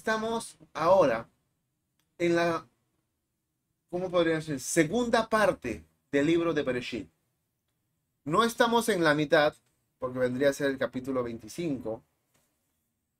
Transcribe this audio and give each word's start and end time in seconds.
estamos 0.00 0.56
ahora 0.72 1.28
en 2.16 2.34
la, 2.34 2.66
¿cómo 3.90 4.10
podría 4.10 4.36
decir? 4.36 4.58
Segunda 4.58 5.28
parte 5.28 5.84
del 6.10 6.24
libro 6.24 6.54
de 6.54 6.62
Bereshit. 6.62 7.06
No 8.24 8.42
estamos 8.42 8.88
en 8.88 9.04
la 9.04 9.14
mitad, 9.14 9.54
porque 9.98 10.18
vendría 10.18 10.48
a 10.48 10.54
ser 10.54 10.70
el 10.70 10.78
capítulo 10.78 11.22
25, 11.22 12.02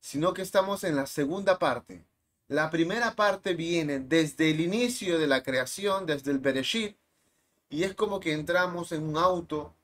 sino 0.01 0.33
que 0.33 0.41
estamos 0.41 0.83
en 0.85 0.97
la 0.97 1.05
segunda 1.05 1.59
parte. 1.59 2.03
La 2.49 2.71
primera 2.71 3.15
parte 3.15 3.53
viene 3.53 3.99
desde 3.99 4.51
el 4.51 4.61
inicio 4.61 5.19
de 5.19 5.27
la 5.27 5.43
creación, 5.43 6.07
desde 6.07 6.31
el 6.31 6.39
Bereshit, 6.39 6.97
y 7.69 7.83
es 7.83 7.95
como 7.95 8.21
que 8.21 8.33
entramos 8.33 8.93
en 8.93 9.03
un 9.03 9.19
auto 9.19 9.75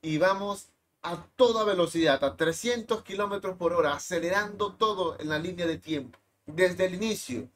y 0.00 0.18
vamos 0.18 0.68
a 1.02 1.26
toda 1.34 1.64
velocidad, 1.64 2.22
a 2.22 2.36
300 2.36 3.02
kilómetros 3.02 3.56
por 3.56 3.72
hora, 3.72 3.94
acelerando 3.94 4.74
todo 4.74 5.18
en 5.18 5.28
la 5.28 5.40
línea 5.40 5.66
de 5.66 5.78
tiempo. 5.78 6.20
Desde 6.46 6.86
el 6.86 6.94
inicio, 6.94 7.48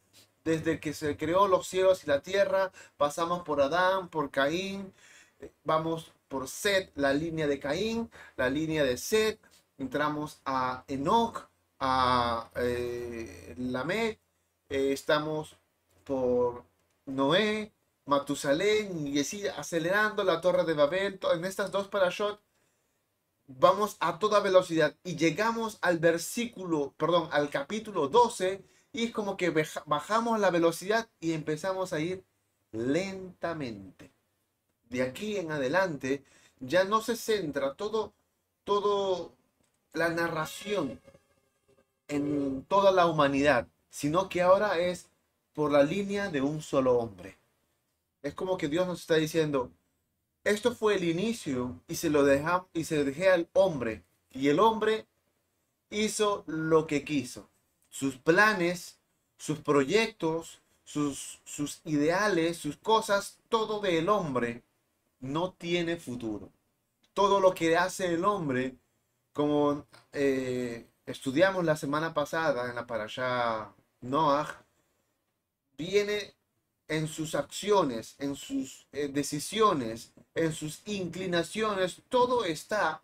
desde 0.44 0.80
que 0.80 0.92
se 0.94 1.16
creó 1.16 1.48
los 1.48 1.66
cielos 1.66 2.04
y 2.04 2.08
la 2.08 2.22
tierra, 2.22 2.72
pasamos 2.96 3.42
por 3.42 3.60
Adán, 3.60 4.08
por 4.08 4.30
Caín, 4.30 4.92
vamos 5.64 6.12
por 6.28 6.48
Set, 6.48 6.92
la 6.96 7.12
línea 7.12 7.46
de 7.46 7.58
Caín, 7.60 8.10
la 8.36 8.50
línea 8.50 8.84
de 8.84 8.96
Set, 8.96 9.40
entramos 9.78 10.40
a 10.44 10.84
Enoch, 10.88 11.48
a 11.78 12.50
eh, 12.56 13.54
Lamech, 13.58 14.18
eh, 14.68 14.92
estamos 14.92 15.56
por 16.04 16.64
Noé, 17.06 17.72
Matusalén 18.06 19.06
y 19.06 19.20
así 19.20 19.46
acelerando 19.46 20.24
la 20.24 20.40
torre 20.40 20.64
de 20.64 20.74
Babel. 20.74 21.20
En 21.32 21.44
estas 21.44 21.70
dos 21.70 21.88
parashot 21.88 22.40
vamos 23.46 23.96
a 24.00 24.18
toda 24.18 24.40
velocidad 24.40 24.96
y 25.04 25.16
llegamos 25.16 25.78
al 25.80 25.98
versículo, 25.98 26.94
perdón, 26.96 27.28
al 27.32 27.50
capítulo 27.50 28.08
12 28.08 28.64
y 28.92 29.04
es 29.04 29.12
como 29.12 29.36
que 29.36 29.50
bajamos 29.86 30.40
la 30.40 30.50
velocidad 30.50 31.08
y 31.20 31.32
empezamos 31.32 31.92
a 31.92 32.00
ir 32.00 32.24
lentamente. 32.72 34.10
De 34.88 35.02
aquí 35.02 35.36
en 35.36 35.52
adelante 35.52 36.24
ya 36.58 36.84
no 36.84 37.00
se 37.00 37.16
centra 37.16 37.74
todo, 37.74 38.12
todo 38.64 39.32
la 39.92 40.08
narración 40.10 41.00
en 42.08 42.64
toda 42.64 42.90
la 42.90 43.06
humanidad, 43.06 43.68
sino 43.88 44.28
que 44.28 44.42
ahora 44.42 44.78
es 44.78 45.08
por 45.54 45.70
la 45.70 45.84
línea 45.84 46.30
de 46.30 46.40
un 46.40 46.62
solo 46.62 46.98
hombre. 46.98 47.38
Es 48.22 48.34
como 48.34 48.58
que 48.58 48.68
Dios 48.68 48.86
nos 48.86 49.00
está 49.00 49.14
diciendo, 49.14 49.70
esto 50.44 50.74
fue 50.74 50.96
el 50.96 51.04
inicio 51.04 51.80
y 51.86 51.94
se 51.94 52.10
lo 52.10 52.24
deja, 52.24 52.66
y 52.72 52.84
se 52.84 53.04
dejé 53.04 53.30
al 53.30 53.48
hombre 53.52 54.02
y 54.32 54.48
el 54.48 54.58
hombre 54.58 55.06
hizo 55.90 56.44
lo 56.46 56.86
que 56.86 57.04
quiso. 57.04 57.48
Sus 57.90 58.16
planes, 58.16 58.98
sus 59.36 59.58
proyectos, 59.58 60.62
sus, 60.84 61.40
sus 61.44 61.82
ideales, 61.84 62.56
sus 62.56 62.76
cosas, 62.78 63.38
todo 63.48 63.80
del 63.80 64.08
hombre 64.08 64.64
no 65.20 65.52
tiene 65.52 65.96
futuro. 65.96 66.50
Todo 67.14 67.40
lo 67.40 67.54
que 67.54 67.76
hace 67.76 68.14
el 68.14 68.24
hombre, 68.24 68.76
como 69.32 69.86
eh, 70.12 70.88
estudiamos 71.06 71.64
la 71.64 71.76
semana 71.76 72.14
pasada 72.14 72.70
en 72.70 72.76
la 72.76 72.86
parasha 72.86 73.74
Noah, 74.00 74.64
viene 75.76 76.34
en 76.88 77.06
sus 77.06 77.34
acciones, 77.34 78.16
en 78.18 78.34
sus 78.34 78.86
eh, 78.92 79.08
decisiones, 79.08 80.12
en 80.34 80.52
sus 80.52 80.82
inclinaciones, 80.86 82.02
todo 82.08 82.44
está 82.44 83.02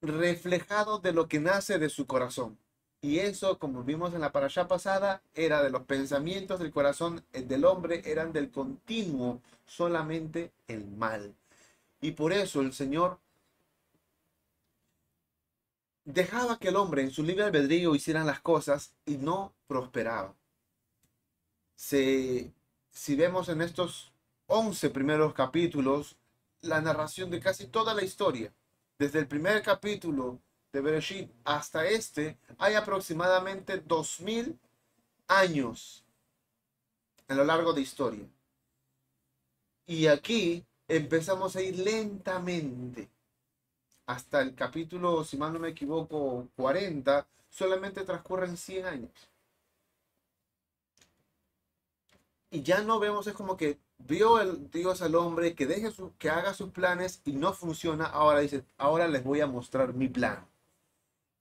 reflejado 0.00 0.98
de 0.98 1.12
lo 1.12 1.28
que 1.28 1.40
nace 1.40 1.78
de 1.78 1.90
su 1.90 2.06
corazón. 2.06 2.58
Y 3.02 3.18
eso, 3.18 3.58
como 3.58 3.82
vimos 3.82 4.14
en 4.14 4.22
la 4.22 4.32
parasha 4.32 4.68
pasada, 4.68 5.22
era 5.34 5.62
de 5.62 5.70
los 5.70 5.82
pensamientos 5.82 6.58
del 6.60 6.72
corazón 6.72 7.24
del 7.32 7.64
hombre, 7.66 8.02
eran 8.06 8.32
del 8.32 8.50
continuo 8.50 9.42
solamente 9.66 10.52
el 10.68 10.86
mal. 10.86 11.34
Y 12.00 12.12
por 12.12 12.32
eso 12.32 12.62
el 12.62 12.72
Señor 12.72 13.18
dejaba 16.04 16.58
que 16.58 16.68
el 16.68 16.76
hombre 16.76 17.02
en 17.02 17.10
su 17.10 17.22
libre 17.22 17.44
albedrío 17.44 17.94
hicieran 17.94 18.26
las 18.26 18.40
cosas 18.40 18.94
y 19.04 19.16
no 19.18 19.52
prosperaba 19.66 20.34
si 21.82 23.16
vemos 23.16 23.48
en 23.48 23.60
estos 23.60 24.12
11 24.46 24.90
primeros 24.90 25.34
capítulos 25.34 26.16
la 26.60 26.80
narración 26.80 27.30
de 27.30 27.40
casi 27.40 27.66
toda 27.66 27.92
la 27.92 28.04
historia, 28.04 28.52
desde 28.98 29.18
el 29.18 29.26
primer 29.26 29.62
capítulo 29.62 30.38
de 30.72 30.80
Bereshit 30.80 31.30
hasta 31.44 31.86
este, 31.86 32.38
hay 32.58 32.74
aproximadamente 32.74 33.78
2000 33.78 34.58
años 35.28 36.04
a 37.28 37.34
lo 37.34 37.44
largo 37.44 37.72
de 37.72 37.82
historia. 37.82 38.26
Y 39.86 40.06
aquí 40.06 40.64
empezamos 40.88 41.56
a 41.56 41.62
ir 41.62 41.78
lentamente 41.78 43.10
hasta 44.06 44.40
el 44.40 44.54
capítulo, 44.54 45.24
si 45.24 45.36
mal 45.36 45.52
no 45.52 45.58
me 45.58 45.68
equivoco, 45.68 46.48
40, 46.56 47.26
solamente 47.50 48.04
transcurren 48.04 48.56
100 48.56 48.86
años. 48.86 49.32
y 52.52 52.62
ya 52.62 52.82
no 52.82 53.00
vemos, 53.00 53.26
es 53.26 53.32
como 53.32 53.56
que 53.56 53.78
vio 53.98 54.38
el 54.38 54.70
Dios 54.70 55.00
al 55.02 55.14
hombre 55.14 55.54
que 55.54 55.66
deje 55.66 55.90
su, 55.90 56.12
que 56.18 56.28
haga 56.28 56.52
sus 56.52 56.70
planes 56.70 57.22
y 57.24 57.32
no 57.32 57.54
funciona, 57.54 58.04
ahora 58.04 58.40
dice, 58.40 58.64
ahora 58.76 59.08
les 59.08 59.24
voy 59.24 59.40
a 59.40 59.46
mostrar 59.46 59.94
mi 59.94 60.08
plan. 60.08 60.46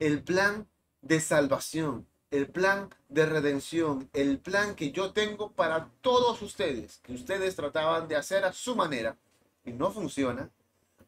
El 0.01 0.23
plan 0.23 0.67
de 1.03 1.19
salvación, 1.19 2.07
el 2.31 2.47
plan 2.47 2.89
de 3.07 3.27
redención, 3.27 4.09
el 4.13 4.39
plan 4.39 4.73
que 4.73 4.91
yo 4.91 5.13
tengo 5.13 5.51
para 5.51 5.91
todos 6.01 6.41
ustedes, 6.41 6.97
que 7.03 7.13
ustedes 7.13 7.55
trataban 7.55 8.07
de 8.07 8.15
hacer 8.15 8.43
a 8.43 8.51
su 8.51 8.75
manera 8.75 9.15
y 9.63 9.73
no 9.73 9.91
funciona, 9.91 10.49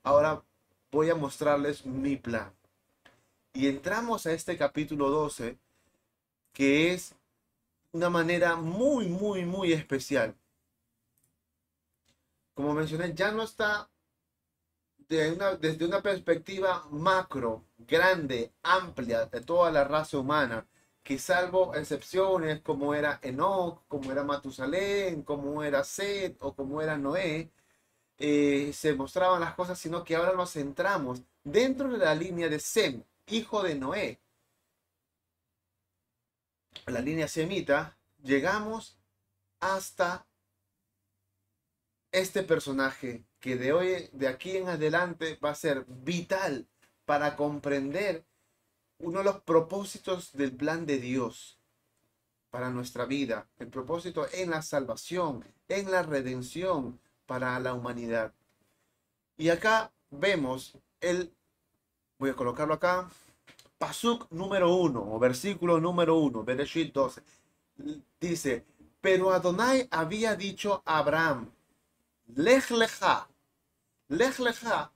ahora 0.03 0.43
voy 0.91 1.09
a 1.09 1.15
mostrarles 1.15 1.87
mi 1.87 2.17
plan. 2.17 2.53
Y 3.51 3.65
entramos 3.65 4.27
a 4.27 4.31
este 4.31 4.59
capítulo 4.59 5.09
12, 5.09 5.57
que 6.53 6.93
es 6.93 7.15
una 7.93 8.11
manera 8.11 8.57
muy, 8.57 9.07
muy, 9.07 9.43
muy 9.43 9.73
especial. 9.73 10.35
Como 12.53 12.75
mencioné, 12.75 13.11
ya 13.15 13.31
no 13.31 13.41
está 13.41 13.89
desde 15.15 15.85
una 15.85 16.01
perspectiva 16.01 16.87
macro, 16.91 17.65
grande, 17.77 18.53
amplia 18.63 19.25
de 19.25 19.41
toda 19.41 19.71
la 19.71 19.83
raza 19.83 20.17
humana, 20.17 20.67
que 21.03 21.19
salvo 21.19 21.75
excepciones 21.75 22.61
como 22.61 22.93
era 22.95 23.19
Enoch, 23.21 23.83
como 23.87 24.11
era 24.11 24.23
Matusalén, 24.23 25.23
como 25.23 25.63
era 25.63 25.83
Seth 25.83 26.37
o 26.41 26.55
como 26.55 26.81
era 26.81 26.97
Noé, 26.97 27.51
eh, 28.17 28.71
se 28.73 28.93
mostraban 28.95 29.41
las 29.41 29.55
cosas, 29.55 29.77
sino 29.79 30.03
que 30.03 30.15
ahora 30.15 30.33
nos 30.33 30.53
centramos 30.53 31.23
dentro 31.43 31.89
de 31.91 31.97
la 31.99 32.15
línea 32.15 32.49
de 32.49 32.59
Sem, 32.59 33.03
hijo 33.27 33.63
de 33.63 33.75
Noé, 33.75 34.21
la 36.87 37.01
línea 37.01 37.27
semita, 37.27 37.97
llegamos 38.23 38.97
hasta 39.59 40.25
este 42.11 42.43
personaje 42.43 43.25
que 43.43 43.57
de 43.57 43.73
hoy, 43.73 44.09
de 44.13 44.29
aquí 44.29 44.55
en 44.55 44.69
adelante, 44.69 45.37
va 45.43 45.49
a 45.49 45.55
ser 45.55 45.83
vital 45.85 46.65
para 47.03 47.35
comprender 47.35 48.23
uno 48.99 49.17
de 49.17 49.25
los 49.25 49.41
propósitos 49.41 50.31
del 50.31 50.53
plan 50.55 50.85
de 50.85 50.97
Dios 50.97 51.59
para 52.51 52.69
nuestra 52.69 53.03
vida, 53.03 53.49
el 53.59 53.67
propósito 53.67 54.25
en 54.31 54.51
la 54.51 54.61
salvación, 54.61 55.43
en 55.67 55.91
la 55.91 56.03
redención 56.03 57.01
para 57.25 57.59
la 57.59 57.73
humanidad. 57.73 58.33
Y 59.35 59.49
acá 59.49 59.91
vemos 60.09 60.77
el, 61.01 61.29
voy 62.19 62.29
a 62.29 62.37
colocarlo 62.37 62.75
acá, 62.75 63.09
Pasuk 63.77 64.31
número 64.31 64.73
uno, 64.73 65.03
o 65.13 65.19
versículo 65.19 65.81
número 65.81 66.15
uno, 66.15 66.45
Bereshit 66.45 66.93
12. 66.93 67.21
Dice, 68.21 68.65
pero 69.01 69.33
Adonai 69.33 69.85
había 69.91 70.33
dicho 70.37 70.81
a 70.85 70.99
Abraham, 70.99 71.51
Lech 72.35 72.71
lecha. 72.71 73.27
Lecha 74.13 74.91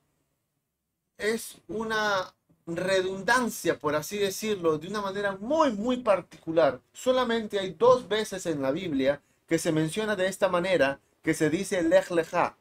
es 1.17 1.57
una 1.67 2.33
redundancia, 2.67 3.79
por 3.79 3.95
así 3.95 4.17
decirlo, 4.17 4.77
de 4.77 4.87
una 4.87 5.01
manera 5.01 5.35
muy, 5.39 5.71
muy 5.71 5.97
particular. 5.97 6.81
Solamente 6.93 7.57
hay 7.59 7.71
dos 7.71 8.07
veces 8.07 8.45
en 8.45 8.61
la 8.61 8.71
Biblia 8.71 9.21
que 9.47 9.57
se 9.57 9.71
menciona 9.71 10.15
de 10.15 10.27
esta 10.27 10.49
manera, 10.49 10.99
que 11.23 11.33
se 11.33 11.49
dice 11.49 11.81
Lech 11.81 12.11
lecha. 12.11 12.57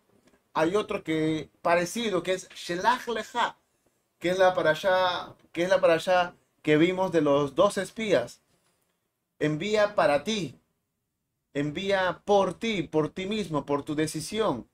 Hay 0.54 0.76
otro 0.76 1.02
que 1.04 1.50
parecido, 1.60 2.22
que 2.22 2.32
es 2.32 2.48
Shelach 2.48 3.06
lecha, 3.08 3.56
que 4.18 4.30
es 4.30 4.38
la 4.38 4.54
para 4.54 4.70
allá, 4.70 5.34
que 5.52 5.64
es 5.64 5.68
la 5.68 5.80
para 5.80 5.94
allá 5.94 6.34
que 6.62 6.78
vimos 6.78 7.12
de 7.12 7.20
los 7.20 7.54
dos 7.54 7.76
espías. 7.76 8.40
Envía 9.38 9.94
para 9.94 10.24
ti, 10.24 10.58
envía 11.52 12.22
por 12.24 12.54
ti, 12.54 12.82
por 12.82 13.10
ti 13.10 13.26
mismo, 13.26 13.66
por 13.66 13.82
tu 13.82 13.94
decisión. 13.94 14.66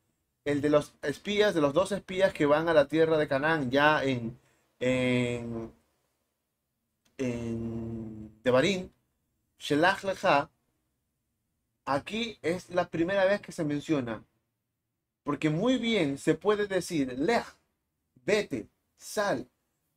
El 0.44 0.60
de 0.60 0.70
los 0.70 0.94
espías, 1.02 1.54
de 1.54 1.60
los 1.60 1.72
dos 1.72 1.92
espías 1.92 2.32
que 2.32 2.46
van 2.46 2.68
a 2.68 2.74
la 2.74 2.88
tierra 2.88 3.16
de 3.16 3.28
Canaán, 3.28 3.70
ya 3.70 4.02
en, 4.02 4.38
en, 4.80 5.72
en 7.18 8.42
Devarim, 8.42 8.90
Shelach 9.58 10.02
Lecha, 10.04 10.50
aquí 11.84 12.38
es 12.42 12.70
la 12.70 12.88
primera 12.88 13.24
vez 13.24 13.40
que 13.40 13.52
se 13.52 13.64
menciona. 13.64 14.24
Porque 15.24 15.50
muy 15.50 15.78
bien 15.78 16.18
se 16.18 16.34
puede 16.34 16.66
decir, 16.66 17.16
Lech, 17.18 17.46
vete, 18.24 18.68
sal. 18.96 19.48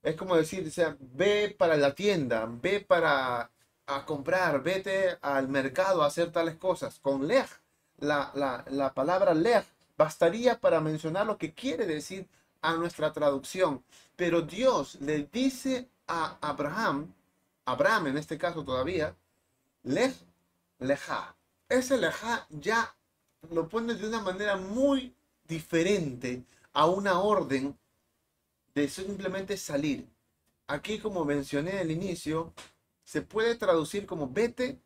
Es 0.03 0.15
como 0.15 0.35
decir, 0.35 0.71
sea, 0.71 0.95
ve 0.99 1.55
para 1.57 1.77
la 1.77 1.95
tienda, 1.95 2.47
ve 2.47 2.79
para 2.81 3.51
a 3.87 4.05
comprar, 4.05 4.61
vete 4.63 5.17
al 5.21 5.47
mercado 5.49 6.03
a 6.03 6.07
hacer 6.07 6.31
tales 6.31 6.55
cosas. 6.55 6.99
Con 6.99 7.27
Lech, 7.27 7.49
la, 7.97 8.31
la, 8.35 8.63
la 8.69 8.93
palabra 8.93 9.33
Lech 9.33 9.65
bastaría 9.97 10.59
para 10.59 10.81
mencionar 10.81 11.25
lo 11.25 11.37
que 11.37 11.53
quiere 11.53 11.85
decir 11.85 12.27
a 12.61 12.73
nuestra 12.73 13.13
traducción. 13.13 13.83
Pero 14.15 14.41
Dios 14.41 14.95
le 15.01 15.29
dice 15.31 15.89
a 16.07 16.37
Abraham, 16.41 17.13
Abraham 17.65 18.07
en 18.07 18.17
este 18.17 18.37
caso 18.37 18.63
todavía, 18.63 19.15
Lej, 19.83 20.15
leja. 20.79 21.35
Ese 21.69 21.97
leja 21.97 22.47
ya 22.49 22.95
lo 23.51 23.69
pone 23.69 23.93
de 23.93 24.07
una 24.07 24.21
manera 24.21 24.57
muy 24.57 25.13
diferente 25.47 26.43
a 26.73 26.87
una 26.87 27.19
orden 27.19 27.77
de 28.73 28.89
simplemente 28.89 29.57
salir. 29.57 30.07
Aquí, 30.67 30.99
como 30.99 31.23
mencioné 31.23 31.79
al 31.79 31.91
inicio, 31.91 32.51
se 33.03 33.21
puede 33.21 33.55
traducir 33.55 34.07
como 34.07 34.27
vete 34.27 34.79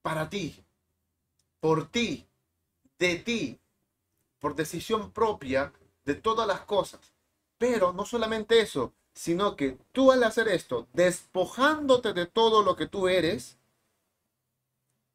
para 0.00 0.30
ti, 0.30 0.64
por 1.60 1.90
ti, 1.90 2.26
de 2.98 3.16
ti, 3.16 3.60
por 4.38 4.54
decisión 4.54 5.12
propia 5.12 5.72
de 6.04 6.14
todas 6.14 6.46
las 6.46 6.60
cosas. 6.60 7.12
Pero 7.58 7.92
no 7.92 8.04
solamente 8.04 8.60
eso, 8.60 8.92
sino 9.14 9.56
que 9.56 9.78
tú 9.92 10.12
al 10.12 10.22
hacer 10.24 10.48
esto, 10.48 10.88
despojándote 10.92 12.12
de 12.12 12.26
todo 12.26 12.62
lo 12.62 12.76
que 12.76 12.86
tú 12.86 13.08
eres, 13.08 13.58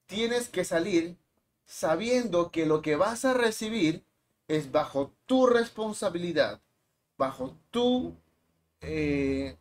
tienes 0.07 0.49
que 0.49 0.65
salir 0.65 1.17
sabiendo 1.65 2.51
que 2.51 2.65
lo 2.65 2.81
que 2.81 2.95
vas 2.95 3.23
a 3.25 3.33
recibir 3.33 4.03
es 4.47 4.71
bajo 4.71 5.13
tu 5.25 5.47
responsabilidad, 5.47 6.61
bajo 7.17 7.55
tu, 7.69 8.17
eh, 8.81 9.57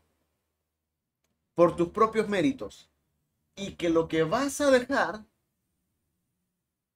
por 1.54 1.76
tus 1.76 1.90
propios 1.90 2.28
méritos, 2.28 2.90
y 3.54 3.74
que 3.74 3.90
lo 3.90 4.08
que 4.08 4.24
vas 4.24 4.60
a 4.60 4.70
dejar 4.70 5.24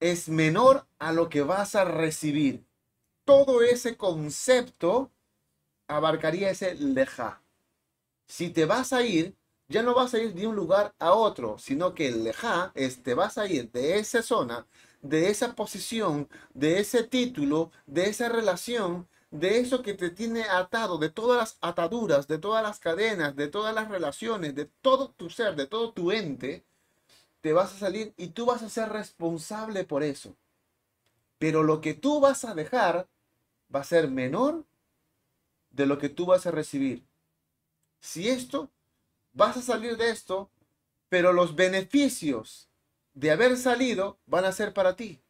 es 0.04 0.28
menor 0.28 0.86
a 0.98 1.12
lo 1.12 1.30
que 1.30 1.40
vas 1.40 1.74
a 1.74 1.84
recibir. 1.86 2.66
Todo 3.24 3.62
ese 3.62 3.96
concepto 3.96 5.10
abarcaría 5.88 6.50
ese 6.50 6.74
leja. 6.74 7.42
Si 8.26 8.50
te 8.50 8.66
vas 8.66 8.92
a 8.92 9.02
ir, 9.02 9.34
ya 9.66 9.82
no 9.82 9.94
vas 9.94 10.12
a 10.12 10.18
ir 10.18 10.34
de 10.34 10.46
un 10.46 10.56
lugar 10.56 10.94
a 10.98 11.14
otro, 11.14 11.56
sino 11.58 11.94
que 11.94 12.08
el 12.08 12.22
leja 12.22 12.70
es 12.74 13.02
te 13.02 13.14
vas 13.14 13.38
a 13.38 13.46
ir 13.46 13.70
de 13.72 13.98
esa 13.98 14.20
zona, 14.20 14.66
de 15.00 15.30
esa 15.30 15.54
posición, 15.54 16.28
de 16.52 16.80
ese 16.80 17.04
título, 17.04 17.72
de 17.86 18.10
esa 18.10 18.28
relación, 18.28 19.08
de 19.30 19.58
eso 19.60 19.82
que 19.82 19.94
te 19.94 20.10
tiene 20.10 20.44
atado, 20.44 20.98
de 20.98 21.08
todas 21.08 21.38
las 21.38 21.58
ataduras, 21.62 22.28
de 22.28 22.36
todas 22.36 22.62
las 22.62 22.78
cadenas, 22.78 23.36
de 23.36 23.48
todas 23.48 23.74
las 23.74 23.88
relaciones, 23.88 24.54
de 24.54 24.66
todo 24.82 25.12
tu 25.12 25.30
ser, 25.30 25.56
de 25.56 25.66
todo 25.66 25.94
tu 25.94 26.12
ente, 26.12 26.66
te 27.44 27.52
vas 27.52 27.74
a 27.74 27.78
salir 27.78 28.14
y 28.16 28.28
tú 28.28 28.46
vas 28.46 28.62
a 28.62 28.70
ser 28.70 28.88
responsable 28.88 29.84
por 29.84 30.02
eso. 30.02 30.34
Pero 31.38 31.62
lo 31.62 31.82
que 31.82 31.92
tú 31.92 32.18
vas 32.18 32.46
a 32.46 32.54
dejar 32.54 33.06
va 33.72 33.80
a 33.80 33.84
ser 33.84 34.10
menor 34.10 34.64
de 35.68 35.84
lo 35.84 35.98
que 35.98 36.08
tú 36.08 36.24
vas 36.24 36.46
a 36.46 36.50
recibir. 36.50 37.04
Si 38.00 38.30
esto, 38.30 38.70
vas 39.34 39.58
a 39.58 39.60
salir 39.60 39.98
de 39.98 40.08
esto, 40.08 40.48
pero 41.10 41.34
los 41.34 41.54
beneficios 41.54 42.70
de 43.12 43.30
haber 43.30 43.58
salido 43.58 44.16
van 44.24 44.46
a 44.46 44.52
ser 44.52 44.72
para 44.72 44.96
ti. 44.96 45.20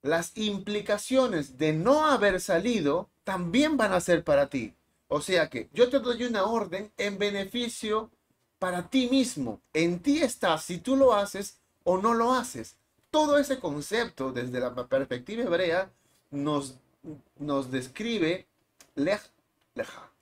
Las 0.00 0.34
implicaciones 0.34 1.58
de 1.58 1.74
no 1.74 2.06
haber 2.06 2.40
salido 2.40 3.10
también 3.22 3.76
van 3.76 3.92
a 3.92 4.00
ser 4.00 4.24
para 4.24 4.48
ti. 4.48 4.74
O 5.08 5.20
sea 5.20 5.50
que 5.50 5.68
yo 5.74 5.90
te 5.90 6.00
doy 6.00 6.24
una 6.24 6.44
orden 6.44 6.90
en 6.96 7.18
beneficio 7.18 8.10
para 8.62 8.88
ti 8.88 9.08
mismo. 9.10 9.60
En 9.72 9.98
ti 9.98 10.22
está 10.22 10.56
si 10.56 10.78
tú 10.78 10.94
lo 10.94 11.14
haces 11.14 11.58
o 11.82 11.98
no 11.98 12.14
lo 12.14 12.32
haces. 12.32 12.76
Todo 13.10 13.36
ese 13.36 13.58
concepto 13.58 14.30
desde 14.30 14.60
la 14.60 14.72
perspectiva 14.86 15.42
hebrea 15.42 15.90
nos, 16.30 16.76
nos 17.40 17.72
describe 17.72 18.46
lej, 18.94 19.20
leja. 19.74 20.12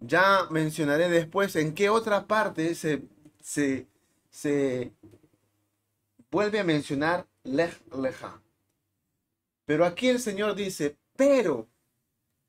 Ya 0.00 0.48
mencionaré 0.50 1.08
después 1.08 1.54
en 1.54 1.76
qué 1.76 1.90
otra 1.90 2.26
parte 2.26 2.74
se, 2.74 3.04
se, 3.40 3.86
se 4.28 4.92
vuelve 6.28 6.58
a 6.58 6.64
mencionar 6.64 7.28
lej, 7.44 7.80
leja. 7.96 8.42
Pero 9.64 9.84
aquí 9.84 10.08
el 10.08 10.18
Señor 10.18 10.56
dice, 10.56 10.96
pero 11.14 11.68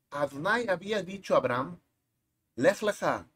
Adonai 0.09 0.67
había 0.67 1.03
dicho 1.03 1.35
a 1.35 1.37
Abraham, 1.37 1.79
lej 2.55 2.81
leja, 2.81 3.27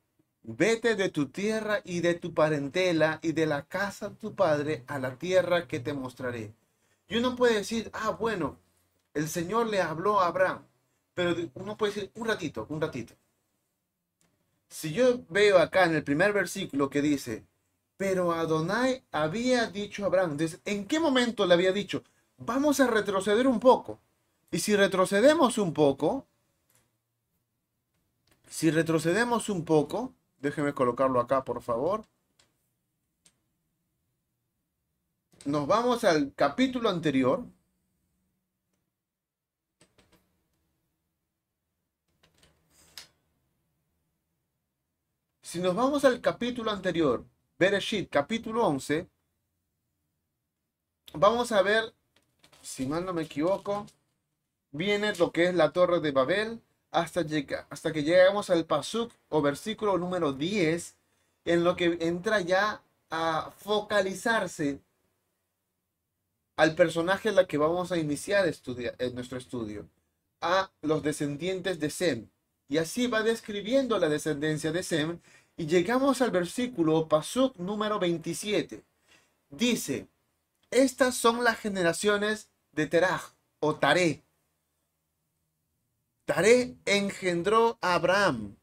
vete 0.44 0.96
de 0.96 1.10
tu 1.10 1.30
tierra 1.30 1.82
y 1.84 2.02
de 2.02 2.16
tu 2.16 2.34
parentela 2.34 3.20
y 3.22 3.34
de 3.34 3.46
la 3.46 3.66
casa 3.66 4.10
de 4.10 4.16
tu 4.16 4.36
padre 4.36 4.84
a 4.88 5.00
la 5.00 5.16
tierra 5.18 5.68
que 5.68 5.80
te 5.80 5.94
mostraré. 5.94 6.54
Y 7.08 7.18
uno 7.18 7.36
puede 7.36 7.56
decir, 7.56 7.90
ah, 7.94 8.12
bueno, 8.12 8.58
el 9.14 9.28
Señor 9.28 9.68
le 9.68 9.82
habló 9.82 10.20
a 10.20 10.28
Abraham, 10.28 10.66
pero 11.14 11.36
uno 11.56 11.78
puede 11.78 11.94
decir, 11.94 12.12
un 12.16 12.28
ratito, 12.28 12.66
un 12.70 12.82
ratito. 12.82 13.16
Si 14.70 14.94
yo 14.94 15.20
veo 15.30 15.58
acá 15.58 15.86
en 15.86 15.96
el 15.96 16.04
primer 16.04 16.32
versículo 16.32 16.90
que 16.90 17.02
dice, 17.02 17.44
pero 17.98 18.32
Adonai 18.32 19.04
había 19.12 19.66
dicho 19.68 20.04
a 20.04 20.08
Abraham, 20.08 20.38
¿en 20.66 20.86
qué 20.86 21.00
momento 21.00 21.46
le 21.46 21.56
había 21.56 21.74
dicho? 21.74 22.04
Vamos 22.38 22.80
a 22.80 22.88
retroceder 22.88 23.48
un 23.48 23.60
poco. 23.60 24.00
Y 24.52 24.60
si 24.60 24.76
retrocedemos 24.76 25.58
un 25.58 25.74
poco, 25.74 26.26
si 28.48 28.72
retrocedemos 28.72 29.50
un 29.50 29.66
poco, 29.66 30.14
déjeme 30.40 30.74
colocarlo 30.74 31.20
acá, 31.20 31.44
por 31.44 31.62
favor. 31.62 32.06
Nos 35.46 35.68
vamos 35.68 36.04
al 36.04 36.34
capítulo 36.36 36.90
anterior. 36.90 37.46
Si 45.42 45.60
nos 45.60 45.76
vamos 45.76 46.06
al 46.06 46.22
capítulo 46.22 46.70
anterior, 46.70 47.26
Bereshit, 47.58 48.10
capítulo 48.10 48.68
11, 48.68 49.10
vamos 51.14 51.52
a 51.52 51.62
ver, 51.64 51.94
si 52.62 52.86
mal 52.86 53.04
no 53.04 53.14
me 53.14 53.24
equivoco, 53.24 53.88
viene 54.72 55.16
lo 55.16 55.32
que 55.32 55.46
es 55.46 55.56
la 55.56 55.72
torre 55.72 56.02
de 56.02 56.12
Babel, 56.12 56.62
hasta, 56.92 57.26
hasta 57.70 57.92
que 57.92 58.04
llegamos 58.04 58.50
al 58.50 58.66
pasuk 58.66 59.12
o 59.30 59.42
versículo 59.42 59.98
número 59.98 60.34
10, 60.34 60.96
en 61.46 61.64
lo 61.64 61.76
que 61.76 61.98
entra 62.02 62.42
ya 62.42 62.82
a 63.10 63.52
focalizarse 63.58 64.80
al 66.58 66.76
personaje 66.76 67.30
en 67.30 67.36
la 67.36 67.48
que 67.48 67.58
vamos 67.58 67.92
a 67.92 67.98
iniciar 67.98 68.46
en 68.48 69.16
nuestro 69.16 69.38
estudio, 69.38 69.88
a 70.42 70.72
los 70.82 71.02
descendientes 71.02 71.80
de 71.80 71.90
Sem. 71.90 72.30
Y 72.68 72.78
así 72.78 73.08
va 73.08 73.24
describiendo 73.24 73.98
la 73.98 74.10
descendencia 74.10 74.72
de 74.72 74.84
Sem 74.84 75.20
y 75.58 75.66
llegamos 75.68 76.22
al 76.22 76.32
versículo 76.32 77.08
Pasuk 77.08 77.56
número 77.58 77.98
27. 77.98 78.84
Dice, 79.50 80.08
estas 80.70 81.16
son 81.16 81.44
las 81.44 81.58
generaciones 81.58 82.52
de 82.74 82.88
Teraj 82.88 83.34
o 83.60 83.76
Taré. 83.76 84.24
Taré 86.30 86.78
engendró 86.86 87.80
a 87.82 87.96
Abraham. 87.96 88.56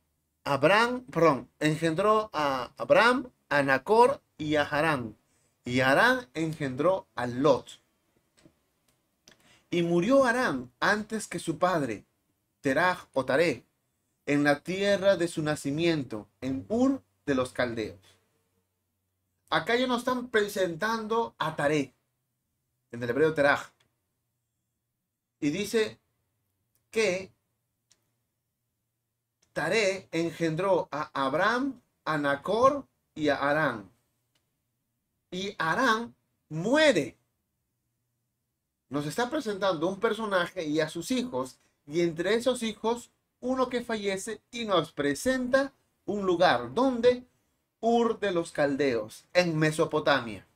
Abraham, 0.45 1.05
perdón, 1.07 1.51
engendró 1.59 2.31
a 2.33 2.73
Abraham, 2.77 3.33
a 3.49 3.65
Nacor 3.65 4.23
y 4.39 4.55
a 4.55 4.63
Harán. 4.63 5.17
Y 5.65 5.81
Harán 5.81 6.29
engendró 6.35 7.09
a 7.17 7.27
Lot. 7.27 7.81
Y 9.69 9.83
murió 9.83 10.25
Harán 10.25 10.71
antes 10.79 11.27
que 11.27 11.41
su 11.41 11.59
padre, 11.59 12.05
Teraj 12.61 13.09
o 13.13 13.25
Taré, 13.25 13.65
en 14.27 14.45
la 14.45 14.61
tierra 14.61 15.17
de 15.17 15.27
su 15.27 15.43
nacimiento, 15.43 16.29
en 16.41 16.67
Ur 16.69 17.03
de 17.27 17.35
los 17.35 17.51
Caldeos. 17.53 17.99
Acá 19.51 19.75
ya 19.75 19.89
nos 19.89 20.03
están 20.03 20.29
presentando 20.29 21.35
a 21.37 21.57
Taré, 21.57 21.97
en 22.93 23.03
el 23.03 23.11
hebreo 23.11 23.35
Teraj. 23.35 23.73
Y 25.41 25.51
dice 25.51 25.99
que 26.93 27.35
Taré 29.57 30.07
engendró 30.13 30.87
a 30.93 31.09
Abraham, 31.15 31.81
a 32.05 32.19
Nacor 32.19 32.87
y 33.15 33.31
a 33.31 33.37
Arán. 33.37 33.91
Y 35.31 35.55
Arán 35.57 36.15
muere. 36.51 37.17
Nos 38.91 39.07
está 39.07 39.31
presentando 39.31 39.89
un 39.89 39.99
personaje 39.99 40.67
y 40.67 40.81
a 40.81 40.91
sus 40.91 41.11
hijos, 41.11 41.59
y 41.87 42.03
entre 42.03 42.35
esos 42.35 42.63
hijos 42.63 43.11
uno 43.41 43.71
que 43.71 43.81
fallece 43.81 44.43
y 44.51 44.67
nos 44.67 44.93
presenta 44.93 45.73
un 46.05 46.27
lugar 46.27 46.75
donde 46.75 47.25
Ur 47.81 48.21
de 48.21 48.33
los 48.33 48.53
Caldeos, 48.53 49.25
en 49.33 49.59
Mesopotamia. 49.59 50.47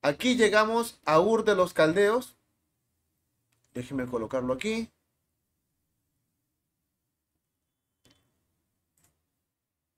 Aquí 0.00 0.36
llegamos 0.36 1.02
a 1.04 1.20
Ur 1.20 1.44
de 1.44 1.54
los 1.54 1.74
Caldeos. 1.74 2.34
Déjenme 3.74 4.06
colocarlo 4.06 4.54
aquí. 4.54 4.90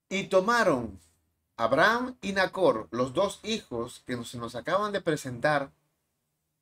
Y 0.09 0.25
tomaron 0.25 1.01
Abraham 1.57 2.17
y 2.21 2.33
Nacor, 2.33 2.89
los 2.91 3.13
dos 3.13 3.41
hijos 3.43 4.03
que 4.07 4.23
se 4.25 4.39
nos 4.39 4.55
acaban 4.55 4.93
de 4.93 5.01
presentar, 5.01 5.73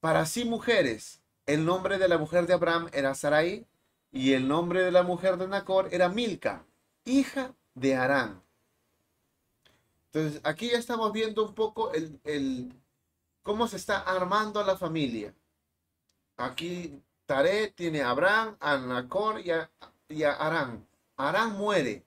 para 0.01 0.25
sí 0.27 0.45
mujeres. 0.45 1.21
El 1.47 1.67
nombre 1.67 1.99
de 1.99 2.09
la 2.09 2.17
mujer 2.17 2.47
de 2.47 2.55
Abraham 2.55 2.89
era 2.93 3.15
Sarai 3.15 3.67
y 4.13 4.33
el 4.33 4.49
nombre 4.49 4.83
de 4.83 4.93
la 4.93 5.03
mujer 5.03 5.37
de 5.37 5.49
Nacor 5.49 5.89
era 5.93 6.09
Milca, 6.09 6.65
hija 7.05 7.55
de 7.75 7.97
Arán. 7.97 8.43
Entonces, 10.13 10.41
aquí 10.45 10.71
ya 10.71 10.79
estamos 10.79 11.13
viendo 11.13 11.45
un 11.45 11.55
poco 11.55 11.91
el, 11.93 12.73
cómo 13.43 13.67
se 13.67 13.77
está 13.77 13.99
armando 13.99 14.63
la 14.63 14.77
familia. 14.77 15.35
Aquí 16.37 17.03
Tare 17.27 17.73
tiene 17.73 18.03
a 18.03 18.11
Abraham, 18.11 18.57
a 18.61 18.77
Nacor 18.77 19.41
y 19.41 19.51
a, 19.51 19.71
y 20.09 20.23
a 20.23 20.33
Arán. 20.33 20.87
Arán 21.17 21.59
muere, 21.59 22.05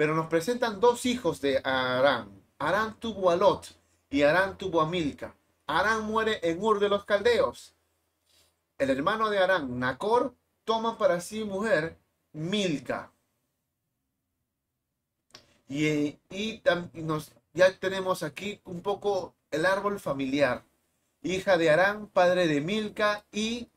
pero 0.00 0.14
nos 0.14 0.28
presentan 0.28 0.80
dos 0.80 1.04
hijos 1.04 1.42
de 1.42 1.58
Arán. 1.58 2.42
Arán 2.58 2.98
tuvo 2.98 3.28
a 3.28 3.36
Lot 3.36 3.66
y 4.08 4.22
Arán 4.22 4.56
tuvo 4.56 4.80
a 4.80 4.88
Milca. 4.88 5.36
Arán 5.66 6.06
muere 6.06 6.40
en 6.42 6.58
Ur 6.58 6.80
de 6.80 6.88
los 6.88 7.04
Caldeos. 7.04 7.74
El 8.78 8.88
hermano 8.88 9.28
de 9.28 9.40
Arán, 9.40 9.78
Nacor, 9.78 10.34
toma 10.64 10.96
para 10.96 11.20
sí 11.20 11.44
mujer 11.44 11.98
Milca. 12.32 13.12
Y, 15.68 16.16
y, 16.30 16.62
ya 17.52 17.78
tenemos 17.78 18.22
aquí 18.22 18.58
un 18.64 18.80
poco 18.80 19.34
el 19.50 19.66
árbol 19.66 20.00
familiar. 20.00 20.64
Hija 21.20 21.58
de 21.58 21.68
Arán, 21.68 22.06
padre 22.06 22.46
de 22.46 22.62
Milca 22.62 23.26
y 23.32 23.68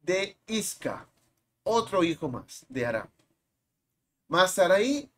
de 0.00 0.38
Isca. 0.46 1.06
Otro 1.62 2.02
hijo 2.02 2.30
más 2.30 2.64
de 2.70 2.86
Arán. 2.86 3.15
Mas 4.28 4.52
Sarai 4.54 5.10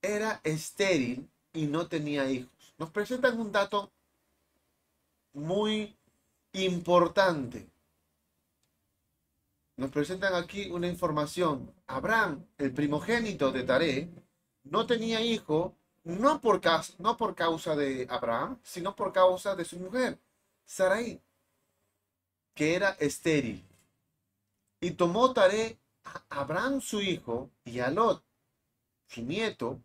era 0.00 0.40
estéril 0.44 1.28
y 1.52 1.66
no 1.66 1.88
tenía 1.88 2.30
hijos. 2.30 2.74
Nos 2.78 2.90
presentan 2.90 3.38
un 3.38 3.52
dato 3.52 3.92
muy 5.32 5.96
importante. 6.52 7.68
Nos 9.76 9.90
presentan 9.90 10.34
aquí 10.34 10.70
una 10.70 10.86
información. 10.86 11.72
Abraham, 11.86 12.44
el 12.58 12.72
primogénito 12.72 13.50
de 13.50 13.64
Taré, 13.64 14.10
no 14.64 14.86
tenía 14.86 15.20
hijo 15.20 15.74
no 16.04 16.40
por, 16.40 16.60
causa, 16.60 16.94
no 16.98 17.16
por 17.16 17.34
causa 17.34 17.76
de 17.76 18.06
Abraham, 18.10 18.58
sino 18.62 18.94
por 18.94 19.12
causa 19.12 19.54
de 19.54 19.64
su 19.64 19.78
mujer, 19.78 20.18
Sarai, 20.64 21.20
que 22.54 22.74
era 22.74 22.90
estéril. 22.98 23.64
Y 24.80 24.92
tomó 24.92 25.32
Taré 25.32 25.78
a 26.04 26.40
Abraham 26.40 26.80
su 26.80 27.00
hijo 27.00 27.50
y 27.64 27.78
a 27.78 27.90
Lot, 27.90 28.24
su 29.12 29.22
nieto, 29.22 29.80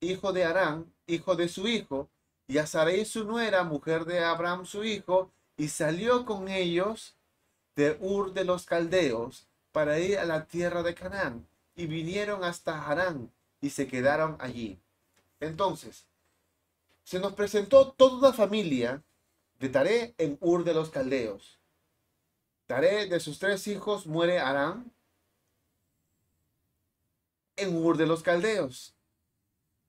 hijo 0.00 0.32
de 0.32 0.44
Arán, 0.44 0.92
hijo 1.06 1.34
de 1.34 1.48
su 1.48 1.66
hijo, 1.66 2.10
y 2.46 2.58
a 2.58 2.66
Sarai 2.66 3.04
su 3.04 3.24
nuera, 3.24 3.64
mujer 3.64 4.04
de 4.04 4.22
Abraham 4.22 4.66
su 4.66 4.84
hijo, 4.84 5.32
y 5.56 5.68
salió 5.68 6.26
con 6.26 6.48
ellos 6.48 7.16
de 7.74 7.96
Ur 8.00 8.34
de 8.34 8.44
los 8.44 8.66
Caldeos 8.66 9.46
para 9.70 9.98
ir 9.98 10.18
a 10.18 10.24
la 10.24 10.44
tierra 10.44 10.82
de 10.82 10.94
Canaán, 10.94 11.46
y 11.74 11.86
vinieron 11.86 12.44
hasta 12.44 12.86
Harán 12.86 13.32
y 13.60 13.70
se 13.70 13.86
quedaron 13.86 14.36
allí. 14.40 14.78
Entonces, 15.40 16.06
se 17.04 17.18
nos 17.18 17.32
presentó 17.32 17.92
toda 17.92 18.30
la 18.30 18.34
familia 18.34 19.02
de 19.58 19.68
Taré 19.68 20.14
en 20.18 20.36
Ur 20.40 20.64
de 20.64 20.74
los 20.74 20.90
Caldeos. 20.90 21.58
Taré 22.66 23.06
de 23.06 23.20
sus 23.20 23.38
tres 23.38 23.66
hijos 23.66 24.06
muere 24.06 24.38
Arán 24.38 24.92
en 27.56 27.76
Ur 27.76 27.96
de 27.96 28.06
los 28.06 28.22
Caldeos. 28.22 28.94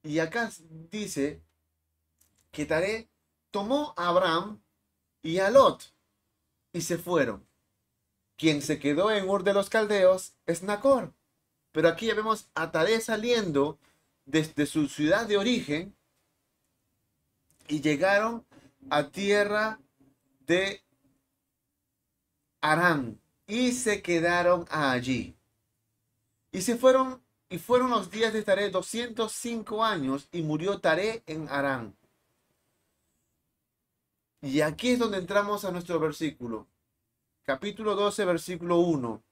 Y 0.03 0.19
acá 0.19 0.51
dice 0.91 1.41
que 2.51 2.65
Taré 2.65 3.09
tomó 3.51 3.93
a 3.97 4.09
Abraham 4.09 4.61
y 5.21 5.39
a 5.39 5.49
Lot 5.49 5.93
y 6.73 6.81
se 6.81 6.97
fueron. 6.97 7.47
Quien 8.35 8.61
se 8.61 8.79
quedó 8.79 9.11
en 9.11 9.29
Ur 9.29 9.43
de 9.43 9.53
los 9.53 9.69
Caldeos 9.69 10.35
es 10.45 10.63
Nacor. 10.63 11.13
Pero 11.71 11.87
aquí 11.87 12.07
ya 12.07 12.15
vemos 12.15 12.49
a 12.53 12.71
Taré 12.71 12.99
saliendo 12.99 13.79
desde 14.25 14.65
su 14.65 14.87
ciudad 14.87 15.25
de 15.27 15.37
origen 15.37 15.95
y 17.67 17.81
llegaron 17.81 18.45
a 18.89 19.09
tierra 19.09 19.79
de 20.41 20.83
Arán 22.61 23.19
y 23.47 23.71
se 23.71 24.01
quedaron 24.01 24.65
allí. 24.69 25.35
Y 26.51 26.61
se 26.61 26.77
fueron 26.77 27.22
y 27.53 27.59
fueron 27.59 27.91
los 27.91 28.09
días 28.09 28.33
de 28.33 28.41
Taré 28.41 28.71
205 28.71 29.85
años 29.85 30.27
y 30.31 30.41
murió 30.41 30.79
Taré 30.79 31.21
en 31.27 31.47
Arán. 31.49 31.95
Y 34.41 34.61
aquí 34.61 34.93
es 34.93 34.97
donde 34.97 35.19
entramos 35.19 35.63
a 35.63 35.69
nuestro 35.69 35.99
versículo. 35.99 36.65
Capítulo 37.43 37.93
12, 37.93 38.25
versículo 38.25 38.77
1. 38.77 39.23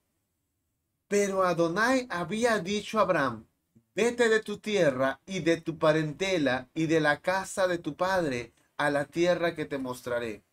Pero 1.07 1.41
Adonai 1.41 2.05
había 2.11 2.59
dicho 2.59 2.99
a 2.99 3.01
Abraham, 3.01 3.47
vete 3.95 4.29
de 4.29 4.41
tu 4.41 4.59
tierra 4.59 5.19
y 5.25 5.39
de 5.39 5.59
tu 5.59 5.79
parentela 5.79 6.69
y 6.75 6.85
de 6.85 6.99
la 6.99 7.21
casa 7.21 7.67
de 7.67 7.79
tu 7.79 7.95
padre 7.95 8.53
a 8.77 8.91
la 8.91 9.05
tierra 9.05 9.55
que 9.55 9.65
te 9.65 9.79
mostraré. 9.79 10.43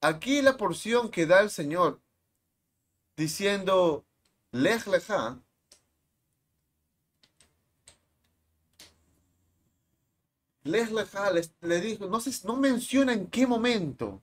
Aquí 0.00 0.40
la 0.40 0.56
porción 0.56 1.10
que 1.10 1.26
da 1.26 1.40
el 1.40 1.50
Señor 1.50 2.00
diciendo, 3.14 4.06
lej 4.52 4.86
leja, 4.86 5.42
Les 10.66 10.90
le 11.60 11.80
dijo, 11.80 12.06
no, 12.06 12.18
no 12.44 12.56
menciona 12.56 13.12
en 13.12 13.28
qué 13.28 13.46
momento 13.46 14.20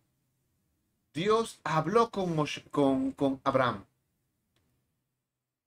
Dios 1.14 1.60
habló 1.64 2.10
con, 2.10 2.36
con, 2.70 3.12
con 3.14 3.40
Abraham. 3.46 3.86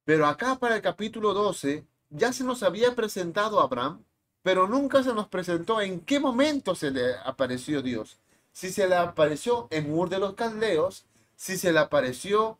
Pero 0.04 0.26
acá 0.26 0.56
para 0.56 0.76
el 0.76 0.82
capítulo 0.82 1.32
12 1.32 1.84
ya 2.10 2.32
se 2.32 2.44
nos 2.44 2.62
había 2.62 2.94
presentado 2.94 3.60
Abraham, 3.60 4.04
pero 4.42 4.68
nunca 4.68 5.02
se 5.02 5.14
nos 5.14 5.28
presentó 5.28 5.80
en 5.80 6.00
qué 6.00 6.20
momento 6.20 6.74
se 6.74 6.90
le 6.90 7.14
apareció 7.24 7.80
Dios. 7.80 8.18
Si 8.52 8.70
se 8.70 8.86
le 8.86 8.96
apareció 8.96 9.68
en 9.70 9.90
Ur 9.90 10.10
de 10.10 10.18
los 10.18 10.34
Caldeos, 10.34 11.06
si 11.36 11.56
se 11.56 11.72
le 11.72 11.78
apareció 11.78 12.58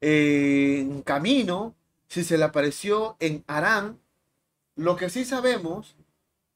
en 0.00 1.02
camino, 1.02 1.74
si 2.06 2.22
se 2.22 2.38
le 2.38 2.44
apareció 2.44 3.16
en 3.18 3.44
Arán. 3.46 3.98
Lo 4.76 4.96
que 4.96 5.10
sí 5.10 5.24
sabemos 5.24 5.96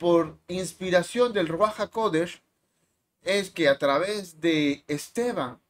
por 0.02 0.36
inspiración 0.48 1.32
del 1.32 1.46
Ruach 1.46 1.88
Kodesh 1.88 2.42
es 3.22 3.50
que 3.50 3.68
a 3.68 3.78
través 3.78 4.40
de 4.40 4.82
Esteban, 4.88 5.60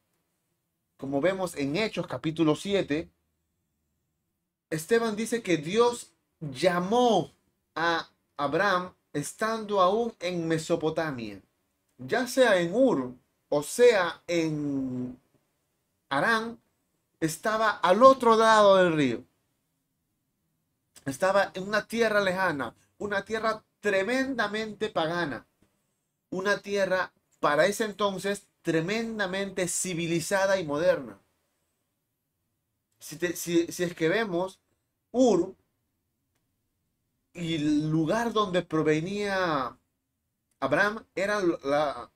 como 0.97 1.21
vemos 1.21 1.55
en 1.55 1.77
Hechos 1.77 2.07
capítulo 2.07 2.57
7, 2.57 3.11
Esteban 4.71 5.17
dice 5.17 5.43
que 5.43 5.59
Dios 5.59 6.15
llamó 6.41 7.31
a 7.75 8.09
Abraham 8.39 8.95
estando 9.12 9.83
aún 9.83 10.15
en 10.19 10.49
Mesopotamia, 10.49 11.43
ya 11.99 12.27
sea 12.27 12.59
en 12.59 12.75
Ur 12.75 13.12
o 13.51 13.62
sea 13.62 14.23
en 14.27 15.21
Arán, 16.09 16.59
estaba 17.21 17.69
al 17.69 18.03
otro 18.03 18.35
lado 18.35 18.77
del 18.77 18.95
río. 18.95 19.25
Estaba 21.05 21.51
en 21.53 21.69
una 21.69 21.87
tierra 21.87 22.23
lejana, 22.23 22.75
una 22.97 23.27
tierra 23.27 23.62
tremendamente 23.83 24.89
pagana, 24.89 25.45
una 26.31 26.59
tierra 26.59 27.12
para 27.41 27.67
ese 27.67 27.85
entonces 27.85 28.47
tremendamente 28.62 29.67
civilizada 29.69 30.59
y 30.59 30.65
moderna. 30.65 31.19
Si, 33.01 33.67
es 33.67 33.95
que 33.95 34.09
vemos 34.09 34.61
Ur 35.11 35.57
y 37.35 37.57
el 37.57 37.91
lugar 37.91 38.33
donde 38.33 38.62
provenía 38.62 39.77
Abraham 40.61 41.05
eran 41.17 41.53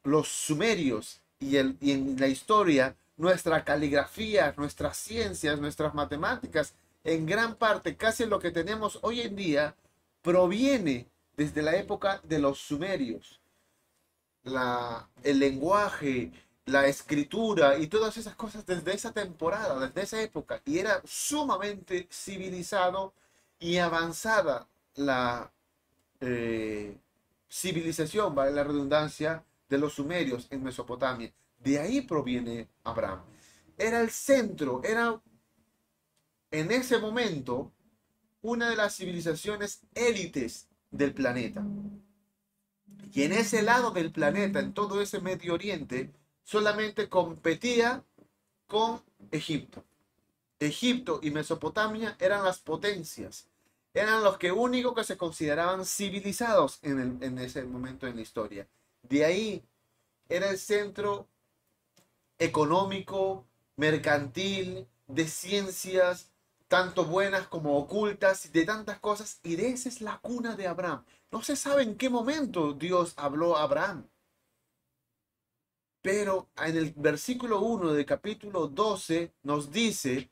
los 0.05 0.29
sumerios 0.29 1.21
y, 1.41 1.57
y 1.57 1.91
en 1.91 2.17
la 2.21 2.29
historia 2.29 2.97
nuestra 3.17 3.65
caligrafía, 3.65 4.55
nuestras 4.57 4.97
ciencias, 4.99 5.61
nuestras 5.61 5.95
matemáticas, 5.95 6.75
en 7.03 7.27
gran 7.27 7.57
parte 7.57 7.97
casi 7.97 8.25
lo 8.25 8.39
que 8.39 8.53
tenemos 8.53 9.01
hoy 9.03 9.23
en 9.23 9.35
día 9.35 9.75
proviene 10.23 11.09
desde 11.37 11.63
la 11.63 11.77
época 11.77 12.21
de 12.25 12.39
los 12.39 12.59
sumerios. 12.59 13.41
La, 14.45 15.09
el 15.23 15.39
lenguaje, 15.41 16.33
la 16.67 16.87
escritura 16.87 17.79
y 17.79 17.87
todas 17.87 18.17
esas 18.17 18.35
cosas 18.35 18.67
desde 18.67 18.95
esa 18.95 19.13
temporada, 19.13 19.79
desde 19.87 20.03
esa 20.03 20.23
época. 20.23 20.61
Y 20.65 20.79
era 20.79 21.03
sumamente 21.05 22.09
civilizado 22.11 23.15
y 23.59 23.79
avanzada 23.79 24.69
la 24.95 25.53
eh, 26.21 26.97
civilización, 27.49 28.35
vale 28.35 28.53
la 28.53 28.65
redundancia, 28.65 29.45
de 29.69 29.79
los 29.79 29.95
sumerios 29.95 30.47
en 30.51 30.63
Mesopotamia. 30.63 31.33
De 31.59 31.79
ahí 31.79 32.03
proviene 32.03 32.69
Abraham. 32.85 33.23
Era 33.77 34.01
el 34.01 34.11
centro, 34.11 34.83
era 34.85 35.21
en 36.51 36.71
ese 36.71 36.99
momento 36.99 37.73
una 38.43 38.71
de 38.71 38.77
las 38.77 38.97
civilizaciones 38.97 39.83
élites 39.95 40.69
del 40.97 41.15
planeta. 41.15 41.65
Y 43.13 43.23
en 43.23 43.33
ese 43.33 43.63
lado 43.63 43.91
del 43.91 44.13
planeta, 44.13 44.61
en 44.61 44.75
todo 44.75 45.01
ese 45.01 45.21
Medio 45.21 45.55
Oriente, 45.55 46.13
solamente 46.45 47.09
competía 47.09 48.05
con 48.67 49.03
Egipto. 49.31 49.85
Egipto 50.59 51.21
y 51.23 51.31
Mesopotamia 51.31 52.17
eran 52.19 52.45
las 52.45 52.59
potencias, 52.59 53.49
eran 53.95 54.25
los 54.25 54.39
que 54.39 54.53
únicos 54.53 54.95
que 54.95 55.05
se 55.05 55.17
consideraban 55.17 55.85
civilizados 55.85 56.79
en, 56.83 57.19
en 57.23 57.39
ese 57.39 57.65
momento 57.65 58.07
en 58.07 58.17
la 58.17 58.23
historia. 58.23 58.67
De 59.03 59.25
ahí 59.25 59.63
era 60.29 60.51
el 60.51 60.59
centro 60.59 61.29
económico, 62.39 63.47
mercantil, 63.77 64.87
de 65.07 65.29
ciencias, 65.29 66.31
tanto 66.69 67.05
buenas 67.05 67.47
como 67.49 67.77
ocultas, 67.79 68.53
de 68.53 68.65
tantas 68.65 68.99
cosas, 68.99 69.41
y 69.43 69.57
de 69.57 69.71
esa 69.71 69.89
es 69.89 70.01
la 70.01 70.19
cuna 70.19 70.57
de 70.57 70.67
Abraham. 70.67 71.05
No 71.31 71.43
se 71.43 71.57
sabe 71.57 71.83
en 71.83 71.97
qué 71.97 72.11
momento 72.11 72.73
Dios 72.73 73.15
habló 73.17 73.57
a 73.57 73.63
Abraham. 73.63 74.09
Pero 76.03 76.49
en 76.57 76.77
el 76.77 76.93
versículo 76.97 77.61
1 77.61 77.93
del 77.93 78.07
capítulo 78.07 78.69
12 78.69 79.33
nos 79.43 79.73
dice, 79.73 80.31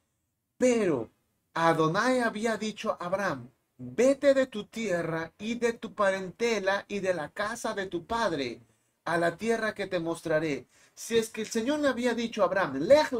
pero 0.56 1.10
Adonai 1.54 2.20
había 2.20 2.56
dicho 2.56 2.92
a 2.92 3.06
Abraham, 3.06 3.50
vete 3.76 4.34
de 4.34 4.46
tu 4.46 4.66
tierra 4.66 5.32
y 5.38 5.56
de 5.56 5.72
tu 5.72 5.94
parentela 5.94 6.84
y 6.88 7.00
de 7.00 7.14
la 7.14 7.30
casa 7.30 7.74
de 7.74 7.86
tu 7.86 8.06
padre 8.06 8.60
a 9.04 9.18
la 9.18 9.36
tierra 9.36 9.74
que 9.74 9.86
te 9.86 9.98
mostraré. 9.98 10.66
Si 10.94 11.18
es 11.18 11.28
que 11.30 11.42
el 11.42 11.48
Señor 11.48 11.80
le 11.80 11.88
había 11.88 12.14
dicho 12.14 12.42
a 12.42 12.46
Abraham, 12.46 12.76
lej 12.78 13.10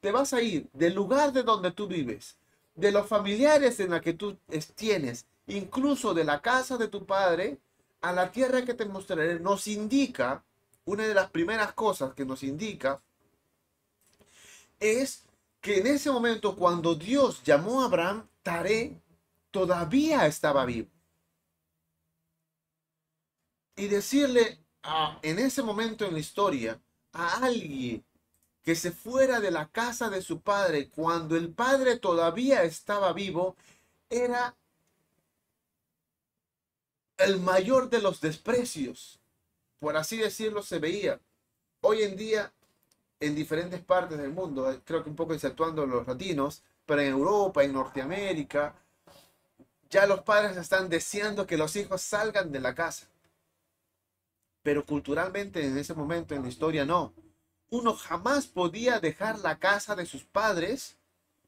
te 0.00 0.12
vas 0.12 0.32
a 0.32 0.42
ir 0.42 0.68
del 0.72 0.94
lugar 0.94 1.32
de 1.32 1.42
donde 1.42 1.70
tú 1.72 1.86
vives, 1.86 2.36
de 2.74 2.92
los 2.92 3.06
familiares 3.06 3.80
en 3.80 3.90
la 3.90 4.00
que 4.00 4.14
tú 4.14 4.38
tienes, 4.74 5.26
incluso 5.46 6.14
de 6.14 6.24
la 6.24 6.40
casa 6.40 6.76
de 6.76 6.88
tu 6.88 7.04
padre, 7.04 7.58
a 8.00 8.12
la 8.12 8.30
tierra 8.30 8.64
que 8.64 8.74
te 8.74 8.84
mostraré, 8.84 9.40
nos 9.40 9.66
indica, 9.66 10.44
una 10.84 11.06
de 11.06 11.14
las 11.14 11.30
primeras 11.30 11.72
cosas 11.72 12.14
que 12.14 12.24
nos 12.24 12.42
indica, 12.42 13.00
es 14.78 15.24
que 15.60 15.78
en 15.78 15.88
ese 15.88 16.10
momento 16.10 16.54
cuando 16.54 16.94
Dios 16.94 17.42
llamó 17.42 17.82
a 17.82 17.86
Abraham, 17.86 18.28
Taré 18.42 19.00
todavía 19.50 20.26
estaba 20.26 20.64
vivo. 20.64 20.88
Y 23.76 23.88
decirle 23.88 24.58
en 25.22 25.38
ese 25.38 25.62
momento 25.62 26.04
en 26.04 26.14
la 26.14 26.20
historia 26.20 26.80
a 27.12 27.44
alguien 27.44 28.04
que 28.68 28.74
se 28.74 28.92
fuera 28.92 29.40
de 29.40 29.50
la 29.50 29.70
casa 29.70 30.10
de 30.10 30.20
su 30.20 30.42
padre 30.42 30.90
cuando 30.90 31.36
el 31.36 31.48
padre 31.48 31.98
todavía 31.98 32.64
estaba 32.64 33.14
vivo, 33.14 33.56
era 34.10 34.54
el 37.16 37.40
mayor 37.40 37.88
de 37.88 38.02
los 38.02 38.20
desprecios. 38.20 39.20
Por 39.78 39.96
así 39.96 40.18
decirlo, 40.18 40.62
se 40.62 40.80
veía. 40.80 41.18
Hoy 41.80 42.02
en 42.02 42.14
día, 42.14 42.52
en 43.20 43.34
diferentes 43.34 43.80
partes 43.80 44.18
del 44.18 44.32
mundo, 44.32 44.82
creo 44.84 45.02
que 45.02 45.08
un 45.08 45.16
poco 45.16 45.32
exceptuando 45.32 45.86
los 45.86 46.06
latinos, 46.06 46.62
pero 46.84 47.00
en 47.00 47.08
Europa, 47.08 47.64
en 47.64 47.72
Norteamérica, 47.72 48.74
ya 49.88 50.06
los 50.06 50.20
padres 50.24 50.58
están 50.58 50.90
deseando 50.90 51.46
que 51.46 51.56
los 51.56 51.74
hijos 51.74 52.02
salgan 52.02 52.52
de 52.52 52.60
la 52.60 52.74
casa. 52.74 53.08
Pero 54.62 54.84
culturalmente 54.84 55.64
en 55.64 55.78
ese 55.78 55.94
momento 55.94 56.34
en 56.34 56.42
la 56.42 56.48
historia 56.48 56.84
no. 56.84 57.14
Uno 57.70 57.94
jamás 57.94 58.46
podía 58.46 59.00
dejar 59.00 59.38
la 59.40 59.58
casa 59.58 59.94
de 59.94 60.06
sus 60.06 60.24
padres 60.24 60.96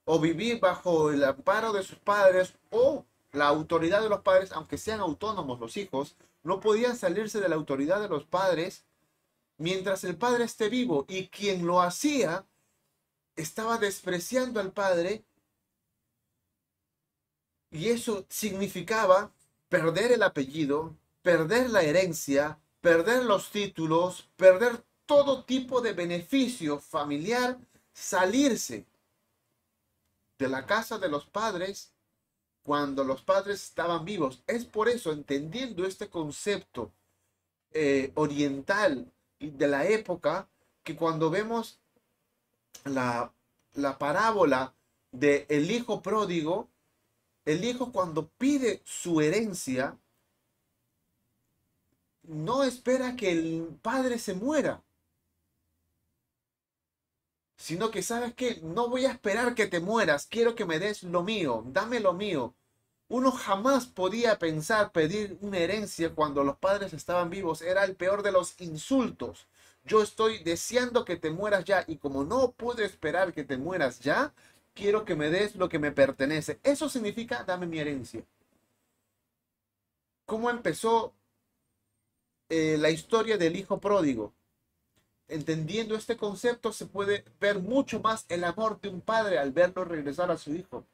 o 0.05 0.21
vivir 0.21 0.61
bajo 0.61 1.11
el 1.11 1.25
amparo 1.25 1.73
de 1.73 1.83
sus 1.83 1.99
padres 1.99 2.55
o 2.71 3.05
la 3.33 3.47
autoridad 3.47 4.03
de 4.03 4.09
los 4.09 4.21
padres, 4.21 4.53
aunque 4.53 4.77
sean 4.77 5.01
autónomos 5.01 5.61
los 5.61 5.77
hijos, 5.77 6.17
no 6.43 6.61
podían 6.61 6.97
salirse 6.97 7.41
de 7.41 7.49
la 7.49 7.57
autoridad 7.57 8.01
de 8.01 8.09
los 8.09 8.25
padres 8.25 8.85
mientras 9.57 10.05
el 10.05 10.17
padre 10.17 10.45
esté 10.45 10.69
vivo. 10.69 11.07
Y 11.09 11.29
quien 11.29 11.67
lo 11.67 11.81
hacía 11.81 12.45
estaba 13.37 13.79
despreciando 13.79 14.61
al 14.61 14.73
padre 14.73 15.25
y 17.71 17.91
eso 17.91 18.27
significaba 18.29 19.33
perder 19.69 20.13
el 20.13 20.23
apellido, 20.23 20.97
perder 21.23 21.71
la 21.71 21.83
herencia, 21.83 22.59
perder 22.81 23.25
los 23.25 23.51
títulos, 23.51 24.29
perder 24.37 24.83
todo 25.11 25.43
tipo 25.43 25.81
de 25.81 25.93
beneficio 25.93 26.79
familiar, 26.79 27.59
salirse 27.93 28.87
de 30.39 30.49
la 30.49 30.67
casa 30.67 31.01
de 31.01 31.09
los 31.09 31.27
padres 31.27 31.93
cuando 32.63 33.03
los 33.03 33.21
padres 33.21 33.61
estaban 33.61 34.05
vivos. 34.05 34.41
Es 34.47 34.65
por 34.65 34.89
eso, 34.89 35.11
entendiendo 35.11 35.85
este 35.85 36.09
concepto 36.09 36.93
eh, 37.73 38.13
oriental 38.15 39.11
de 39.41 39.67
la 39.67 39.85
época, 39.85 40.49
que 40.85 40.95
cuando 40.95 41.29
vemos 41.29 41.81
la, 42.85 43.33
la 43.75 43.99
parábola 43.99 44.75
de 45.11 45.45
el 45.49 45.73
hijo 45.73 46.03
pródigo, 46.03 46.69
el 47.45 47.65
hijo 47.65 47.91
cuando 47.91 48.29
pide 48.29 48.81
su 48.85 49.21
herencia, 49.21 49.99
no 52.23 52.63
espera 52.63 53.17
que 53.17 53.33
el 53.33 53.77
padre 53.83 54.17
se 54.17 54.35
muera, 54.35 54.85
sino 57.61 57.91
que 57.91 58.03
sabes 58.03 58.33
que 58.35 58.59
no 58.63 58.89
voy 58.89 59.05
a 59.05 59.13
esperar 59.13 59.55
que 59.55 59.67
te 59.67 59.81
mueras, 59.81 60.27
quiero 60.27 60.55
que 60.55 60.65
me 60.65 60.79
des 60.79 61.03
lo 61.03 61.23
mío, 61.23 61.63
dame 61.67 62.01
lo 62.01 62.15
mío. 62.15 62.55
Uno 63.09 63.33
jamás 63.33 63.87
podía 63.87 64.39
pensar 64.39 64.93
pedir 64.93 65.37
una 65.43 65.59
herencia 65.59 66.15
cuando 66.15 66.43
los 66.43 66.57
padres 66.57 66.95
estaban 66.95 67.29
vivos, 67.29 67.61
era 67.61 67.85
el 67.85 67.97
peor 67.97 68.23
de 68.23 68.33
los 68.33 68.59
insultos. 68.61 69.47
Yo 69.85 70.03
estoy 70.03 70.43
deseando 70.43 71.05
que 71.05 71.17
te 71.17 71.31
mueras 71.31 71.65
ya 71.67 71.85
y 71.87 71.99
como 71.99 72.25
no 72.25 72.53
puedo 72.53 72.83
esperar 72.83 73.35
que 73.35 73.45
te 73.45 73.59
mueras 73.59 74.01
ya, 74.01 74.33
quiero 74.75 75.05
que 75.05 75.17
me 75.17 75.31
des 75.31 75.57
lo 75.57 75.69
que 75.69 75.79
me 75.79 75.93
pertenece. 75.93 76.61
Eso 76.63 76.89
significa 76.89 77.45
dame 77.45 77.67
mi 77.67 77.79
herencia. 77.79 78.25
¿Cómo 80.25 80.49
empezó 80.49 81.15
eh, 82.51 82.77
la 82.79 82.91
historia 82.91 83.39
del 83.39 83.57
hijo 83.57 83.81
pródigo. 83.81 84.35
Entendiendo 85.31 85.95
este 85.95 86.17
concepto 86.17 86.73
se 86.73 86.87
puede 86.87 87.25
ver 87.39 87.61
mucho 87.61 88.01
más 88.01 88.27
el 88.29 88.43
amor 88.43 88.81
de 88.81 88.89
un 88.89 89.01
padre 89.01 89.39
al 89.39 89.53
verlo 89.53 89.85
regresar 89.85 90.29
a 90.33 90.37
su 90.37 90.53
hijo. 90.53 90.85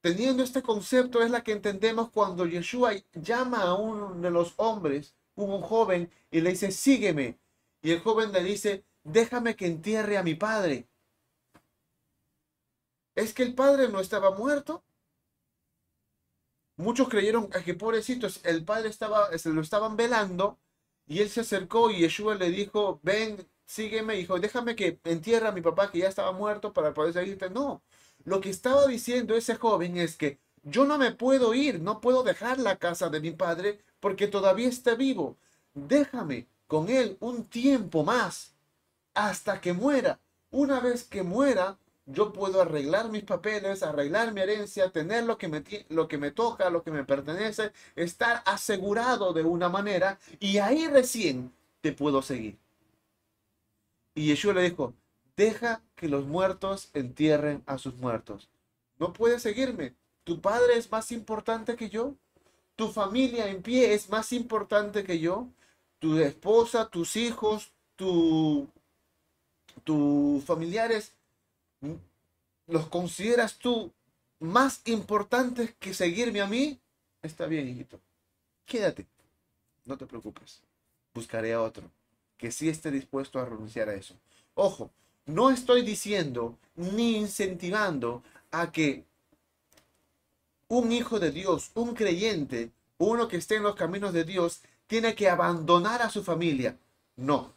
Teniendo 0.00 0.44
este 0.44 0.62
concepto 0.62 1.20
es 1.20 1.32
la 1.32 1.42
que 1.42 1.50
entendemos 1.50 2.10
cuando 2.10 2.46
Yeshua 2.46 2.92
llama 3.12 3.62
a 3.62 3.74
uno 3.74 4.14
de 4.14 4.30
los 4.30 4.54
hombres, 4.56 5.16
un 5.34 5.60
joven, 5.62 6.12
y 6.30 6.40
le 6.40 6.50
dice, 6.50 6.70
sígueme. 6.70 7.40
Y 7.82 7.90
el 7.90 8.00
joven 8.00 8.30
le 8.30 8.44
dice, 8.44 8.84
déjame 9.02 9.56
que 9.56 9.66
entierre 9.66 10.16
a 10.16 10.22
mi 10.22 10.36
padre. 10.36 10.86
¿Es 13.16 13.34
que 13.34 13.42
el 13.42 13.56
padre 13.56 13.88
no 13.88 13.98
estaba 13.98 14.30
muerto? 14.30 14.84
Muchos 16.76 17.08
creyeron 17.08 17.50
que 17.50 17.74
pobrecitos, 17.74 18.40
el 18.44 18.64
padre 18.64 18.90
estaba, 18.90 19.36
se 19.36 19.50
lo 19.50 19.60
estaban 19.60 19.96
velando 19.96 20.56
y 21.10 21.20
él 21.22 21.28
se 21.28 21.40
acercó 21.40 21.90
y 21.90 21.98
Yeshua 21.98 22.36
le 22.36 22.50
dijo, 22.50 23.00
ven, 23.02 23.44
sígueme, 23.66 24.20
hijo, 24.20 24.38
déjame 24.38 24.76
que 24.76 25.00
entierre 25.02 25.48
a 25.48 25.52
mi 25.52 25.60
papá 25.60 25.90
que 25.90 25.98
ya 25.98 26.08
estaba 26.08 26.30
muerto 26.30 26.72
para 26.72 26.94
poder 26.94 27.12
seguirte. 27.12 27.50
No, 27.50 27.82
lo 28.24 28.40
que 28.40 28.50
estaba 28.50 28.86
diciendo 28.86 29.34
ese 29.34 29.56
joven 29.56 29.96
es 29.96 30.16
que 30.16 30.38
yo 30.62 30.84
no 30.84 30.98
me 30.98 31.10
puedo 31.10 31.52
ir, 31.52 31.80
no 31.80 32.00
puedo 32.00 32.22
dejar 32.22 32.60
la 32.60 32.76
casa 32.76 33.08
de 33.10 33.18
mi 33.20 33.32
padre 33.32 33.80
porque 33.98 34.28
todavía 34.28 34.68
está 34.68 34.94
vivo. 34.94 35.36
Déjame 35.74 36.46
con 36.68 36.88
él 36.88 37.16
un 37.18 37.44
tiempo 37.44 38.04
más 38.04 38.54
hasta 39.12 39.60
que 39.60 39.72
muera. 39.72 40.20
Una 40.52 40.78
vez 40.78 41.02
que 41.02 41.24
muera, 41.24 41.76
yo 42.12 42.32
puedo 42.32 42.60
arreglar 42.60 43.10
mis 43.10 43.24
papeles, 43.24 43.82
arreglar 43.82 44.32
mi 44.32 44.40
herencia, 44.40 44.90
tener 44.90 45.24
lo 45.24 45.38
que 45.38 45.48
me, 45.48 45.62
lo 45.88 46.08
que 46.08 46.18
me 46.18 46.30
toca, 46.30 46.70
lo 46.70 46.82
que 46.82 46.90
me 46.90 47.04
pertenece, 47.04 47.72
estar 47.96 48.42
asegurado 48.46 49.32
de 49.32 49.42
una 49.42 49.68
manera 49.68 50.18
y 50.38 50.58
ahí 50.58 50.86
recién 50.88 51.52
te 51.80 51.92
puedo 51.92 52.22
seguir. 52.22 52.58
Y 54.14 54.26
Yeshua 54.26 54.54
le 54.54 54.62
dijo, 54.62 54.94
deja 55.36 55.82
que 55.94 56.08
los 56.08 56.26
muertos 56.26 56.90
entierren 56.94 57.62
a 57.66 57.78
sus 57.78 57.94
muertos. 57.96 58.48
No 58.98 59.12
puedes 59.12 59.42
seguirme. 59.42 59.94
Tu 60.24 60.40
padre 60.40 60.76
es 60.76 60.90
más 60.90 61.12
importante 61.12 61.76
que 61.76 61.88
yo. 61.88 62.14
Tu 62.76 62.88
familia 62.88 63.48
en 63.48 63.62
pie 63.62 63.94
es 63.94 64.10
más 64.10 64.32
importante 64.32 65.04
que 65.04 65.18
yo. 65.18 65.48
Tu 65.98 66.18
esposa, 66.18 66.88
tus 66.88 67.16
hijos, 67.16 67.72
tu, 67.96 68.68
tus 69.84 70.44
familiares 70.44 71.12
¿los 72.70 72.88
consideras 72.88 73.58
tú 73.58 73.92
más 74.38 74.80
importantes 74.86 75.74
que 75.78 75.94
seguirme 75.94 76.40
a 76.40 76.46
mí, 76.46 76.80
está 77.22 77.46
bien, 77.46 77.68
hijito. 77.68 78.00
Quédate. 78.64 79.06
No 79.84 79.96
te 79.96 80.06
preocupes. 80.06 80.62
Buscaré 81.12 81.52
a 81.52 81.62
otro 81.62 81.90
que 82.40 82.50
sí 82.50 82.70
esté 82.70 82.90
dispuesto 82.90 83.38
a 83.38 83.44
renunciar 83.44 83.90
a 83.90 83.94
eso. 83.94 84.14
Ojo, 84.54 84.90
no 85.26 85.50
estoy 85.50 85.82
diciendo 85.82 86.58
ni 86.74 87.16
incentivando 87.16 88.22
a 88.50 88.72
que 88.72 89.04
un 90.68 90.90
hijo 90.90 91.20
de 91.20 91.32
Dios, 91.32 91.70
un 91.74 91.94
creyente, 91.94 92.70
uno 92.96 93.28
que 93.28 93.36
esté 93.36 93.56
en 93.56 93.64
los 93.64 93.74
caminos 93.74 94.14
de 94.14 94.24
Dios, 94.24 94.62
tiene 94.86 95.14
que 95.14 95.28
abandonar 95.28 96.00
a 96.00 96.08
su 96.08 96.24
familia. 96.24 96.78
No. 97.16 97.52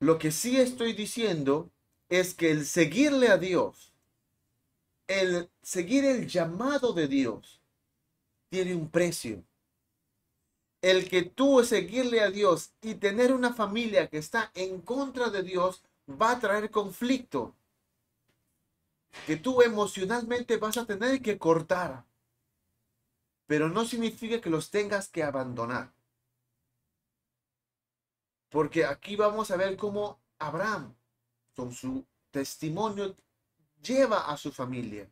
Lo 0.00 0.18
que 0.18 0.32
sí 0.32 0.58
estoy 0.58 0.94
diciendo 0.94 1.70
es 2.08 2.34
que 2.34 2.50
el 2.50 2.66
seguirle 2.66 3.28
a 3.28 3.38
Dios, 3.38 3.92
el 5.06 5.50
seguir 5.62 6.04
el 6.04 6.26
llamado 6.26 6.92
de 6.92 7.08
Dios, 7.08 7.60
tiene 8.48 8.74
un 8.74 8.90
precio. 8.90 9.44
El 10.80 11.08
que 11.08 11.22
tú 11.22 11.64
seguirle 11.64 12.20
a 12.20 12.30
Dios 12.30 12.72
y 12.80 12.94
tener 12.94 13.32
una 13.32 13.52
familia 13.52 14.08
que 14.08 14.18
está 14.18 14.50
en 14.54 14.80
contra 14.80 15.28
de 15.28 15.42
Dios 15.42 15.82
va 16.08 16.32
a 16.32 16.40
traer 16.40 16.70
conflicto. 16.70 17.54
Que 19.26 19.36
tú 19.36 19.62
emocionalmente 19.62 20.56
vas 20.56 20.76
a 20.76 20.86
tener 20.86 21.20
que 21.20 21.38
cortar. 21.38 22.04
Pero 23.46 23.68
no 23.68 23.84
significa 23.84 24.40
que 24.40 24.50
los 24.50 24.70
tengas 24.70 25.08
que 25.08 25.22
abandonar. 25.22 25.92
Porque 28.50 28.84
aquí 28.84 29.16
vamos 29.16 29.50
a 29.50 29.56
ver 29.56 29.76
cómo 29.76 30.20
Abraham, 30.38 30.94
con 31.58 31.72
su 31.72 32.06
testimonio, 32.30 33.16
lleva 33.82 34.30
a 34.30 34.36
su 34.36 34.52
familia. 34.52 35.10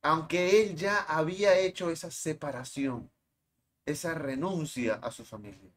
Aunque 0.00 0.62
él 0.62 0.76
ya 0.76 1.00
había 1.02 1.58
hecho 1.58 1.90
esa 1.90 2.12
separación, 2.12 3.10
esa 3.84 4.14
renuncia 4.14 4.94
a 5.02 5.10
su 5.10 5.24
familia. 5.24 5.72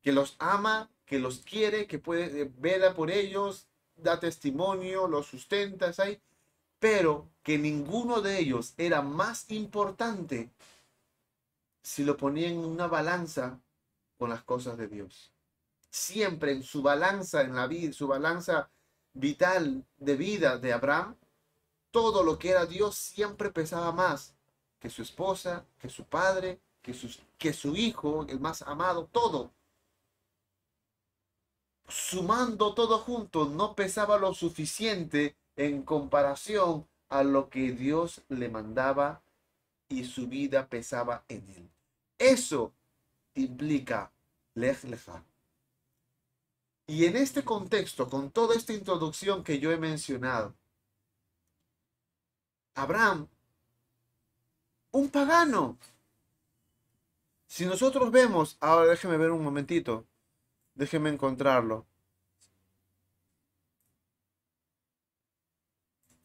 Que 0.00 0.10
los 0.10 0.34
ama, 0.40 0.90
que 1.04 1.20
los 1.20 1.38
quiere, 1.42 1.86
que 1.86 2.00
puede, 2.00 2.42
eh, 2.42 2.52
vela 2.58 2.94
por 2.94 3.12
ellos, 3.12 3.68
da 3.94 4.18
testimonio, 4.18 5.06
los 5.06 5.26
sustenta, 5.26 5.92
ahí, 5.98 6.20
pero 6.80 7.30
que 7.44 7.58
ninguno 7.58 8.22
de 8.22 8.40
ellos 8.40 8.74
era 8.76 9.02
más 9.02 9.48
importante 9.52 10.50
si 11.80 12.02
lo 12.02 12.16
ponía 12.16 12.48
en 12.48 12.58
una 12.58 12.88
balanza 12.88 13.60
con 14.18 14.30
las 14.30 14.42
cosas 14.42 14.76
de 14.78 14.88
Dios. 14.88 15.31
Siempre 15.92 16.52
en 16.52 16.62
su 16.62 16.80
balanza 16.80 17.42
en 17.42 17.54
la 17.54 17.66
vida, 17.66 17.92
su 17.92 18.08
balanza 18.08 18.70
vital 19.12 19.84
de 19.98 20.16
vida 20.16 20.56
de 20.56 20.72
Abraham, 20.72 21.16
todo 21.90 22.24
lo 22.24 22.38
que 22.38 22.48
era 22.48 22.64
Dios 22.64 22.96
siempre 22.96 23.50
pesaba 23.50 23.92
más 23.92 24.34
que 24.80 24.88
su 24.88 25.02
esposa, 25.02 25.66
que 25.78 25.90
su 25.90 26.04
padre, 26.06 26.60
que, 26.80 26.96
que 27.38 27.52
su 27.52 27.76
hijo, 27.76 28.26
el 28.28 28.40
más 28.40 28.62
amado, 28.62 29.06
todo. 29.12 29.52
Sumando 31.86 32.74
todo 32.74 32.98
junto, 32.98 33.44
no 33.44 33.74
pesaba 33.76 34.16
lo 34.16 34.32
suficiente 34.32 35.36
en 35.56 35.82
comparación 35.82 36.88
a 37.10 37.22
lo 37.22 37.50
que 37.50 37.72
Dios 37.72 38.22
le 38.28 38.48
mandaba 38.48 39.22
y 39.88 40.04
su 40.04 40.26
vida 40.26 40.66
pesaba 40.68 41.24
en 41.28 41.46
él. 41.50 41.70
Eso 42.18 42.72
implica 43.34 44.10
lej. 44.54 44.78
Y 46.86 47.06
en 47.06 47.16
este 47.16 47.44
contexto, 47.44 48.08
con 48.08 48.30
toda 48.30 48.54
esta 48.56 48.72
introducción 48.72 49.44
que 49.44 49.58
yo 49.58 49.70
he 49.72 49.78
mencionado, 49.78 50.54
Abraham, 52.74 53.28
un 54.92 55.10
pagano. 55.10 55.78
Si 57.46 57.66
nosotros 57.66 58.10
vemos, 58.10 58.56
ahora 58.60 58.86
déjeme 58.86 59.16
ver 59.16 59.30
un 59.30 59.42
momentito, 59.44 60.06
déjeme 60.74 61.10
encontrarlo. 61.10 61.86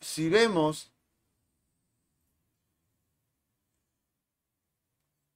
Si 0.02 0.30
vemos 0.30 0.92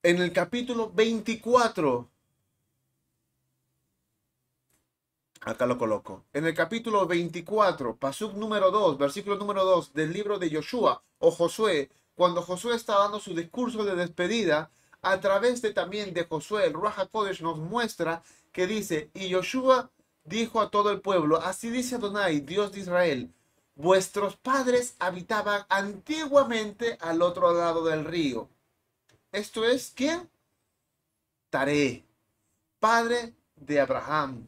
en 0.03 0.21
el 0.21 0.33
capítulo 0.33 0.91
24 0.91 2.10
Acá 5.43 5.65
lo 5.65 5.77
coloco. 5.77 6.23
En 6.33 6.45
el 6.45 6.53
capítulo 6.53 7.07
24, 7.07 7.95
pasuk 7.97 8.35
número 8.35 8.69
2, 8.69 8.99
versículo 8.99 9.37
número 9.37 9.65
2 9.65 9.91
del 9.93 10.13
libro 10.13 10.37
de 10.37 10.53
Joshua 10.53 11.01
o 11.17 11.31
Josué, 11.31 11.89
cuando 12.13 12.43
Josué 12.43 12.75
está 12.75 12.99
dando 12.99 13.19
su 13.19 13.33
discurso 13.33 13.83
de 13.83 13.95
despedida, 13.95 14.69
a 15.01 15.19
través 15.19 15.63
de 15.63 15.73
también 15.73 16.13
de 16.13 16.25
Josué, 16.25 16.67
el 16.67 16.73
Ruach 16.73 17.09
Kodesh 17.09 17.41
nos 17.41 17.57
muestra 17.57 18.21
que 18.51 18.67
dice, 18.67 19.09
y 19.15 19.33
Joshua 19.33 19.89
dijo 20.23 20.61
a 20.61 20.69
todo 20.69 20.91
el 20.91 21.01
pueblo, 21.01 21.37
así 21.41 21.71
dice 21.71 21.95
Adonai, 21.95 22.41
Dios 22.41 22.71
de 22.71 22.81
Israel, 22.81 23.33
vuestros 23.73 24.35
padres 24.35 24.95
habitaban 24.99 25.65
antiguamente 25.69 26.99
al 27.01 27.23
otro 27.23 27.51
lado 27.51 27.83
del 27.83 28.05
río. 28.05 28.47
Esto 29.31 29.65
es, 29.65 29.91
¿quién? 29.95 30.29
Tare, 31.49 32.05
padre 32.79 33.33
de 33.55 33.79
Abraham, 33.79 34.47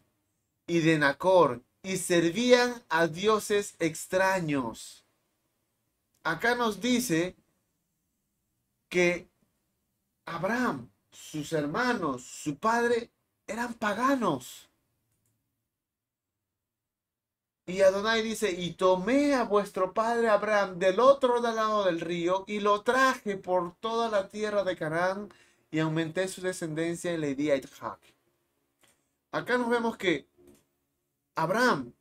y 0.68 0.80
de 0.80 0.98
Nacor 0.98 1.62
y 1.84 1.98
servían 1.98 2.84
a 2.90 3.08
dioses 3.08 3.76
extraños. 3.80 5.06
Acá 6.24 6.56
nos 6.56 6.80
dice 6.80 7.36
que 8.88 9.28
Abraham, 10.26 10.90
sus 11.12 11.52
hermanos, 11.52 12.24
su 12.24 12.58
padre, 12.58 13.12
eran 13.48 13.74
paganos. 13.74 14.70
Y 17.66 17.82
Adonai 17.82 18.22
dice, 18.22 18.52
y 18.52 18.74
tomé 18.74 19.36
a 19.36 19.44
vuestro 19.44 19.94
padre 19.94 20.30
Abraham 20.30 20.80
del 20.80 21.00
otro 21.00 21.40
lado 21.40 21.86
del 21.86 22.02
río 22.02 22.44
y 22.48 22.60
lo 22.60 22.82
traje 22.82 23.38
por 23.38 23.76
toda 23.76 24.10
la 24.10 24.28
tierra 24.28 24.64
de 24.64 24.76
Canaán 24.76 25.34
y 25.72 25.80
aumenté 25.80 26.28
su 26.28 26.42
descendencia 26.42 27.14
y 27.14 27.18
le 27.18 27.36
di 27.36 27.52
a. 27.52 28.14
Acá 29.32 29.58
nos 29.58 29.70
vemos 29.70 29.98
que 29.98 30.28
Abraham 31.36 31.94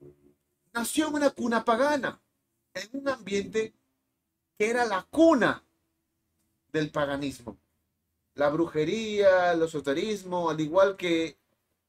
nació 0.72 1.08
en 1.08 1.14
una 1.14 1.30
cuna 1.30 1.64
pagana, 1.64 2.20
en 2.74 3.00
un 3.00 3.08
ambiente 3.08 3.74
que 4.58 4.70
era 4.70 4.84
la 4.84 5.02
cuna 5.10 5.64
del 6.72 6.90
paganismo. 6.90 7.56
La 8.34 8.48
brujería, 8.48 9.52
el 9.52 9.62
esoterismo, 9.62 10.50
al 10.50 10.60
igual 10.60 10.96
que 10.96 11.36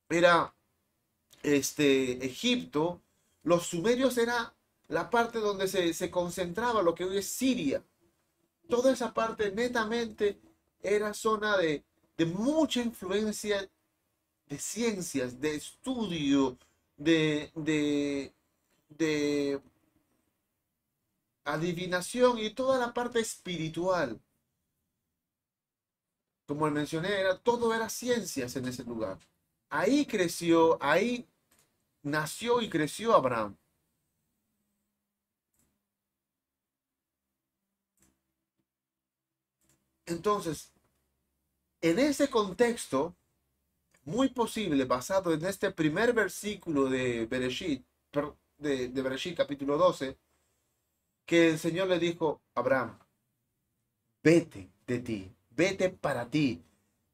era 0.09 0.53
este 1.41 2.25
Egipto, 2.25 3.01
los 3.43 3.67
sumerios 3.67 4.17
era 4.17 4.53
la 4.87 5.09
parte 5.09 5.39
donde 5.39 5.67
se, 5.67 5.93
se 5.93 6.11
concentraba 6.11 6.81
lo 6.81 6.95
que 6.95 7.05
hoy 7.05 7.17
es 7.17 7.27
Siria. 7.27 7.83
Toda 8.69 8.91
esa 8.91 9.13
parte 9.13 9.51
netamente 9.51 10.39
era 10.81 11.13
zona 11.13 11.57
de, 11.57 11.83
de 12.17 12.25
mucha 12.25 12.81
influencia 12.81 13.69
de 14.47 14.57
ciencias, 14.57 15.39
de 15.39 15.55
estudio, 15.55 16.57
de, 16.97 17.51
de, 17.55 18.33
de 18.89 19.61
adivinación 21.45 22.37
y 22.37 22.49
toda 22.49 22.77
la 22.77 22.93
parte 22.93 23.19
espiritual. 23.21 24.19
Como 26.45 26.69
mencioné, 26.71 27.09
era, 27.19 27.37
todo 27.37 27.73
era 27.73 27.89
ciencias 27.89 28.55
en 28.55 28.67
ese 28.67 28.83
lugar. 28.83 29.17
Ahí 29.69 30.05
creció, 30.05 30.77
ahí 30.81 31.27
nació 32.03 32.61
y 32.61 32.69
creció 32.69 33.13
Abraham. 33.15 33.57
Entonces, 40.05 40.71
en 41.81 41.99
ese 41.99 42.29
contexto, 42.31 43.15
muy 44.05 44.29
posible, 44.29 44.85
basado 44.85 45.33
en 45.33 45.45
este 45.45 45.71
primer 45.71 46.13
versículo 46.13 46.89
de 46.89 47.25
Bereshit, 47.25 47.85
de, 48.57 48.89
de 48.89 49.01
Bereshit 49.01 49.37
capítulo 49.37 49.77
12, 49.77 50.17
que 51.25 51.51
el 51.51 51.59
Señor 51.59 51.87
le 51.87 51.99
dijo 51.99 52.41
a 52.53 52.59
Abraham, 52.59 52.99
vete 54.21 54.69
de 54.85 54.99
ti, 54.99 55.31
vete 55.51 55.89
para 55.89 56.29
ti, 56.29 56.61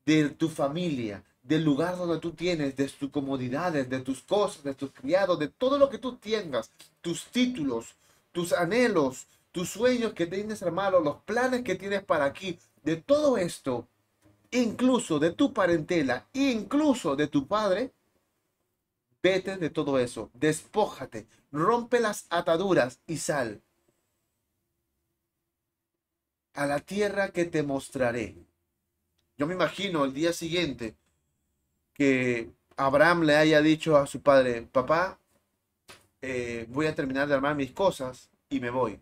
de 0.05 0.29
tu 0.29 0.49
familia, 0.49 1.23
del 1.43 1.63
lugar 1.63 1.97
donde 1.97 2.19
tú 2.19 2.31
tienes, 2.31 2.75
de 2.75 2.87
tus 2.87 3.11
comodidades, 3.11 3.89
de 3.89 3.99
tus 4.01 4.21
cosas, 4.21 4.63
de 4.63 4.73
tus 4.73 4.91
criados, 4.91 5.37
de 5.39 5.47
todo 5.47 5.77
lo 5.77 5.89
que 5.89 5.97
tú 5.97 6.17
tengas, 6.17 6.71
tus 7.01 7.25
títulos, 7.25 7.95
tus 8.31 8.53
anhelos, 8.53 9.27
tus 9.51 9.69
sueños 9.69 10.13
que 10.13 10.27
tienes, 10.27 10.61
hermano, 10.61 10.99
los 10.99 11.17
planes 11.23 11.63
que 11.63 11.75
tienes 11.75 12.03
para 12.03 12.25
aquí, 12.25 12.59
de 12.83 12.97
todo 12.97 13.37
esto, 13.37 13.87
incluso 14.51 15.19
de 15.19 15.31
tu 15.31 15.53
parentela, 15.53 16.27
incluso 16.33 17.15
de 17.15 17.27
tu 17.27 17.47
padre, 17.47 17.93
vete 19.21 19.57
de 19.57 19.69
todo 19.69 19.99
eso, 19.99 20.29
despójate, 20.33 21.27
rompe 21.51 21.99
las 21.99 22.25
ataduras 22.29 22.99
y 23.07 23.17
sal. 23.17 23.61
a 26.59 26.65
la 26.65 26.79
tierra 26.79 27.29
que 27.29 27.45
te 27.45 27.63
mostraré. 27.63 28.35
Yo 29.37 29.47
me 29.47 29.53
imagino 29.53 30.03
el 30.05 30.13
día 30.13 30.33
siguiente 30.33 30.97
que 31.93 32.51
Abraham 32.75 33.23
le 33.23 33.35
haya 33.35 33.61
dicho 33.61 33.97
a 33.97 34.07
su 34.07 34.21
padre, 34.21 34.63
papá, 34.63 35.19
eh, 36.21 36.65
voy 36.69 36.87
a 36.87 36.95
terminar 36.95 37.27
de 37.27 37.35
armar 37.35 37.55
mis 37.55 37.71
cosas 37.71 38.29
y 38.49 38.59
me 38.59 38.69
voy. 38.69 39.01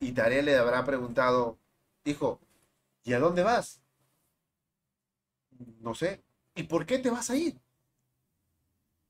Y 0.00 0.12
Taré 0.12 0.42
le 0.42 0.56
habrá 0.56 0.84
preguntado, 0.84 1.58
hijo, 2.04 2.40
¿y 3.04 3.14
a 3.14 3.18
dónde 3.18 3.42
vas? 3.42 3.81
No 5.80 5.94
sé. 5.94 6.22
¿Y 6.54 6.64
por 6.64 6.86
qué 6.86 6.98
te 6.98 7.10
vas 7.10 7.30
a 7.30 7.36
ir? 7.36 7.58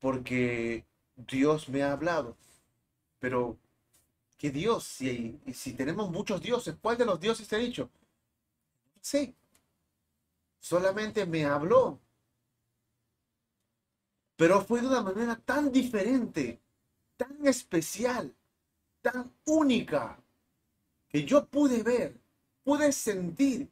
Porque 0.00 0.84
Dios 1.16 1.68
me 1.70 1.82
ha 1.82 1.92
hablado. 1.92 2.36
Pero, 3.20 3.58
¿qué 4.38 4.50
Dios? 4.50 4.84
Si, 4.84 5.40
si 5.54 5.74
tenemos 5.74 6.10
muchos 6.10 6.42
dioses, 6.42 6.76
¿cuál 6.80 6.98
de 6.98 7.06
los 7.06 7.20
dioses 7.20 7.48
te 7.48 7.56
ha 7.56 7.60
dicho? 7.60 7.90
Sí. 9.02 9.34
Solamente 10.60 11.26
me 11.26 11.44
habló. 11.44 12.00
Pero 14.36 14.60
fue 14.62 14.80
de 14.80 14.88
una 14.88 15.02
manera 15.02 15.36
tan 15.36 15.70
diferente, 15.72 16.60
tan 17.16 17.46
especial, 17.46 18.34
tan 19.02 19.32
única, 19.46 20.22
que 21.08 21.24
yo 21.24 21.46
pude 21.46 21.82
ver, 21.82 22.20
pude 22.64 22.92
sentir 22.92 23.70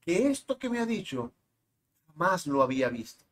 que 0.00 0.28
esto 0.30 0.58
que 0.58 0.70
me 0.70 0.80
ha 0.80 0.86
dicho 0.86 1.32
jamás 2.18 2.46
lo 2.46 2.62
había 2.62 2.88
visto, 2.88 3.24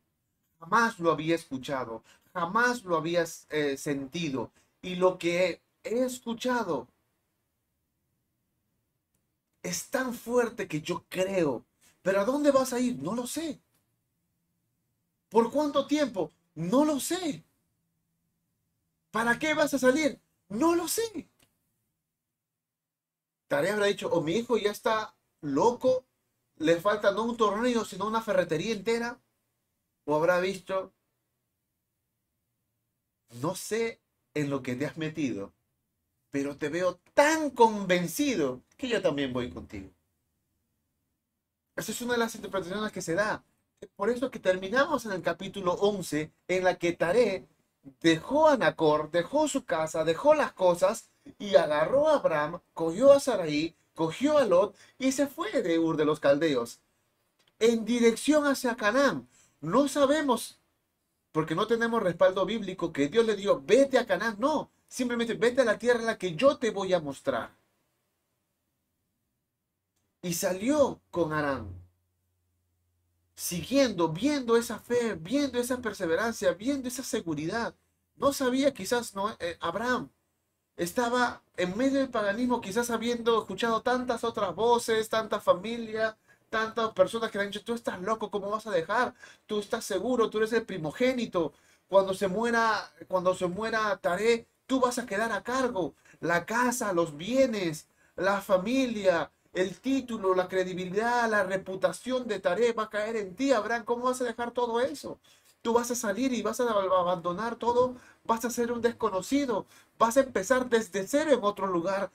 jamás 0.60 1.00
lo 1.00 1.10
había 1.10 1.34
escuchado, 1.34 2.04
jamás 2.32 2.84
lo 2.84 2.96
había 2.96 3.24
eh, 3.50 3.76
sentido. 3.76 4.52
Y 4.80 4.94
lo 4.94 5.18
que 5.18 5.60
he 5.82 6.04
escuchado 6.04 6.86
es 9.62 9.88
tan 9.90 10.14
fuerte 10.14 10.68
que 10.68 10.80
yo 10.80 11.04
creo. 11.08 11.64
Pero 12.02 12.20
¿a 12.20 12.24
dónde 12.24 12.52
vas 12.52 12.72
a 12.72 12.78
ir? 12.78 12.96
No 13.02 13.16
lo 13.16 13.26
sé. 13.26 13.60
¿Por 15.28 15.50
cuánto 15.50 15.88
tiempo? 15.88 16.30
No 16.54 16.84
lo 16.84 17.00
sé. 17.00 17.42
¿Para 19.10 19.36
qué 19.38 19.54
vas 19.54 19.74
a 19.74 19.78
salir? 19.78 20.20
No 20.48 20.76
lo 20.76 20.86
sé. 20.86 21.28
Tarea 23.48 23.72
habrá 23.74 23.86
dicho, 23.86 24.08
o 24.08 24.20
mi 24.20 24.36
hijo 24.36 24.56
ya 24.56 24.70
está 24.70 25.16
loco, 25.40 26.04
le 26.58 26.80
falta 26.80 27.12
no 27.12 27.24
un 27.24 27.36
tornillo, 27.36 27.84
sino 27.84 28.06
una 28.06 28.22
ferretería 28.22 28.72
entera. 28.72 29.20
O 30.04 30.14
habrá 30.14 30.38
visto, 30.40 30.92
no 33.42 33.54
sé 33.54 34.00
en 34.34 34.50
lo 34.50 34.62
que 34.62 34.76
te 34.76 34.86
has 34.86 34.96
metido, 34.96 35.52
pero 36.30 36.56
te 36.56 36.68
veo 36.68 37.00
tan 37.14 37.50
convencido 37.50 38.62
que 38.76 38.88
yo 38.88 39.02
también 39.02 39.32
voy 39.32 39.50
contigo. 39.50 39.90
Esa 41.74 41.92
es 41.92 42.00
una 42.00 42.14
de 42.14 42.20
las 42.20 42.34
interpretaciones 42.34 42.92
que 42.92 43.02
se 43.02 43.14
da. 43.14 43.44
Por 43.96 44.10
eso 44.10 44.30
que 44.30 44.38
terminamos 44.38 45.04
en 45.06 45.12
el 45.12 45.22
capítulo 45.22 45.72
11, 45.74 46.32
en 46.48 46.64
la 46.64 46.78
que 46.78 46.92
Taré 46.92 47.46
dejó 48.00 48.48
a 48.48 48.56
Nacor, 48.56 49.10
dejó 49.10 49.48
su 49.48 49.64
casa, 49.64 50.04
dejó 50.04 50.34
las 50.34 50.52
cosas 50.52 51.10
y 51.38 51.56
agarró 51.56 52.08
a 52.08 52.16
Abraham, 52.16 52.60
cogió 52.72 53.12
a 53.12 53.20
Sarai, 53.20 53.76
cogió 53.96 54.38
a 54.38 54.44
Lot 54.44 54.76
y 54.98 55.10
se 55.10 55.26
fue 55.26 55.50
de 55.62 55.80
Ur 55.80 55.96
de 55.96 56.04
los 56.04 56.20
Caldeos 56.20 56.80
en 57.58 57.84
dirección 57.84 58.46
hacia 58.46 58.76
Canaán. 58.76 59.28
No 59.60 59.88
sabemos, 59.88 60.60
porque 61.32 61.54
no 61.54 61.66
tenemos 61.66 62.02
respaldo 62.02 62.46
bíblico, 62.46 62.92
que 62.92 63.08
Dios 63.08 63.26
le 63.26 63.36
dio, 63.36 63.62
vete 63.62 63.98
a 63.98 64.06
Canaán. 64.06 64.36
No, 64.38 64.70
simplemente 64.88 65.34
vete 65.34 65.62
a 65.62 65.64
la 65.64 65.78
tierra 65.78 66.00
en 66.00 66.06
la 66.06 66.18
que 66.18 66.36
yo 66.36 66.58
te 66.58 66.70
voy 66.70 66.92
a 66.94 67.00
mostrar. 67.00 67.50
Y 70.22 70.34
salió 70.34 71.00
con 71.10 71.32
Arán, 71.32 71.68
siguiendo, 73.34 74.08
viendo 74.08 74.56
esa 74.56 74.78
fe, 74.78 75.14
viendo 75.14 75.58
esa 75.58 75.78
perseverancia, 75.80 76.52
viendo 76.54 76.88
esa 76.88 77.02
seguridad. 77.02 77.74
No 78.16 78.32
sabía 78.32 78.72
quizás 78.74 79.14
no, 79.14 79.30
eh, 79.38 79.56
Abraham. 79.60 80.10
Estaba 80.76 81.42
en 81.56 81.76
medio 81.76 82.00
del 82.00 82.10
paganismo, 82.10 82.60
quizás 82.60 82.90
habiendo 82.90 83.38
escuchado 83.40 83.80
tantas 83.82 84.24
otras 84.24 84.54
voces, 84.54 85.08
tanta 85.08 85.40
familia, 85.40 86.16
tantas 86.50 86.92
personas 86.92 87.30
que 87.30 87.38
le 87.38 87.44
han 87.44 87.50
dicho, 87.50 87.64
tú 87.64 87.74
estás 87.74 88.00
loco, 88.02 88.30
¿cómo 88.30 88.50
vas 88.50 88.66
a 88.66 88.70
dejar? 88.70 89.14
Tú 89.46 89.58
estás 89.60 89.84
seguro, 89.84 90.28
tú 90.30 90.38
eres 90.38 90.52
el 90.52 90.64
primogénito. 90.66 91.52
Cuando 91.88 92.14
se 92.14 92.28
muera, 92.28 92.90
cuando 93.08 93.34
se 93.34 93.46
muera 93.46 93.96
Taré, 93.98 94.46
tú 94.66 94.80
vas 94.80 94.98
a 94.98 95.06
quedar 95.06 95.32
a 95.32 95.42
cargo. 95.42 95.94
La 96.20 96.44
casa, 96.46 96.92
los 96.92 97.16
bienes, 97.16 97.88
la 98.16 98.40
familia, 98.42 99.30
el 99.54 99.80
título, 99.80 100.34
la 100.34 100.48
credibilidad, 100.48 101.28
la 101.30 101.44
reputación 101.44 102.26
de 102.28 102.40
Taré 102.40 102.72
va 102.72 102.84
a 102.84 102.90
caer 102.90 103.16
en 103.16 103.34
ti, 103.34 103.52
Abraham. 103.52 103.84
¿Cómo 103.84 104.04
vas 104.04 104.20
a 104.20 104.24
dejar 104.24 104.50
todo 104.52 104.80
eso? 104.80 105.18
Tú 105.66 105.72
vas 105.72 105.90
a 105.90 105.96
salir 105.96 106.32
y 106.32 106.42
vas 106.42 106.60
a 106.60 106.64
abandonar 106.70 107.56
todo, 107.56 107.96
vas 108.24 108.44
a 108.44 108.50
ser 108.50 108.70
un 108.72 108.80
desconocido, 108.80 109.66
vas 109.98 110.16
a 110.16 110.20
empezar 110.20 110.68
desde 110.68 111.06
cero 111.08 111.32
en 111.32 111.42
otro 111.42 111.66
lugar 111.66 112.12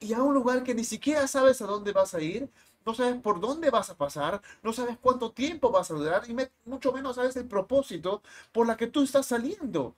y 0.00 0.12
a 0.14 0.22
un 0.22 0.34
lugar 0.34 0.64
que 0.64 0.74
ni 0.74 0.84
siquiera 0.84 1.26
sabes 1.28 1.62
a 1.62 1.66
dónde 1.66 1.92
vas 1.92 2.14
a 2.14 2.20
ir, 2.22 2.50
no 2.86 2.94
sabes 2.94 3.20
por 3.22 3.40
dónde 3.40 3.70
vas 3.70 3.90
a 3.90 3.96
pasar, 3.96 4.42
no 4.62 4.72
sabes 4.72 4.98
cuánto 5.00 5.32
tiempo 5.32 5.70
vas 5.70 5.90
a 5.90 5.94
durar 5.94 6.24
y 6.30 6.36
mucho 6.66 6.92
menos 6.92 7.16
sabes 7.16 7.36
el 7.36 7.48
propósito 7.48 8.22
por 8.52 8.66
la 8.66 8.76
que 8.76 8.88
tú 8.88 9.02
estás 9.02 9.26
saliendo. 9.26 9.96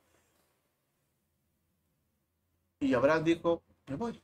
Y 2.81 2.95
Abraham 2.95 3.25
dijo, 3.25 3.63
me 3.87 3.97
voy. 3.97 4.23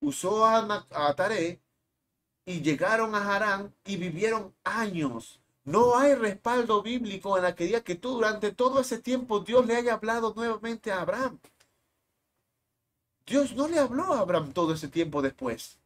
Usó 0.00 0.44
a, 0.44 0.58
a 0.90 1.14
y 2.46 2.62
llegaron 2.62 3.14
a 3.14 3.32
Harán 3.36 3.74
y 3.84 3.96
vivieron 3.96 4.52
años. 4.64 5.40
No 5.68 5.98
hay 5.98 6.14
respaldo 6.14 6.82
bíblico 6.82 7.36
en 7.36 7.42
la 7.42 7.54
que 7.54 7.82
que 7.82 7.94
tú 7.94 8.14
durante 8.14 8.52
todo 8.52 8.80
ese 8.80 8.98
tiempo 9.00 9.40
Dios 9.40 9.66
le 9.66 9.76
haya 9.76 9.92
hablado 9.92 10.32
nuevamente 10.34 10.90
a 10.90 11.02
Abraham. 11.02 11.38
Dios 13.26 13.54
no 13.54 13.68
le 13.68 13.78
habló 13.78 14.14
a 14.14 14.20
Abraham 14.20 14.54
todo 14.54 14.72
ese 14.72 14.88
tiempo 14.88 15.20
después. 15.20 15.78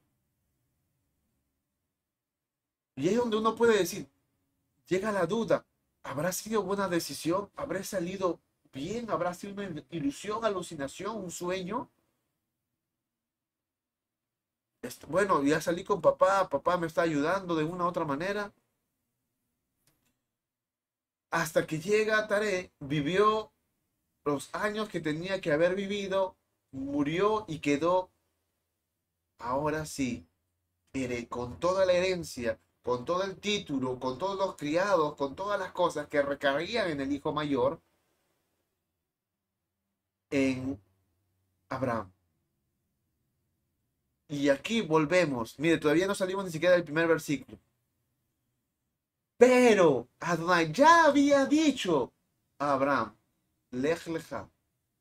Y 2.95 3.09
es 3.09 3.17
donde 3.17 3.37
uno 3.39 3.57
puede 3.57 3.77
decir, 3.77 4.07
llega 4.87 5.11
la 5.11 5.27
duda, 5.27 5.67
¿habrá 6.05 6.31
sido 6.31 6.63
buena 6.63 6.89
decisión? 6.89 7.51
¿Habrá 7.57 7.83
salido 7.83 8.39
bien? 8.73 9.11
¿Habrá 9.11 9.35
sido 9.35 9.55
una 9.55 9.83
ilusión, 9.91 10.45
alucinación, 10.45 11.17
un 11.17 11.33
sueño? 11.33 11.91
Bueno, 15.09 15.43
ya 15.43 15.61
salí 15.61 15.83
con 15.83 16.01
papá, 16.01 16.49
papá 16.49 16.77
me 16.77 16.87
está 16.87 17.03
ayudando 17.03 17.57
de 17.57 17.65
una 17.65 17.85
u 17.85 17.89
otra 17.89 18.05
manera. 18.05 18.53
Hasta 21.33 21.67
que 21.67 21.81
llega 21.81 22.29
Taré, 22.29 22.73
vivió 22.79 23.53
los 24.25 24.55
años 24.55 24.91
que 24.91 25.01
tenía 25.01 25.41
que 25.41 25.51
haber 25.51 25.75
vivido, 25.75 26.37
murió 26.73 27.47
y 27.49 27.61
quedó, 27.61 28.11
ahora 29.39 29.87
sí, 29.87 30.29
con 31.31 31.59
toda 31.59 31.87
la 31.87 31.95
herencia, 31.95 32.61
con 32.83 33.07
todo 33.07 33.25
el 33.25 33.39
título, 33.41 33.99
con 33.99 34.19
todos 34.19 34.37
los 34.37 34.57
criados, 34.57 35.17
con 35.17 35.35
todas 35.35 35.59
las 35.59 35.73
cosas 35.73 36.07
que 36.09 36.21
recaían 36.21 36.91
en 36.91 37.01
el 37.01 37.11
hijo 37.11 37.33
mayor, 37.33 37.81
en 40.31 40.79
Abraham. 41.71 42.13
Y 44.29 44.51
aquí 44.51 44.83
volvemos. 44.83 45.59
Mire, 45.59 45.79
todavía 45.79 46.07
no 46.07 46.15
salimos 46.15 46.45
ni 46.45 46.51
siquiera 46.51 46.75
del 46.75 46.85
primer 46.85 47.07
versículo. 47.09 47.59
Pero 49.43 50.09
Adonai 50.21 50.71
ya 50.73 51.07
había 51.07 51.47
dicho 51.47 52.13
a 52.61 52.75
Abraham, 52.75 53.17
lej 53.73 54.07
leja, 54.07 54.49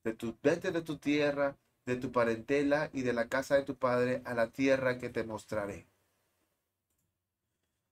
de 0.03 0.13
tu, 0.13 0.35
vete 0.41 0.71
de 0.71 0.81
tu 0.81 0.97
tierra, 0.97 1.55
de 1.85 1.95
tu 1.95 2.11
parentela 2.11 2.89
y 2.91 3.03
de 3.03 3.13
la 3.13 3.27
casa 3.27 3.53
de 3.53 3.61
tu 3.61 3.75
padre 3.75 4.23
a 4.25 4.33
la 4.33 4.47
tierra 4.49 4.97
que 4.97 5.09
te 5.09 5.23
mostraré 5.23 5.85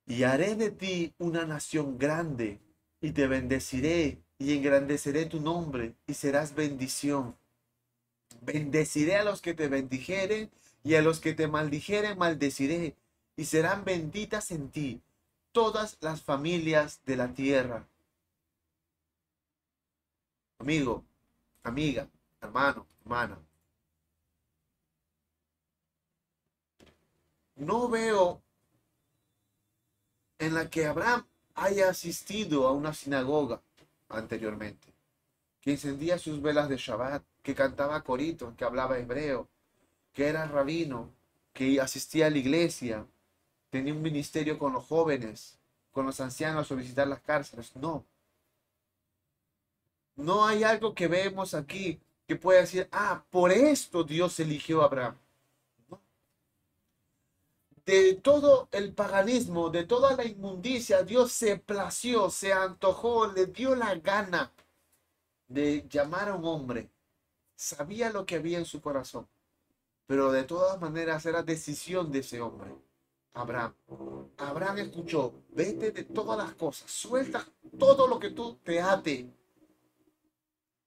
y 0.08 0.24
haré 0.24 0.56
de 0.56 0.72
ti 0.72 1.14
una 1.20 1.46
nación 1.46 2.00
grande, 2.00 2.60
y 3.00 3.12
te 3.12 3.28
bendeciré 3.28 4.18
y 4.40 4.58
engrandeceré 4.58 5.28
tu 5.28 5.40
nombre, 5.40 5.94
y 6.08 6.16
serás 6.16 6.56
bendición. 6.56 7.38
Bendeciré 8.42 9.18
a 9.18 9.24
los 9.24 9.42
que 9.44 9.54
te 9.54 9.68
bendijeren, 9.68 10.50
y 10.84 10.96
a 10.96 11.04
los 11.04 11.20
que 11.20 11.36
te 11.36 11.48
maldijeren 11.48 12.18
maldeciré, 12.18 12.96
y 13.38 13.46
serán 13.46 13.86
benditas 13.86 14.50
en 14.50 14.72
ti 14.72 15.04
todas 15.52 15.98
las 16.02 16.22
familias 16.22 17.02
de 17.06 17.16
la 17.16 17.34
tierra. 17.34 17.88
Amigo, 20.60 21.04
amiga, 21.64 22.08
hermano, 22.42 22.86
hermana. 23.02 23.40
No 27.56 27.90
veo 27.90 28.42
en 30.38 30.54
la 30.54 30.70
que 30.70 30.86
Abraham 30.86 31.26
haya 31.56 31.90
asistido 31.90 32.68
a 32.68 32.72
una 32.72 32.94
sinagoga 32.94 33.62
anteriormente, 34.08 34.94
que 35.62 35.72
encendía 35.72 36.18
sus 36.18 36.42
velas 36.42 36.70
de 36.70 36.78
Shabbat, 36.78 37.24
que 37.44 37.56
cantaba 37.56 38.02
corito, 38.04 38.56
que 38.56 38.64
hablaba 38.64 38.98
hebreo, 38.98 39.50
que 40.14 40.28
era 40.28 40.48
rabino, 40.48 41.14
que 41.54 41.82
asistía 41.82 42.28
a 42.28 42.30
la 42.30 42.38
iglesia, 42.38 43.06
tenía 43.70 43.94
un 43.94 44.02
ministerio 44.02 44.58
con 44.58 44.74
los 44.74 44.86
jóvenes, 44.86 45.58
con 45.92 46.06
los 46.06 46.20
ancianos 46.20 46.72
o 46.72 46.76
visitar 46.76 47.08
las 47.08 47.22
cárceles. 47.22 47.76
No. 47.76 48.06
No 50.16 50.46
hay 50.46 50.64
algo 50.64 50.94
que 50.94 51.08
vemos 51.08 51.54
aquí 51.54 52.00
que 52.28 52.36
pueda 52.36 52.62
decir, 52.62 52.88
ah, 52.92 53.24
por 53.30 53.52
esto 53.52 54.04
Dios 54.04 54.40
eligió 54.40 54.82
a 54.82 54.86
Abraham. 54.86 55.18
De 57.86 58.14
todo 58.16 58.68
el 58.72 58.94
paganismo, 58.94 59.72
de 59.72 59.84
toda 59.84 60.16
la 60.16 60.24
inmundicia, 60.26 61.02
Dios 61.04 61.32
se 61.32 61.58
plació, 61.58 62.30
se 62.30 62.54
antojó, 62.54 63.32
le 63.32 63.48
dio 63.48 63.76
la 63.76 63.96
gana 63.96 64.52
de 65.48 65.88
llamar 65.90 66.30
a 66.30 66.36
un 66.36 66.46
hombre. 66.46 66.90
Sabía 67.56 68.12
lo 68.12 68.26
que 68.26 68.36
había 68.36 68.60
en 68.60 68.66
su 68.66 68.80
corazón, 68.80 69.28
pero 70.06 70.32
de 70.32 70.44
todas 70.44 70.80
maneras 70.80 71.26
era 71.26 71.42
decisión 71.42 72.12
de 72.12 72.20
ese 72.20 72.42
hombre. 72.42 72.76
Abraham. 73.34 73.74
Abraham 74.38 74.78
escuchó, 74.80 75.44
vete 75.50 75.92
de 75.92 76.04
todas 76.04 76.38
las 76.38 76.54
cosas, 76.56 76.90
suelta 76.90 77.46
todo 77.78 78.08
lo 78.08 78.20
que 78.20 78.32
tú 78.32 78.56
te 78.64 78.82
ate 78.82 79.30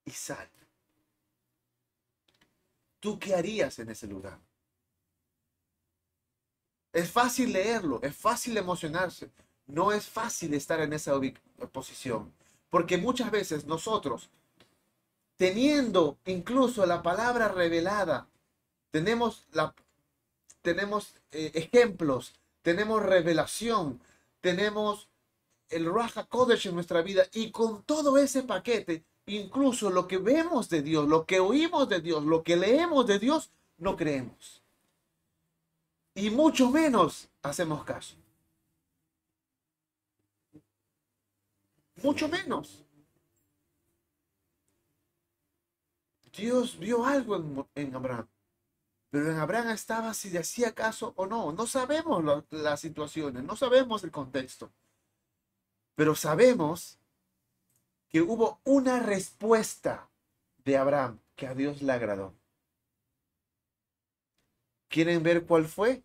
y 0.05 0.11
sal. 0.11 0.49
¿Tú 3.01 3.19
qué 3.19 3.35
harías 3.35 3.79
en 3.79 3.91
ese 3.91 4.07
lugar? 4.07 4.39
Es 6.93 7.11
fácil 7.11 7.53
leerlo, 7.53 8.01
es 8.03 8.15
fácil 8.15 8.57
emocionarse, 8.57 9.31
no 9.67 9.93
es 9.93 10.07
fácil 10.07 10.53
estar 10.55 10.81
en 10.81 10.93
esa 10.93 11.19
posición, 11.73 12.33
porque 12.69 12.99
muchas 12.99 13.31
veces 13.31 13.65
nosotros, 13.65 14.31
teniendo 15.37 16.19
incluso 16.27 16.85
la 16.85 17.03
palabra 17.03 17.49
revelada, 17.49 18.29
tenemos, 18.91 19.49
la, 19.53 19.75
tenemos 20.63 21.15
eh, 21.33 21.51
ejemplos, 21.55 22.35
tenemos 22.63 23.03
revelación, 23.03 24.01
tenemos 24.41 25.09
el 25.69 25.93
Raja 25.93 26.25
Kodesh 26.25 26.67
en 26.67 26.75
nuestra 26.75 27.03
vida 27.03 27.27
y 27.33 27.51
con 27.51 27.83
todo 27.83 28.17
ese 28.19 28.43
paquete, 28.45 29.05
incluso 29.27 29.91
lo 29.91 30.07
que 30.07 30.19
vemos 30.19 30.69
de 30.69 30.83
Dios, 30.83 31.09
lo 31.09 31.27
que 31.27 31.41
oímos 31.41 31.89
de 31.89 32.01
Dios, 32.01 32.25
lo 32.25 32.43
que 32.43 32.57
leemos 32.57 33.07
de 33.07 33.19
Dios, 33.19 33.51
no 33.79 33.97
creemos. 33.97 34.63
Y 36.15 36.31
mucho 36.31 36.71
menos 36.71 37.29
hacemos 37.43 37.85
caso. 37.85 38.17
Mucho 42.03 42.29
menos. 42.29 42.85
Dios 46.37 46.79
vio 46.79 47.05
algo 47.05 47.37
en, 47.37 47.67
en 47.75 47.95
Abraham. 47.95 48.27
Pero 49.13 49.31
en 49.31 49.39
Abraham 49.39 49.69
estaba 49.69 50.15
si 50.15 50.31
le 50.31 50.39
hacía 50.39 50.75
caso 50.75 51.13
o 51.17 51.27
no. 51.27 51.53
No 51.53 51.67
sabemos 51.67 52.25
las 52.49 52.81
situaciones, 52.81 53.43
no 53.43 53.57
sabemos 53.57 54.03
el 54.05 54.11
contexto. 54.11 54.73
Pero 55.95 56.15
sabemos 56.15 56.99
que 58.09 58.23
hubo 58.23 58.63
una 58.65 59.01
respuesta 59.01 60.09
de 60.65 60.79
Abraham 60.79 61.21
que 61.37 61.47
a 61.47 61.55
Dios 61.55 61.83
le 61.83 61.93
agradó. 61.93 62.35
¿Quieren 64.89 65.23
ver 65.23 65.45
cuál 65.45 65.67
fue? 65.67 66.03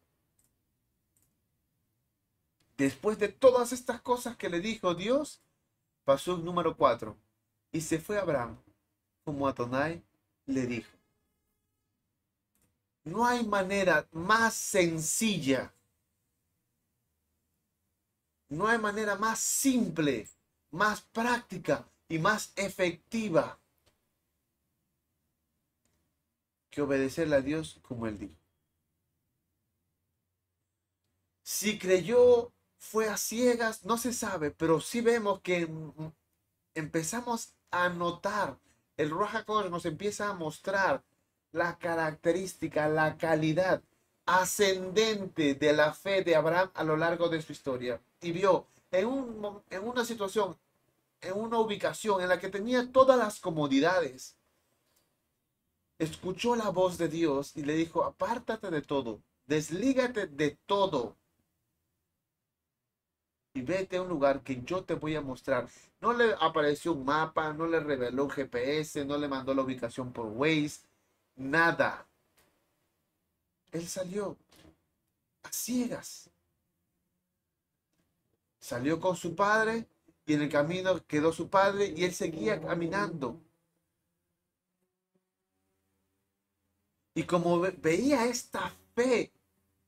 Después 2.76 3.18
de 3.20 3.30
todas 3.30 3.72
estas 3.72 4.02
cosas 4.02 4.36
que 4.36 4.50
le 4.50 4.60
dijo 4.60 4.96
Dios, 4.96 5.42
pasó 6.04 6.36
el 6.36 6.44
número 6.44 6.76
4. 6.76 7.18
Y 7.72 7.80
se 7.80 8.00
fue 8.00 8.18
Abraham, 8.20 8.62
como 9.24 9.48
Adonai 9.48 10.04
le 10.46 10.66
dijo. 10.66 10.97
No 13.08 13.26
hay 13.26 13.46
manera 13.46 14.06
más 14.12 14.54
sencilla. 14.54 15.74
No 18.50 18.68
hay 18.68 18.78
manera 18.78 19.16
más 19.16 19.40
simple, 19.40 20.28
más 20.72 21.02
práctica 21.02 21.88
y 22.10 22.20
más 22.20 22.52
efectiva 22.58 23.58
que 26.70 26.82
obedecerle 26.82 27.38
a 27.38 27.42
Dios 27.42 27.80
como 27.82 28.08
Él 28.08 28.20
dijo. 28.20 28.36
Si 31.44 31.80
creyó, 31.80 32.52
fue 32.78 33.08
a 33.08 33.16
ciegas, 33.16 33.86
no 33.86 33.98
se 33.98 34.12
sabe, 34.12 34.52
pero 34.52 34.82
sí 34.82 35.00
vemos 35.00 35.40
que 35.40 35.70
empezamos 36.76 37.56
a 37.72 37.88
notar, 37.88 38.60
el 38.98 39.12
Roja 39.12 39.46
nos 39.48 39.86
empieza 39.86 40.28
a 40.28 40.34
mostrar 40.34 41.06
la 41.58 41.78
característica, 41.78 42.88
la 42.88 43.18
calidad 43.18 43.82
ascendente 44.26 45.56
de 45.56 45.74
la 45.74 45.94
fe 45.94 46.24
de 46.24 46.36
Abraham 46.36 46.70
a 46.74 46.84
lo 46.84 46.98
largo 46.98 47.30
de 47.30 47.42
su 47.42 47.52
historia. 47.54 48.02
Y 48.22 48.32
vio 48.32 48.68
en, 48.92 49.08
un, 49.08 49.62
en 49.70 49.88
una 49.88 50.06
situación, 50.06 50.58
en 51.22 51.34
una 51.34 51.60
ubicación 51.60 52.22
en 52.22 52.30
la 52.30 52.40
que 52.40 52.50
tenía 52.50 52.92
todas 52.92 53.18
las 53.18 53.40
comodidades, 53.40 54.38
escuchó 56.00 56.56
la 56.56 56.70
voz 56.70 56.98
de 56.98 57.08
Dios 57.08 57.56
y 57.56 57.64
le 57.64 57.74
dijo, 57.74 58.04
apártate 58.04 58.70
de 58.70 58.82
todo, 58.82 59.22
deslígate 59.48 60.28
de 60.28 60.58
todo 60.66 61.18
y 63.58 63.62
vete 63.62 63.98
a 63.98 64.04
un 64.04 64.10
lugar 64.10 64.44
que 64.44 64.62
yo 64.64 64.84
te 64.84 64.94
voy 64.94 65.16
a 65.16 65.22
mostrar. 65.22 65.68
No 66.00 66.14
le 66.14 66.36
apareció 66.40 66.94
un 66.94 67.06
mapa, 67.06 67.54
no 67.54 67.66
le 67.66 67.80
reveló 67.80 68.26
un 68.26 68.30
GPS, 68.30 69.04
no 69.06 69.18
le 69.18 69.28
mandó 69.28 69.54
la 69.56 69.64
ubicación 69.64 70.14
por 70.14 70.28
Waze, 70.28 70.82
nada. 71.38 72.06
Él 73.72 73.88
salió 73.88 74.38
a 75.44 75.52
ciegas. 75.52 76.30
Salió 78.60 79.00
con 79.00 79.16
su 79.16 79.36
padre 79.36 79.88
y 80.26 80.34
en 80.34 80.42
el 80.42 80.50
camino 80.50 81.06
quedó 81.06 81.32
su 81.32 81.50
padre 81.50 81.94
y 81.96 82.04
él 82.04 82.14
seguía 82.14 82.60
caminando. 82.60 83.42
Y 87.14 87.24
como 87.24 87.60
veía 87.60 88.26
esta 88.26 88.72
fe, 88.94 89.32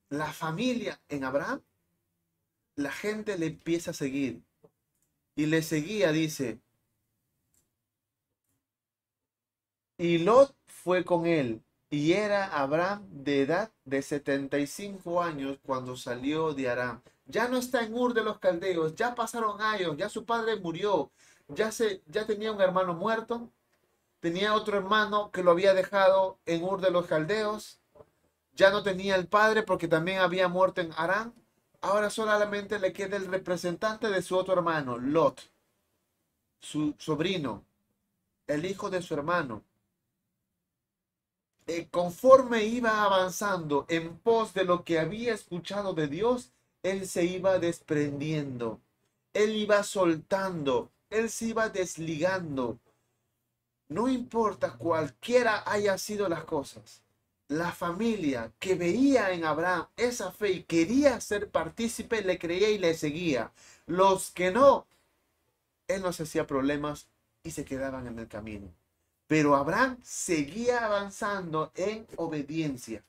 la 0.10 0.32
familia 0.34 1.00
en 1.10 1.24
Abraham, 1.26 1.62
la 2.76 2.92
gente 2.92 3.38
le 3.38 3.48
empieza 3.48 3.92
a 3.92 3.94
seguir. 3.94 4.42
Y 5.36 5.46
le 5.46 5.62
seguía, 5.62 6.12
dice. 6.12 6.60
Y 10.00 10.20
Lot 10.20 10.56
fue 10.66 11.04
con 11.04 11.26
él. 11.28 11.62
Y 11.90 12.14
era 12.14 12.46
Abraham 12.58 13.06
de 13.12 13.42
edad 13.42 13.70
de 13.84 14.02
75 14.02 15.22
años 15.22 15.58
cuando 15.66 15.98
salió 15.98 16.54
de 16.54 16.70
Aram. 16.70 17.02
Ya 17.26 17.50
no 17.50 17.58
está 17.58 17.84
en 17.84 17.94
Ur 17.94 18.14
de 18.14 18.24
los 18.24 18.40
Caldeos, 18.40 18.96
ya 18.96 19.14
pasaron 19.14 19.62
años, 19.62 19.98
ya 19.98 20.08
su 20.08 20.24
padre 20.24 20.56
murió, 20.56 21.12
ya, 21.50 21.74
se, 21.74 22.02
ya 22.08 22.26
tenía 22.26 22.54
un 22.54 22.62
hermano 22.62 22.94
muerto, 22.94 23.52
tenía 24.22 24.56
otro 24.56 24.78
hermano 24.78 25.32
que 25.32 25.44
lo 25.44 25.52
había 25.52 25.74
dejado 25.74 26.40
en 26.46 26.64
Ur 26.64 26.80
de 26.80 26.92
los 26.92 27.06
Caldeos, 27.06 27.82
ya 28.54 28.70
no 28.72 28.84
tenía 28.84 29.18
el 29.18 29.28
padre 29.28 29.64
porque 29.64 29.90
también 29.90 30.20
había 30.20 30.48
muerto 30.48 30.80
en 30.80 30.94
Aram. 30.96 31.34
Ahora 31.82 32.10
solamente 32.10 32.80
le 32.80 32.94
queda 32.94 33.18
el 33.18 33.28
representante 33.28 34.08
de 34.10 34.22
su 34.22 34.38
otro 34.38 34.54
hermano, 34.54 34.98
Lot, 34.98 35.52
su 36.62 36.96
sobrino, 36.98 37.66
el 38.48 38.64
hijo 38.64 38.90
de 38.90 39.02
su 39.02 39.14
hermano. 39.14 39.66
Eh, 41.72 41.88
conforme 41.92 42.64
iba 42.66 43.04
avanzando 43.04 43.86
en 43.90 44.18
pos 44.18 44.56
de 44.56 44.64
lo 44.66 44.84
que 44.84 44.98
había 44.98 45.36
escuchado 45.36 45.94
de 45.94 46.08
Dios, 46.08 46.52
él 46.82 47.08
se 47.08 47.26
iba 47.26 47.60
desprendiendo, 47.60 48.82
él 49.34 49.56
iba 49.56 49.84
soltando, 49.84 50.92
él 51.12 51.30
se 51.30 51.46
iba 51.46 51.70
desligando. 51.70 52.80
No 53.88 54.08
importa 54.08 54.78
cualquiera 54.78 55.62
haya 55.72 56.00
sido 56.00 56.28
las 56.28 56.44
cosas, 56.44 57.04
la 57.48 57.72
familia 57.72 58.52
que 58.58 58.74
veía 58.74 59.32
en 59.32 59.46
Abraham 59.46 59.90
esa 59.96 60.32
fe 60.32 60.52
y 60.54 60.64
quería 60.64 61.22
ser 61.22 61.52
partícipe, 61.52 62.24
le 62.24 62.40
creía 62.40 62.72
y 62.72 62.80
le 62.80 62.96
seguía. 62.96 63.52
Los 63.86 64.32
que 64.32 64.50
no, 64.50 64.88
él 65.88 66.02
no 66.02 66.14
se 66.14 66.24
hacía 66.24 66.48
problemas 66.48 67.10
y 67.44 67.52
se 67.52 67.64
quedaban 67.64 68.08
en 68.08 68.18
el 68.18 68.28
camino. 68.28 68.79
Pero 69.30 69.56
Abraham 69.56 70.00
seguía 70.02 70.84
avanzando 70.86 71.72
en 71.76 72.08
obediencia. 72.18 73.04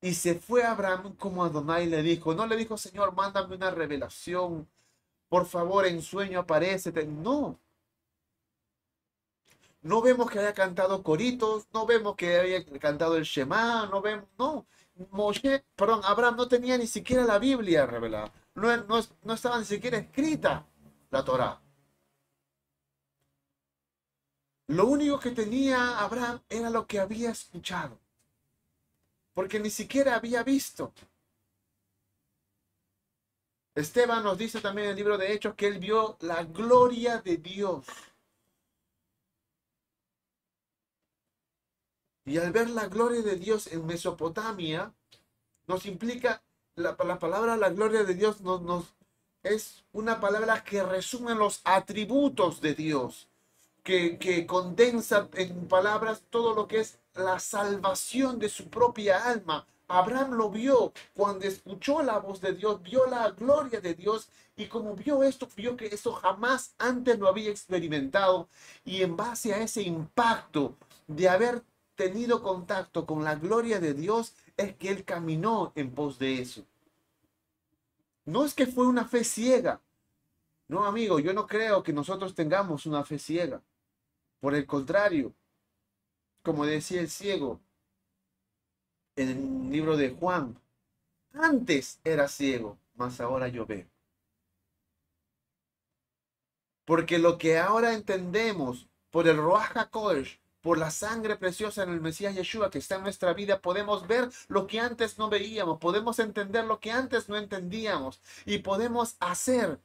Y 0.00 0.14
se 0.14 0.36
fue 0.36 0.62
Abraham 0.62 1.16
como 1.16 1.44
Adonai 1.44 1.86
le 1.86 2.02
dijo. 2.02 2.34
No 2.34 2.46
le 2.46 2.56
dijo, 2.56 2.76
Señor, 2.78 3.12
mándame 3.12 3.56
una 3.56 3.72
revelación. 3.72 4.68
Por 5.28 5.46
favor, 5.46 5.86
en 5.86 6.02
sueño 6.02 6.38
aparecete. 6.38 7.04
No. 7.04 7.58
No 9.82 10.02
vemos 10.02 10.30
que 10.30 10.38
haya 10.38 10.54
cantado 10.54 11.02
coritos. 11.02 11.66
No 11.72 11.84
vemos 11.84 12.14
que 12.14 12.38
haya 12.38 12.64
cantado 12.78 13.16
el 13.16 13.24
Shema. 13.24 13.86
No 13.86 14.00
vemos. 14.00 14.28
No. 14.38 14.66
Moshe, 15.10 15.64
perdón, 15.74 16.02
Abraham 16.04 16.36
no 16.36 16.46
tenía 16.48 16.78
ni 16.78 16.86
siquiera 16.86 17.24
la 17.24 17.40
Biblia 17.40 17.86
revelada. 17.86 18.32
No, 18.54 18.76
no, 18.76 19.00
no 19.24 19.34
estaba 19.34 19.58
ni 19.58 19.64
siquiera 19.64 19.98
escrita 19.98 20.64
la 21.10 21.24
Torah. 21.24 21.60
Lo 24.68 24.86
único 24.86 25.20
que 25.20 25.30
tenía 25.30 25.98
Abraham 26.00 26.40
era 26.48 26.70
lo 26.70 26.86
que 26.86 26.98
había 27.00 27.30
escuchado. 27.30 27.98
porque 29.34 29.60
ni 29.60 29.68
siquiera 29.68 30.16
había 30.16 30.42
visto. 30.42 30.94
Esteban 33.74 34.24
nos 34.24 34.38
dice 34.38 34.62
también 34.62 34.86
en 34.86 34.90
el 34.92 34.96
libro 34.96 35.18
de 35.18 35.30
Hechos 35.30 35.54
que 35.54 35.66
él 35.66 35.78
vio 35.78 36.16
la 36.20 36.42
gloria 36.44 37.20
de 37.20 37.36
Dios. 37.36 37.84
Y 42.24 42.38
al 42.38 42.50
ver 42.50 42.70
la 42.70 42.86
gloria 42.88 43.20
de 43.20 43.36
Dios 43.36 43.66
en 43.66 43.84
Mesopotamia, 43.84 44.94
nos 45.66 45.84
implica, 45.84 46.42
la, 46.74 46.96
palabra 46.96 47.58
la 47.58 47.68
gloria 47.68 48.04
de 48.04 48.14
Dios 48.14 48.40
nos, 48.40 48.62
nos, 48.62 48.86
es 49.42 49.84
una 49.92 50.18
palabra 50.18 50.64
que 50.64 50.82
resume 50.82 51.34
los 51.34 51.60
atributos 51.64 52.62
de 52.62 52.74
Dios, 52.74 53.28
que, 53.86 54.46
condensa 54.48 55.28
en 55.34 55.68
palabras 55.68 56.24
todo 56.28 56.54
lo 56.54 56.66
que 56.66 56.80
es 56.80 56.98
la 57.14 57.38
salvación 57.38 58.38
de 58.40 58.48
su 58.48 58.68
propia 58.68 59.24
alma, 59.30 59.64
Abraham 59.86 60.32
lo 60.32 60.50
vio 60.50 60.92
cuando 61.14 61.46
escuchó 61.46 62.02
la 62.02 62.18
voz 62.18 62.40
de 62.40 62.52
Dios, 62.52 62.82
vio 62.82 63.06
la 63.06 63.30
gloria 63.30 63.80
de 63.80 63.94
Dios 63.94 64.28
y 64.56 64.66
como 64.66 64.96
vio 64.96 65.22
esto, 65.22 65.48
vio 65.56 65.76
que 65.76 65.86
eso 65.86 66.12
jamás 66.14 66.74
antes 66.78 67.16
lo 67.20 67.28
había 67.28 67.50
experimentado 67.50 68.48
y 68.84 69.02
en 69.02 69.16
base 69.16 69.54
a 69.54 69.62
ese 69.62 69.82
impacto 69.82 70.74
de 71.06 71.28
haber 71.28 71.62
tenido 71.94 72.42
contacto 72.42 73.06
con 73.06 73.22
la 73.22 73.36
gloria 73.36 73.78
de 73.78 73.94
Dios 73.94 74.34
es 74.56 74.74
que 74.74 74.90
él 74.90 75.04
caminó 75.04 75.72
en 75.76 75.92
pos 75.92 76.18
de 76.18 76.42
eso. 76.42 76.64
No 78.24 78.44
es 78.44 78.52
que 78.52 78.66
fue 78.66 78.88
una 78.88 79.04
fe 79.04 79.22
ciega. 79.22 79.80
No, 80.66 80.84
amigo, 80.84 81.20
yo 81.20 81.32
no 81.32 81.46
creo 81.46 81.84
que 81.84 81.92
nosotros 81.92 82.34
tengamos 82.34 82.86
una 82.86 83.04
fe 83.04 83.20
ciega. 83.20 83.62
Por 84.46 84.54
el 84.54 84.64
contrario, 84.64 85.34
como 86.44 86.66
decía 86.66 87.00
el 87.00 87.10
ciego, 87.10 87.60
en 89.16 89.28
el 89.28 89.72
libro 89.72 89.96
de 89.96 90.10
Juan. 90.10 90.56
Antes 91.32 91.98
era 92.04 92.28
ciego, 92.28 92.78
mas 92.94 93.20
ahora 93.20 93.48
yo 93.48 93.66
veo. 93.66 93.88
Porque 96.84 97.18
lo 97.18 97.38
que 97.38 97.58
ahora 97.58 97.92
entendemos 97.92 98.86
por 99.10 99.26
el 99.26 99.36
Ruach 99.36 99.76
HaKodesh, 99.76 100.40
por 100.60 100.78
la 100.78 100.92
sangre 100.92 101.34
preciosa 101.34 101.82
en 101.82 101.90
el 101.90 102.00
Mesías 102.00 102.36
Yeshua 102.36 102.70
que 102.70 102.78
está 102.78 102.94
en 102.94 103.02
nuestra 103.02 103.32
vida, 103.32 103.60
podemos 103.60 104.06
ver 104.06 104.30
lo 104.46 104.68
que 104.68 104.78
antes 104.78 105.18
no 105.18 105.28
veíamos, 105.28 105.80
podemos 105.80 106.20
entender 106.20 106.66
lo 106.66 106.78
que 106.78 106.92
antes 106.92 107.28
no 107.28 107.36
entendíamos 107.36 108.22
y 108.44 108.58
podemos 108.58 109.16
hacer 109.18 109.80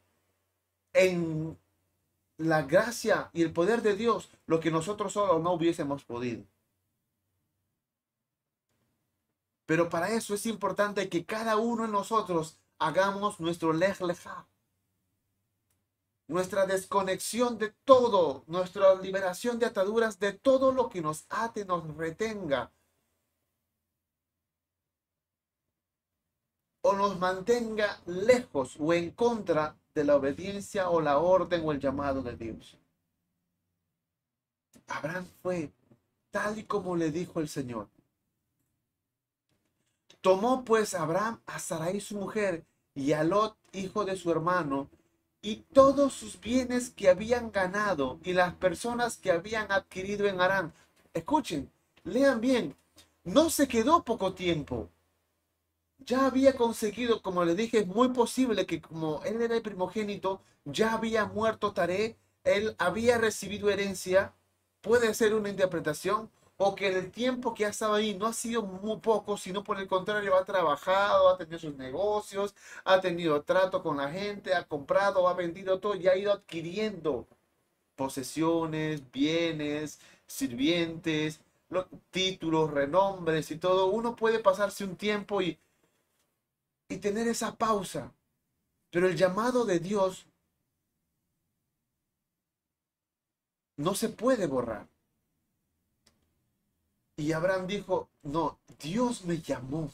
en 0.94 1.58
la 2.42 2.64
gracia 2.64 3.30
y 3.34 3.44
el 3.44 3.54
poder 3.54 3.82
de 3.82 3.96
Dios 3.96 4.30
lo 4.46 4.60
que 4.60 4.72
nosotros 4.72 5.14
solo 5.14 5.40
no 5.40 5.54
hubiésemos 5.54 6.04
podido. 6.04 6.44
Pero 9.66 9.90
para 9.90 10.10
eso 10.10 10.34
es 10.34 10.46
importante 10.48 11.08
que 11.08 11.26
cada 11.26 11.56
uno 11.56 11.84
de 11.84 11.90
nosotros 11.90 12.58
hagamos 12.78 13.40
nuestro 13.40 13.72
lej 13.72 14.02
leja. 14.02 14.48
Nuestra 16.28 16.66
desconexión 16.66 17.58
de 17.58 17.70
todo, 17.86 18.44
nuestra 18.48 18.96
liberación 18.96 19.60
de 19.60 19.68
ataduras 19.68 20.20
de 20.20 20.34
todo 20.34 20.72
lo 20.72 20.90
que 20.90 21.02
nos 21.02 21.26
ate, 21.30 21.64
nos 21.66 21.96
retenga. 21.96 22.72
O 26.82 26.94
nos 26.94 27.18
mantenga 27.20 28.02
lejos 28.06 28.76
o 28.80 28.94
en 28.94 29.12
contra 29.12 29.78
de 29.94 30.04
la 30.04 30.16
obediencia 30.16 30.90
o 30.90 31.02
la 31.02 31.18
orden 31.18 31.62
o 31.66 31.72
el 31.72 31.80
llamado 31.80 32.22
de 32.22 32.36
Dios. 32.36 32.78
Abraham 34.88 35.26
fue 35.42 35.72
tal 36.32 36.60
y 36.60 36.64
como 36.64 36.96
le 36.96 37.12
dijo 37.12 37.40
el 37.40 37.48
Señor. 37.48 37.88
Tomó 40.22 40.64
pues 40.64 40.94
Abraham 40.94 41.42
a 41.46 41.60
Sarai 41.60 42.00
su 42.00 42.16
mujer 42.16 42.66
y 42.94 43.14
a 43.14 43.24
Lot, 43.24 43.58
hijo 43.74 44.06
de 44.06 44.16
su 44.16 44.32
hermano, 44.32 44.90
y 45.42 45.58
todos 45.74 46.14
sus 46.14 46.40
bienes 46.40 46.92
que 46.92 47.10
habían 47.10 47.52
ganado 47.52 48.20
y 48.24 48.34
las 48.34 48.54
personas 48.54 49.18
que 49.18 49.32
habían 49.32 49.72
adquirido 49.72 50.28
en 50.28 50.40
Arán. 50.40 50.74
Escuchen, 51.14 51.72
lean 52.04 52.40
bien, 52.40 52.76
no 53.24 53.50
se 53.50 53.68
quedó 53.68 54.04
poco 54.04 54.34
tiempo. 54.34 54.90
Ya 56.06 56.26
había 56.26 56.54
conseguido, 56.56 57.22
como 57.22 57.46
le 57.46 57.56
dije, 57.56 57.80
es 57.80 57.88
muy 57.88 58.10
posible 58.10 58.66
que 58.66 58.82
como 58.82 59.24
él 59.24 59.42
era 59.42 59.56
el 59.56 59.62
primogénito, 59.62 60.42
ya 60.66 60.94
había 60.94 61.26
muerto 61.26 61.74
Taré, 61.74 62.18
él 62.44 62.76
había 62.80 63.18
recibido 63.18 63.70
herencia, 63.70 64.34
puede 64.82 65.14
ser 65.14 65.34
una 65.36 65.50
interpretación, 65.50 66.30
o 66.58 66.76
que 66.76 66.88
el 66.88 67.12
tiempo 67.12 67.54
que 67.54 67.66
ha 67.66 67.70
estado 67.70 67.96
ahí 67.96 68.14
no 68.16 68.28
ha 68.28 68.34
sido 68.34 68.62
muy 68.64 69.00
poco, 69.00 69.38
sino 69.38 69.64
por 69.64 69.80
el 69.80 69.88
contrario, 69.88 70.36
ha 70.36 70.46
trabajado, 70.46 71.30
ha 71.30 71.38
tenido 71.38 71.60
sus 71.60 71.76
negocios, 71.76 72.56
ha 72.84 73.02
tenido 73.02 73.42
trato 73.44 73.82
con 73.84 73.98
la 73.98 74.10
gente, 74.12 74.54
ha 74.56 74.64
comprado, 74.68 75.28
ha 75.28 75.34
vendido 75.34 75.80
todo 75.80 75.96
y 75.96 76.08
ha 76.08 76.16
ido 76.16 76.32
adquiriendo 76.32 77.28
posesiones, 77.96 79.12
bienes, 79.12 80.00
sirvientes, 80.28 81.42
títulos, 82.12 82.72
renombres 82.72 83.52
y 83.52 83.58
todo. 83.58 83.88
Uno 83.88 84.16
puede 84.16 84.40
pasarse 84.40 84.84
un 84.84 84.96
tiempo 84.98 85.42
y, 85.42 85.60
y 86.92 86.98
tener 86.98 87.28
esa 87.28 87.56
pausa, 87.56 88.12
pero 88.90 89.08
el 89.08 89.16
llamado 89.16 89.66
de 89.66 89.80
Dios 89.80 90.26
no 93.78 93.96
se 93.96 94.10
puede 94.10 94.46
borrar. 94.48 94.88
Y 97.18 97.32
Abraham 97.32 97.68
dijo, 97.68 98.10
no, 98.24 98.60
Dios 98.80 99.24
me 99.26 99.40
llamó. 99.40 99.92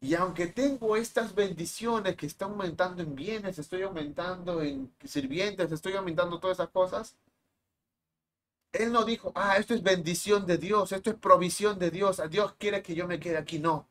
Y 0.00 0.14
aunque 0.14 0.46
tengo 0.46 0.96
estas 0.96 1.34
bendiciones 1.34 2.14
que 2.16 2.26
están 2.26 2.50
aumentando 2.50 3.02
en 3.02 3.14
bienes, 3.14 3.58
estoy 3.58 3.82
aumentando 3.82 4.62
en 4.62 4.94
sirvientes, 5.02 5.72
estoy 5.72 5.94
aumentando 5.94 6.38
todas 6.38 6.58
esas 6.58 6.68
cosas, 6.68 7.16
él 8.72 8.92
no 8.92 9.04
dijo, 9.04 9.32
ah, 9.34 9.56
esto 9.56 9.72
es 9.74 9.82
bendición 9.82 10.46
de 10.46 10.58
Dios, 10.58 10.92
esto 10.92 11.10
es 11.10 11.16
provisión 11.16 11.78
de 11.78 11.90
Dios, 11.90 12.20
Dios 12.28 12.54
quiere 12.58 12.82
que 12.82 12.94
yo 12.94 13.06
me 13.06 13.18
quede 13.18 13.38
aquí. 13.38 13.58
No, 13.58 13.88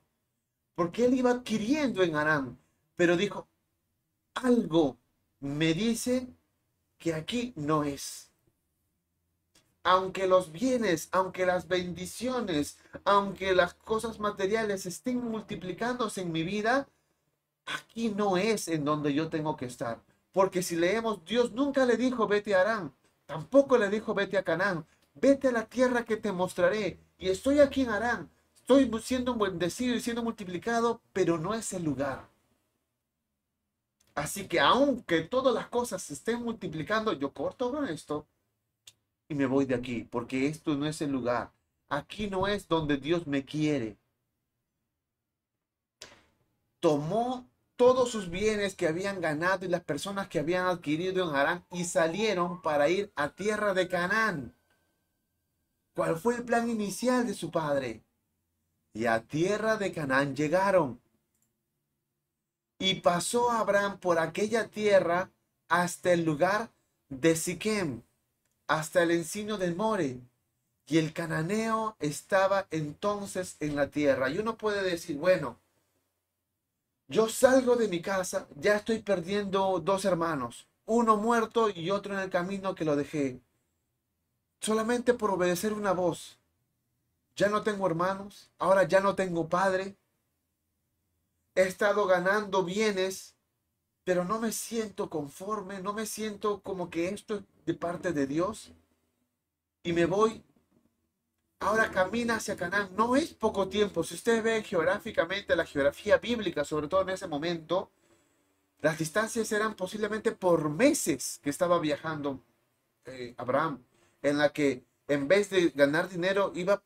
porque 0.76 1.06
él 1.06 1.14
iba 1.14 1.32
adquiriendo 1.32 2.04
en 2.04 2.16
Aram, 2.16 2.58
pero 2.96 3.18
dijo, 3.18 3.48
algo 4.34 4.98
me 5.40 5.74
dice 5.74 6.28
que 6.98 7.14
aquí 7.14 7.54
no 7.56 7.84
es. 7.84 8.32
Aunque 9.84 10.28
los 10.28 10.52
bienes, 10.52 11.10
aunque 11.12 11.46
las 11.46 11.68
bendiciones, 11.68 12.78
aunque 13.04 13.54
las 13.54 13.74
cosas 13.74 14.20
materiales 14.20 14.86
estén 14.86 15.18
multiplicándose 15.18 16.22
en 16.22 16.32
mi 16.32 16.44
vida, 16.44 16.88
aquí 17.66 18.10
no 18.10 18.38
es 18.38 18.70
en 18.70 18.86
donde 18.86 19.14
yo 19.14 19.30
tengo 19.30 19.58
que 19.58 19.66
estar. 19.66 20.02
Porque 20.32 20.64
si 20.64 20.76
leemos, 20.76 21.24
Dios 21.26 21.52
nunca 21.52 21.86
le 21.86 21.98
dijo 21.98 22.28
vete 22.28 22.56
a 22.56 22.62
Arán, 22.62 22.94
tampoco 23.26 23.78
le 23.78 23.90
dijo 23.90 24.14
vete 24.14 24.38
a 24.38 24.44
Canaán, 24.44 24.86
vete 25.14 25.50
a 25.50 25.52
la 25.52 25.66
tierra 25.66 26.06
que 26.06 26.18
te 26.18 26.32
mostraré. 26.32 27.00
Y 27.18 27.30
estoy 27.30 27.60
aquí 27.60 27.82
en 27.82 27.90
Arán, 27.90 28.30
estoy 28.64 28.90
siendo 29.02 29.36
bendecido 29.36 29.94
y 29.94 30.00
siendo 30.00 30.24
multiplicado, 30.24 31.02
pero 31.12 31.38
no 31.38 31.54
es 31.54 31.74
el 31.74 31.84
lugar. 31.84 32.30
Así 34.16 34.48
que 34.48 34.60
aunque 34.60 35.22
todas 35.22 35.54
las 35.54 35.68
cosas 35.68 36.02
se 36.02 36.14
estén 36.14 36.42
multiplicando, 36.42 37.12
yo 37.14 37.34
corto 37.34 37.72
con 37.72 37.88
esto 37.88 38.26
y 39.28 39.36
me 39.36 39.48
voy 39.48 39.66
de 39.66 39.76
aquí, 39.76 40.04
porque 40.10 40.48
esto 40.48 40.76
no 40.76 40.86
es 40.86 41.02
el 41.02 41.12
lugar. 41.12 41.52
Aquí 41.90 42.28
no 42.28 42.48
es 42.48 42.68
donde 42.68 42.98
Dios 42.98 43.28
me 43.28 43.44
quiere. 43.44 43.98
Tomó 46.80 47.50
todos 47.76 48.12
sus 48.12 48.30
bienes 48.30 48.76
que 48.76 48.88
habían 48.88 49.20
ganado 49.20 49.66
y 49.66 49.70
las 49.70 49.84
personas 49.84 50.30
que 50.30 50.40
habían 50.40 50.68
adquirido 50.68 51.30
en 51.30 51.36
Harán 51.36 51.66
y 51.72 51.84
salieron 51.84 52.62
para 52.62 52.88
ir 52.88 53.12
a 53.16 53.30
tierra 53.30 53.74
de 53.74 53.90
Canaán. 53.90 54.56
¿Cuál 55.96 56.18
fue 56.18 56.36
el 56.36 56.46
plan 56.46 56.70
inicial 56.70 57.28
de 57.28 57.34
su 57.34 57.52
padre? 57.52 58.04
Y 58.94 59.06
a 59.08 59.22
tierra 59.22 59.78
de 59.78 59.92
Canaán 59.92 60.36
llegaron. 60.36 61.02
Y 62.80 62.96
pasó 62.96 63.52
Abraham 63.52 64.00
por 64.00 64.20
aquella 64.20 64.68
tierra 64.68 65.32
hasta 65.68 66.14
el 66.14 66.26
lugar 66.26 66.70
de 67.10 67.36
Siquem 67.36 68.04
hasta 68.68 69.04
el 69.04 69.12
encino 69.12 69.58
del 69.58 69.76
More. 69.76 70.20
Y 70.86 70.98
el 70.98 71.14
cananeo 71.14 71.96
estaba 72.00 72.68
entonces 72.72 73.56
en 73.60 73.76
la 73.76 73.88
tierra. 73.90 74.30
Y 74.30 74.40
uno 74.40 74.58
puede 74.58 74.84
decir, 74.84 75.18
bueno, 75.18 75.60
yo 77.08 77.30
salgo 77.30 77.76
de 77.76 77.88
mi 77.88 78.02
casa, 78.02 78.48
ya 78.56 78.76
estoy 78.76 79.00
perdiendo 79.00 79.80
dos 79.80 80.06
hermanos, 80.06 80.68
uno 80.86 81.18
muerto 81.18 81.70
y 81.70 81.92
otro 81.92 82.14
en 82.14 82.20
el 82.20 82.30
camino 82.30 82.76
que 82.76 82.86
lo 82.86 82.96
dejé, 82.96 83.40
solamente 84.60 85.14
por 85.14 85.32
obedecer 85.32 85.74
una 85.74 85.92
voz. 85.92 86.40
Ya 87.36 87.50
no 87.50 87.64
tengo 87.64 87.88
hermanos, 87.88 88.52
ahora 88.60 88.84
ya 88.84 89.00
no 89.00 89.16
tengo 89.16 89.50
padre. 89.50 89.96
He 91.56 91.64
estado 91.64 92.06
ganando 92.08 92.64
bienes, 92.64 93.36
pero 94.04 94.24
no 94.26 94.40
me 94.40 94.52
siento 94.52 95.10
conforme, 95.10 95.82
no 95.82 95.94
me 95.94 96.06
siento 96.06 96.62
como 96.62 96.90
que 96.90 97.10
esto 97.10 97.44
de 97.66 97.74
parte 97.74 98.12
de 98.12 98.28
Dios 98.28 98.74
y 99.84 99.94
me 99.94 100.06
voy 100.06 100.44
ahora 101.60 101.92
camina 101.92 102.36
hacia 102.36 102.56
Canaán. 102.56 102.90
No 102.96 103.16
es 103.16 103.34
poco 103.34 103.68
tiempo. 103.68 104.04
Si 104.04 104.16
ustedes 104.16 104.44
ven 104.44 104.64
geográficamente 104.64 105.56
la 105.56 105.66
geografía 105.66 106.18
bíblica, 106.18 106.64
sobre 106.64 106.88
todo 106.88 107.02
en 107.02 107.10
ese 107.10 107.28
momento, 107.28 107.92
las 108.82 108.98
distancias 108.98 109.52
eran 109.52 109.76
posiblemente 109.76 110.32
por 110.34 110.70
meses 110.70 111.40
que 111.42 111.50
estaba 111.50 111.80
viajando 111.80 112.42
eh, 113.06 113.34
Abraham, 113.38 113.84
en 114.22 114.38
la 114.38 114.50
que 114.52 114.84
en 115.08 115.28
vez 115.28 115.50
de 115.50 115.70
ganar 115.70 116.10
dinero 116.10 116.52
iba 116.56 116.82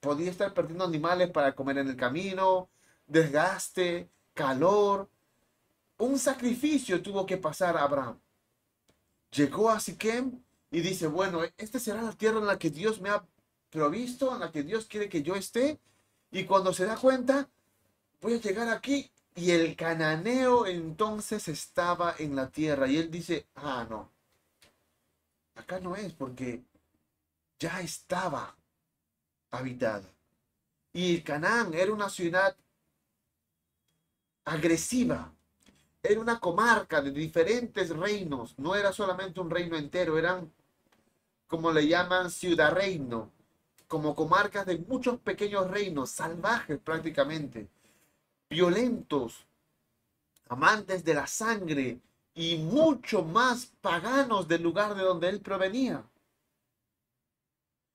podía 0.00 0.30
estar 0.30 0.52
perdiendo 0.54 0.84
animales 0.84 1.30
para 1.30 1.54
comer 1.54 1.78
en 1.78 1.88
el 1.88 1.96
camino, 1.96 2.68
desgaste, 3.06 4.10
calor. 4.34 5.08
Un 5.98 6.18
sacrificio 6.18 7.02
tuvo 7.02 7.26
que 7.26 7.36
pasar 7.36 7.76
Abraham. 7.76 8.18
Llegó 9.30 9.70
a 9.70 9.78
Siquem 9.78 10.42
y 10.70 10.80
dice, 10.80 11.06
bueno, 11.06 11.42
esta 11.58 11.78
será 11.78 12.02
la 12.02 12.12
tierra 12.12 12.38
en 12.38 12.46
la 12.46 12.58
que 12.58 12.70
Dios 12.70 13.00
me 13.00 13.10
ha 13.10 13.24
provisto, 13.70 14.32
en 14.32 14.40
la 14.40 14.50
que 14.50 14.62
Dios 14.62 14.86
quiere 14.86 15.08
que 15.08 15.22
yo 15.22 15.36
esté. 15.36 15.78
Y 16.32 16.44
cuando 16.44 16.72
se 16.72 16.86
da 16.86 16.96
cuenta, 16.96 17.48
voy 18.20 18.34
a 18.34 18.40
llegar 18.40 18.68
aquí. 18.68 19.10
Y 19.36 19.52
el 19.52 19.76
cananeo 19.76 20.66
entonces 20.66 21.48
estaba 21.48 22.14
en 22.18 22.34
la 22.34 22.50
tierra. 22.50 22.88
Y 22.88 22.96
él 22.96 23.10
dice, 23.10 23.46
ah, 23.54 23.86
no. 23.88 24.10
Acá 25.54 25.78
no 25.80 25.94
es 25.94 26.12
porque 26.14 26.62
ya 27.58 27.80
estaba 27.80 28.56
habitada. 29.50 30.08
Y 30.92 31.20
Canaán 31.22 31.74
era 31.74 31.92
una 31.92 32.08
ciudad 32.08 32.56
agresiva. 34.44 35.32
Era 36.02 36.20
una 36.20 36.40
comarca 36.40 37.00
de 37.02 37.10
diferentes 37.10 37.90
reinos. 37.90 38.58
No 38.58 38.74
era 38.74 38.92
solamente 38.92 39.40
un 39.40 39.50
reino 39.50 39.76
entero, 39.76 40.18
eran, 40.18 40.52
como 41.46 41.72
le 41.72 41.86
llaman, 41.86 42.30
ciudad 42.30 42.72
reino. 42.72 43.30
Como 43.86 44.14
comarcas 44.14 44.66
de 44.66 44.78
muchos 44.78 45.18
pequeños 45.18 45.68
reinos, 45.68 46.10
salvajes 46.10 46.78
prácticamente, 46.78 47.68
violentos, 48.48 49.46
amantes 50.48 51.04
de 51.04 51.14
la 51.14 51.26
sangre 51.26 52.00
y 52.34 52.56
mucho 52.58 53.22
más 53.22 53.66
paganos 53.80 54.46
del 54.46 54.62
lugar 54.62 54.94
de 54.94 55.02
donde 55.02 55.28
él 55.28 55.40
provenía. 55.40 56.04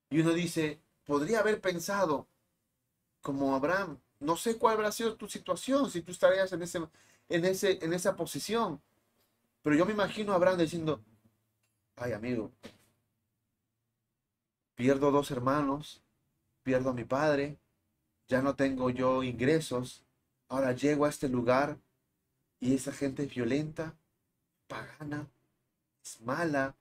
Y 0.10 0.20
uno 0.20 0.34
dice, 0.34 0.80
podría 1.06 1.40
haber 1.40 1.62
pensado, 1.62 2.28
como 3.22 3.56
Abraham, 3.56 4.00
no 4.20 4.36
sé 4.38 4.58
cuál 4.58 4.76
habrá 4.76 4.92
sido 4.92 5.16
tu 5.16 5.28
situación, 5.28 5.90
si 5.90 6.02
tú 6.02 6.12
estarías 6.12 6.52
en, 6.54 6.62
ese, 6.62 6.80
en, 7.30 7.46
ese, 7.46 7.84
en 7.84 7.94
esa 7.94 8.16
posición. 8.16 8.82
Pero 9.62 9.76
yo 9.76 9.86
me 9.86 9.94
imagino 9.94 10.32
a 10.32 10.36
Abraham 10.36 10.60
diciendo, 10.60 11.04
ay 11.96 12.14
amigo, 12.14 12.52
pierdo 14.76 15.12
dos 15.12 15.32
hermanos, 15.32 16.04
pierdo 16.64 16.92
a 16.92 16.94
mi 16.94 17.04
padre, 17.04 17.58
ya 18.28 18.42
no 18.42 18.56
tengo 18.56 18.90
yo 18.90 19.24
ingresos, 19.24 20.04
ahora 20.48 20.74
llego 20.74 21.06
a 21.06 21.10
este 21.10 21.30
lugar 21.30 21.80
y 22.60 22.76
esa 22.76 22.92
gente 22.92 23.24
es 23.24 23.34
violenta, 23.34 23.96
pagana, 24.68 25.28
es 26.04 26.22
mala, 26.22 26.76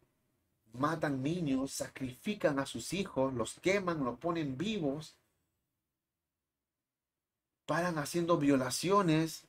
matan 0.75 1.23
niños, 1.23 1.73
sacrifican 1.73 2.59
a 2.59 2.67
sus 2.67 2.93
hijos, 2.93 3.33
los 3.33 3.59
queman, 3.61 4.05
los 4.05 4.19
ponen 4.19 4.57
vivos, 4.57 5.17
paran 7.67 7.99
haciendo 7.99 8.37
violaciones, 8.39 9.47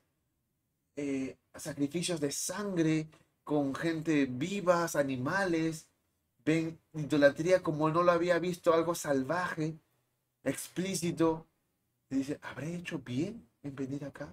eh, 0.96 1.36
sacrificios 1.54 2.20
de 2.20 2.32
sangre 2.32 3.08
con 3.44 3.74
gente 3.74 4.26
vivas, 4.26 4.96
animales, 4.96 5.88
ven 6.44 6.78
idolatría 6.94 7.62
como 7.62 7.90
no 7.90 8.02
lo 8.02 8.12
había 8.12 8.38
visto, 8.38 8.72
algo 8.72 8.94
salvaje, 8.94 9.78
explícito. 10.44 11.46
Y 12.08 12.16
dice, 12.16 12.38
¿habré 12.42 12.76
hecho 12.76 13.00
bien 13.00 13.48
en 13.62 13.74
venir 13.74 14.04
acá? 14.04 14.28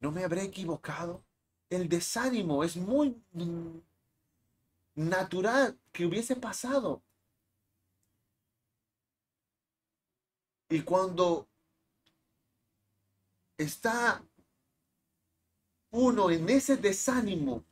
¿No 0.00 0.12
me 0.12 0.24
habré 0.24 0.44
equivocado? 0.44 1.22
El 1.68 1.88
desánimo 1.88 2.64
es 2.64 2.76
muy 2.76 3.20
natural 4.98 5.78
que 5.92 6.06
hubiese 6.06 6.34
pasado. 6.34 7.02
Y 10.68 10.82
cuando 10.82 11.48
está 13.56 14.22
uno 15.90 16.30
en 16.30 16.48
ese 16.50 16.76
desánimo 16.76 17.64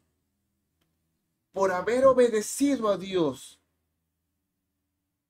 por 1.53 1.73
haber 1.73 2.07
obedecido 2.07 2.89
a 2.89 2.97
Dios, 2.97 3.61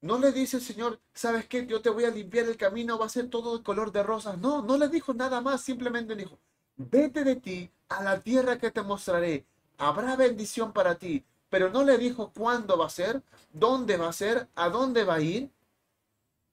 no 0.03 0.19
le 0.19 0.33
dice 0.33 0.59
el 0.59 0.63
Señor, 0.63 1.01
¿sabes 1.15 1.49
qué? 1.49 1.67
Yo 1.67 1.81
te 1.81 1.91
voy 1.91 2.05
a 2.05 2.11
limpiar 2.11 2.47
el 2.47 2.59
camino, 2.59 2.99
va 2.99 3.07
a 3.07 3.09
ser 3.09 3.31
todo 3.31 3.57
de 3.57 3.65
color 3.65 3.91
de 3.91 4.03
rosas. 4.03 4.39
No, 4.39 4.63
no 4.63 4.77
le 4.77 4.89
dijo 4.89 5.15
nada 5.15 5.41
más, 5.41 5.63
simplemente 5.63 6.15
dijo, 6.15 6.39
vete 6.77 7.25
de 7.25 7.37
ti 7.37 7.73
a 7.89 8.03
la 8.03 8.21
tierra 8.21 8.59
que 8.59 8.71
te 8.71 8.83
mostraré. 8.83 9.47
Habrá 9.79 10.15
bendición 10.15 10.73
para 10.73 10.99
ti 10.99 11.25
pero 11.57 11.71
no 11.71 11.85
le 11.85 11.97
dijo 11.97 12.33
cuándo 12.37 12.77
va 12.77 12.85
a 12.85 12.91
ser, 12.91 13.23
dónde 13.55 13.97
va 13.97 14.11
a 14.11 14.13
ser, 14.13 14.47
a 14.57 14.69
dónde 14.69 15.05
va 15.05 15.15
a 15.15 15.21
ir. 15.23 15.51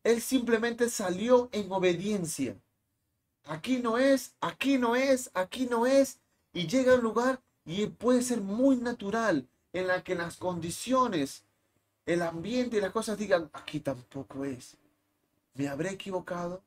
Él 0.01 0.21
simplemente 0.21 0.89
salió 0.89 1.49
en 1.51 1.69
obediencia. 1.73 2.55
Aquí 3.43 3.79
no 3.79 3.97
es, 3.97 4.33
aquí 4.39 4.77
no 4.77 4.95
es, 4.95 5.29
aquí 5.33 5.65
no 5.65 5.85
es. 5.85 6.19
Y 6.53 6.67
llega 6.67 6.93
al 6.93 7.01
lugar 7.01 7.41
y 7.65 7.85
puede 7.87 8.21
ser 8.21 8.39
muy 8.39 8.77
natural 8.77 9.45
en 9.73 9.87
la 9.87 10.05
que 10.05 10.15
las 10.15 10.37
condiciones, 10.37 11.43
el 12.05 12.21
ambiente 12.21 12.77
y 12.77 12.79
las 12.79 12.93
cosas 12.93 13.17
digan, 13.17 13.49
aquí 13.51 13.81
tampoco 13.81 14.45
es. 14.45 14.77
¿Me 15.53 15.67
habré 15.67 15.89
equivocado? 15.89 16.63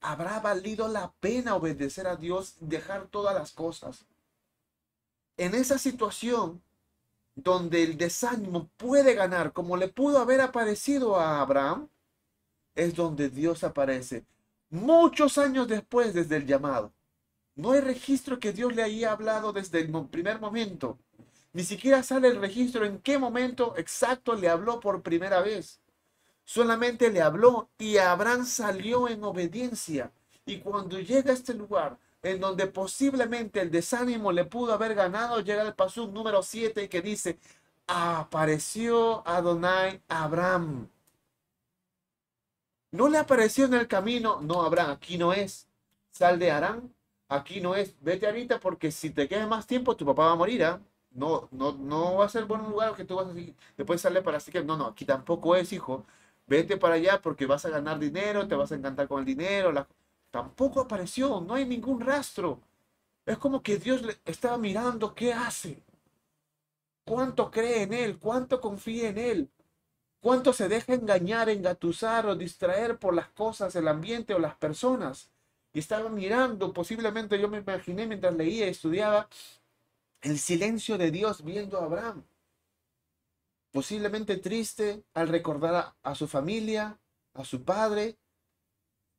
¿Habrá 0.00 0.40
valido 0.40 0.88
la 0.88 1.12
pena 1.20 1.54
obedecer 1.54 2.06
a 2.06 2.16
Dios, 2.16 2.54
dejar 2.60 3.08
todas 3.08 3.34
las 3.34 3.52
cosas? 3.52 4.06
En 5.36 5.54
esa 5.54 5.76
situación, 5.76 6.62
donde 7.42 7.82
el 7.82 7.96
desánimo 7.96 8.68
puede 8.76 9.14
ganar, 9.14 9.52
como 9.52 9.76
le 9.76 9.88
pudo 9.88 10.18
haber 10.18 10.40
aparecido 10.40 11.16
a 11.16 11.40
Abraham, 11.40 11.88
es 12.74 12.94
donde 12.94 13.28
Dios 13.28 13.64
aparece 13.64 14.24
muchos 14.70 15.38
años 15.38 15.68
después 15.68 16.14
desde 16.14 16.36
el 16.36 16.46
llamado. 16.46 16.92
No 17.54 17.72
hay 17.72 17.80
registro 17.80 18.38
que 18.38 18.52
Dios 18.52 18.74
le 18.74 18.82
haya 18.82 19.12
hablado 19.12 19.52
desde 19.52 19.80
el 19.80 19.90
primer 20.08 20.40
momento. 20.40 20.98
Ni 21.52 21.64
siquiera 21.64 22.02
sale 22.02 22.28
el 22.28 22.40
registro 22.40 22.84
en 22.84 22.98
qué 22.98 23.18
momento 23.18 23.74
exacto 23.76 24.34
le 24.34 24.48
habló 24.48 24.80
por 24.80 25.02
primera 25.02 25.40
vez. 25.40 25.80
Solamente 26.44 27.10
le 27.10 27.20
habló 27.20 27.70
y 27.78 27.96
Abraham 27.98 28.44
salió 28.44 29.08
en 29.08 29.24
obediencia. 29.24 30.12
Y 30.46 30.58
cuando 30.58 30.98
llega 31.00 31.30
a 31.30 31.34
este 31.34 31.54
lugar, 31.54 31.98
en 32.22 32.40
donde 32.40 32.66
posiblemente 32.66 33.60
el 33.60 33.70
desánimo 33.70 34.32
le 34.32 34.44
pudo 34.44 34.72
haber 34.72 34.94
ganado, 34.94 35.40
llega 35.40 35.62
el 35.62 35.74
paso 35.74 36.06
número 36.08 36.42
7 36.42 36.88
que 36.88 37.02
dice, 37.02 37.38
apareció 37.86 39.26
Adonai 39.26 40.02
Abraham. 40.08 40.88
No 42.90 43.08
le 43.08 43.18
apareció 43.18 43.66
en 43.66 43.74
el 43.74 43.86
camino, 43.88 44.40
no, 44.40 44.62
Abraham, 44.62 44.90
aquí 44.92 45.18
no 45.18 45.32
es. 45.32 45.68
Sal 46.10 46.38
de 46.38 46.50
Arán, 46.50 46.94
aquí 47.28 47.60
no 47.60 47.74
es. 47.74 47.94
Vete 48.00 48.26
ahorita 48.26 48.60
porque 48.60 48.90
si 48.90 49.10
te 49.10 49.28
quedas 49.28 49.48
más 49.48 49.66
tiempo, 49.66 49.96
tu 49.96 50.06
papá 50.06 50.26
va 50.26 50.32
a 50.32 50.36
morir. 50.36 50.64
¿ah? 50.64 50.80
No, 51.10 51.48
no, 51.52 51.72
no 51.72 52.16
va 52.16 52.24
a 52.26 52.28
ser 52.28 52.44
buen 52.46 52.62
lugar 52.64 52.94
que 52.94 53.04
tú 53.04 53.16
vas 53.16 53.28
a 53.28 53.34
seguir. 53.34 53.54
Después 53.76 54.00
sale 54.00 54.22
para 54.22 54.38
así 54.38 54.50
que 54.50 54.64
no, 54.64 54.76
no, 54.76 54.86
aquí 54.86 55.04
tampoco 55.04 55.54
es, 55.56 55.72
hijo. 55.72 56.06
Vete 56.46 56.76
para 56.78 56.94
allá 56.94 57.20
porque 57.20 57.46
vas 57.46 57.64
a 57.66 57.70
ganar 57.70 57.98
dinero, 57.98 58.48
te 58.48 58.54
vas 58.54 58.72
a 58.72 58.76
encantar 58.76 59.08
con 59.08 59.20
el 59.20 59.26
dinero. 59.26 59.72
La... 59.72 59.86
Tampoco 60.30 60.80
apareció, 60.80 61.40
no 61.40 61.54
hay 61.54 61.64
ningún 61.64 62.00
rastro. 62.00 62.60
Es 63.24 63.38
como 63.38 63.62
que 63.62 63.78
Dios 63.78 64.02
le 64.02 64.16
estaba 64.24 64.58
mirando 64.58 65.14
qué 65.14 65.32
hace. 65.32 65.82
Cuánto 67.04 67.50
cree 67.50 67.82
en 67.82 67.92
Él, 67.94 68.18
cuánto 68.18 68.60
confía 68.60 69.08
en 69.08 69.18
Él, 69.18 69.50
cuánto 70.20 70.52
se 70.52 70.68
deja 70.68 70.94
engañar, 70.94 71.48
engatusar 71.48 72.26
o 72.26 72.36
distraer 72.36 72.98
por 72.98 73.14
las 73.14 73.28
cosas, 73.28 73.74
el 73.76 73.88
ambiente 73.88 74.34
o 74.34 74.38
las 74.38 74.56
personas. 74.56 75.30
Y 75.72 75.78
estaba 75.78 76.08
mirando, 76.08 76.72
posiblemente 76.72 77.38
yo 77.40 77.48
me 77.48 77.58
imaginé 77.58 78.06
mientras 78.06 78.34
leía 78.34 78.66
y 78.66 78.70
estudiaba, 78.70 79.28
el 80.20 80.38
silencio 80.38 80.98
de 80.98 81.10
Dios 81.10 81.44
viendo 81.44 81.78
a 81.78 81.84
Abraham. 81.84 82.24
Posiblemente 83.70 84.36
triste 84.38 85.04
al 85.14 85.28
recordar 85.28 85.94
a 86.02 86.14
su 86.14 86.26
familia, 86.26 86.98
a 87.34 87.44
su 87.44 87.62
padre, 87.62 88.16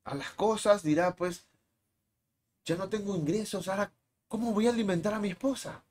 a 0.04 0.14
las 0.14 0.30
cosas, 0.32 0.82
dirá, 0.82 1.16
pues, 1.16 1.46
ya 2.64 2.74
no 2.76 2.88
tengo 2.88 3.14
ingresos, 3.16 3.68
ahora, 3.68 3.92
¿cómo 4.28 4.52
voy 4.52 4.66
a 4.66 4.70
alimentar 4.70 5.12
a 5.12 5.18
mi 5.20 5.28
esposa? 5.28 5.84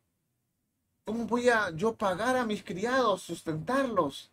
¿Cómo 1.04 1.26
voy 1.26 1.50
a 1.50 1.72
yo 1.72 1.98
pagar 1.98 2.38
a 2.38 2.46
mis 2.46 2.64
criados, 2.64 3.24
sustentarlos? 3.24 4.32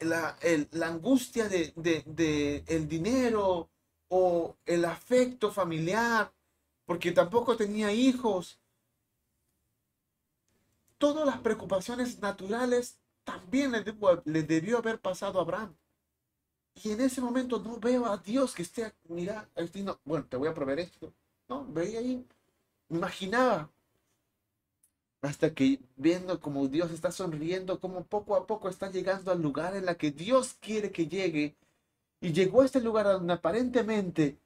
La, 0.00 0.36
la 0.72 0.86
angustia 0.88 1.48
de, 1.50 1.72
de 2.06 2.64
el 2.66 2.88
dinero 2.88 3.68
o 4.08 4.56
el 4.64 4.84
afecto 4.86 5.50
familiar, 5.52 6.32
porque 6.86 7.12
tampoco 7.12 7.56
tenía 7.56 7.92
hijos. 7.92 8.58
Todas 10.98 11.24
las 11.24 11.38
preocupaciones 11.38 12.18
naturales 12.20 12.98
también 13.24 13.72
le, 13.72 13.82
debió, 13.82 14.22
le 14.26 14.42
debió 14.42 14.76
haber 14.76 15.00
pasado 15.00 15.38
a 15.38 15.42
Abraham. 15.42 15.74
Y 16.82 16.92
en 16.92 17.00
ese 17.00 17.20
momento 17.20 17.58
no 17.58 17.78
veo 17.78 18.06
a 18.06 18.18
Dios 18.18 18.54
que 18.54 18.62
esté, 18.62 18.92
mira, 19.08 19.48
no, 19.82 19.98
bueno, 20.04 20.26
te 20.26 20.36
voy 20.36 20.48
a 20.48 20.54
proveer 20.54 20.80
esto. 20.80 21.12
No, 21.48 21.64
veía 21.66 22.00
ahí, 22.00 22.26
imaginaba. 22.90 23.70
Hasta 25.22 25.54
que 25.54 25.80
viendo 25.96 26.38
como 26.40 26.68
Dios 26.68 26.90
está 26.90 27.10
sonriendo, 27.10 27.80
como 27.80 28.04
poco 28.04 28.36
a 28.36 28.46
poco 28.46 28.68
está 28.68 28.90
llegando 28.90 29.32
al 29.32 29.40
lugar 29.42 29.74
en 29.74 29.86
la 29.86 29.96
que 29.96 30.10
Dios 30.10 30.54
quiere 30.60 30.92
que 30.92 31.06
llegue. 31.08 31.56
Y 32.20 32.32
llegó 32.32 32.62
a 32.62 32.66
este 32.66 32.80
lugar 32.80 33.06
donde 33.06 33.32
aparentemente 33.32 34.38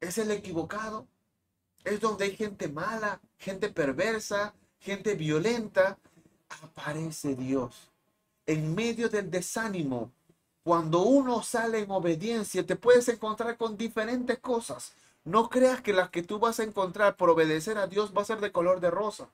es 0.00 0.18
el 0.18 0.30
equivocado. 0.30 1.06
Es 1.84 2.00
donde 2.00 2.24
hay 2.24 2.36
gente 2.36 2.68
mala, 2.68 3.20
gente 3.38 3.68
perversa, 3.68 4.54
gente 4.78 5.14
violenta. 5.14 5.98
Aparece 6.62 7.34
Dios 7.36 7.91
en 8.46 8.74
medio 8.74 9.08
del 9.08 9.30
desánimo, 9.30 10.12
cuando 10.64 11.02
uno 11.02 11.42
sale 11.42 11.80
en 11.80 11.90
obediencia, 11.90 12.64
te 12.64 12.76
puedes 12.76 13.08
encontrar 13.08 13.56
con 13.56 13.76
diferentes 13.76 14.38
cosas. 14.38 14.94
No 15.24 15.48
creas 15.48 15.80
que 15.82 15.92
las 15.92 16.10
que 16.10 16.22
tú 16.22 16.38
vas 16.38 16.60
a 16.60 16.64
encontrar 16.64 17.16
por 17.16 17.30
obedecer 17.30 17.78
a 17.78 17.86
Dios 17.86 18.12
va 18.16 18.22
a 18.22 18.24
ser 18.24 18.40
de 18.40 18.52
color 18.52 18.80
de 18.80 18.90
rosa. 18.90 19.28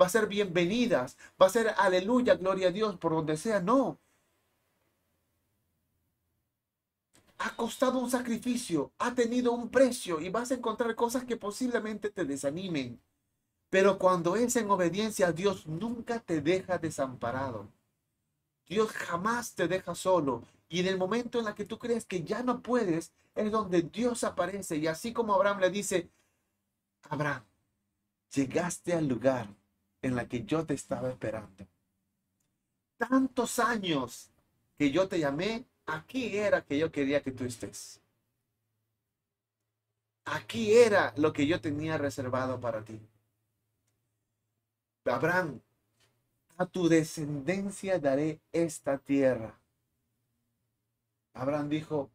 Va 0.00 0.06
a 0.06 0.08
ser 0.10 0.26
bienvenidas. 0.26 1.16
Va 1.40 1.46
a 1.46 1.50
ser 1.50 1.74
aleluya, 1.78 2.34
gloria 2.36 2.68
a 2.68 2.70
Dios, 2.72 2.96
por 2.96 3.12
donde 3.12 3.36
sea. 3.36 3.60
No. 3.60 3.98
Ha 7.38 7.54
costado 7.56 7.98
un 7.98 8.10
sacrificio, 8.10 8.92
ha 8.98 9.14
tenido 9.14 9.52
un 9.52 9.68
precio 9.70 10.20
y 10.20 10.30
vas 10.30 10.50
a 10.50 10.54
encontrar 10.54 10.94
cosas 10.94 11.24
que 11.24 11.36
posiblemente 11.36 12.10
te 12.10 12.24
desanimen. 12.24 13.00
Pero 13.70 13.98
cuando 13.98 14.36
es 14.36 14.56
en 14.56 14.70
obediencia 14.70 15.28
a 15.28 15.32
Dios, 15.32 15.66
nunca 15.66 16.20
te 16.20 16.40
deja 16.40 16.78
desamparado. 16.78 17.68
Dios 18.66 18.92
jamás 18.92 19.54
te 19.54 19.68
deja 19.68 19.94
solo. 19.94 20.44
Y 20.68 20.80
en 20.80 20.86
el 20.86 20.98
momento 20.98 21.40
en 21.40 21.46
el 21.46 21.54
que 21.54 21.64
tú 21.64 21.78
crees 21.78 22.04
que 22.04 22.22
ya 22.24 22.42
no 22.42 22.62
puedes, 22.62 23.12
es 23.34 23.50
donde 23.50 23.82
Dios 23.82 24.24
aparece. 24.24 24.76
Y 24.76 24.86
así 24.86 25.12
como 25.12 25.34
Abraham 25.34 25.60
le 25.60 25.70
dice, 25.70 26.10
Abraham, 27.02 27.44
llegaste 28.34 28.94
al 28.94 29.06
lugar 29.06 29.48
en 30.02 30.16
la 30.16 30.28
que 30.28 30.44
yo 30.44 30.64
te 30.64 30.74
estaba 30.74 31.10
esperando. 31.10 31.66
Tantos 32.96 33.58
años 33.58 34.30
que 34.76 34.90
yo 34.90 35.08
te 35.08 35.18
llamé, 35.18 35.66
aquí 35.86 36.36
era 36.36 36.64
que 36.64 36.78
yo 36.78 36.90
quería 36.90 37.22
que 37.22 37.32
tú 37.32 37.44
estés. 37.44 38.00
Aquí 40.24 40.74
era 40.74 41.12
lo 41.16 41.32
que 41.32 41.46
yo 41.46 41.60
tenía 41.60 41.98
reservado 41.98 42.58
para 42.60 42.82
ti. 42.82 42.98
Abraham, 45.04 45.60
a 46.56 46.66
tu 46.66 46.88
descendencia 46.88 47.98
daré 47.98 48.40
esta 48.52 48.98
tierra. 48.98 49.58
Abraham 51.32 51.68
dijo, 51.68 52.10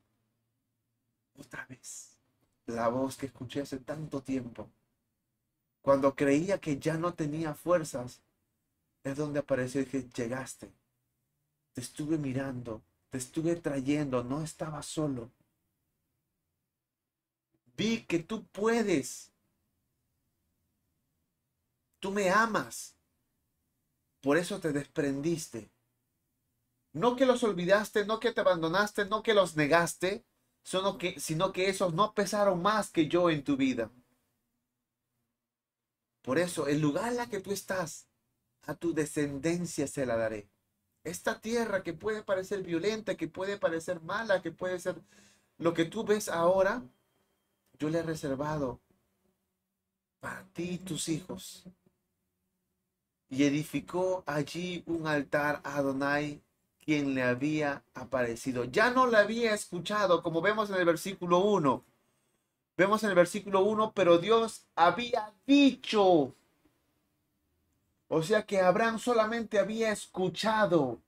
otra 1.38 1.66
vez, 1.68 2.18
la 2.66 2.88
voz 2.88 3.18
que 3.18 3.26
escuché 3.26 3.62
hace 3.62 3.80
tanto 3.80 4.22
tiempo, 4.22 4.70
cuando 5.82 6.16
creía 6.16 6.60
que 6.60 6.80
ya 6.80 6.98
no 6.98 7.14
tenía 7.14 7.54
fuerzas, 7.54 8.22
es 9.04 9.18
donde 9.18 9.40
apareció 9.40 9.82
dije, 9.82 10.08
llegaste, 10.10 10.72
te 11.74 11.82
estuve 11.82 12.18
mirando, 12.18 12.82
te 13.10 13.18
estuve 13.18 13.56
trayendo, 13.56 14.24
no 14.24 14.42
estaba 14.42 14.84
solo. 14.84 15.32
Vi 17.76 18.04
que 18.04 18.20
tú 18.20 18.46
puedes. 18.48 19.32
Tú 22.00 22.12
me 22.12 22.30
amas. 22.30 22.99
Por 24.22 24.38
eso 24.38 24.60
te 24.60 24.72
desprendiste. 24.72 25.70
No 26.94 27.16
que 27.16 27.26
los 27.26 27.44
olvidaste, 27.44 28.06
no 28.06 28.20
que 28.20 28.32
te 28.32 28.42
abandonaste, 28.42 29.06
no 29.06 29.24
que 29.24 29.34
los 29.34 29.56
negaste, 29.56 30.26
sino 30.64 30.98
que, 30.98 31.20
sino 31.20 31.52
que 31.52 31.70
esos 31.70 31.94
no 31.94 32.14
pesaron 32.14 32.62
más 32.62 32.90
que 32.90 33.08
yo 33.08 33.30
en 33.30 33.44
tu 33.44 33.56
vida. 33.56 33.92
Por 36.22 36.38
eso, 36.38 36.68
el 36.68 36.82
lugar 36.82 37.10
en 37.10 37.18
la 37.18 37.30
que 37.30 37.40
tú 37.40 37.52
estás, 37.52 38.08
a 38.64 38.76
tu 38.76 38.94
descendencia 38.94 39.88
se 39.88 40.06
la 40.06 40.18
daré. 40.18 40.50
Esta 41.04 41.40
tierra 41.40 41.82
que 41.82 41.94
puede 41.94 42.24
parecer 42.24 42.62
violenta, 42.62 43.16
que 43.16 43.28
puede 43.28 43.58
parecer 43.58 44.02
mala, 44.02 44.42
que 44.42 44.52
puede 44.52 44.80
ser 44.80 45.02
lo 45.58 45.74
que 45.74 45.86
tú 45.86 46.04
ves 46.04 46.28
ahora, 46.28 46.84
yo 47.80 47.90
le 47.90 48.00
he 48.00 48.04
reservado 48.04 48.82
para 50.20 50.44
ti 50.54 50.72
y 50.72 50.78
tus 50.80 51.08
hijos 51.08 51.64
y 53.30 53.44
edificó 53.44 54.24
allí 54.26 54.84
un 54.88 55.08
altar 55.08 55.62
a 55.64 55.78
Adonai, 55.78 56.42
quien 56.84 57.14
le 57.14 57.24
había 57.24 57.84
aparecido. 57.94 58.66
Ya 58.66 58.90
no 58.90 59.08
le 59.08 59.18
había 59.18 59.54
escuchado, 59.54 60.24
como 60.24 60.42
vemos 60.42 60.70
en 60.70 60.78
el 60.78 60.86
versículo 60.86 61.40
1. 61.40 61.86
Vemos 62.78 63.04
en 63.04 63.10
el 63.10 63.16
versículo 63.16 63.62
1, 63.62 63.92
pero 63.94 64.18
Dios 64.18 64.66
había 64.76 65.34
dicho. 65.46 66.34
O 68.08 68.24
sea 68.24 68.46
que 68.46 68.60
Abraham 68.60 68.98
solamente 68.98 69.60
había 69.60 69.92
escuchado. 69.92 71.00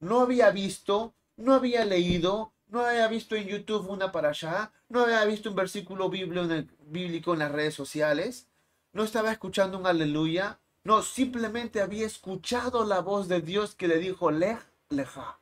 No 0.00 0.20
había 0.20 0.50
visto, 0.50 1.14
no 1.36 1.54
había 1.54 1.84
leído, 1.84 2.52
no 2.68 2.80
había 2.80 3.06
visto 3.08 3.36
en 3.36 3.46
YouTube 3.46 3.88
una 3.88 4.12
para 4.12 4.30
allá, 4.30 4.72
no 4.88 5.00
había 5.00 5.24
visto 5.24 5.50
un 5.50 5.56
versículo 5.56 6.08
bíblico 6.08 7.32
en 7.32 7.38
las 7.38 7.52
redes 7.52 7.74
sociales, 7.74 8.48
no 8.92 9.04
estaba 9.04 9.32
escuchando 9.32 9.78
un 9.78 9.86
aleluya, 9.86 10.58
no, 10.86 11.02
simplemente 11.02 11.80
había 11.80 12.06
escuchado 12.06 12.84
la 12.84 13.00
voz 13.00 13.26
de 13.26 13.40
Dios 13.40 13.74
que 13.74 13.88
le 13.88 13.98
dijo, 13.98 14.30
lej, 14.30 14.58
leja. 14.88 15.40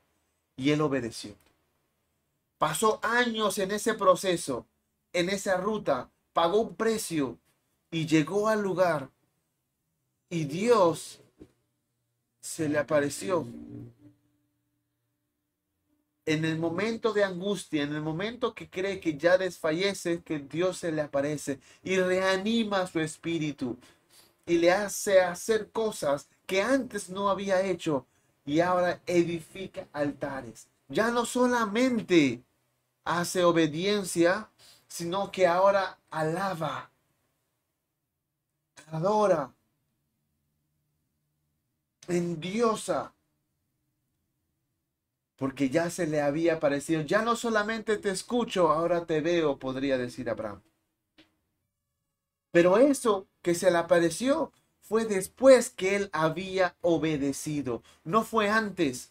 Y 0.57 0.71
él 0.71 0.81
obedeció. 0.81 1.37
Pasó 2.57 2.99
años 3.03 3.59
en 3.59 3.71
ese 3.71 3.93
proceso, 3.93 4.67
en 5.13 5.29
esa 5.29 5.59
ruta, 5.59 6.11
pagó 6.33 6.63
un 6.63 6.75
precio 6.75 7.39
y 7.91 8.07
llegó 8.07 8.49
al 8.49 8.63
lugar. 8.63 9.11
Y 10.31 10.45
Dios 10.45 11.21
se 12.41 12.71
le 12.71 12.79
apareció. 12.79 13.47
En 16.25 16.47
el 16.47 16.59
momento 16.59 17.13
de 17.13 17.23
angustia, 17.23 17.83
en 17.83 17.95
el 17.95 18.01
momento 18.01 18.55
que 18.55 18.71
cree 18.71 18.99
que 18.99 19.19
ya 19.19 19.37
desfallece, 19.37 20.23
que 20.23 20.39
Dios 20.39 20.79
se 20.79 20.91
le 20.91 21.03
aparece 21.03 21.61
y 21.83 21.99
reanima 21.99 22.87
su 22.87 22.99
espíritu 23.01 23.77
y 24.47 24.59
le 24.59 24.73
hace 24.73 25.21
hacer 25.21 25.71
cosas 25.71 26.29
que 26.47 26.63
antes 26.63 27.09
no 27.11 27.31
había 27.31 27.63
hecho 27.63 28.07
y 28.45 28.61
ahora 28.61 29.01
edifica 29.07 29.89
altares. 29.93 30.69
Ya 30.89 31.11
no 31.11 31.25
solamente 31.25 32.43
hace 33.05 33.45
obediencia, 33.45 34.51
sino 34.89 35.31
que 35.31 35.47
ahora 35.47 35.99
alaba, 36.11 36.91
adora, 38.93 39.53
endiosa, 42.09 43.13
porque 45.37 45.69
ya 45.71 45.91
se 45.91 46.07
le 46.07 46.21
había 46.21 46.61
parecido, 46.61 47.03
ya 47.03 47.23
no 47.23 47.37
solamente 47.37 47.99
te 47.99 48.11
escucho, 48.11 48.71
ahora 48.71 49.07
te 49.07 49.21
veo, 49.21 49.59
podría 49.59 49.99
decir 49.99 50.29
Abraham. 50.31 50.63
Pero 52.55 52.79
eso 52.79 53.27
que 53.43 53.57
se 53.57 53.69
le 53.69 53.79
apareció 53.79 54.53
fue 54.81 55.07
después 55.07 55.71
que 55.71 55.97
él 55.97 56.09
había 56.13 56.77
obedecido, 56.83 57.83
no 58.05 58.23
fue 58.23 58.49
antes. 58.49 59.11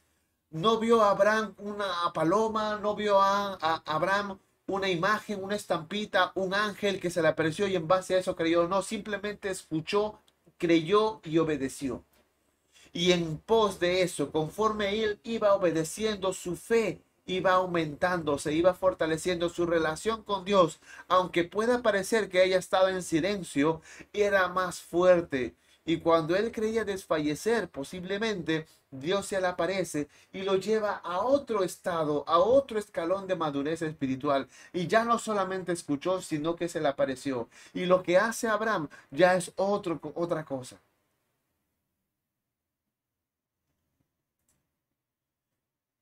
No 0.49 0.79
vio 0.79 1.01
a 1.01 1.09
Abraham 1.09 1.53
una 1.57 1.87
paloma, 2.13 2.79
no 2.81 2.95
vio 2.95 3.21
a, 3.21 3.55
Abraham 3.85 4.39
una 4.65 4.87
imagen, 4.87 5.43
una 5.43 5.57
estampita, 5.57 6.31
un 6.35 6.53
ángel 6.53 7.01
que 7.01 7.09
se 7.09 7.21
le 7.21 7.27
apareció 7.27 7.67
y 7.67 7.75
en 7.75 7.85
base 7.85 8.15
a 8.15 8.19
eso 8.19 8.33
creyó. 8.33 8.65
No, 8.69 8.81
simplemente 8.81 9.49
escuchó, 9.49 10.21
creyó 10.57 11.19
y 11.25 11.37
obedeció. 11.37 12.05
Y 12.93 13.11
en 13.11 13.39
pos 13.39 13.77
de 13.77 14.03
eso, 14.03 14.31
conforme 14.31 15.03
él 15.03 15.19
iba 15.23 15.53
obedeciendo 15.53 16.31
su 16.31 16.55
fe, 16.55 17.01
iba 17.25 17.53
aumentando, 17.53 18.37
se 18.37 18.53
iba 18.53 18.73
fortaleciendo 18.73 19.49
su 19.49 19.65
relación 19.65 20.23
con 20.23 20.45
Dios, 20.45 20.79
aunque 21.07 21.43
pueda 21.43 21.81
parecer 21.81 22.29
que 22.29 22.41
haya 22.41 22.57
estado 22.57 22.89
en 22.89 23.03
silencio, 23.03 23.81
era 24.13 24.47
más 24.49 24.81
fuerte. 24.81 25.55
Y 25.85 25.99
cuando 25.99 26.35
él 26.35 26.51
creía 26.51 26.85
desfallecer, 26.85 27.69
posiblemente 27.69 28.67
Dios 28.91 29.25
se 29.27 29.41
le 29.41 29.47
aparece 29.47 30.07
y 30.31 30.43
lo 30.43 30.55
lleva 30.55 30.95
a 31.03 31.19
otro 31.21 31.63
estado, 31.63 32.23
a 32.27 32.39
otro 32.39 32.79
escalón 32.79 33.27
de 33.27 33.35
madurez 33.35 33.81
espiritual. 33.81 34.47
Y 34.71 34.87
ya 34.87 35.03
no 35.03 35.19
solamente 35.19 35.71
escuchó, 35.73 36.21
sino 36.21 36.55
que 36.55 36.69
se 36.69 36.79
le 36.81 36.87
apareció. 36.87 37.49
Y 37.73 37.85
lo 37.85 38.01
que 38.03 38.17
hace 38.17 38.47
Abraham 38.47 38.89
ya 39.11 39.35
es 39.35 39.51
otro, 39.57 39.99
otra 40.15 40.45
cosa. 40.45 40.79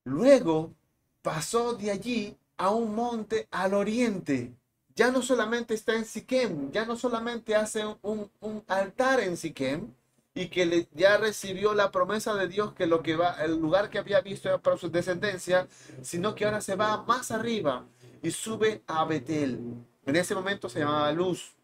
Luego 0.06 0.76
pasó 1.22 1.74
de 1.74 1.92
allí 1.92 2.38
a 2.58 2.70
un 2.70 2.96
monte 2.96 3.48
al 3.52 3.74
oriente. 3.74 4.54
Ya 4.96 5.12
no 5.12 5.22
solamente 5.22 5.74
está 5.74 5.96
en 5.96 6.06
Siquem, 6.06 6.72
ya 6.72 6.86
no 6.86 6.96
solamente 6.96 7.56
hace 7.56 7.84
un, 8.02 8.30
altar 8.68 9.20
en 9.22 9.38
Siquem, 9.38 9.94
y 10.34 10.48
que 10.48 10.88
ya 10.94 11.18
recibió 11.18 11.74
la 11.74 11.92
promesa 11.92 12.36
de 12.36 12.48
Dios 12.48 12.74
que 12.74 12.86
lo 12.86 13.02
que 13.02 13.16
va, 13.16 13.44
el 13.44 13.60
lugar 13.60 13.90
que 13.90 14.00
había 14.00 14.22
visto 14.22 14.62
para 14.62 14.78
su 14.78 14.90
descendencia, 14.90 15.68
sino 16.02 16.36
que 16.36 16.46
ahora 16.46 16.62
se 16.62 16.76
va 16.76 17.04
más 17.04 17.32
arriba 17.32 17.86
y 18.22 18.32
sube 18.32 18.82
a 18.88 19.04
Betel. 19.06 19.60
En 20.06 20.16
ese 20.16 20.36
momento 20.36 20.70
se 20.70 20.80
llamaba 20.80 21.12
Luz. 21.12 21.56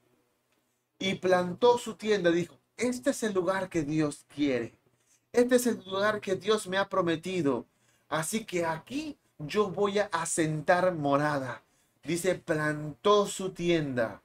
Y 0.99 1.15
plantó 1.15 1.77
su 1.77 1.95
tienda, 1.95 2.31
dijo, 2.31 2.57
este 2.75 3.11
es 3.11 3.23
el 3.23 3.33
lugar 3.33 3.69
que 3.69 3.83
Dios 3.83 4.25
quiere. 4.33 4.73
Este 5.31 5.55
es 5.55 5.67
el 5.67 5.83
lugar 5.85 6.19
que 6.19 6.35
Dios 6.35 6.67
me 6.67 6.77
ha 6.77 6.89
prometido. 6.89 7.67
Así 8.09 8.45
que 8.45 8.65
aquí 8.65 9.17
yo 9.39 9.69
voy 9.69 9.99
a 9.99 10.05
asentar 10.05 10.93
morada. 10.95 11.63
Dice, 12.03 12.35
plantó 12.35 13.27
su 13.27 13.51
tienda. 13.51 14.21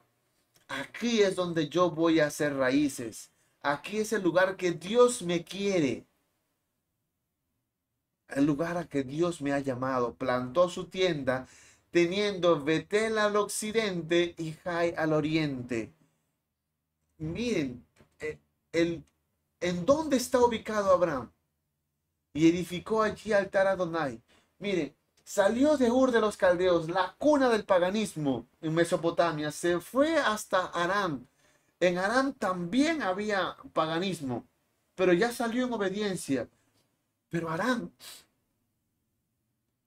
Aquí 0.68 1.22
es 1.22 1.36
donde 1.36 1.68
yo 1.68 1.90
voy 1.90 2.20
a 2.20 2.26
hacer 2.26 2.54
raíces. 2.56 3.30
Aquí 3.62 3.98
es 3.98 4.12
el 4.12 4.22
lugar 4.22 4.56
que 4.56 4.72
Dios 4.72 5.22
me 5.22 5.44
quiere. 5.44 6.06
El 8.28 8.46
lugar 8.46 8.78
a 8.78 8.88
que 8.88 9.02
Dios 9.02 9.42
me 9.42 9.52
ha 9.52 9.58
llamado. 9.58 10.14
Plantó 10.14 10.68
su 10.68 10.86
tienda 10.86 11.46
teniendo 11.90 12.62
Betel 12.64 13.18
al 13.18 13.36
occidente 13.36 14.34
y 14.38 14.52
Jai 14.52 14.94
al 14.96 15.12
oriente. 15.12 15.92
Miren, 17.18 17.86
eh, 18.18 18.38
el, 18.72 19.04
¿en 19.60 19.84
dónde 19.84 20.16
está 20.16 20.38
ubicado 20.40 20.90
Abraham? 20.90 21.30
Y 22.32 22.48
edificó 22.48 23.02
allí 23.02 23.32
altar 23.32 23.66
a 23.66 23.72
Adonai. 23.72 24.22
Miren, 24.58 24.94
salió 25.32 25.78
de 25.78 25.90
Ur 25.90 26.10
de 26.10 26.20
los 26.20 26.36
Caldeos, 26.36 26.90
la 26.90 27.14
cuna 27.16 27.48
del 27.48 27.64
paganismo 27.64 28.46
en 28.60 28.74
Mesopotamia, 28.74 29.50
se 29.50 29.80
fue 29.80 30.18
hasta 30.18 30.66
Aram, 30.66 31.26
en 31.80 31.96
Aram 31.96 32.34
también 32.34 33.02
había 33.02 33.56
paganismo, 33.72 34.46
pero 34.94 35.14
ya 35.14 35.32
salió 35.32 35.64
en 35.64 35.72
obediencia. 35.72 36.50
Pero 37.30 37.48
Aram, 37.48 37.90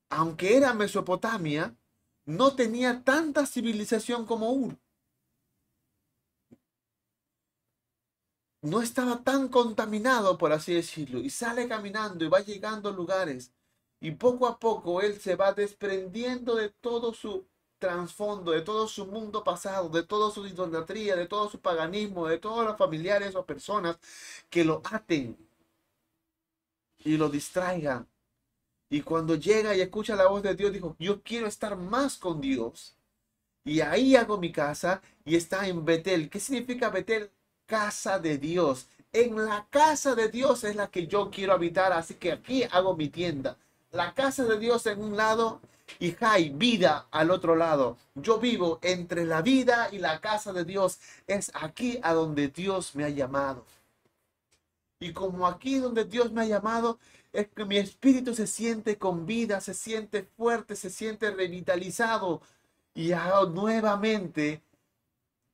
aunque 0.09 0.57
era 0.57 0.73
Mesopotamia, 0.73 1.75
no 2.25 2.55
tenía 2.55 3.03
tanta 3.03 3.45
civilización 3.45 4.25
como 4.25 4.51
Ur. 4.51 4.75
No 8.63 8.81
estaba 8.81 9.21
tan 9.23 9.47
contaminado, 9.49 10.39
por 10.39 10.51
así 10.51 10.73
decirlo, 10.73 11.19
y 11.19 11.29
sale 11.29 11.67
caminando 11.67 12.25
y 12.25 12.29
va 12.29 12.39
llegando 12.39 12.89
a 12.89 12.93
lugares. 12.93 13.51
Y 14.05 14.11
poco 14.11 14.45
a 14.45 14.59
poco 14.59 15.01
él 15.01 15.19
se 15.19 15.35
va 15.35 15.51
desprendiendo 15.51 16.53
de 16.53 16.69
todo 16.69 17.11
su 17.11 17.43
trasfondo, 17.79 18.51
de 18.51 18.61
todo 18.61 18.87
su 18.87 19.07
mundo 19.07 19.43
pasado, 19.43 19.89
de 19.89 20.03
toda 20.03 20.29
su 20.29 20.45
idolatría, 20.45 21.15
de 21.15 21.25
todo 21.25 21.49
su 21.49 21.59
paganismo, 21.59 22.27
de 22.27 22.37
todos 22.37 22.63
los 22.63 22.77
familiares 22.77 23.33
o 23.35 23.43
personas 23.43 23.97
que 24.47 24.63
lo 24.63 24.83
aten 24.85 25.35
y 26.99 27.17
lo 27.17 27.29
distraigan. 27.29 28.07
Y 28.91 29.01
cuando 29.01 29.33
llega 29.33 29.75
y 29.75 29.81
escucha 29.81 30.15
la 30.15 30.27
voz 30.27 30.43
de 30.43 30.53
Dios, 30.53 30.71
dijo, 30.71 30.95
yo 30.99 31.23
quiero 31.23 31.47
estar 31.47 31.75
más 31.75 32.15
con 32.19 32.39
Dios. 32.39 32.95
Y 33.63 33.81
ahí 33.81 34.15
hago 34.15 34.37
mi 34.37 34.51
casa 34.51 35.01
y 35.25 35.35
está 35.35 35.67
en 35.67 35.83
Betel. 35.83 36.29
¿Qué 36.29 36.39
significa 36.39 36.91
Betel? 36.91 37.31
Casa 37.65 38.19
de 38.19 38.37
Dios. 38.37 38.87
En 39.11 39.43
la 39.43 39.65
casa 39.71 40.13
de 40.13 40.29
Dios 40.29 40.63
es 40.63 40.75
la 40.75 40.91
que 40.91 41.07
yo 41.07 41.31
quiero 41.31 41.53
habitar, 41.53 41.91
así 41.91 42.13
que 42.13 42.33
aquí 42.33 42.61
hago 42.69 42.95
mi 42.95 43.09
tienda. 43.09 43.57
La 43.95 44.13
casa 44.13 44.43
de 44.43 44.59
Dios 44.59 44.85
en 44.87 45.01
un 45.01 45.15
lado 45.15 45.61
y 46.01 46.17
hay 46.19 46.49
vida 46.49 47.07
al 47.11 47.31
otro 47.31 47.55
lado. 47.55 47.97
Yo 48.13 48.39
vivo 48.39 48.77
entre 48.81 49.23
la 49.23 49.41
vida 49.41 49.87
y 49.89 49.99
la 49.99 50.19
casa 50.19 50.51
de 50.51 50.65
Dios. 50.65 50.99
Es 51.27 51.49
aquí 51.53 51.97
a 52.03 52.13
donde 52.13 52.49
Dios 52.49 52.93
me 52.95 53.05
ha 53.05 53.09
llamado. 53.09 53.65
Y 54.99 55.13
como 55.13 55.47
aquí 55.47 55.77
donde 55.77 56.03
Dios 56.03 56.33
me 56.33 56.41
ha 56.41 56.45
llamado, 56.45 56.99
es 57.31 57.47
que 57.47 57.63
mi 57.63 57.77
espíritu 57.77 58.35
se 58.35 58.47
siente 58.47 58.97
con 58.97 59.25
vida, 59.25 59.61
se 59.61 59.73
siente 59.73 60.23
fuerte, 60.23 60.75
se 60.75 60.89
siente 60.89 61.31
revitalizado. 61.31 62.41
Y 62.93 63.11
nuevamente 63.53 64.61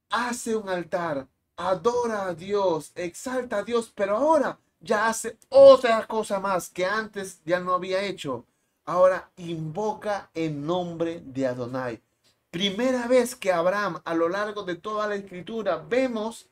hace 0.10 0.56
un 0.56 0.68
altar, 0.68 1.28
adora 1.58 2.26
a 2.26 2.34
Dios, 2.34 2.92
exalta 2.96 3.58
a 3.58 3.64
Dios, 3.64 3.92
pero 3.94 4.18
ahora 4.18 4.58
ya 4.82 5.08
hace 5.08 5.38
otra 5.50 6.06
cosa 6.08 6.40
más 6.40 6.70
que 6.70 6.86
antes 6.86 7.42
ya 7.46 7.60
no 7.60 7.74
había 7.74 8.02
hecho 8.04 8.46
ahora 8.86 9.32
invoca 9.38 10.30
el 10.34 10.66
nombre 10.66 11.22
de 11.22 11.48
Adonai. 11.48 12.02
Primera 12.50 13.08
vez 13.08 13.36
que 13.36 13.52
Abraham 13.52 14.02
a 14.04 14.14
lo 14.14 14.28
largo 14.28 14.64
de 14.64 14.76
toda 14.76 15.08
la 15.08 15.16
escritura 15.16 15.78
vemos 15.78 16.48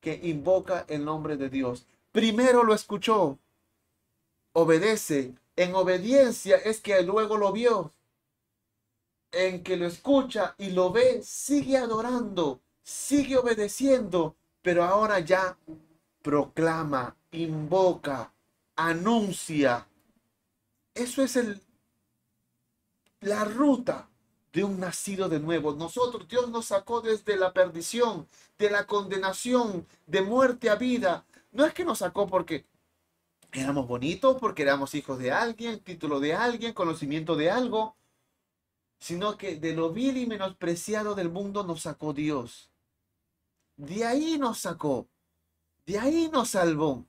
que 0.00 0.18
invoca 0.22 0.86
el 0.88 1.04
nombre 1.04 1.36
de 1.36 1.50
Dios. 1.50 1.86
Primero 2.12 2.64
lo 2.64 2.74
escuchó, 2.74 3.38
obedece. 4.52 5.34
En 5.56 5.74
obediencia 5.74 6.56
es 6.56 6.80
que 6.80 7.02
luego 7.02 7.36
lo 7.36 7.52
vio. 7.52 7.92
En 9.32 9.62
que 9.62 9.76
lo 9.76 9.86
escucha 9.86 10.54
y 10.56 10.70
lo 10.70 10.90
ve, 10.90 11.22
sigue 11.22 11.76
adorando, 11.76 12.60
sigue 12.82 13.36
obedeciendo, 13.36 14.34
pero 14.62 14.84
ahora 14.84 15.20
ya 15.20 15.58
proclama, 16.22 17.16
invoca, 17.32 18.32
anuncia, 18.76 19.86
eso 20.94 21.22
es 21.22 21.36
el, 21.36 21.60
la 23.20 23.44
ruta 23.44 24.08
de 24.52 24.64
un 24.64 24.80
nacido 24.80 25.28
de 25.28 25.40
nuevo. 25.40 25.72
Nosotros, 25.74 26.26
Dios 26.28 26.48
nos 26.50 26.66
sacó 26.66 27.00
desde 27.00 27.36
la 27.36 27.52
perdición, 27.52 28.28
de 28.58 28.70
la 28.70 28.86
condenación, 28.86 29.86
de 30.06 30.22
muerte 30.22 30.68
a 30.70 30.74
vida. 30.74 31.24
No 31.52 31.64
es 31.64 31.72
que 31.72 31.84
nos 31.84 31.98
sacó 31.98 32.26
porque 32.26 32.66
éramos 33.52 33.86
bonitos, 33.86 34.36
porque 34.38 34.62
éramos 34.62 34.94
hijos 34.94 35.18
de 35.18 35.32
alguien, 35.32 35.80
título 35.80 36.20
de 36.20 36.34
alguien, 36.34 36.72
conocimiento 36.72 37.36
de 37.36 37.50
algo, 37.50 37.96
sino 38.98 39.36
que 39.36 39.56
de 39.56 39.74
lo 39.74 39.90
vil 39.92 40.16
y 40.16 40.26
menospreciado 40.26 41.14
del 41.14 41.30
mundo 41.30 41.64
nos 41.64 41.82
sacó 41.82 42.12
Dios. 42.12 42.70
De 43.76 44.04
ahí 44.04 44.36
nos 44.38 44.58
sacó, 44.58 45.08
de 45.86 45.98
ahí 45.98 46.28
nos 46.32 46.50
salvó 46.50 47.04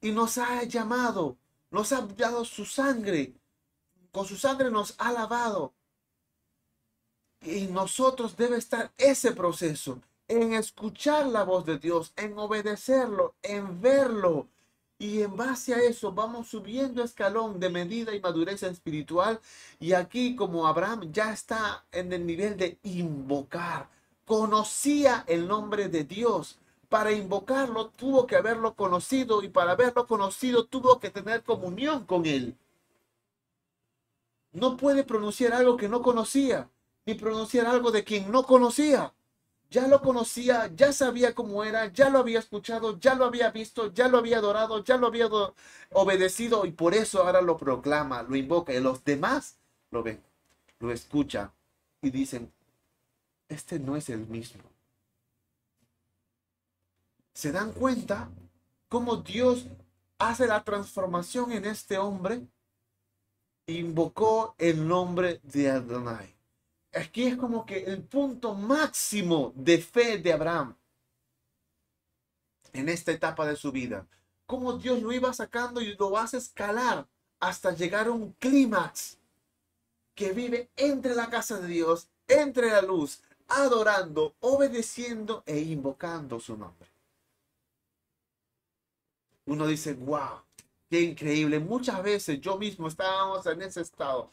y 0.00 0.12
nos 0.12 0.38
ha 0.38 0.62
llamado 0.64 1.36
nos 1.74 1.90
ha 1.90 2.02
dado 2.02 2.44
su 2.44 2.64
sangre, 2.64 3.34
con 4.12 4.24
su 4.24 4.36
sangre 4.36 4.70
nos 4.70 4.94
ha 4.98 5.10
lavado. 5.10 5.74
Y 7.42 7.66
nosotros 7.66 8.36
debe 8.36 8.58
estar 8.58 8.92
ese 8.96 9.32
proceso, 9.32 10.00
en 10.28 10.54
escuchar 10.54 11.26
la 11.26 11.42
voz 11.42 11.66
de 11.66 11.80
Dios, 11.80 12.12
en 12.14 12.38
obedecerlo, 12.38 13.34
en 13.42 13.80
verlo. 13.80 14.46
Y 15.00 15.22
en 15.22 15.36
base 15.36 15.74
a 15.74 15.78
eso 15.78 16.12
vamos 16.12 16.46
subiendo 16.46 17.02
escalón 17.02 17.58
de 17.58 17.70
medida 17.70 18.14
y 18.14 18.20
madurez 18.20 18.62
espiritual. 18.62 19.40
Y 19.80 19.94
aquí 19.94 20.36
como 20.36 20.68
Abraham 20.68 21.10
ya 21.10 21.32
está 21.32 21.84
en 21.90 22.12
el 22.12 22.24
nivel 22.24 22.56
de 22.56 22.78
invocar. 22.84 23.88
Conocía 24.24 25.24
el 25.26 25.48
nombre 25.48 25.88
de 25.88 26.04
Dios 26.04 26.60
para 26.94 27.10
invocarlo 27.10 27.88
tuvo 27.88 28.24
que 28.24 28.36
haberlo 28.36 28.76
conocido 28.76 29.42
y 29.42 29.48
para 29.48 29.72
haberlo 29.72 30.06
conocido 30.06 30.66
tuvo 30.66 31.00
que 31.00 31.10
tener 31.10 31.42
comunión 31.42 32.06
con 32.06 32.24
él. 32.24 32.56
No 34.52 34.76
puede 34.76 35.02
pronunciar 35.02 35.54
algo 35.54 35.76
que 35.76 35.88
no 35.88 36.02
conocía, 36.02 36.70
ni 37.04 37.14
pronunciar 37.14 37.66
algo 37.66 37.90
de 37.90 38.04
quien 38.04 38.30
no 38.30 38.44
conocía. 38.44 39.12
Ya 39.70 39.88
lo 39.88 40.02
conocía, 40.02 40.70
ya 40.76 40.92
sabía 40.92 41.34
cómo 41.34 41.64
era, 41.64 41.92
ya 41.92 42.10
lo 42.10 42.20
había 42.20 42.38
escuchado, 42.38 42.96
ya 43.00 43.16
lo 43.16 43.24
había 43.24 43.50
visto, 43.50 43.92
ya 43.92 44.06
lo 44.06 44.18
había 44.18 44.38
adorado, 44.38 44.84
ya 44.84 44.96
lo 44.96 45.08
había 45.08 45.28
obedecido 45.90 46.64
y 46.64 46.70
por 46.70 46.94
eso 46.94 47.24
ahora 47.24 47.42
lo 47.42 47.56
proclama, 47.56 48.22
lo 48.22 48.36
invoca 48.36 48.72
y 48.72 48.78
los 48.78 49.02
demás 49.02 49.56
lo 49.90 50.04
ven, 50.04 50.22
lo 50.78 50.92
escuchan 50.92 51.50
y 52.02 52.10
dicen, 52.10 52.52
este 53.48 53.80
no 53.80 53.96
es 53.96 54.10
el 54.10 54.28
mismo 54.28 54.73
se 57.34 57.50
dan 57.50 57.72
cuenta 57.72 58.30
cómo 58.88 59.16
Dios 59.16 59.66
hace 60.18 60.46
la 60.46 60.62
transformación 60.62 61.52
en 61.52 61.64
este 61.66 61.98
hombre. 61.98 62.46
Invocó 63.66 64.54
el 64.58 64.86
nombre 64.86 65.40
de 65.42 65.70
Adonai. 65.70 66.34
Aquí 66.94 67.24
es 67.26 67.36
como 67.36 67.66
que 67.66 67.84
el 67.84 68.04
punto 68.04 68.54
máximo 68.54 69.52
de 69.56 69.78
fe 69.78 70.18
de 70.18 70.32
Abraham 70.32 70.76
en 72.72 72.88
esta 72.88 73.10
etapa 73.10 73.46
de 73.46 73.56
su 73.56 73.72
vida. 73.72 74.06
Cómo 74.46 74.74
Dios 74.74 75.02
lo 75.02 75.12
iba 75.12 75.32
sacando 75.32 75.80
y 75.80 75.96
lo 75.96 76.16
hace 76.16 76.36
escalar 76.36 77.08
hasta 77.40 77.72
llegar 77.72 78.06
a 78.06 78.12
un 78.12 78.32
clímax 78.34 79.18
que 80.14 80.32
vive 80.32 80.70
entre 80.76 81.14
la 81.14 81.28
casa 81.30 81.58
de 81.58 81.66
Dios, 81.66 82.08
entre 82.28 82.70
la 82.70 82.82
luz, 82.82 83.22
adorando, 83.48 84.34
obedeciendo 84.40 85.42
e 85.46 85.58
invocando 85.58 86.38
su 86.38 86.56
nombre 86.56 86.93
uno 89.46 89.66
dice, 89.66 89.94
wow, 89.94 90.42
qué 90.88 91.00
increíble. 91.00 91.58
Muchas 91.60 92.02
veces 92.02 92.40
yo 92.40 92.58
mismo 92.58 92.88
estábamos 92.88 93.46
en 93.46 93.62
ese 93.62 93.80
estado. 93.80 94.30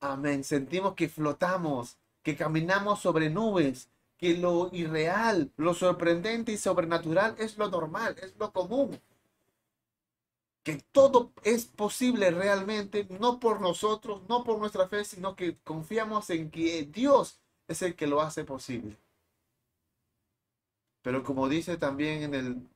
Amén. 0.00 0.44
Sentimos 0.44 0.94
que 0.94 1.08
flotamos, 1.08 1.96
que 2.22 2.36
caminamos 2.36 3.00
sobre 3.00 3.30
nubes, 3.30 3.88
que 4.16 4.36
lo 4.36 4.70
irreal, 4.72 5.52
lo 5.56 5.74
sorprendente 5.74 6.52
y 6.52 6.56
sobrenatural 6.56 7.36
es 7.38 7.56
lo 7.56 7.68
normal, 7.68 8.16
es 8.20 8.36
lo 8.36 8.52
común. 8.52 9.00
Que 10.64 10.82
todo 10.92 11.32
es 11.44 11.66
posible 11.66 12.30
realmente, 12.30 13.06
no 13.20 13.40
por 13.40 13.60
nosotros, 13.60 14.22
no 14.28 14.44
por 14.44 14.58
nuestra 14.58 14.88
fe, 14.88 15.04
sino 15.04 15.36
que 15.36 15.56
confiamos 15.64 16.30
en 16.30 16.50
que 16.50 16.82
Dios 16.84 17.38
es 17.68 17.82
el 17.82 17.94
que 17.94 18.06
lo 18.06 18.20
hace 18.20 18.44
posible. 18.44 18.96
Pero 21.02 21.22
como 21.22 21.48
dice 21.48 21.76
también 21.76 22.22
en 22.22 22.34
el 22.34 22.68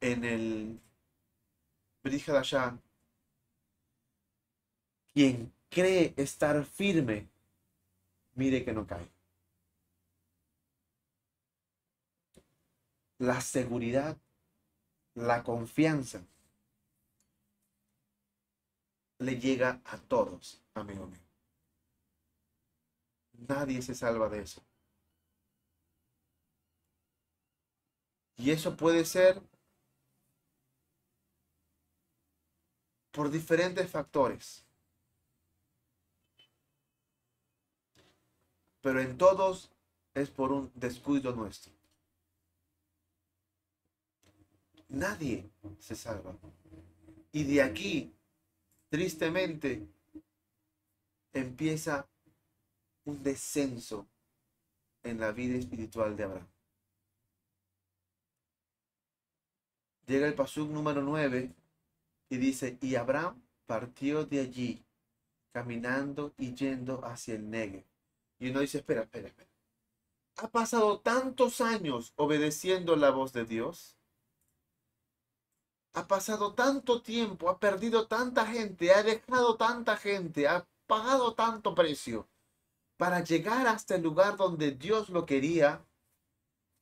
en 0.00 0.24
el 0.24 0.80
allá, 2.28 2.78
quien 5.12 5.52
cree 5.68 6.14
estar 6.16 6.64
firme, 6.64 7.28
mire 8.34 8.64
que 8.64 8.72
no 8.72 8.86
cae. 8.86 9.08
La 13.18 13.40
seguridad, 13.40 14.16
la 15.14 15.42
confianza 15.42 16.22
le 19.18 19.38
llega 19.40 19.80
a 19.84 19.98
todos, 19.98 20.62
amigo 20.74 21.06
mío. 21.06 21.18
Nadie 23.48 23.82
se 23.82 23.94
salva 23.94 24.28
de 24.28 24.42
eso. 24.42 24.62
Y 28.36 28.52
eso 28.52 28.76
puede 28.76 29.04
ser 29.04 29.42
por 33.10 33.30
diferentes 33.30 33.90
factores. 33.90 34.64
Pero 38.80 39.00
en 39.00 39.18
todos 39.18 39.70
es 40.14 40.30
por 40.30 40.52
un 40.52 40.70
descuido 40.74 41.34
nuestro. 41.34 41.72
Nadie 44.88 45.50
se 45.78 45.94
salva. 45.94 46.36
Y 47.32 47.44
de 47.44 47.62
aquí, 47.62 48.14
tristemente, 48.88 49.86
empieza 51.32 52.08
un 53.04 53.22
descenso 53.22 54.06
en 55.02 55.20
la 55.20 55.32
vida 55.32 55.56
espiritual 55.58 56.16
de 56.16 56.24
Abraham. 56.24 56.48
Llega 60.06 60.26
el 60.26 60.34
pasuk 60.34 60.70
número 60.70 61.02
9 61.02 61.54
y 62.28 62.36
dice, 62.36 62.78
y 62.80 62.96
Abraham 62.96 63.42
partió 63.66 64.24
de 64.24 64.40
allí, 64.40 64.84
caminando 65.52 66.34
y 66.38 66.54
yendo 66.54 67.04
hacia 67.04 67.34
el 67.34 67.48
Negev. 67.48 67.84
Y 68.38 68.50
uno 68.50 68.60
dice, 68.60 68.78
espera, 68.78 69.02
espera, 69.02 69.28
espera. 69.28 69.48
¿Ha 70.36 70.48
pasado 70.48 71.00
tantos 71.00 71.60
años 71.60 72.12
obedeciendo 72.16 72.94
la 72.96 73.10
voz 73.10 73.32
de 73.32 73.44
Dios? 73.44 73.96
Ha 75.94 76.06
pasado 76.06 76.54
tanto 76.54 77.02
tiempo, 77.02 77.50
ha 77.50 77.58
perdido 77.58 78.06
tanta 78.06 78.46
gente, 78.46 78.92
ha 78.94 79.02
dejado 79.02 79.56
tanta 79.56 79.96
gente, 79.96 80.46
ha 80.46 80.66
pagado 80.86 81.34
tanto 81.34 81.74
precio 81.74 82.28
para 82.98 83.22
llegar 83.22 83.66
hasta 83.66 83.94
el 83.94 84.02
lugar 84.02 84.36
donde 84.36 84.72
Dios 84.72 85.08
lo 85.08 85.24
quería, 85.24 85.84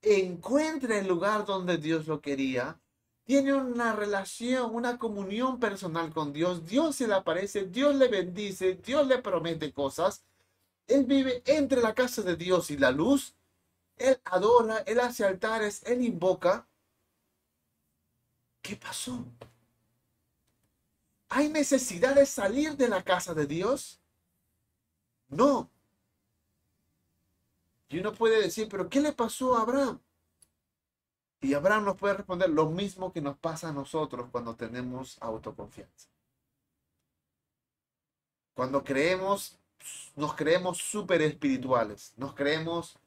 encuentra 0.03 0.99
el 0.99 1.07
lugar 1.07 1.45
donde 1.45 1.77
Dios 1.77 2.07
lo 2.07 2.21
quería, 2.21 2.81
tiene 3.27 3.55
una 3.55 3.93
relación, 3.93 4.73
una 4.73 4.99
comunión 4.99 5.59
personal 5.59 6.13
con 6.13 6.33
Dios, 6.33 6.65
Dios 6.65 6.95
se 6.97 7.09
le 7.09 7.15
aparece, 7.15 7.65
Dios 7.67 7.97
le 7.97 8.07
bendice, 8.07 8.75
Dios 8.75 9.07
le 9.09 9.19
promete 9.19 9.73
cosas. 9.73 10.25
Él 10.87 11.05
vive 11.07 11.43
entre 11.47 11.83
la 11.83 11.93
casa 11.93 12.23
de 12.23 12.37
Dios 12.37 12.71
y 12.71 12.79
la 12.79 12.93
luz. 12.93 13.35
Él 13.97 14.21
adora, 14.25 14.79
él 14.87 15.01
hace 15.01 15.25
altares, 15.25 15.83
él 15.87 16.05
invoca. 16.05 16.69
¿Qué 18.63 18.77
pasó? 18.77 19.25
¿Hay 21.29 21.49
necesidad 21.49 22.15
de 22.15 22.27
salir 22.27 22.77
de 22.77 22.89
la 22.89 23.03
casa 23.03 23.35
de 23.35 23.47
Dios? 23.47 24.01
No. 25.29 25.69
Y 27.89 27.99
uno 27.99 28.13
puede 28.13 28.41
decir, 28.41 28.69
pero 28.69 28.89
¿qué 28.89 29.01
le 29.01 29.13
pasó 29.13 29.57
a 29.57 29.63
Abraham? 29.63 30.01
Y 31.41 31.55
Abraham 31.55 31.85
nos 31.85 31.97
puede 31.97 32.15
responder 32.15 32.51
lo 32.51 32.67
mismo 32.71 33.13
que 33.13 33.21
nos 33.21 33.37
pasa 33.39 33.69
a 33.69 33.73
nosotros 33.73 34.29
cuando 34.31 34.57
tenemos 34.57 35.21
autoconfianza. 35.23 36.09
Cuando 38.55 38.83
creemos, 38.83 39.59
nos 40.17 40.35
creemos 40.35 40.79
súper 40.79 41.21
espirituales, 41.23 42.15
nos 42.17 42.35
creemos 42.35 42.99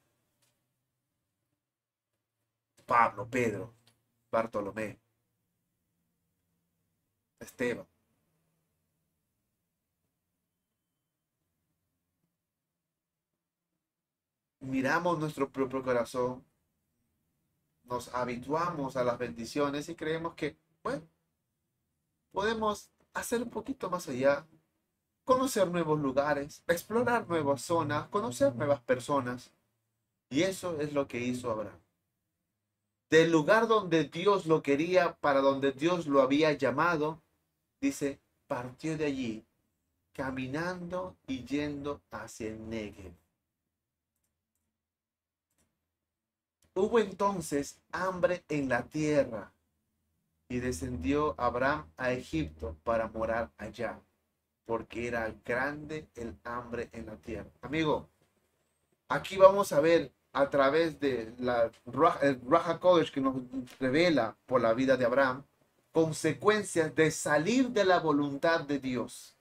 Pablo, 2.86 3.28
Pedro, 3.30 3.74
Bartolomé, 4.32 5.00
Esteban. 7.40 7.88
Miramos 14.62 15.18
nuestro 15.20 15.50
propio 15.52 15.82
corazón 15.84 16.49
nos 17.90 18.14
habituamos 18.14 18.96
a 18.96 19.04
las 19.04 19.18
bendiciones 19.18 19.90
y 19.90 19.96
creemos 19.96 20.36
que, 20.36 20.58
bueno, 20.84 21.02
podemos 22.32 22.92
hacer 23.14 23.42
un 23.42 23.50
poquito 23.50 23.90
más 23.90 24.08
allá, 24.08 24.48
conocer 25.26 25.68
nuevos 25.70 26.00
lugares, 26.00 26.64
explorar 26.68 27.28
nuevas 27.28 27.62
zonas, 27.64 28.08
conocer 28.08 28.56
nuevas 28.56 28.82
personas. 28.82 29.52
Y 30.30 30.44
eso 30.44 30.80
es 30.80 30.94
lo 30.94 31.08
que 31.08 31.20
hizo 31.20 31.50
Abraham. 31.52 31.80
Del 33.10 33.32
lugar 33.32 33.68
donde 33.68 34.04
Dios 34.04 34.46
lo 34.46 34.62
quería, 34.62 35.16
para 35.16 35.42
donde 35.42 35.72
Dios 35.72 36.06
lo 36.06 36.22
había 36.22 36.54
llamado, 36.54 37.24
dice, 37.82 38.20
partió 38.48 38.96
de 38.98 39.06
allí, 39.06 39.46
caminando 40.14 41.16
y 41.26 41.44
yendo 41.44 42.02
hacia 42.12 42.50
el 42.50 42.70
Negev. 42.70 43.14
Hubo 46.80 47.00
entonces 47.00 47.78
hambre 47.92 48.46
en 48.48 48.70
la 48.70 48.84
tierra 48.84 49.52
y 50.48 50.60
descendió 50.60 51.36
Abraham 51.38 51.92
a 51.98 52.14
Egipto 52.14 52.78
para 52.86 53.10
morar 53.10 53.52
allá, 53.58 54.00
porque 54.66 55.06
era 55.06 55.36
grande 55.44 56.08
el 56.16 56.38
hambre 56.46 56.88
en 56.94 57.08
la 57.08 57.18
tierra. 57.18 57.50
Amigo, 57.62 58.08
aquí 59.10 59.36
vamos 59.36 59.74
a 59.74 59.82
ver 59.82 60.14
a 60.32 60.50
través 60.50 60.98
de 61.02 61.34
la 61.38 61.70
Raja 61.86 62.80
Kodesh 62.80 63.12
que 63.12 63.20
nos 63.20 63.36
revela 63.78 64.38
por 64.46 64.62
la 64.62 64.74
vida 64.74 64.96
de 64.96 65.04
Abraham, 65.04 65.44
consecuencias 65.92 66.96
de 66.96 67.12
salir 67.12 67.72
de 67.72 67.84
la 67.84 68.00
voluntad 68.00 68.62
de 68.62 68.80
Dios. 68.80 69.36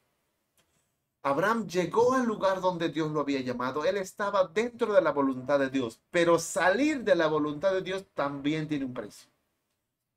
Abraham 1.23 1.67
llegó 1.67 2.15
al 2.15 2.27
lugar 2.27 2.61
donde 2.61 2.89
Dios 2.89 3.11
lo 3.11 3.21
había 3.21 3.41
llamado. 3.41 3.85
Él 3.85 3.97
estaba 3.97 4.47
dentro 4.47 4.93
de 4.93 5.03
la 5.03 5.13
voluntad 5.13 5.59
de 5.59 5.71
Dios. 5.71 6.01
Pero 6.11 6.39
salir 6.39 7.03
de 7.03 7.17
la 7.17 7.27
voluntad 7.27 7.73
de 7.73 7.83
Dios 7.83 8.05
también 8.15 8.69
tiene 8.69 8.85
un 8.85 8.95
precio. 8.95 9.29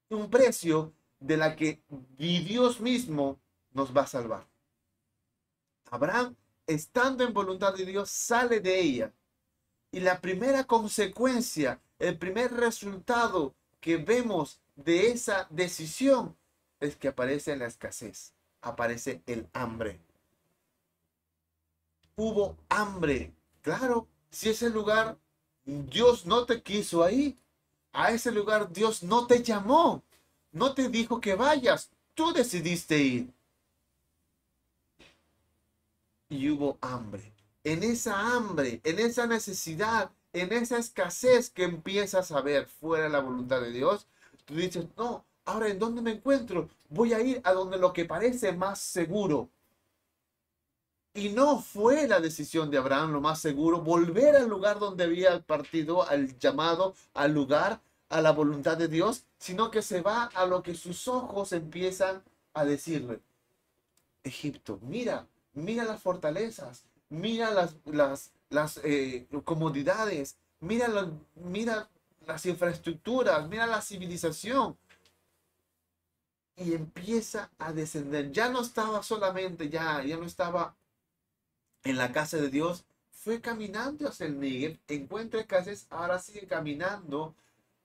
Un 0.09 0.29
precio 0.29 0.93
de 1.19 1.37
la 1.37 1.55
que 1.55 1.81
Dios 2.17 2.79
mismo 2.81 3.39
nos 3.73 3.95
va 3.95 4.01
a 4.01 4.07
salvar. 4.07 4.47
Abraham, 5.89 6.35
estando 6.67 7.23
en 7.23 7.33
voluntad 7.33 7.73
de 7.73 7.85
Dios, 7.85 8.09
sale 8.09 8.59
de 8.59 8.79
ella. 8.79 9.13
Y 9.91 9.99
la 9.99 10.21
primera 10.21 10.65
consecuencia, 10.65 11.81
el 11.99 12.17
primer 12.17 12.53
resultado 12.53 13.55
que 13.79 13.97
vemos 13.97 14.61
de 14.75 15.07
esa 15.11 15.47
decisión 15.49 16.37
es 16.79 16.95
que 16.95 17.09
aparece 17.09 17.55
la 17.55 17.65
escasez, 17.65 18.33
aparece 18.61 19.21
el 19.25 19.49
hambre 19.53 19.99
hubo 22.15 22.57
hambre. 22.69 23.33
Claro, 23.61 24.07
si 24.29 24.49
ese 24.49 24.69
lugar 24.69 25.17
Dios 25.65 26.25
no 26.25 26.45
te 26.45 26.61
quiso 26.61 27.03
ahí, 27.03 27.37
a 27.93 28.11
ese 28.11 28.31
lugar 28.31 28.71
Dios 28.71 29.03
no 29.03 29.27
te 29.27 29.43
llamó, 29.43 30.03
no 30.51 30.73
te 30.73 30.89
dijo 30.89 31.19
que 31.21 31.35
vayas, 31.35 31.91
tú 32.13 32.33
decidiste 32.33 32.97
ir. 32.97 33.33
Y 36.29 36.49
hubo 36.49 36.77
hambre. 36.81 37.33
En 37.63 37.83
esa 37.83 38.17
hambre, 38.19 38.81
en 38.83 38.99
esa 38.99 39.27
necesidad, 39.27 40.11
en 40.33 40.51
esa 40.53 40.77
escasez 40.77 41.49
que 41.49 41.63
empiezas 41.63 42.31
a 42.31 42.41
ver 42.41 42.65
fuera 42.67 43.03
de 43.03 43.09
la 43.09 43.19
voluntad 43.19 43.61
de 43.61 43.71
Dios, 43.71 44.07
tú 44.45 44.55
dices, 44.55 44.85
no, 44.97 45.25
ahora 45.45 45.67
¿en 45.67 45.77
dónde 45.79 46.01
me 46.01 46.11
encuentro? 46.11 46.69
Voy 46.89 47.13
a 47.13 47.21
ir 47.21 47.41
a 47.43 47.51
donde 47.53 47.77
lo 47.77 47.93
que 47.93 48.05
parece 48.05 48.53
más 48.53 48.79
seguro, 48.79 49.49
y 51.13 51.29
no 51.29 51.59
fue 51.59 52.07
la 52.07 52.19
decisión 52.19 52.71
de 52.71 52.77
Abraham 52.77 53.11
lo 53.11 53.21
más 53.21 53.39
seguro 53.39 53.81
volver 53.81 54.35
al 54.35 54.47
lugar 54.47 54.79
donde 54.79 55.03
había 55.03 55.41
partido, 55.41 56.07
al 56.07 56.37
llamado, 56.39 56.95
al 57.13 57.33
lugar, 57.33 57.81
a 58.09 58.21
la 58.21 58.31
voluntad 58.31 58.77
de 58.77 58.87
Dios, 58.87 59.23
sino 59.37 59.71
que 59.71 59.81
se 59.81 60.01
va 60.01 60.25
a 60.33 60.45
lo 60.45 60.63
que 60.63 60.75
sus 60.75 61.07
ojos 61.07 61.51
empiezan 61.53 62.23
a 62.53 62.65
decirle. 62.65 63.19
Egipto, 64.23 64.79
mira, 64.81 65.27
mira 65.53 65.83
las 65.83 66.01
fortalezas, 66.01 66.83
mira 67.09 67.51
las, 67.51 67.75
las, 67.85 68.31
las 68.49 68.79
eh, 68.83 69.27
comodidades, 69.43 70.37
mira, 70.59 71.09
mira 71.35 71.89
las 72.25 72.45
infraestructuras, 72.45 73.47
mira 73.49 73.65
la 73.65 73.81
civilización. 73.81 74.77
Y 76.57 76.73
empieza 76.73 77.49
a 77.57 77.71
descender. 77.71 78.31
Ya 78.31 78.49
no 78.49 78.61
estaba 78.61 79.01
solamente, 79.01 79.69
ya, 79.69 80.03
ya 80.03 80.17
no 80.17 80.25
estaba 80.25 80.75
en 81.83 81.97
la 81.97 82.11
casa 82.11 82.37
de 82.37 82.49
Dios, 82.49 82.85
fue 83.11 83.41
caminando 83.41 84.07
hacia 84.07 84.25
el 84.25 84.39
Negev, 84.39 84.79
encuentra 84.87 85.39
escasez, 85.39 85.87
ahora 85.89 86.19
sigue 86.19 86.47
caminando 86.47 87.35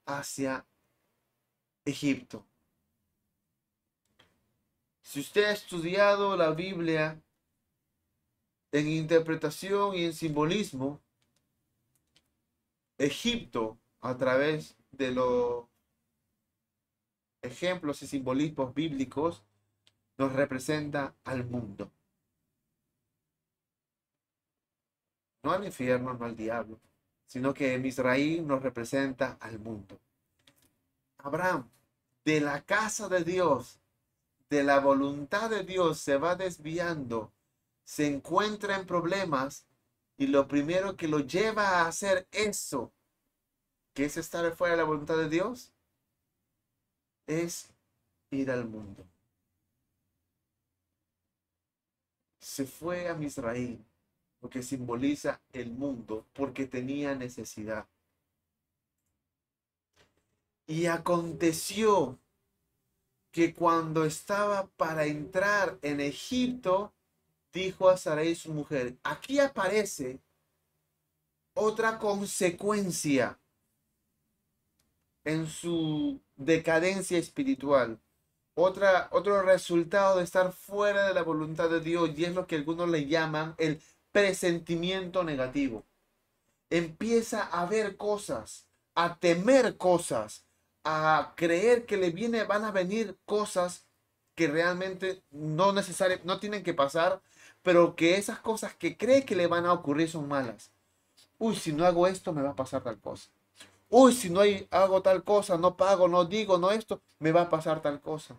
hacia 0.05 0.65
Egipto. 1.85 2.45
Si 5.01 5.19
usted 5.19 5.45
ha 5.45 5.51
estudiado 5.51 6.35
la 6.35 6.51
Biblia 6.51 7.21
en 8.71 8.87
interpretación 8.87 9.95
y 9.95 10.05
en 10.05 10.13
simbolismo, 10.13 11.01
Egipto, 12.97 13.77
a 14.01 14.17
través 14.17 14.75
de 14.91 15.11
los 15.11 15.65
ejemplos 17.41 18.01
y 18.01 18.07
simbolismos 18.07 18.73
bíblicos, 18.73 19.43
nos 20.17 20.33
representa 20.33 21.15
al 21.23 21.45
mundo. 21.45 21.91
No 25.47 25.53
al 25.53 25.63
infierno, 25.63 26.13
no 26.13 26.25
al 26.25 26.35
diablo, 26.35 26.77
sino 27.25 27.53
que 27.53 27.77
Misraí 27.77 28.41
nos 28.41 28.61
representa 28.61 29.37
al 29.39 29.59
mundo. 29.59 29.97
Abraham, 31.19 31.69
de 32.25 32.41
la 32.41 32.65
casa 32.65 33.07
de 33.07 33.23
Dios, 33.23 33.79
de 34.49 34.65
la 34.65 34.81
voluntad 34.81 35.49
de 35.49 35.63
Dios, 35.63 35.99
se 35.99 36.17
va 36.17 36.35
desviando, 36.35 37.31
se 37.85 38.07
encuentra 38.07 38.75
en 38.75 38.85
problemas 38.85 39.65
y 40.17 40.27
lo 40.27 40.49
primero 40.49 40.97
que 40.97 41.07
lo 41.07 41.19
lleva 41.19 41.79
a 41.79 41.87
hacer 41.87 42.27
eso, 42.33 42.91
que 43.93 44.03
es 44.03 44.17
estar 44.17 44.53
fuera 44.53 44.73
de 44.73 44.81
la 44.81 44.83
voluntad 44.83 45.15
de 45.15 45.29
Dios, 45.29 45.71
es 47.25 47.69
ir 48.31 48.51
al 48.51 48.65
mundo. 48.65 49.07
Se 52.41 52.65
fue 52.65 53.07
a 53.07 53.13
Misraí, 53.13 53.86
que 54.49 54.63
simboliza 54.63 55.41
el 55.51 55.71
mundo, 55.71 56.25
porque 56.33 56.65
tenía 56.65 57.15
necesidad. 57.15 57.87
Y 60.67 60.85
aconteció 60.85 62.19
que 63.31 63.53
cuando 63.53 64.05
estaba 64.05 64.67
para 64.77 65.05
entrar 65.05 65.77
en 65.81 65.99
Egipto, 65.99 66.93
dijo 67.51 67.89
a 67.89 67.97
Sarai 67.97 68.35
su 68.35 68.53
mujer, 68.53 68.97
aquí 69.03 69.39
aparece 69.39 70.19
otra 71.53 71.97
consecuencia 71.97 73.39
en 75.23 75.47
su 75.47 76.21
decadencia 76.35 77.17
espiritual. 77.17 77.99
Otra, 78.55 79.07
otro 79.11 79.43
resultado 79.43 80.17
de 80.17 80.23
estar 80.23 80.51
fuera 80.51 81.07
de 81.07 81.13
la 81.13 81.21
voluntad 81.21 81.69
de 81.69 81.79
Dios 81.79 82.11
y 82.17 82.25
es 82.25 82.33
lo 82.33 82.47
que 82.47 82.55
algunos 82.55 82.89
le 82.89 83.05
llaman 83.05 83.53
el 83.59 83.79
presentimiento 84.17 85.23
negativo. 85.23 85.83
Empieza 86.71 87.43
a 87.43 87.67
ver 87.67 87.97
cosas, 87.97 88.65
a 88.95 89.19
temer 89.19 89.77
cosas, 89.77 90.43
a 90.83 91.33
creer 91.35 91.85
que 91.85 91.97
le 91.97 92.09
viene, 92.09 92.43
van 92.43 92.65
a 92.65 92.71
venir 92.71 93.15
cosas 93.25 93.85
que 94.33 94.47
realmente 94.47 95.21
no 95.29 95.71
necesariamente, 95.71 96.25
no 96.25 96.39
tienen 96.39 96.63
que 96.63 96.73
pasar, 96.73 97.21
pero 97.61 97.95
que 97.95 98.17
esas 98.17 98.39
cosas 98.39 98.73
que 98.73 98.97
cree 98.97 99.23
que 99.23 99.35
le 99.35 99.45
van 99.45 99.67
a 99.67 99.73
ocurrir 99.73 100.09
son 100.09 100.27
malas. 100.27 100.71
Uy, 101.37 101.55
si 101.55 101.71
no 101.71 101.85
hago 101.85 102.07
esto, 102.07 102.33
me 102.33 102.41
va 102.41 102.49
a 102.49 102.55
pasar 102.55 102.81
tal 102.81 102.99
cosa. 102.99 103.29
Uy, 103.87 104.13
si 104.15 104.31
no 104.31 104.41
hago 104.71 105.03
tal 105.03 105.23
cosa, 105.23 105.59
no 105.59 105.77
pago, 105.77 106.07
no 106.07 106.25
digo, 106.25 106.57
no 106.57 106.71
esto, 106.71 107.01
me 107.19 107.31
va 107.31 107.41
a 107.43 107.49
pasar 107.51 107.83
tal 107.83 108.01
cosa. 108.01 108.35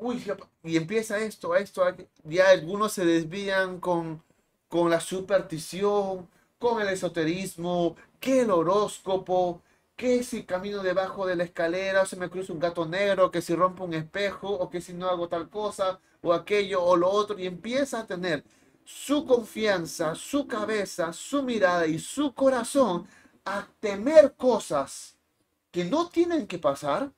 Uy, 0.00 0.24
y 0.62 0.76
empieza 0.76 1.18
esto, 1.18 1.56
esto, 1.56 1.82
ya 2.24 2.50
algunos 2.50 2.92
se 2.92 3.04
desvían 3.04 3.80
con, 3.80 4.22
con 4.68 4.90
la 4.90 5.00
superstición, 5.00 6.28
con 6.58 6.80
el 6.80 6.88
esoterismo, 6.88 7.96
que 8.20 8.42
el 8.42 8.50
horóscopo, 8.50 9.62
que 9.96 10.22
si 10.22 10.44
camino 10.44 10.82
debajo 10.82 11.26
de 11.26 11.36
la 11.36 11.44
escalera 11.44 12.02
o 12.02 12.06
se 12.06 12.16
me 12.16 12.30
cruza 12.30 12.52
un 12.52 12.60
gato 12.60 12.86
negro, 12.86 13.30
que 13.30 13.42
si 13.42 13.54
rompo 13.56 13.84
un 13.84 13.94
espejo 13.94 14.48
o 14.50 14.70
que 14.70 14.80
si 14.80 14.92
no 14.94 15.08
hago 15.08 15.28
tal 15.28 15.48
cosa 15.50 16.00
o 16.22 16.32
aquello 16.32 16.82
o 16.84 16.96
lo 16.96 17.10
otro 17.10 17.38
y 17.38 17.46
empieza 17.46 18.00
a 18.00 18.06
tener 18.06 18.44
su 18.84 19.24
confianza, 19.26 20.14
su 20.14 20.46
cabeza, 20.46 21.12
su 21.12 21.42
mirada 21.42 21.86
y 21.86 21.98
su 21.98 22.32
corazón 22.34 23.06
a 23.44 23.66
temer 23.80 24.34
cosas 24.36 25.16
que 25.70 25.84
no 25.84 26.08
tienen 26.08 26.46
que 26.46 26.58
pasar, 26.58 27.12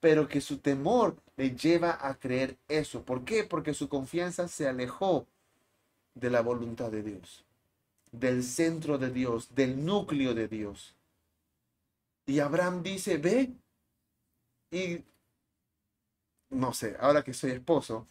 pero 0.00 0.28
que 0.28 0.40
su 0.40 0.58
temor 0.58 1.16
le 1.36 1.56
lleva 1.56 1.98
a 2.00 2.18
creer 2.18 2.56
eso. 2.68 3.04
¿Por 3.04 3.24
qué? 3.24 3.44
Porque 3.44 3.74
su 3.74 3.88
confianza 3.88 4.48
se 4.48 4.68
alejó 4.68 5.26
de 6.14 6.30
la 6.30 6.40
voluntad 6.40 6.90
de 6.90 7.02
Dios, 7.02 7.44
del 8.12 8.42
centro 8.42 8.98
de 8.98 9.10
Dios, 9.10 9.54
del 9.54 9.84
núcleo 9.84 10.34
de 10.34 10.48
Dios. 10.48 10.94
Y 12.26 12.40
Abraham 12.40 12.82
dice, 12.82 13.18
ve. 13.18 13.52
Y 14.70 15.04
no 16.50 16.72
sé, 16.72 16.96
ahora 17.00 17.24
que 17.24 17.32
soy 17.32 17.52
esposo, 17.52 18.06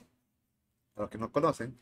a 0.96 1.02
los 1.02 1.10
que 1.10 1.18
no 1.18 1.32
conocen, 1.32 1.78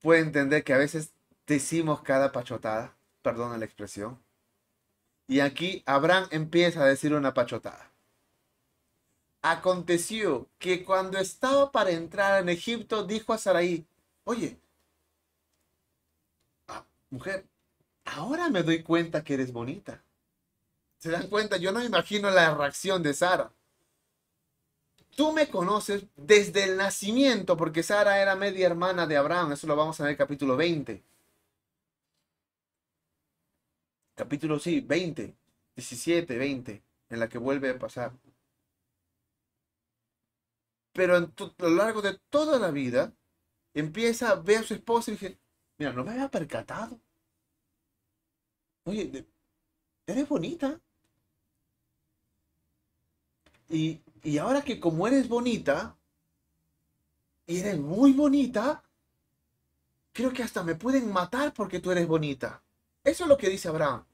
puede 0.00 0.20
entender 0.20 0.64
que 0.64 0.74
a 0.74 0.78
veces 0.78 1.12
decimos 1.46 2.02
cada 2.02 2.32
pachotada, 2.32 2.94
perdona 3.22 3.58
la 3.58 3.64
expresión. 3.64 4.18
Y 5.26 5.40
aquí 5.40 5.82
Abraham 5.86 6.28
empieza 6.30 6.82
a 6.82 6.86
decir 6.86 7.14
una 7.14 7.32
pachotada. 7.32 7.93
Aconteció 9.46 10.48
que 10.58 10.84
cuando 10.86 11.18
estaba 11.18 11.70
para 11.70 11.90
entrar 11.90 12.40
en 12.40 12.48
Egipto, 12.48 13.04
dijo 13.04 13.34
a 13.34 13.36
Sarai, 13.36 13.84
oye, 14.24 14.58
ah, 16.68 16.82
mujer, 17.10 17.44
ahora 18.06 18.48
me 18.48 18.62
doy 18.62 18.82
cuenta 18.82 19.22
que 19.22 19.34
eres 19.34 19.52
bonita. 19.52 20.02
¿Se 20.96 21.10
dan 21.10 21.28
cuenta? 21.28 21.58
Yo 21.58 21.72
no 21.72 21.80
me 21.80 21.84
imagino 21.84 22.30
la 22.30 22.54
reacción 22.54 23.02
de 23.02 23.12
Sara. 23.12 23.52
Tú 25.14 25.32
me 25.34 25.50
conoces 25.50 26.04
desde 26.16 26.64
el 26.64 26.78
nacimiento, 26.78 27.54
porque 27.54 27.82
Sara 27.82 28.22
era 28.22 28.36
media 28.36 28.66
hermana 28.66 29.06
de 29.06 29.18
Abraham. 29.18 29.52
Eso 29.52 29.66
lo 29.66 29.76
vamos 29.76 30.00
a 30.00 30.04
ver 30.04 30.12
en 30.12 30.12
el 30.14 30.18
capítulo 30.18 30.56
20. 30.56 31.02
Capítulo, 34.14 34.58
sí, 34.58 34.80
20, 34.80 35.34
17, 35.76 36.38
20, 36.38 36.82
en 37.10 37.20
la 37.20 37.28
que 37.28 37.36
vuelve 37.36 37.68
a 37.68 37.78
pasar. 37.78 38.12
Pero 40.94 41.16
a 41.16 41.28
lo 41.58 41.70
largo 41.70 42.00
de 42.00 42.18
toda 42.30 42.58
la 42.58 42.70
vida, 42.70 43.12
empieza 43.74 44.30
a 44.30 44.36
ver 44.36 44.58
a 44.58 44.62
su 44.62 44.74
esposa 44.74 45.10
y 45.10 45.14
dice, 45.14 45.38
mira, 45.76 45.92
no 45.92 46.04
me 46.04 46.12
había 46.12 46.30
percatado. 46.30 46.98
Oye, 48.84 49.26
eres 50.06 50.28
bonita. 50.28 50.80
Y, 53.68 54.00
ahora 54.38 54.62
que 54.62 54.78
como 54.78 55.08
eres 55.08 55.28
bonita, 55.28 55.96
y 57.46 57.58
eres 57.58 57.78
muy 57.78 58.12
bonita, 58.12 58.84
creo 60.12 60.32
que 60.32 60.44
hasta 60.44 60.62
me 60.62 60.76
pueden 60.76 61.12
matar 61.12 61.52
porque 61.52 61.80
tú 61.80 61.90
eres 61.90 62.06
bonita. 62.06 62.62
Eso 63.02 63.24
es 63.24 63.28
lo 63.28 63.36
que 63.36 63.48
dice 63.48 63.68
Abraham. 63.68 64.04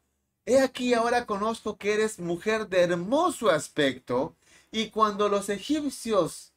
He 0.46 0.60
aquí 0.60 0.94
ahora 0.94 1.26
conozco 1.26 1.76
que 1.76 1.92
eres 1.92 2.18
mujer 2.18 2.68
de 2.68 2.80
hermoso 2.80 3.50
aspecto, 3.50 4.34
y 4.72 4.88
cuando 4.88 5.28
los 5.28 5.50
egipcios 5.50 6.49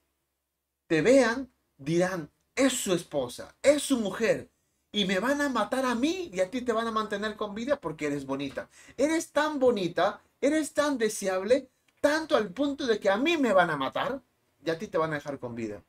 te 0.88 1.02
vean, 1.02 1.52
dirán, 1.78 2.32
es 2.56 2.74
su 2.74 2.94
esposa, 2.94 3.56
es 3.62 3.84
su 3.84 4.00
mujer, 4.00 4.50
y 4.94 5.06
me 5.06 5.20
van 5.20 5.42
a 5.42 5.50
matar 5.50 5.86
a 5.86 5.96
mí 5.96 6.30
y 6.32 6.40
a 6.40 6.50
ti 6.50 6.62
te 6.62 6.72
van 6.72 6.88
a 6.88 6.92
mantener 6.92 7.36
con 7.36 7.56
vida 7.56 7.82
porque 7.82 8.06
eres 8.06 8.26
bonita. 8.26 8.70
Eres 8.96 9.32
tan 9.32 9.60
bonita, 9.60 10.22
eres 10.40 10.74
tan 10.74 11.00
deseable 11.00 11.68
tanto 12.00 12.38
al 12.38 12.52
punto 12.54 12.86
de 12.86 13.00
que 13.00 13.10
a 13.10 13.18
mí 13.18 13.38
me 13.38 13.54
van 13.54 13.72
a 13.72 13.76
matar 13.76 14.22
y 14.64 14.70
a 14.70 14.78
ti 14.78 14.88
te 14.88 15.00
van 15.00 15.12
a 15.12 15.16
dejar 15.16 15.40
con 15.40 15.56
vida. 15.56 15.84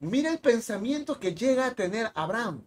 Mira 0.00 0.30
el 0.30 0.40
pensamiento 0.40 1.18
que 1.18 1.34
llega 1.34 1.66
a 1.66 1.74
tener 1.74 2.12
Abraham. 2.14 2.66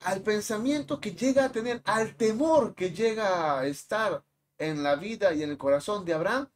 Al 0.00 0.22
pensamiento 0.22 1.00
que 1.00 1.12
llega 1.12 1.44
a 1.44 1.52
tener, 1.52 1.82
al 1.84 2.16
temor 2.16 2.74
que 2.74 2.90
llega 2.90 3.60
a 3.60 3.66
estar 3.66 4.24
en 4.58 4.82
la 4.82 4.96
vida 4.96 5.32
y 5.34 5.44
en 5.44 5.50
el 5.50 5.58
corazón 5.58 6.04
de 6.04 6.14
Abraham 6.14 6.48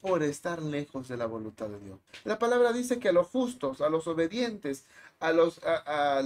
por 0.00 0.22
estar 0.22 0.62
lejos 0.62 1.08
de 1.08 1.16
la 1.16 1.26
voluntad 1.26 1.68
de 1.68 1.80
Dios. 1.80 1.98
La 2.24 2.38
palabra 2.38 2.72
dice 2.72 2.98
que 2.98 3.08
a 3.10 3.12
los 3.12 3.28
justos, 3.28 3.80
a 3.80 3.88
los 3.90 4.06
obedientes, 4.06 4.86
a 5.18 5.32
los, 5.32 5.60
a 5.64 6.22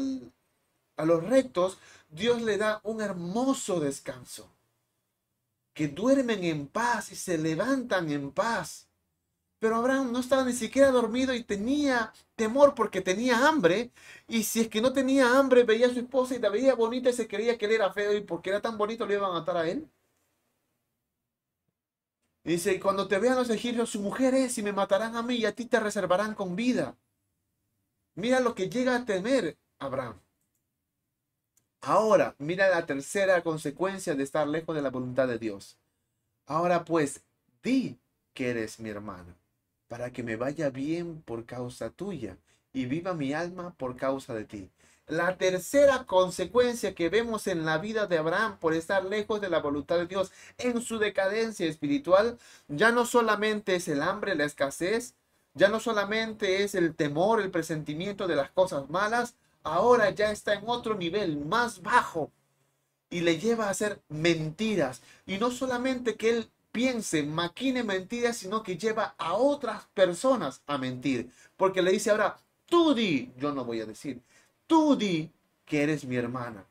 los 1.04 1.24
rectos, 1.24 1.78
Dios 2.10 2.42
le 2.42 2.56
da 2.56 2.80
un 2.84 3.00
hermoso 3.00 3.80
descanso 3.80 4.48
que 5.74 5.88
duermen 5.88 6.44
en 6.44 6.68
paz 6.68 7.12
y 7.12 7.16
se 7.16 7.36
levantan 7.36 8.10
en 8.10 8.30
paz. 8.30 8.88
Pero 9.58 9.76
Abraham 9.76 10.12
no 10.12 10.20
estaba 10.20 10.44
ni 10.44 10.52
siquiera 10.52 10.90
dormido 10.90 11.34
y 11.34 11.42
tenía 11.42 12.12
temor 12.36 12.74
porque 12.74 13.00
tenía 13.00 13.48
hambre. 13.48 13.90
Y 14.28 14.44
si 14.44 14.60
es 14.60 14.68
que 14.68 14.80
no 14.80 14.92
tenía 14.92 15.38
hambre, 15.38 15.64
veía 15.64 15.86
a 15.88 15.90
su 15.90 16.00
esposa 16.00 16.34
y 16.36 16.38
la 16.38 16.50
veía 16.50 16.74
bonita 16.74 17.10
y 17.10 17.14
se 17.14 17.28
creía 17.28 17.58
que 17.58 17.66
él 17.66 17.72
era 17.72 17.92
feo 17.92 18.14
y 18.14 18.20
porque 18.22 18.50
era 18.50 18.60
tan 18.62 18.78
bonito 18.78 19.06
le 19.06 19.14
iban 19.14 19.30
a 19.30 19.34
matar 19.40 19.56
a 19.56 19.68
él. 19.68 19.88
Dice, 22.44 22.74
y 22.74 22.80
cuando 22.80 23.08
te 23.08 23.18
vean 23.18 23.36
los 23.36 23.50
egipcios, 23.50 23.90
su 23.90 24.00
mujer 24.00 24.34
es 24.34 24.56
y 24.58 24.62
me 24.62 24.72
matarán 24.72 25.16
a 25.16 25.22
mí 25.22 25.36
y 25.36 25.46
a 25.46 25.54
ti 25.54 25.64
te 25.66 25.80
reservarán 25.80 26.34
con 26.34 26.54
vida. 26.54 26.96
Mira 28.14 28.40
lo 28.40 28.54
que 28.54 28.68
llega 28.68 28.94
a 28.94 29.04
temer 29.04 29.56
Abraham. 29.78 30.20
Ahora, 31.80 32.34
mira 32.38 32.68
la 32.68 32.86
tercera 32.86 33.42
consecuencia 33.42 34.14
de 34.14 34.22
estar 34.22 34.46
lejos 34.48 34.74
de 34.74 34.82
la 34.82 34.90
voluntad 34.90 35.28
de 35.28 35.38
Dios. 35.38 35.78
Ahora 36.46 36.84
pues, 36.84 37.22
di 37.62 37.98
que 38.32 38.50
eres 38.50 38.80
mi 38.80 38.90
hermano, 38.90 39.34
para 39.88 40.10
que 40.10 40.22
me 40.22 40.36
vaya 40.36 40.70
bien 40.70 41.22
por 41.22 41.44
causa 41.44 41.90
tuya 41.90 42.38
y 42.72 42.86
viva 42.86 43.14
mi 43.14 43.32
alma 43.32 43.74
por 43.76 43.96
causa 43.96 44.34
de 44.34 44.44
ti. 44.44 44.70
La 45.06 45.36
tercera 45.36 46.04
consecuencia 46.06 46.94
que 46.94 47.10
vemos 47.10 47.46
en 47.46 47.66
la 47.66 47.76
vida 47.76 48.06
de 48.06 48.16
Abraham 48.16 48.56
por 48.58 48.72
estar 48.72 49.04
lejos 49.04 49.40
de 49.40 49.50
la 49.50 49.60
voluntad 49.60 49.98
de 49.98 50.06
Dios 50.06 50.32
en 50.56 50.80
su 50.80 50.98
decadencia 50.98 51.66
espiritual, 51.66 52.38
ya 52.68 52.90
no 52.90 53.04
solamente 53.04 53.74
es 53.74 53.86
el 53.88 54.00
hambre, 54.00 54.34
la 54.34 54.44
escasez, 54.44 55.14
ya 55.52 55.68
no 55.68 55.78
solamente 55.78 56.64
es 56.64 56.74
el 56.74 56.94
temor, 56.94 57.42
el 57.42 57.50
presentimiento 57.50 58.26
de 58.26 58.36
las 58.36 58.50
cosas 58.50 58.88
malas, 58.88 59.34
ahora 59.62 60.10
ya 60.10 60.30
está 60.30 60.54
en 60.54 60.64
otro 60.66 60.94
nivel 60.94 61.36
más 61.38 61.82
bajo 61.82 62.30
y 63.10 63.20
le 63.20 63.38
lleva 63.38 63.66
a 63.66 63.70
hacer 63.70 64.00
mentiras. 64.08 65.02
Y 65.26 65.38
no 65.38 65.50
solamente 65.50 66.16
que 66.16 66.30
él 66.30 66.50
piense, 66.72 67.22
maquine 67.22 67.84
mentiras, 67.84 68.38
sino 68.38 68.62
que 68.62 68.76
lleva 68.78 69.14
a 69.18 69.34
otras 69.34 69.84
personas 69.94 70.62
a 70.66 70.78
mentir. 70.78 71.30
Porque 71.56 71.82
le 71.82 71.92
dice 71.92 72.10
ahora, 72.10 72.38
tú 72.66 72.94
di, 72.94 73.32
yo 73.38 73.52
no 73.52 73.64
voy 73.64 73.80
a 73.80 73.86
decir, 73.86 74.20
tú 74.66 74.96
di 74.96 75.30
que 75.64 75.82
eres 75.82 76.04
mi 76.04 76.16
hermana, 76.16 76.66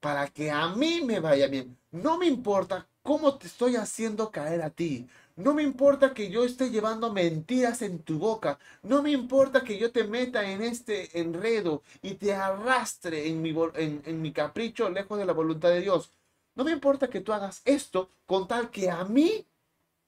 para 0.00 0.28
que 0.28 0.50
a 0.50 0.68
mí 0.68 1.02
me 1.04 1.20
vaya 1.20 1.46
bien. 1.48 1.76
No 1.90 2.18
me 2.18 2.26
importa 2.26 2.86
cómo 3.02 3.36
te 3.36 3.46
estoy 3.46 3.76
haciendo 3.76 4.30
caer 4.30 4.62
a 4.62 4.70
ti. 4.70 5.08
No 5.36 5.54
me 5.54 5.62
importa 5.62 6.12
que 6.12 6.30
yo 6.30 6.44
esté 6.44 6.70
llevando 6.70 7.12
mentiras 7.12 7.82
en 7.82 8.00
tu 8.00 8.18
boca. 8.18 8.58
No 8.82 9.02
me 9.02 9.10
importa 9.10 9.62
que 9.62 9.78
yo 9.78 9.90
te 9.90 10.04
meta 10.04 10.50
en 10.50 10.62
este 10.62 11.18
enredo 11.18 11.82
y 12.02 12.14
te 12.14 12.34
arrastre 12.34 13.28
en 13.28 13.40
mi, 13.40 13.54
en, 13.74 14.22
mi 14.22 14.32
capricho 14.32 14.90
lejos 14.90 15.18
de 15.18 15.24
la 15.24 15.32
voluntad 15.32 15.70
de 15.70 15.80
Dios. 15.80 16.10
No 16.54 16.64
me 16.64 16.72
importa 16.72 17.08
que 17.08 17.20
tú 17.20 17.32
hagas 17.32 17.62
esto 17.64 18.10
con 18.26 18.46
tal 18.46 18.70
que 18.70 18.90
a 18.90 19.04
mí 19.04 19.46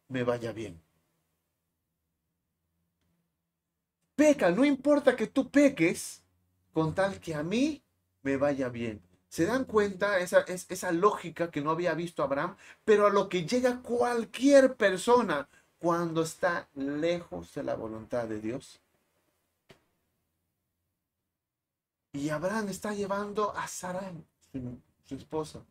me 0.08 0.22
vaya 0.22 0.52
bien. 0.52 0.78
Peca, 4.14 4.50
no 4.50 4.64
importa 4.64 5.16
que 5.16 5.26
tú 5.26 5.48
peques 5.48 6.21
con 6.72 6.94
tal 6.94 7.20
que 7.20 7.34
a 7.34 7.42
mí 7.42 7.82
me 8.22 8.36
vaya 8.36 8.68
bien. 8.68 9.00
¿Se 9.28 9.46
dan 9.46 9.64
cuenta 9.64 10.18
esa, 10.18 10.40
es, 10.42 10.66
esa 10.68 10.92
lógica 10.92 11.50
que 11.50 11.62
no 11.62 11.70
había 11.70 11.94
visto 11.94 12.22
Abraham? 12.22 12.56
Pero 12.84 13.06
a 13.06 13.10
lo 13.10 13.28
que 13.28 13.46
llega 13.46 13.80
cualquier 13.82 14.76
persona 14.76 15.48
cuando 15.78 16.22
está 16.22 16.68
lejos 16.74 17.54
de 17.54 17.62
la 17.64 17.74
voluntad 17.74 18.28
de 18.28 18.40
Dios. 18.40 18.80
Y 22.12 22.28
Abraham 22.28 22.68
está 22.68 22.92
llevando 22.92 23.56
a 23.56 23.66
Sarai, 23.66 24.22
su 25.04 25.14
esposa, 25.14 25.64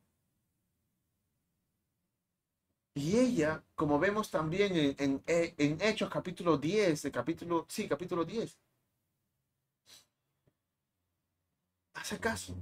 y 2.94 3.18
ella, 3.18 3.64
como 3.76 4.00
vemos 4.00 4.30
también 4.30 4.96
en, 4.98 5.24
en, 5.26 5.82
Hechos 5.82 6.10
capítulo 6.10 6.58
10, 6.58 7.10
capítulo, 7.12 7.66
sí, 7.70 7.88
capítulo 7.88 8.26
10, 8.26 8.58
hace 11.94 12.20
caso. 12.20 12.56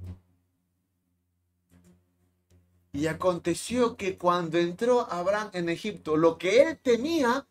Y 2.92 3.06
aconteció 3.06 3.96
que 3.96 4.18
cuando 4.18 4.58
entró 4.58 5.10
Abraham 5.12 5.50
en 5.52 5.68
Egipto, 5.68 6.16
lo 6.16 6.38
que 6.38 6.62
él 6.62 6.78
temía 6.78 7.46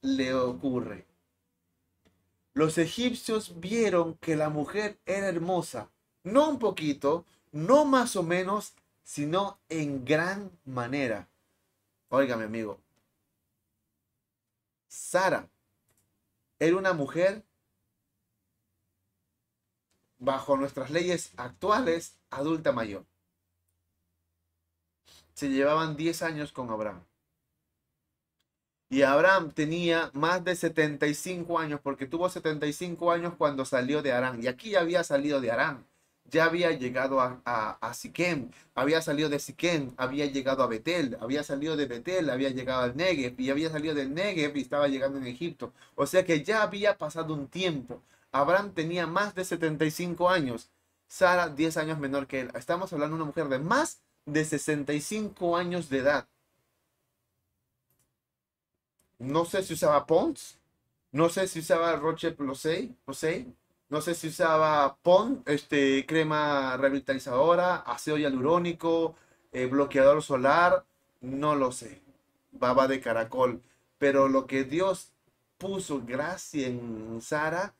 le 0.00 0.34
ocurre. 0.34 1.06
Los 2.54 2.78
egipcios 2.78 3.60
vieron 3.60 4.14
que 4.14 4.34
la 4.34 4.48
mujer 4.48 4.98
era 5.06 5.28
hermosa, 5.28 5.90
no 6.24 6.48
un 6.48 6.58
poquito, 6.58 7.24
no 7.52 7.84
más 7.84 8.16
o 8.16 8.22
menos, 8.22 8.74
sino 9.04 9.58
en 9.68 10.04
gran 10.04 10.50
manera. 10.64 11.28
Oiga, 12.08 12.36
mi 12.36 12.44
amigo. 12.44 12.80
Sara 14.88 15.48
era 16.58 16.76
una 16.76 16.92
mujer 16.92 17.44
bajo 20.18 20.56
nuestras 20.56 20.90
leyes 20.90 21.32
actuales 21.36 22.18
adulta 22.30 22.72
mayor. 22.72 23.04
Se 25.34 25.48
llevaban 25.48 25.96
10 25.96 26.22
años 26.22 26.52
con 26.52 26.70
Abraham. 26.70 27.04
Y 28.90 29.02
Abraham 29.02 29.52
tenía 29.52 30.10
más 30.14 30.42
de 30.44 30.56
75 30.56 31.58
años 31.58 31.80
porque 31.82 32.06
tuvo 32.06 32.28
75 32.28 33.12
años 33.12 33.34
cuando 33.36 33.64
salió 33.64 34.02
de 34.02 34.12
Arán. 34.12 34.42
Y 34.42 34.46
aquí 34.46 34.70
ya 34.70 34.80
había 34.80 35.04
salido 35.04 35.40
de 35.40 35.50
Arán 35.50 35.86
ya 36.30 36.44
había 36.44 36.72
llegado 36.72 37.20
a, 37.20 37.40
a, 37.44 37.94
Siquem, 37.94 38.50
había 38.74 39.00
salido 39.00 39.28
de 39.28 39.38
Siquem, 39.38 39.92
había 39.96 40.26
llegado 40.26 40.62
a 40.62 40.66
Betel, 40.66 41.16
había 41.20 41.42
salido 41.42 41.76
de 41.76 41.86
Betel, 41.86 42.30
había 42.30 42.50
llegado 42.50 42.82
al 42.82 42.96
Negev 42.96 43.40
y 43.40 43.50
había 43.50 43.70
salido 43.70 43.94
del 43.94 44.14
Negev 44.14 44.56
y 44.56 44.60
estaba 44.60 44.88
llegando 44.88 45.18
en 45.18 45.26
Egipto. 45.26 45.72
O 45.94 46.06
sea 46.06 46.24
que 46.24 46.42
ya 46.44 46.62
había 46.62 46.98
pasado 46.98 47.34
un 47.34 47.48
tiempo. 47.48 48.02
Abraham 48.32 48.72
tenía 48.74 49.06
más 49.06 49.34
de 49.34 49.44
75 49.44 50.28
años, 50.28 50.70
Sara 51.06 51.48
10 51.48 51.76
años 51.78 51.98
menor 51.98 52.26
que 52.26 52.40
él. 52.40 52.50
Estamos 52.54 52.92
hablando 52.92 53.16
de 53.16 53.22
una 53.22 53.28
mujer 53.28 53.48
de 53.48 53.58
más 53.58 54.00
de 54.26 54.44
65 54.44 55.56
años 55.56 55.88
de 55.88 55.98
edad. 55.98 56.28
No 59.18 59.44
sé 59.44 59.62
si 59.62 59.74
usaba 59.74 60.06
Pons, 60.06 60.58
no 61.10 61.28
sé 61.28 61.48
si 61.48 61.60
usaba 61.60 61.96
Roche 61.96 62.32
Posey, 62.32 62.94
no 63.88 64.02
sé 64.02 64.14
si 64.14 64.28
usaba 64.28 64.98
PON, 65.02 65.42
este, 65.46 66.04
crema 66.06 66.76
revitalizadora, 66.76 67.76
ácido 67.76 68.18
hialurónico, 68.18 69.16
eh, 69.52 69.66
bloqueador 69.66 70.22
solar, 70.22 70.84
no 71.22 71.54
lo 71.54 71.72
sé. 71.72 72.02
Baba 72.52 72.86
de 72.88 73.00
caracol. 73.00 73.62
Pero 73.98 74.28
lo 74.28 74.46
que 74.46 74.64
Dios 74.64 75.12
puso 75.56 76.02
gracia 76.04 76.66
en 76.68 77.20
Sara, 77.22 77.74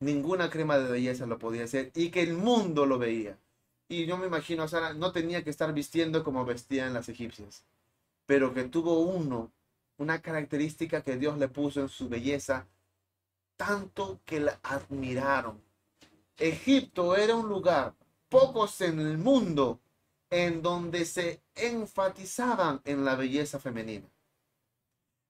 ninguna 0.00 0.50
crema 0.50 0.78
de 0.78 0.90
belleza 0.90 1.26
lo 1.26 1.38
podía 1.38 1.64
hacer 1.64 1.92
y 1.94 2.10
que 2.10 2.22
el 2.22 2.34
mundo 2.34 2.86
lo 2.86 2.98
veía. 2.98 3.38
Y 3.88 4.06
yo 4.06 4.16
me 4.16 4.26
imagino 4.26 4.66
Sara, 4.68 4.94
no 4.94 5.12
tenía 5.12 5.44
que 5.44 5.50
estar 5.50 5.72
vistiendo 5.72 6.24
como 6.24 6.44
vestían 6.44 6.94
las 6.94 7.08
egipcias, 7.08 7.64
pero 8.26 8.54
que 8.54 8.64
tuvo 8.64 9.00
uno, 9.00 9.52
una 9.98 10.20
característica 10.22 11.02
que 11.02 11.16
Dios 11.16 11.38
le 11.38 11.48
puso 11.48 11.80
en 11.80 11.88
su 11.88 12.08
belleza 12.08 12.66
tanto 13.56 14.20
que 14.24 14.40
la 14.40 14.58
admiraron. 14.62 15.60
Egipto 16.38 17.14
era 17.14 17.34
un 17.34 17.48
lugar, 17.48 17.94
pocos 18.30 18.80
en 18.80 18.98
el 19.00 19.18
mundo, 19.18 19.80
en 20.30 20.62
donde 20.62 21.04
se 21.04 21.42
enfatizaban 21.54 22.80
en 22.84 23.04
la 23.04 23.16
belleza 23.16 23.58
femenina, 23.58 24.08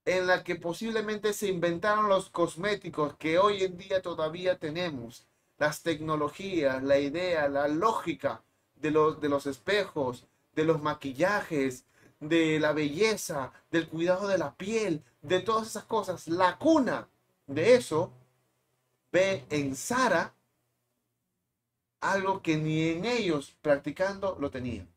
en 0.04 0.26
la 0.26 0.42
que 0.42 0.56
posiblemente 0.56 1.32
se 1.32 1.48
inventaron 1.48 2.08
los 2.08 2.30
cosméticos 2.30 3.16
que 3.16 3.38
hoy 3.38 3.64
en 3.64 3.76
día 3.76 4.02
todavía 4.02 4.58
tenemos, 4.58 5.26
las 5.58 5.82
tecnologías, 5.82 6.82
la 6.82 6.98
idea, 6.98 7.48
la 7.48 7.68
lógica 7.68 8.42
de 8.76 8.90
los, 8.90 9.20
de 9.20 9.28
los 9.28 9.46
espejos, 9.46 10.26
de 10.54 10.64
los 10.64 10.82
maquillajes, 10.82 11.84
de 12.18 12.58
la 12.60 12.72
belleza, 12.72 13.52
del 13.70 13.88
cuidado 13.88 14.28
de 14.28 14.38
la 14.38 14.54
piel, 14.54 15.02
de 15.22 15.40
todas 15.40 15.68
esas 15.68 15.84
cosas. 15.84 16.28
La 16.28 16.58
cuna 16.58 17.08
de 17.46 17.74
eso 17.74 18.12
ve 19.12 19.44
en 19.50 19.76
Sara 19.76 20.34
algo 22.00 22.40
que 22.40 22.56
ni 22.56 22.88
en 22.88 23.04
ellos 23.04 23.56
practicando 23.60 24.36
lo 24.40 24.50
tenían. 24.50 24.88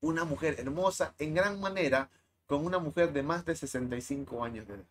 Una 0.00 0.24
mujer 0.24 0.56
hermosa 0.58 1.14
en 1.18 1.34
gran 1.34 1.60
manera 1.60 2.10
con 2.46 2.64
una 2.64 2.78
mujer 2.78 3.12
de 3.12 3.22
más 3.22 3.44
de 3.44 3.56
65 3.56 4.44
años 4.44 4.66
de 4.66 4.74
edad. 4.74 4.84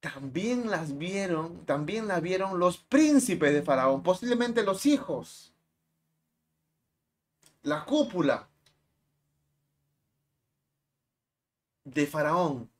También 0.00 0.70
las 0.70 0.96
vieron, 0.96 1.64
también 1.66 2.06
la 2.06 2.20
vieron 2.20 2.58
los 2.58 2.78
príncipes 2.78 3.52
de 3.52 3.62
Faraón, 3.62 4.02
posiblemente 4.02 4.62
los 4.62 4.86
hijos. 4.86 5.52
La 7.62 7.84
cúpula 7.84 8.48
de 11.84 12.06
Faraón 12.06 12.70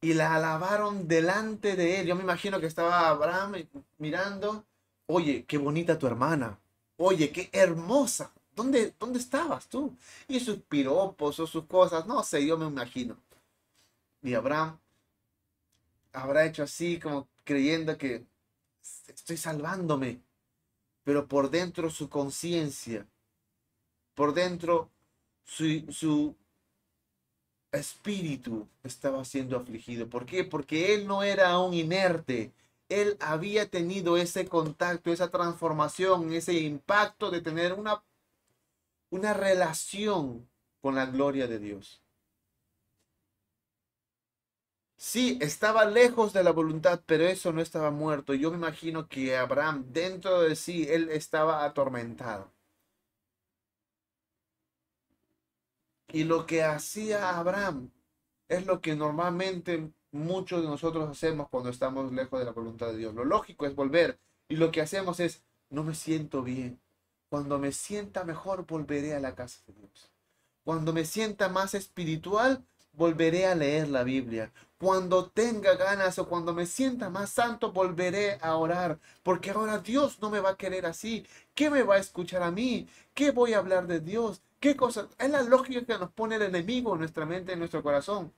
y 0.00 0.14
la 0.14 0.34
alabaron 0.34 1.08
delante 1.08 1.76
de 1.76 2.00
él. 2.00 2.06
Yo 2.06 2.14
me 2.14 2.22
imagino 2.22 2.60
que 2.60 2.66
estaba 2.66 3.08
Abraham 3.08 3.66
mirando, 3.98 4.64
oye, 5.06 5.44
qué 5.46 5.58
bonita 5.58 5.98
tu 5.98 6.06
hermana, 6.06 6.58
oye, 6.96 7.32
qué 7.32 7.50
hermosa, 7.52 8.32
¿Dónde, 8.54 8.94
¿Dónde 8.98 9.18
estabas 9.18 9.66
tú? 9.68 9.96
Y 10.28 10.40
sus 10.40 10.58
piropos 10.58 11.40
o 11.40 11.46
sus 11.46 11.64
cosas, 11.64 12.06
no 12.06 12.22
sé, 12.22 12.46
yo 12.46 12.56
me 12.56 12.66
imagino. 12.66 13.16
Y 14.22 14.34
Abraham 14.34 14.78
habrá 16.12 16.46
hecho 16.46 16.62
así 16.62 16.98
como 16.98 17.28
creyendo 17.44 17.98
que 17.98 18.24
estoy 19.08 19.36
salvándome, 19.36 20.20
pero 21.04 21.26
por 21.26 21.50
dentro 21.50 21.90
su 21.90 22.08
conciencia, 22.08 23.06
por 24.14 24.32
dentro 24.32 24.90
su, 25.44 25.64
su 25.92 26.34
espíritu 27.72 28.66
estaba 28.82 29.24
siendo 29.24 29.56
afligido. 29.56 30.08
¿Por 30.08 30.26
qué? 30.26 30.44
Porque 30.44 30.94
él 30.94 31.06
no 31.06 31.22
era 31.22 31.58
un 31.58 31.74
inerte. 31.74 32.52
Él 32.88 33.16
había 33.20 33.68
tenido 33.68 34.16
ese 34.16 34.46
contacto, 34.46 35.12
esa 35.12 35.30
transformación, 35.30 36.32
ese 36.32 36.54
impacto 36.54 37.30
de 37.30 37.40
tener 37.40 37.72
una, 37.72 38.02
una 39.14 39.32
relación 39.32 40.48
con 40.80 40.96
la 40.96 41.06
gloria 41.06 41.46
de 41.46 41.60
Dios. 41.60 42.02
Sí, 44.96 45.38
estaba 45.40 45.84
lejos 45.84 46.32
de 46.32 46.42
la 46.42 46.50
voluntad, 46.50 47.00
pero 47.06 47.24
eso 47.24 47.52
no 47.52 47.60
estaba 47.60 47.92
muerto. 47.92 48.34
Yo 48.34 48.50
me 48.50 48.56
imagino 48.56 49.08
que 49.08 49.36
Abraham, 49.36 49.84
dentro 49.92 50.40
de 50.40 50.56
sí, 50.56 50.86
él 50.88 51.10
estaba 51.10 51.64
atormentado. 51.64 52.50
Y 56.08 56.24
lo 56.24 56.44
que 56.46 56.64
hacía 56.64 57.38
Abraham 57.38 57.90
es 58.48 58.66
lo 58.66 58.80
que 58.80 58.96
normalmente 58.96 59.92
muchos 60.10 60.62
de 60.62 60.68
nosotros 60.68 61.08
hacemos 61.08 61.48
cuando 61.50 61.70
estamos 61.70 62.12
lejos 62.12 62.40
de 62.40 62.46
la 62.46 62.52
voluntad 62.52 62.88
de 62.88 62.96
Dios. 62.98 63.14
Lo 63.14 63.24
lógico 63.24 63.66
es 63.66 63.76
volver. 63.76 64.18
Y 64.48 64.56
lo 64.56 64.72
que 64.72 64.80
hacemos 64.80 65.20
es, 65.20 65.44
no 65.70 65.84
me 65.84 65.94
siento 65.94 66.42
bien. 66.42 66.80
Cuando 67.34 67.58
me 67.58 67.72
sienta 67.72 68.22
mejor, 68.22 68.64
volveré 68.64 69.12
a 69.16 69.18
la 69.18 69.34
casa 69.34 69.58
de 69.66 69.72
Dios. 69.72 70.08
Cuando 70.62 70.92
me 70.92 71.04
sienta 71.04 71.48
más 71.48 71.74
espiritual, 71.74 72.64
volveré 72.92 73.48
a 73.48 73.56
leer 73.56 73.88
la 73.88 74.04
Biblia. 74.04 74.52
Cuando 74.78 75.30
tenga 75.30 75.74
ganas 75.74 76.16
o 76.20 76.28
cuando 76.28 76.54
me 76.54 76.64
sienta 76.64 77.10
más 77.10 77.30
santo, 77.30 77.72
volveré 77.72 78.38
a 78.40 78.54
orar. 78.54 79.00
Porque 79.24 79.50
ahora 79.50 79.78
Dios 79.78 80.20
no 80.20 80.30
me 80.30 80.38
va 80.38 80.50
a 80.50 80.56
querer 80.56 80.86
así. 80.86 81.26
¿Qué 81.56 81.70
me 81.70 81.82
va 81.82 81.96
a 81.96 81.98
escuchar 81.98 82.44
a 82.44 82.52
mí? 82.52 82.86
¿Qué 83.14 83.32
voy 83.32 83.54
a 83.54 83.58
hablar 83.58 83.88
de 83.88 83.98
Dios? 83.98 84.40
¿Qué 84.60 84.76
cosa? 84.76 85.08
Es 85.18 85.28
la 85.28 85.42
lógica 85.42 85.84
que 85.84 85.98
nos 85.98 86.12
pone 86.12 86.36
el 86.36 86.42
enemigo 86.42 86.92
en 86.92 87.00
nuestra 87.00 87.26
mente, 87.26 87.54
en 87.54 87.58
nuestro 87.58 87.82
corazón. 87.82 88.32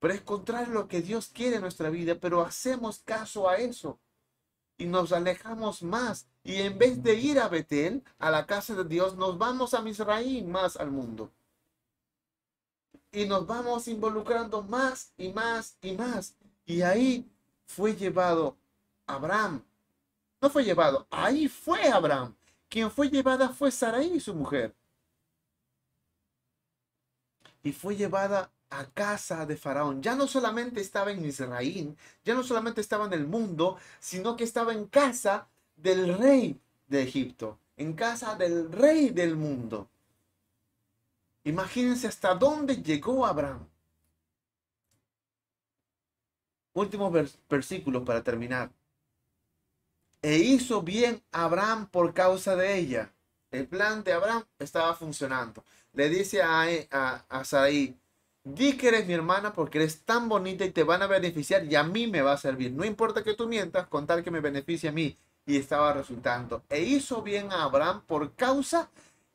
Pero 0.00 0.12
es 0.12 0.22
contrario 0.22 0.72
a 0.72 0.74
lo 0.74 0.88
que 0.88 1.02
Dios 1.02 1.28
quiere 1.28 1.54
en 1.54 1.62
nuestra 1.62 1.88
vida, 1.88 2.16
pero 2.20 2.42
hacemos 2.42 2.98
caso 3.04 3.48
a 3.48 3.58
eso. 3.58 4.00
Y 4.76 4.86
nos 4.86 5.12
alejamos 5.12 5.82
más. 5.82 6.26
Y 6.42 6.56
en 6.56 6.78
vez 6.78 7.02
de 7.02 7.14
ir 7.14 7.38
a 7.38 7.48
Betel, 7.48 8.02
a 8.18 8.30
la 8.30 8.46
casa 8.46 8.74
de 8.74 8.84
Dios, 8.84 9.16
nos 9.16 9.38
vamos 9.38 9.74
a 9.74 9.82
Misraín 9.82 10.50
más 10.50 10.76
al 10.76 10.90
mundo 10.90 11.30
y 13.14 13.26
nos 13.26 13.46
vamos 13.46 13.86
involucrando 13.88 14.62
más 14.62 15.12
y 15.16 15.32
más 15.32 15.76
y 15.80 15.92
más. 15.92 16.36
Y 16.66 16.82
ahí 16.82 17.30
fue 17.66 17.94
llevado 17.94 18.56
Abraham. 19.06 19.64
No 20.40 20.50
fue 20.50 20.64
llevado, 20.64 21.06
ahí 21.10 21.48
fue 21.48 21.88
Abraham. 21.88 22.34
Quien 22.68 22.90
fue 22.90 23.08
llevada 23.08 23.48
fue 23.50 23.70
Sarai, 23.70 24.18
su 24.18 24.34
mujer. 24.34 24.74
Y 27.62 27.72
fue 27.72 27.96
llevada 27.96 28.50
a 28.78 28.86
casa 28.90 29.46
de 29.46 29.56
Faraón. 29.56 30.02
Ya 30.02 30.14
no 30.16 30.26
solamente 30.26 30.80
estaba 30.80 31.10
en 31.12 31.24
Israel, 31.24 31.96
ya 32.24 32.34
no 32.34 32.42
solamente 32.42 32.80
estaba 32.80 33.06
en 33.06 33.12
el 33.12 33.26
mundo, 33.26 33.78
sino 34.00 34.36
que 34.36 34.44
estaba 34.44 34.72
en 34.72 34.86
casa 34.86 35.48
del 35.76 36.16
rey 36.18 36.60
de 36.88 37.02
Egipto, 37.02 37.58
en 37.76 37.94
casa 37.94 38.34
del 38.36 38.70
rey 38.72 39.10
del 39.10 39.36
mundo. 39.36 39.88
Imagínense 41.44 42.06
hasta 42.08 42.34
dónde 42.34 42.82
llegó 42.82 43.26
Abraham. 43.26 43.66
Último 46.74 47.10
versículo 47.48 48.04
para 48.04 48.22
terminar. 48.22 48.70
E 50.22 50.38
hizo 50.38 50.82
bien 50.82 51.22
Abraham 51.32 51.88
por 51.90 52.14
causa 52.14 52.56
de 52.56 52.78
ella. 52.78 53.12
El 53.50 53.68
plan 53.68 54.02
de 54.02 54.12
Abraham 54.12 54.44
estaba 54.58 54.94
funcionando. 54.94 55.64
Le 55.92 56.08
dice 56.08 56.42
a, 56.42 56.62
a, 56.90 57.24
a 57.28 57.44
Sarai, 57.44 57.96
di 58.44 58.76
que 58.76 58.88
eres 58.88 59.06
mi 59.06 59.14
hermana 59.14 59.52
porque 59.52 59.78
eres 59.78 60.02
tan 60.02 60.28
bonita 60.28 60.64
y 60.64 60.70
te 60.70 60.84
van 60.84 61.02
a 61.02 61.06
beneficiar 61.06 61.64
y 61.64 61.74
a 61.74 61.82
mí 61.82 62.06
me 62.06 62.22
va 62.22 62.32
a 62.32 62.36
servir. 62.36 62.72
No 62.72 62.84
importa 62.84 63.24
que 63.24 63.34
tú 63.34 63.48
mientas, 63.48 63.88
contar 63.88 64.22
que 64.22 64.30
me 64.30 64.40
beneficie 64.40 64.90
a 64.90 64.92
mí. 64.92 65.16
Y 65.46 65.58
estaba 65.58 65.92
resultando. 65.92 66.62
E 66.70 66.80
hizo 66.82 67.20
bien 67.20 67.52
a 67.52 67.64
Abraham 67.64 68.02
por 68.06 68.32
causa 68.34 68.88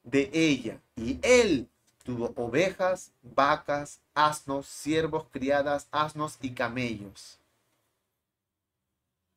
de 0.03 0.31
ella. 0.34 0.80
Y 0.95 1.19
él 1.22 1.69
Tuvo 2.10 2.34
ovejas, 2.38 3.14
vacas, 3.22 4.02
asnos, 4.15 4.65
siervos, 4.65 5.27
criadas, 5.30 5.88
asnos 5.91 6.40
y 6.41 6.56
camellos. 6.56 7.40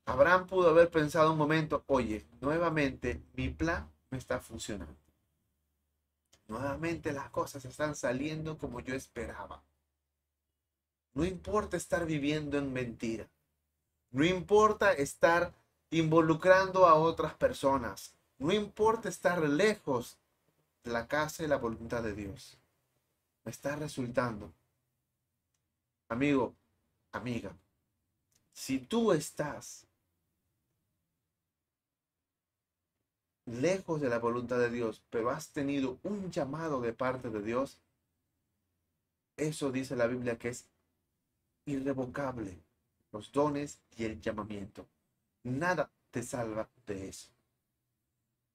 Abraham 0.06 0.46
pudo 0.46 0.70
haber 0.70 0.88
pensado 0.88 1.32
un 1.32 1.36
momento, 1.38 1.84
oye, 1.86 2.24
nuevamente 2.40 3.20
mi 3.34 3.50
plan 3.50 3.90
me 4.08 4.16
está 4.16 4.40
funcionando. 4.40 5.01
Nuevamente 6.52 7.14
las 7.14 7.30
cosas 7.30 7.64
están 7.64 7.96
saliendo 7.96 8.58
como 8.58 8.80
yo 8.80 8.94
esperaba. 8.94 9.62
No 11.14 11.24
importa 11.24 11.78
estar 11.78 12.04
viviendo 12.04 12.58
en 12.58 12.74
mentira. 12.74 13.26
No 14.10 14.22
importa 14.22 14.92
estar 14.92 15.54
involucrando 15.88 16.86
a 16.86 16.92
otras 16.92 17.32
personas. 17.32 18.12
No 18.36 18.52
importa 18.52 19.08
estar 19.08 19.40
lejos 19.40 20.18
la 20.84 21.08
casa 21.08 21.42
y 21.42 21.46
la 21.46 21.56
voluntad 21.56 22.02
de 22.02 22.12
Dios. 22.12 22.58
Me 23.44 23.50
está 23.50 23.74
resultando. 23.76 24.52
Amigo, 26.10 26.54
amiga, 27.12 27.56
si 28.52 28.78
tú 28.78 29.12
estás 29.12 29.86
lejos 33.46 34.00
de 34.00 34.08
la 34.08 34.18
voluntad 34.18 34.58
de 34.58 34.70
Dios, 34.70 35.02
pero 35.10 35.30
has 35.30 35.48
tenido 35.48 35.98
un 36.02 36.30
llamado 36.30 36.80
de 36.80 36.92
parte 36.92 37.30
de 37.30 37.42
Dios, 37.42 37.78
eso 39.36 39.72
dice 39.72 39.96
la 39.96 40.06
Biblia 40.06 40.38
que 40.38 40.50
es 40.50 40.66
irrevocable, 41.66 42.58
los 43.12 43.32
dones 43.32 43.78
y 43.96 44.04
el 44.04 44.20
llamamiento. 44.20 44.86
Nada 45.42 45.90
te 46.10 46.22
salva 46.22 46.68
de 46.86 47.08
eso 47.08 47.32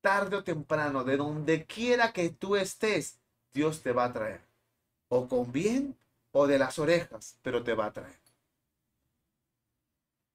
tarde 0.07 0.37
o 0.37 0.43
temprano, 0.43 1.03
de 1.03 1.17
donde 1.17 1.65
quiera 1.65 2.13
que 2.13 2.29
tú 2.29 2.55
estés, 2.55 3.19
Dios 3.53 3.81
te 3.81 3.91
va 3.91 4.05
a 4.05 4.13
traer. 4.13 4.39
O 5.09 5.27
con 5.27 5.51
bien 5.51 5.97
o 6.31 6.47
de 6.47 6.57
las 6.57 6.79
orejas, 6.79 7.37
pero 7.41 7.61
te 7.61 7.73
va 7.73 7.87
a 7.87 7.91
traer. 7.91 8.19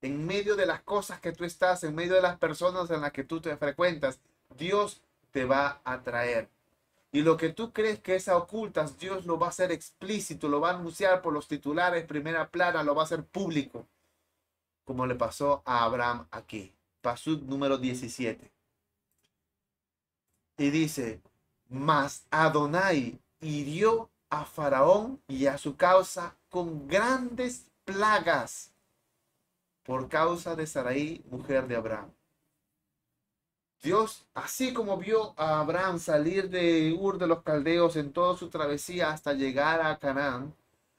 En 0.02 0.26
medio 0.26 0.56
de 0.56 0.66
las 0.66 0.82
cosas 0.82 1.20
que 1.20 1.32
tú 1.32 1.44
estás, 1.44 1.84
en 1.84 1.94
medio 1.94 2.14
de 2.14 2.20
las 2.20 2.38
personas 2.38 2.90
en 2.90 3.00
las 3.00 3.12
que 3.12 3.24
tú 3.24 3.40
te 3.40 3.56
frecuentas, 3.56 4.20
Dios 4.56 5.02
te 5.30 5.44
va 5.44 5.80
a 5.84 6.02
traer. 6.02 6.48
Y 7.10 7.22
lo 7.22 7.36
que 7.36 7.50
tú 7.50 7.72
crees 7.72 8.00
que 8.00 8.16
es 8.16 8.28
ocultas, 8.28 8.98
Dios 8.98 9.26
lo 9.26 9.38
va 9.38 9.46
a 9.46 9.50
hacer 9.50 9.70
explícito, 9.70 10.48
lo 10.48 10.60
va 10.60 10.70
a 10.70 10.74
anunciar 10.74 11.20
por 11.20 11.34
los 11.34 11.46
titulares, 11.46 12.06
primera 12.06 12.48
plana, 12.48 12.82
lo 12.82 12.94
va 12.94 13.02
a 13.02 13.04
hacer 13.04 13.24
público. 13.24 13.86
Como 14.84 15.06
le 15.06 15.14
pasó 15.14 15.62
a 15.66 15.84
Abraham 15.84 16.26
aquí. 16.30 16.74
Pasud 17.02 17.42
número 17.42 17.76
17. 17.76 18.50
Y 20.58 20.70
dice, 20.70 21.20
mas 21.68 22.24
Adonai 22.30 23.18
hirió 23.40 24.08
a 24.30 24.44
Faraón 24.44 25.20
y 25.28 25.46
a 25.46 25.58
su 25.58 25.76
causa 25.76 26.36
con 26.48 26.88
grandes 26.88 27.66
plagas 27.84 28.72
por 29.82 30.08
causa 30.08 30.54
de 30.54 30.66
Sarai, 30.66 31.22
mujer 31.30 31.66
de 31.66 31.76
Abraham. 31.76 32.10
Dios, 33.82 34.26
así 34.34 34.72
como 34.72 34.96
vio 34.96 35.34
a 35.36 35.58
Abraham 35.58 35.98
salir 35.98 36.48
de 36.48 36.96
Ur 36.96 37.18
de 37.18 37.26
los 37.26 37.42
Caldeos 37.42 37.96
en 37.96 38.12
toda 38.12 38.36
su 38.36 38.48
travesía 38.48 39.10
hasta 39.10 39.32
llegar 39.32 39.80
a 39.80 39.98
Canaán, 39.98 40.54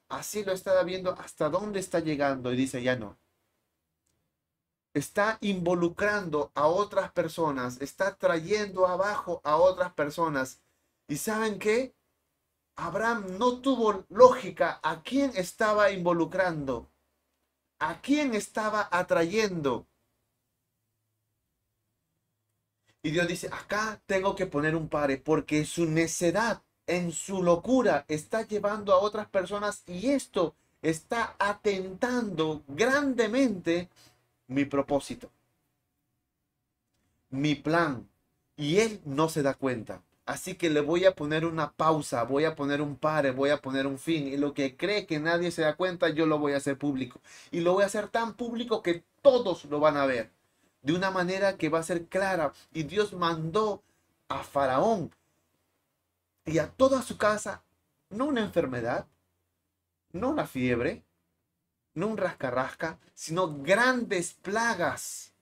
así 0.09 0.43
lo 0.43 0.51
estaba 0.51 0.83
viendo 0.83 1.11
hasta 1.11 1.49
dónde 1.49 1.79
está 1.79 2.01
llegando 2.01 2.51
y 2.51 2.57
dice, 2.57 2.83
ya 2.83 2.97
no, 2.97 3.17
está 4.93 5.37
involucrando 5.39 6.51
a 6.55 6.67
otras 6.67 7.11
personas, 7.13 7.81
está 7.81 8.15
trayendo 8.17 8.85
abajo 8.85 9.39
a 9.45 9.55
otras 9.55 9.93
personas. 9.93 10.59
¿Y 11.07 11.17
saben 11.17 11.59
qué? 11.59 11.95
Abraham 12.75 13.37
no 13.37 13.61
tuvo 13.61 14.05
lógica 14.09 14.79
a 14.83 15.03
quién 15.03 15.31
estaba 15.35 15.91
involucrando, 15.91 16.89
a 17.79 18.01
quién 18.01 18.33
estaba 18.33 18.89
atrayendo. 18.91 19.87
Y 23.03 23.11
Dios 23.11 23.27
dice, 23.27 23.49
acá 23.51 24.01
tengo 24.07 24.35
que 24.35 24.47
poner 24.47 24.75
un 24.75 24.89
pare 24.89 25.17
porque 25.17 25.65
su 25.65 25.85
necedad, 25.85 26.63
en 26.87 27.11
su 27.11 27.43
locura, 27.43 28.05
está 28.07 28.47
llevando 28.47 28.93
a 28.93 28.99
otras 28.99 29.27
personas 29.27 29.83
y 29.87 30.09
esto 30.09 30.55
está 30.81 31.35
atentando 31.37 32.63
grandemente 32.67 33.89
mi 34.47 34.65
propósito, 34.65 35.29
mi 37.31 37.55
plan, 37.55 38.07
Y 38.57 38.79
él 38.79 39.01
no 39.05 39.29
se 39.29 39.43
da 39.43 39.55
cuenta. 39.55 40.03
Así 40.25 40.55
que 40.55 40.69
le 40.69 40.81
voy 40.81 41.05
a 41.05 41.15
poner 41.15 41.45
una 41.45 41.73
pausa, 41.73 42.23
voy 42.23 42.45
a 42.45 42.55
poner 42.55 42.81
un 42.81 42.95
pare, 42.97 43.31
voy 43.31 43.49
a 43.51 43.61
poner 43.61 43.87
un 43.87 43.99
fin. 43.99 44.27
Y 44.27 44.37
lo 44.37 44.53
que 44.53 44.77
cree 44.77 45.05
que 45.07 45.19
nadie 45.19 45.51
se 45.51 45.63
da 45.63 45.75
cuenta, 45.75 46.09
yo 46.09 46.25
lo 46.27 46.39
voy 46.39 46.53
a 46.53 46.57
hacer 46.57 46.77
público. 46.77 47.21
Y 47.51 47.61
lo 47.61 47.73
voy 47.73 47.83
a 47.83 47.87
hacer 47.87 48.09
tan 48.09 48.35
público 48.35 48.83
que 48.83 49.03
todos 49.23 49.65
lo 49.65 49.79
van 49.79 49.97
a 49.97 50.05
ver. 50.05 50.31
De 50.83 50.93
una 50.93 51.09
manera 51.09 51.57
que 51.57 51.69
va 51.69 51.79
a 51.79 51.83
ser 51.83 52.05
clara. 52.05 52.53
Y 52.71 52.83
Dios 52.83 53.13
mandó 53.13 53.81
a 54.27 54.43
Faraón 54.43 55.11
y 56.45 56.59
a 56.59 56.69
toda 56.69 57.01
su 57.01 57.17
casa, 57.17 57.63
no 58.09 58.25
una 58.25 58.41
enfermedad, 58.41 59.07
no 60.11 60.29
una 60.29 60.45
fiebre, 60.45 61.03
no 61.95 62.07
un 62.07 62.17
rascarrasca, 62.17 62.99
sino 63.15 63.47
grandes 63.63 64.33
plagas 64.33 65.33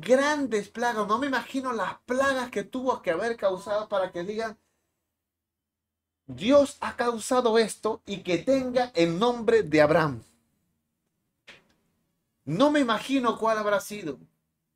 grandes 0.00 0.68
plagas. 0.68 1.06
No 1.06 1.18
me 1.18 1.26
imagino 1.26 1.72
las 1.72 1.98
plagas 2.06 2.50
que 2.50 2.64
tuvo 2.64 3.02
que 3.02 3.10
haber 3.10 3.36
causado 3.36 3.88
para 3.88 4.10
que 4.10 4.24
digan, 4.24 4.58
Dios 6.26 6.76
ha 6.80 6.96
causado 6.96 7.58
esto 7.58 8.00
y 8.06 8.22
que 8.22 8.38
tenga 8.38 8.90
el 8.94 9.18
nombre 9.18 9.62
de 9.62 9.82
Abraham. 9.82 10.22
No 12.44 12.70
me 12.70 12.80
imagino 12.80 13.38
cuál 13.38 13.58
habrá 13.58 13.80
sido, 13.80 14.18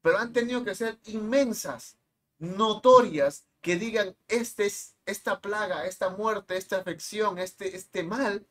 pero 0.03 0.19
han 0.19 0.33
tenido 0.33 0.65
que 0.65 0.75
ser 0.75 0.99
inmensas, 1.05 1.97
notorias, 2.39 3.47
que 3.61 3.77
digan, 3.77 4.17
este 4.29 4.67
es, 4.67 4.95
esta 5.07 5.41
plaga, 5.41 5.87
esta 5.87 6.11
muerte, 6.11 6.57
esta 6.57 6.77
afección, 6.77 7.39
este, 7.39 7.75
este 7.77 8.05
mal, 8.05 8.47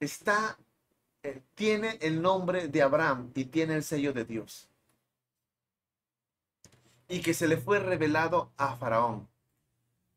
está, 0.00 0.58
eh, 1.22 1.42
tiene 1.54 1.98
el 2.00 2.20
nombre 2.20 2.68
de 2.68 2.82
Abraham 2.82 3.30
y 3.34 3.44
tiene 3.44 3.76
el 3.76 3.84
sello 3.84 4.12
de 4.12 4.24
Dios 4.24 4.70
y 7.10 7.20
que 7.20 7.34
se 7.34 7.48
le 7.48 7.56
fue 7.56 7.80
revelado 7.80 8.52
a 8.56 8.76
Faraón. 8.76 9.28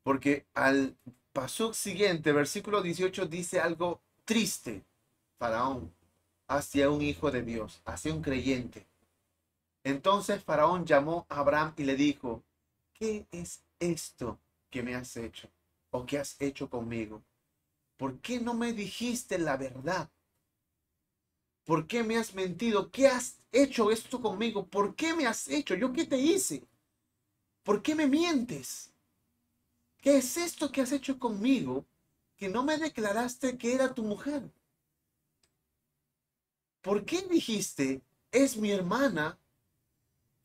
Porque 0.04 0.46
al 0.54 0.96
paso 1.34 1.74
siguiente, 1.74 2.32
versículo 2.32 2.82
18, 2.82 3.26
dice 3.26 3.60
algo 3.60 4.02
triste, 4.26 4.86
Faraón, 5.40 5.92
hacia 6.48 6.90
un 6.90 7.02
hijo 7.02 7.32
de 7.32 7.42
Dios, 7.42 7.82
hacia 7.86 8.14
un 8.14 8.22
creyente. 8.22 8.88
Entonces 9.84 10.44
Faraón 10.44 10.86
llamó 10.86 11.26
a 11.30 11.40
Abraham 11.40 11.74
y 11.78 11.84
le 11.84 11.96
dijo, 11.96 12.44
¿qué 12.94 13.26
es 13.32 13.64
esto 13.80 14.40
que 14.70 14.82
me 14.82 14.96
has 14.96 15.18
hecho 15.18 15.50
o 15.92 16.06
que 16.06 16.18
has 16.20 16.40
hecho 16.42 16.70
conmigo? 16.70 17.24
¿Por 17.98 18.20
qué 18.20 18.40
no 18.40 18.54
me 18.54 18.74
dijiste 18.74 19.38
la 19.38 19.58
verdad? 19.58 20.10
¿Por 21.66 21.88
qué 21.88 22.04
me 22.04 22.18
has 22.18 22.34
mentido? 22.34 22.92
¿Qué 22.92 23.08
has 23.08 23.40
hecho 23.52 23.92
esto 23.92 24.22
conmigo? 24.22 24.66
¿Por 24.68 24.96
qué 24.96 25.14
me 25.14 25.26
has 25.26 25.48
hecho? 25.48 25.76
¿Yo 25.76 25.94
qué 25.94 26.06
te 26.06 26.18
hice? 26.18 26.64
¿Por 27.64 27.82
qué 27.82 27.96
me 27.96 28.08
mientes? 28.08 28.92
¿Qué 29.98 30.18
es 30.18 30.36
esto 30.36 30.72
que 30.72 30.82
has 30.82 30.92
hecho 30.92 31.18
conmigo 31.18 31.86
que 32.36 32.50
no 32.50 32.64
me 32.64 32.78
declaraste 32.78 33.58
que 33.58 33.74
era 33.74 33.94
tu 33.94 34.04
mujer? 34.04 34.52
¿Por 36.84 37.06
qué 37.06 37.24
dijiste, 37.24 38.04
es 38.32 38.58
mi 38.58 38.72
hermana, 38.72 39.40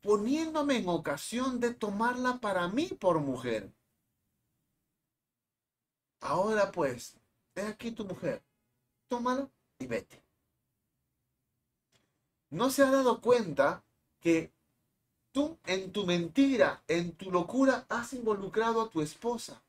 poniéndome 0.01 0.77
en 0.77 0.89
ocasión 0.89 1.59
de 1.59 1.75
tomarla 1.75 2.39
para 2.39 2.67
mí 2.67 2.87
por 2.87 3.19
mujer? 3.19 3.71
Ahora 6.19 6.71
pues, 6.71 7.15
he 7.53 7.61
aquí 7.61 7.91
tu 7.91 8.05
mujer, 8.05 8.41
tómala 9.07 9.47
y 9.77 9.85
vete. 9.85 10.23
¿No 12.49 12.71
se 12.71 12.81
ha 12.81 12.89
dado 12.89 13.21
cuenta 13.21 13.83
que 14.19 14.51
Tú 15.31 15.59
en 15.65 15.91
tu 15.91 16.05
mentira, 16.05 16.83
en 16.87 17.11
tu 17.11 17.31
locura, 17.31 17.85
has 17.89 18.13
involucrado 18.13 18.81
a 18.81 18.89
tu 18.89 19.01
esposa. 19.01 19.61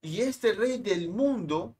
Y 0.00 0.22
este 0.22 0.52
rey 0.52 0.78
del 0.78 1.08
mundo 1.08 1.76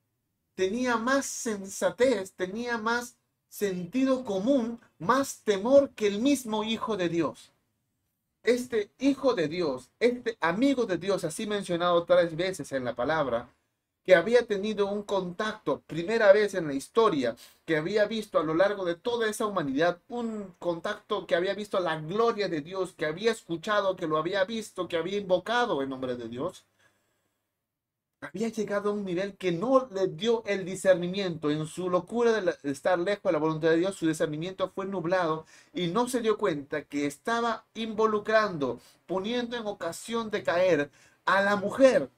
tenía 0.54 0.96
más 0.96 1.26
sensatez, 1.26 2.32
tenía 2.32 2.78
más 2.78 3.16
sentido 3.48 4.24
común, 4.24 4.80
más 4.98 5.42
temor 5.44 5.90
que 5.90 6.06
el 6.06 6.20
mismo 6.20 6.64
Hijo 6.64 6.96
de 6.96 7.08
Dios. 7.08 7.52
Este 8.42 8.90
Hijo 8.98 9.34
de 9.34 9.48
Dios, 9.48 9.90
este 10.00 10.36
amigo 10.40 10.86
de 10.86 10.98
Dios, 10.98 11.24
así 11.24 11.46
mencionado 11.46 12.04
tres 12.04 12.34
veces 12.34 12.72
en 12.72 12.84
la 12.84 12.94
palabra, 12.94 13.48
que 14.04 14.16
había 14.16 14.46
tenido 14.46 14.86
un 14.86 15.02
contacto, 15.02 15.80
primera 15.86 16.32
vez 16.32 16.54
en 16.54 16.66
la 16.66 16.74
historia, 16.74 17.36
que 17.64 17.76
había 17.76 18.06
visto 18.06 18.38
a 18.38 18.42
lo 18.42 18.54
largo 18.54 18.84
de 18.84 18.96
toda 18.96 19.28
esa 19.28 19.46
humanidad, 19.46 20.00
un 20.08 20.54
contacto 20.58 21.26
que 21.26 21.36
había 21.36 21.54
visto 21.54 21.78
la 21.78 22.00
gloria 22.00 22.48
de 22.48 22.62
Dios, 22.62 22.94
que 22.94 23.06
había 23.06 23.30
escuchado, 23.30 23.94
que 23.94 24.08
lo 24.08 24.16
había 24.16 24.44
visto, 24.44 24.88
que 24.88 24.96
había 24.96 25.18
invocado 25.18 25.82
en 25.82 25.90
nombre 25.90 26.16
de 26.16 26.28
Dios, 26.28 26.64
había 28.22 28.48
llegado 28.48 28.90
a 28.90 28.92
un 28.92 29.04
nivel 29.04 29.36
que 29.36 29.50
no 29.50 29.88
le 29.90 30.06
dio 30.06 30.44
el 30.46 30.64
discernimiento. 30.64 31.50
En 31.50 31.66
su 31.66 31.90
locura 31.90 32.40
de, 32.40 32.54
estar 32.62 32.98
lejos 32.98 33.24
de 33.24 33.32
la 33.32 33.38
voluntad 33.38 33.70
de 33.70 33.78
Dios, 33.78 33.96
su 33.96 34.06
discernimiento 34.06 34.70
fue 34.74 34.86
nublado 34.86 35.44
y 35.74 35.88
no 35.88 36.08
se 36.08 36.20
dio 36.20 36.38
cuenta 36.38 36.84
que 36.84 37.06
estaba 37.06 37.66
involucrando, 37.74 38.80
poniendo 39.06 39.56
en 39.56 39.66
ocasión 39.66 40.30
de 40.30 40.44
caer 40.44 40.90
a 41.24 41.42
la 41.42 41.56
mujer 41.56 42.10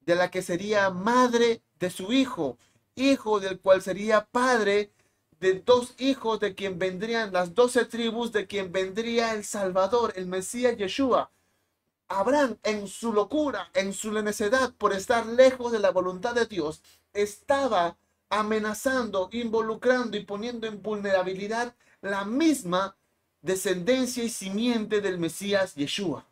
de 0.00 0.14
la 0.14 0.30
que 0.30 0.42
sería 0.42 0.90
madre 0.90 1.62
de 1.80 1.90
su 1.90 2.12
hijo, 2.12 2.58
hijo 2.94 3.40
del 3.40 3.58
cual 3.58 3.82
sería 3.82 4.26
padre 4.26 4.92
de 5.40 5.60
dos 5.60 5.94
hijos 5.98 6.40
de 6.40 6.54
quien 6.54 6.78
vendrían 6.78 7.32
las 7.32 7.54
doce 7.54 7.86
tribus, 7.86 8.32
de 8.32 8.46
quien 8.46 8.70
vendría 8.70 9.32
el 9.34 9.44
Salvador, 9.44 10.12
el 10.16 10.26
Mesías 10.26 10.76
Yeshua. 10.76 11.30
Abraham, 12.08 12.58
en 12.62 12.86
su 12.86 13.12
locura, 13.12 13.70
en 13.74 13.92
su 13.92 14.12
necedad 14.12 14.72
por 14.74 14.92
estar 14.92 15.26
lejos 15.26 15.72
de 15.72 15.80
la 15.80 15.90
voluntad 15.90 16.34
de 16.34 16.46
Dios, 16.46 16.82
estaba 17.12 17.96
amenazando, 18.28 19.28
involucrando 19.32 20.16
y 20.16 20.24
poniendo 20.24 20.66
en 20.66 20.82
vulnerabilidad 20.82 21.74
la 22.00 22.24
misma 22.24 22.96
descendencia 23.42 24.24
y 24.24 24.28
simiente 24.28 25.00
del 25.00 25.18
Mesías 25.18 25.74
Yeshua. 25.74 26.26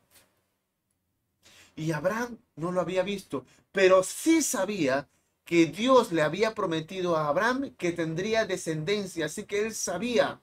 Y 1.77 1.93
Abraham 1.93 2.39
no 2.57 2.71
lo 2.73 2.81
había 2.81 3.03
visto, 3.03 3.45
pero 3.73 4.03
sí 4.03 4.43
sabía 4.43 5.09
que 5.45 5.67
Dios 5.67 6.13
le 6.13 6.23
había 6.23 6.55
prometido 6.55 7.17
a 7.17 7.29
Abraham 7.29 7.75
que 7.77 7.93
tendría 7.93 8.47
descendencia, 8.47 9.27
así 9.27 9.45
que 9.45 9.67
él 9.67 9.75
sabía. 9.75 10.41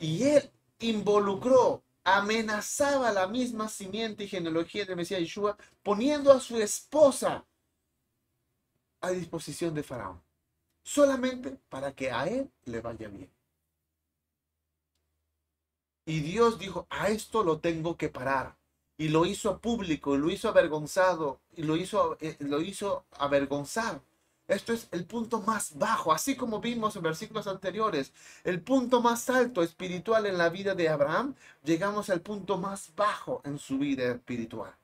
Y 0.00 0.22
él 0.24 0.50
involucró, 0.80 1.82
amenazaba 2.04 3.12
la 3.12 3.26
misma 3.26 3.68
simiente 3.68 4.24
y 4.24 4.28
genealogía 4.28 4.84
de 4.84 4.96
Mesías 4.96 5.20
Yeshua, 5.20 5.56
poniendo 5.82 6.32
a 6.32 6.40
su 6.40 6.56
esposa 6.58 7.44
a 9.00 9.10
disposición 9.10 9.74
de 9.74 9.82
Faraón, 9.82 10.22
solamente 10.82 11.58
para 11.68 11.92
que 11.92 12.10
a 12.10 12.26
él 12.26 12.50
le 12.64 12.80
vaya 12.80 13.08
bien. 13.08 13.30
Y 16.06 16.20
Dios 16.20 16.58
dijo, 16.58 16.86
a 16.88 17.08
esto 17.08 17.44
lo 17.44 17.60
tengo 17.60 17.98
que 17.98 18.08
parar. 18.08 18.56
Y 18.96 19.08
lo 19.08 19.26
hizo 19.26 19.60
público, 19.60 20.16
lo 20.16 20.30
hizo 20.30 20.48
avergonzado, 20.48 21.40
y 21.52 21.62
lo 21.62 21.76
hizo, 21.76 22.16
eh, 22.20 22.36
lo 22.40 22.62
hizo 22.62 23.04
avergonzar. 23.12 24.00
Esto 24.48 24.72
es 24.72 24.88
el 24.90 25.04
punto 25.04 25.40
más 25.42 25.78
bajo, 25.78 26.12
así 26.12 26.34
como 26.34 26.60
vimos 26.60 26.96
en 26.96 27.02
versículos 27.02 27.46
anteriores, 27.46 28.12
el 28.44 28.60
punto 28.62 29.00
más 29.02 29.28
alto 29.30 29.62
espiritual 29.62 30.26
en 30.26 30.38
la 30.38 30.48
vida 30.48 30.74
de 30.74 30.88
Abraham, 30.88 31.34
llegamos 31.62 32.10
al 32.10 32.22
punto 32.22 32.58
más 32.58 32.90
bajo 32.96 33.42
en 33.44 33.58
su 33.58 33.78
vida 33.78 34.10
espiritual. 34.10 34.74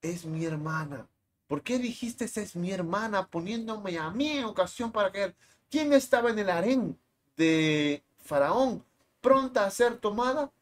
Es 0.00 0.24
mi 0.24 0.44
hermana. 0.44 1.08
¿Por 1.48 1.62
qué 1.62 1.78
dijiste 1.78 2.24
es 2.24 2.56
mi 2.56 2.70
hermana 2.70 3.26
poniéndome 3.26 3.98
a 3.98 4.10
mí 4.10 4.30
en 4.30 4.44
ocasión 4.44 4.92
para 4.92 5.12
caer? 5.12 5.34
¿Quién 5.70 5.92
estaba 5.92 6.30
en 6.30 6.38
el 6.38 6.50
harén 6.50 6.98
de 7.36 8.02
Faraón? 8.24 8.84
pronta 9.24 9.64
a 9.64 9.70
ser 9.70 9.96
tomada, 9.96 10.52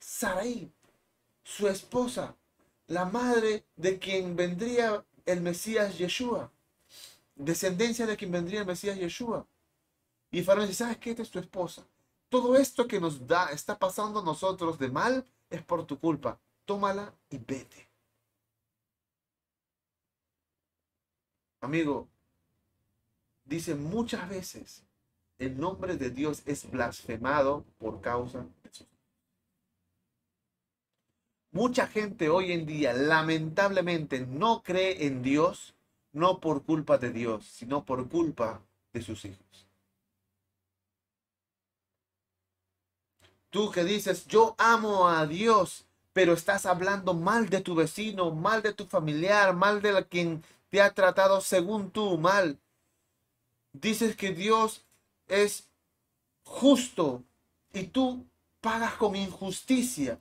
Sarai, 0.00 0.72
su 1.44 1.68
esposa, 1.68 2.34
la 2.86 3.04
madre 3.04 3.66
de 3.76 3.98
quien 3.98 4.34
vendría 4.34 5.04
el 5.26 5.42
Mesías 5.42 5.98
Yeshua, 5.98 6.50
descendencia 7.36 8.06
de 8.06 8.16
quien 8.16 8.32
vendría 8.32 8.60
el 8.60 8.66
Mesías 8.66 8.98
Yeshua. 8.98 9.46
Y 10.30 10.42
Faraón 10.42 10.66
dice, 10.66 10.84
¿sabes 10.84 10.98
qué? 10.98 11.12
Es 11.12 11.30
tu 11.30 11.38
esposa. 11.38 11.86
Todo 12.28 12.56
esto 12.56 12.88
que 12.88 12.98
nos 12.98 13.26
da, 13.26 13.50
está 13.52 13.78
pasando 13.78 14.20
a 14.20 14.24
nosotros 14.24 14.78
de 14.78 14.88
mal, 14.88 15.24
es 15.48 15.62
por 15.62 15.86
tu 15.86 15.98
culpa. 16.00 16.40
Tómala 16.64 17.14
y 17.30 17.38
vete. 17.38 17.88
Amigo, 21.60 22.08
dice 23.44 23.74
muchas 23.74 24.28
veces 24.28 24.82
el 25.38 25.58
nombre 25.58 25.96
de 25.96 26.10
Dios 26.10 26.42
es 26.46 26.68
blasfemado 26.70 27.64
por 27.78 28.00
causa 28.00 28.40
de 28.40 28.70
eso. 28.70 28.86
Mucha 31.52 31.86
gente 31.86 32.28
hoy 32.28 32.52
en 32.52 32.66
día 32.66 32.92
lamentablemente 32.92 34.26
no 34.26 34.62
cree 34.62 35.06
en 35.06 35.22
Dios, 35.22 35.74
no 36.16 36.40
por 36.40 36.64
culpa 36.64 36.96
de 36.96 37.10
Dios, 37.10 37.44
sino 37.44 37.84
por 37.84 38.08
culpa 38.08 38.62
de 38.94 39.02
sus 39.02 39.26
hijos. 39.26 39.66
Tú 43.50 43.70
que 43.70 43.84
dices, 43.84 44.26
yo 44.26 44.54
amo 44.56 45.08
a 45.08 45.26
Dios, 45.26 45.84
pero 46.14 46.32
estás 46.32 46.64
hablando 46.64 47.12
mal 47.12 47.50
de 47.50 47.60
tu 47.60 47.74
vecino, 47.74 48.30
mal 48.30 48.62
de 48.62 48.72
tu 48.72 48.86
familiar, 48.86 49.54
mal 49.54 49.82
de 49.82 50.06
quien 50.06 50.42
te 50.70 50.80
ha 50.80 50.94
tratado 50.94 51.42
según 51.42 51.90
tú 51.90 52.16
mal. 52.16 52.58
Dices 53.74 54.16
que 54.16 54.32
Dios 54.32 54.86
es 55.28 55.68
justo 56.44 57.22
y 57.74 57.88
tú 57.88 58.26
pagas 58.62 58.94
con 58.94 59.16
injusticia 59.16 60.18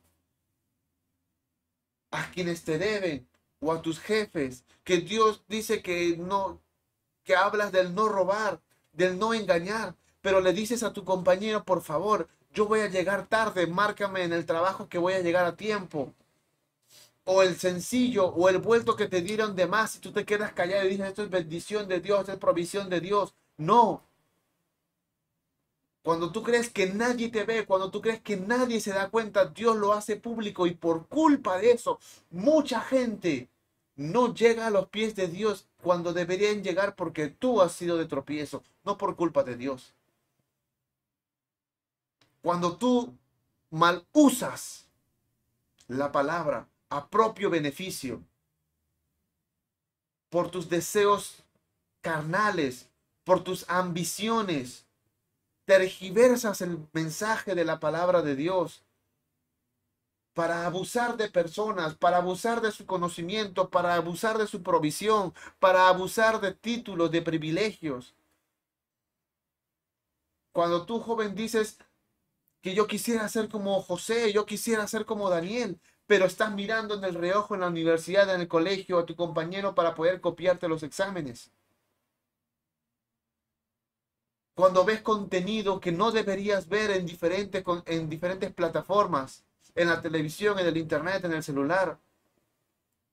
a 2.12 2.30
quienes 2.32 2.66
te 2.66 2.78
deben 2.78 3.26
o 3.66 3.72
a 3.72 3.82
tus 3.82 4.00
jefes, 4.00 4.64
que 4.84 4.98
Dios 5.00 5.44
dice 5.48 5.82
que 5.82 6.16
no, 6.18 6.62
que 7.24 7.36
hablas 7.36 7.72
del 7.72 7.96
no 7.96 8.08
robar, 8.08 8.62
del 8.94 9.18
no 9.18 9.34
engañar, 9.34 9.96
pero 10.22 10.40
le 10.40 10.54
dices 10.54 10.84
a 10.84 10.94
tu 10.94 11.04
compañero, 11.04 11.64
por 11.64 11.82
favor, 11.82 12.28
yo 12.54 12.68
voy 12.68 12.82
a 12.82 12.90
llegar 12.90 13.28
tarde, 13.28 13.66
márcame 13.66 14.24
en 14.24 14.34
el 14.34 14.46
trabajo 14.46 14.88
que 14.88 15.00
voy 15.00 15.14
a 15.14 15.22
llegar 15.22 15.46
a 15.46 15.56
tiempo. 15.56 16.14
O 17.26 17.42
el 17.42 17.58
sencillo 17.58 18.28
o 18.28 18.50
el 18.50 18.60
vuelto 18.60 18.96
que 18.96 19.08
te 19.08 19.22
dieron 19.22 19.56
de 19.56 19.66
más 19.66 19.96
y 19.96 20.00
tú 20.00 20.12
te 20.12 20.26
quedas 20.26 20.54
callado 20.54 20.86
y 20.86 20.90
dices, 20.90 21.08
esto 21.08 21.24
es 21.24 21.30
bendición 21.32 21.88
de 21.88 22.00
Dios, 22.00 22.20
esto 22.22 22.34
es 22.34 22.38
provisión 22.38 22.88
de 22.88 23.02
Dios. 23.02 23.34
No. 23.58 24.04
Cuando 26.04 26.32
tú 26.32 26.44
crees 26.44 26.70
que 26.70 26.86
nadie 26.94 27.30
te 27.30 27.44
ve, 27.46 27.66
cuando 27.66 27.90
tú 27.90 28.00
crees 28.00 28.22
que 28.22 28.38
nadie 28.38 28.80
se 28.80 28.94
da 28.94 29.10
cuenta, 29.10 29.46
Dios 29.46 29.76
lo 29.76 29.92
hace 29.92 30.18
público 30.18 30.68
y 30.68 30.76
por 30.76 31.08
culpa 31.08 31.58
de 31.58 31.72
eso, 31.72 32.00
mucha 32.30 32.80
gente 32.80 33.50
no 33.96 34.34
llega 34.34 34.68
a 34.68 34.72
los 34.72 34.88
pies 34.88 35.16
de 35.16 35.28
Dios 35.28 35.68
cuando 35.82 36.14
deberían 36.14 36.64
llegar 36.64 36.96
porque 36.96 37.30
tú 37.30 37.62
has 37.62 37.72
sido 37.72 37.98
de 37.98 38.06
tropiezo, 38.06 38.64
no 38.84 38.98
por 38.98 39.16
culpa 39.16 39.44
de 39.44 39.56
Dios. 39.56 39.94
Cuando 42.42 42.78
tú 42.78 43.14
mal 43.70 44.06
usas 44.12 44.86
la 45.88 46.12
palabra 46.12 46.68
a 46.90 47.08
propio 47.08 47.50
beneficio, 47.50 48.22
por 50.30 50.52
tus 50.52 50.70
deseos 50.70 51.44
carnales, 52.02 52.90
por 53.24 53.44
tus 53.44 53.68
ambiciones, 53.70 54.86
tergiversas 55.66 56.62
el 56.62 56.78
mensaje 56.94 57.56
de 57.56 57.66
la 57.66 57.80
palabra 57.80 58.22
de 58.22 58.36
Dios 58.36 58.85
para 60.36 60.66
abusar 60.66 61.18
de 61.18 61.30
personas, 61.30 61.96
para 61.96 62.18
abusar 62.18 62.62
de 62.62 62.72
su 62.74 62.86
conocimiento, 62.86 63.70
para 63.70 63.96
abusar 63.96 64.38
de 64.38 64.48
su 64.48 64.62
provisión, 64.62 65.34
para 65.60 65.88
abusar 65.88 66.42
de 66.42 66.54
títulos, 66.54 67.10
de 67.10 67.22
privilegios. 67.22 68.16
Cuando 70.52 70.86
tú 70.86 71.00
joven 71.00 71.36
dices 71.36 71.78
que 72.62 72.76
yo 72.76 72.86
quisiera 72.88 73.28
ser 73.30 73.48
como 73.50 73.82
José, 73.82 74.34
yo 74.34 74.46
quisiera 74.46 74.88
ser 74.88 75.06
como 75.06 75.30
Daniel, 75.30 75.80
pero 76.06 76.26
estás 76.26 76.52
mirando 76.54 76.96
en 76.96 77.06
el 77.06 77.16
reojo 77.16 77.56
en 77.56 77.62
la 77.62 77.68
universidad, 77.68 78.34
en 78.34 78.42
el 78.42 78.50
colegio, 78.50 79.00
a 79.00 79.06
tu 79.06 79.16
compañero 79.16 79.74
para 79.74 79.96
poder 79.96 80.20
copiarte 80.20 80.68
los 80.68 80.84
exámenes. 80.84 81.52
Cuando 84.54 84.84
ves 84.84 85.02
contenido 85.02 85.80
que 85.80 85.94
no 85.94 86.12
deberías 86.12 86.68
ver 86.68 86.92
en 86.92 87.06
diferentes, 87.06 87.64
en 87.86 88.10
diferentes 88.10 88.54
plataformas, 88.54 89.45
en 89.76 89.90
la 89.90 90.02
televisión, 90.02 90.58
en 90.58 90.68
el 90.68 90.78
internet, 90.78 91.24
en 91.26 91.34
el 91.34 91.44
celular. 91.44 92.00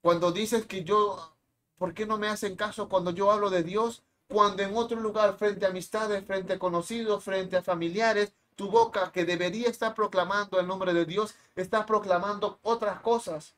Cuando 0.00 0.32
dices 0.32 0.66
que 0.66 0.84
yo, 0.84 1.34
¿por 1.76 1.92
qué 1.94 2.06
no 2.06 2.18
me 2.18 2.28
hacen 2.28 2.56
caso 2.56 2.88
cuando 2.88 3.10
yo 3.10 3.30
hablo 3.30 3.50
de 3.50 3.62
Dios? 3.62 4.02
Cuando 4.28 4.62
en 4.62 4.74
otro 4.76 4.98
lugar, 5.00 5.36
frente 5.36 5.66
a 5.66 5.68
amistades, 5.68 6.24
frente 6.24 6.54
a 6.54 6.58
conocidos, 6.58 7.22
frente 7.22 7.56
a 7.56 7.62
familiares, 7.62 8.32
tu 8.56 8.70
boca 8.70 9.12
que 9.12 9.24
debería 9.24 9.68
estar 9.68 9.94
proclamando 9.94 10.58
el 10.60 10.66
nombre 10.66 10.94
de 10.94 11.04
Dios, 11.04 11.34
está 11.56 11.84
proclamando 11.84 12.58
otras 12.62 13.00
cosas, 13.00 13.54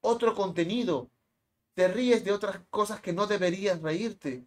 otro 0.00 0.34
contenido. 0.34 1.08
Te 1.74 1.88
ríes 1.88 2.24
de 2.24 2.32
otras 2.32 2.60
cosas 2.70 3.00
que 3.00 3.12
no 3.12 3.26
deberías 3.26 3.80
reírte. 3.82 4.44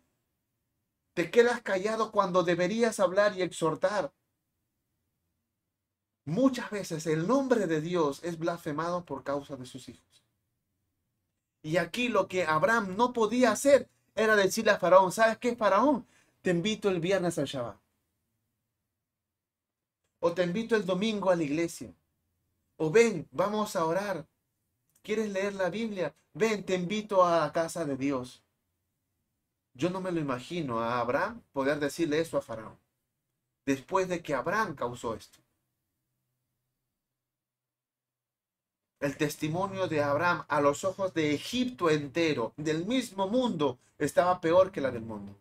Te 1.13 1.29
quedas 1.31 1.61
callado 1.61 2.11
cuando 2.11 2.43
deberías 2.43 2.99
hablar 2.99 3.35
y 3.37 3.41
exhortar. 3.41 4.11
Muchas 6.27 6.69
veces 6.71 7.07
el 7.07 7.25
nombre 7.25 7.67
de 7.67 7.79
Dios 7.79 8.21
es 8.21 8.37
blasfemado 8.37 9.05
por 9.05 9.23
causa 9.23 9.55
de 9.55 9.65
sus 9.65 9.87
hijos. 9.87 10.25
Y 11.61 11.77
aquí 11.77 12.09
lo 12.09 12.27
que 12.27 12.43
Abraham 12.43 12.97
no 12.97 13.13
podía 13.13 13.53
hacer 13.53 13.87
era 14.13 14.35
decirle 14.35 14.71
a 14.71 14.77
Faraón, 14.77 15.13
¿sabes 15.13 15.37
qué, 15.37 15.55
Faraón? 15.55 16.05
Te 16.41 16.49
invito 16.49 16.89
el 16.89 16.99
viernes 16.99 17.37
al 17.37 17.45
Shabbat. 17.45 17.77
O 20.19 20.33
te 20.33 20.43
invito 20.43 20.75
el 20.75 20.85
domingo 20.85 21.29
a 21.29 21.37
la 21.37 21.43
iglesia. 21.43 21.93
O 22.75 22.91
ven, 22.91 23.25
vamos 23.31 23.77
a 23.77 23.85
orar. 23.85 24.27
¿Quieres 25.03 25.31
leer 25.31 25.53
la 25.53 25.69
Biblia? 25.69 26.13
Ven, 26.33 26.65
te 26.65 26.75
invito 26.75 27.25
a 27.25 27.39
la 27.39 27.53
casa 27.53 27.85
de 27.85 27.95
Dios. 27.95 28.43
Yo 29.73 29.89
no 29.89 30.01
me 30.01 30.11
lo 30.11 30.19
imagino 30.19 30.81
a 30.81 30.99
Abraham 30.99 31.41
poder 31.53 31.79
decirle 31.79 32.19
eso 32.19 32.37
a 32.37 32.41
Faraón. 32.41 32.77
Después 33.65 34.09
de 34.09 34.21
que 34.21 34.33
Abraham 34.33 34.75
causó 34.75 35.15
esto. 35.15 35.46
El 38.99 39.15
testimonio 39.15 39.87
de 39.87 40.01
Abraham 40.01 40.45
a 40.47 40.59
los 40.59 40.83
ojos 40.83 41.13
de 41.13 41.33
Egipto 41.33 41.89
entero, 41.89 42.53
del 42.57 42.85
mismo 42.85 43.27
mundo, 43.27 43.79
estaba 43.97 44.41
peor 44.41 44.71
que 44.71 44.81
la 44.81 44.91
del 44.91 45.03
mundo. 45.03 45.35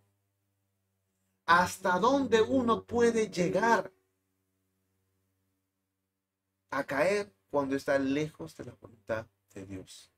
¿Hasta 1.47 1.99
dónde 1.99 2.43
uno 2.43 2.85
puede 2.85 3.31
llegar 3.31 3.93
a 6.71 6.85
caer 6.85 7.33
cuando 7.51 7.77
está 7.77 7.99
lejos 7.99 8.57
de 8.57 8.65
la 8.65 8.75
voluntad 8.75 9.27
de 9.55 9.65
Dios? 9.65 10.11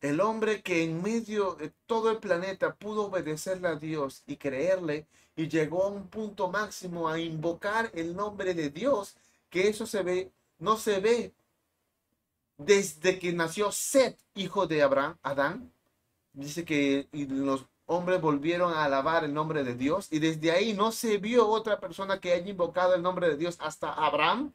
El 0.00 0.20
hombre 0.20 0.62
que 0.62 0.82
en 0.82 1.02
medio 1.02 1.54
de 1.54 1.72
todo 1.86 2.10
el 2.10 2.18
planeta 2.18 2.74
pudo 2.74 3.06
obedecerle 3.06 3.68
a 3.68 3.76
Dios 3.76 4.22
y 4.26 4.36
creerle 4.36 5.06
y 5.36 5.48
llegó 5.48 5.84
a 5.84 5.88
un 5.88 6.08
punto 6.08 6.48
máximo 6.50 7.08
a 7.08 7.18
invocar 7.18 7.90
el 7.94 8.16
nombre 8.16 8.54
de 8.54 8.70
Dios, 8.70 9.16
que 9.50 9.68
eso 9.68 9.86
se 9.86 10.02
ve, 10.02 10.32
no 10.58 10.76
se 10.76 11.00
ve 11.00 11.34
desde 12.56 13.18
que 13.18 13.32
nació 13.32 13.72
Set, 13.72 14.18
hijo 14.34 14.66
de 14.66 14.82
Abraham, 14.82 15.18
Adán. 15.22 15.72
Dice 16.32 16.64
que 16.64 17.08
los 17.12 17.66
hombres 17.86 18.20
volvieron 18.20 18.72
a 18.72 18.84
alabar 18.84 19.24
el 19.24 19.34
nombre 19.34 19.64
de 19.64 19.74
Dios 19.74 20.08
y 20.10 20.18
desde 20.18 20.52
ahí 20.52 20.72
no 20.74 20.92
se 20.92 21.18
vio 21.18 21.48
otra 21.48 21.80
persona 21.80 22.20
que 22.20 22.32
haya 22.32 22.48
invocado 22.48 22.94
el 22.94 23.02
nombre 23.02 23.28
de 23.28 23.36
Dios 23.36 23.56
hasta 23.60 23.92
Abraham. 23.92 24.52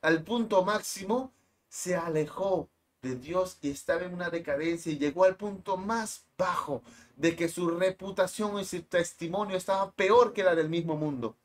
Al 0.00 0.22
punto 0.22 0.64
máximo 0.64 1.32
se 1.68 1.96
alejó 1.96 2.68
de 3.02 3.16
Dios 3.16 3.58
y 3.62 3.70
estaba 3.70 4.02
en 4.04 4.14
una 4.14 4.30
decadencia 4.30 4.92
y 4.92 4.98
llegó 4.98 5.24
al 5.24 5.36
punto 5.36 5.76
más 5.76 6.24
bajo 6.38 6.82
de 7.16 7.36
que 7.36 7.48
su 7.48 7.68
reputación 7.70 8.58
y 8.60 8.64
su 8.64 8.82
testimonio 8.82 9.56
estaba 9.56 9.90
peor 9.92 10.32
que 10.32 10.44
la 10.44 10.54
del 10.54 10.68
mismo 10.68 10.96
mundo. 10.96 11.36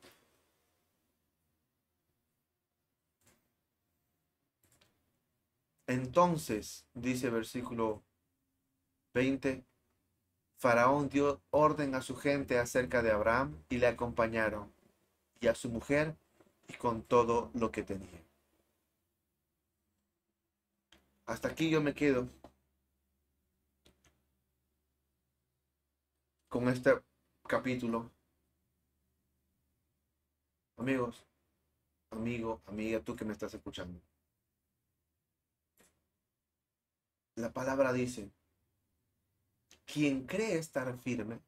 Entonces, 5.88 6.86
dice 6.94 7.30
versículo 7.30 8.04
20, 9.14 9.64
Faraón 10.58 11.10
dio 11.10 11.42
orden 11.50 11.96
a 11.96 12.02
su 12.02 12.16
gente 12.16 12.60
acerca 12.60 13.02
de 13.02 13.12
Abraham 13.12 13.64
y 13.70 13.78
le 13.78 13.88
acompañaron, 13.88 14.72
y 15.40 15.48
a 15.48 15.56
su 15.56 15.70
mujer 15.70 16.16
y 16.68 16.74
con 16.74 17.04
todo 17.04 17.52
lo 17.54 17.72
que 17.72 17.84
tenía. 17.84 18.27
Hasta 21.28 21.50
aquí 21.50 21.70
yo 21.70 21.82
me 21.82 21.94
quedo 21.94 22.30
con 26.48 26.70
este 26.70 27.04
capítulo. 27.46 28.10
Amigos, 30.78 31.26
amigo, 32.12 32.62
amiga, 32.66 33.02
tú 33.02 33.16
que 33.18 33.26
me 33.26 33.34
estás 33.34 33.54
escuchando. 33.54 34.00
La 37.36 37.52
palabra 37.52 37.92
dice, 37.92 38.32
quien 39.86 40.26
cree 40.26 40.58
estar 40.58 40.98
firme, 40.98 41.42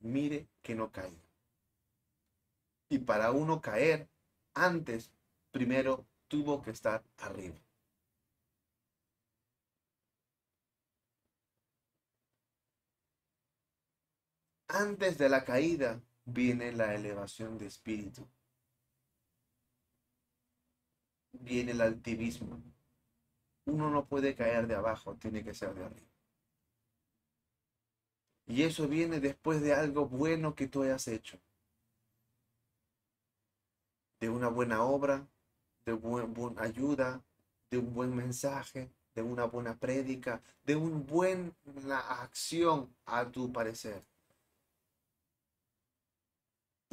mire 0.00 0.48
que 0.62 0.74
no 0.74 0.90
caiga. 0.90 1.20
Y 2.88 3.00
para 3.00 3.30
uno 3.30 3.60
caer, 3.60 4.08
antes, 4.54 5.12
primero 5.50 6.06
tuvo 6.28 6.62
que 6.62 6.70
estar 6.70 7.04
arriba. 7.18 7.65
Antes 14.78 15.16
de 15.16 15.30
la 15.30 15.42
caída 15.42 16.02
viene 16.26 16.70
la 16.70 16.94
elevación 16.94 17.56
de 17.56 17.66
espíritu. 17.66 18.28
Viene 21.32 21.72
el 21.72 21.80
altivismo. 21.80 22.60
Uno 23.64 23.88
no 23.88 24.06
puede 24.06 24.34
caer 24.34 24.66
de 24.66 24.74
abajo, 24.74 25.16
tiene 25.16 25.42
que 25.42 25.54
ser 25.54 25.72
de 25.74 25.84
arriba. 25.84 26.10
Y 28.46 28.64
eso 28.64 28.86
viene 28.86 29.18
después 29.18 29.62
de 29.62 29.72
algo 29.72 30.08
bueno 30.08 30.54
que 30.54 30.68
tú 30.68 30.82
hayas 30.82 31.08
hecho. 31.08 31.40
de 34.20 34.28
una 34.30 34.48
buena 34.48 34.82
obra, 34.82 35.26
de 35.84 35.92
buena 35.92 36.62
ayuda, 36.62 37.22
de 37.70 37.78
un 37.78 37.92
buen 37.94 38.14
mensaje, 38.14 38.90
de 39.14 39.22
una 39.22 39.44
buena 39.44 39.78
prédica, 39.78 40.42
de 40.64 40.76
una 40.76 40.98
buena 40.98 41.52
acción 42.22 42.94
a 43.04 43.30
tu 43.30 43.52
parecer. 43.52 44.02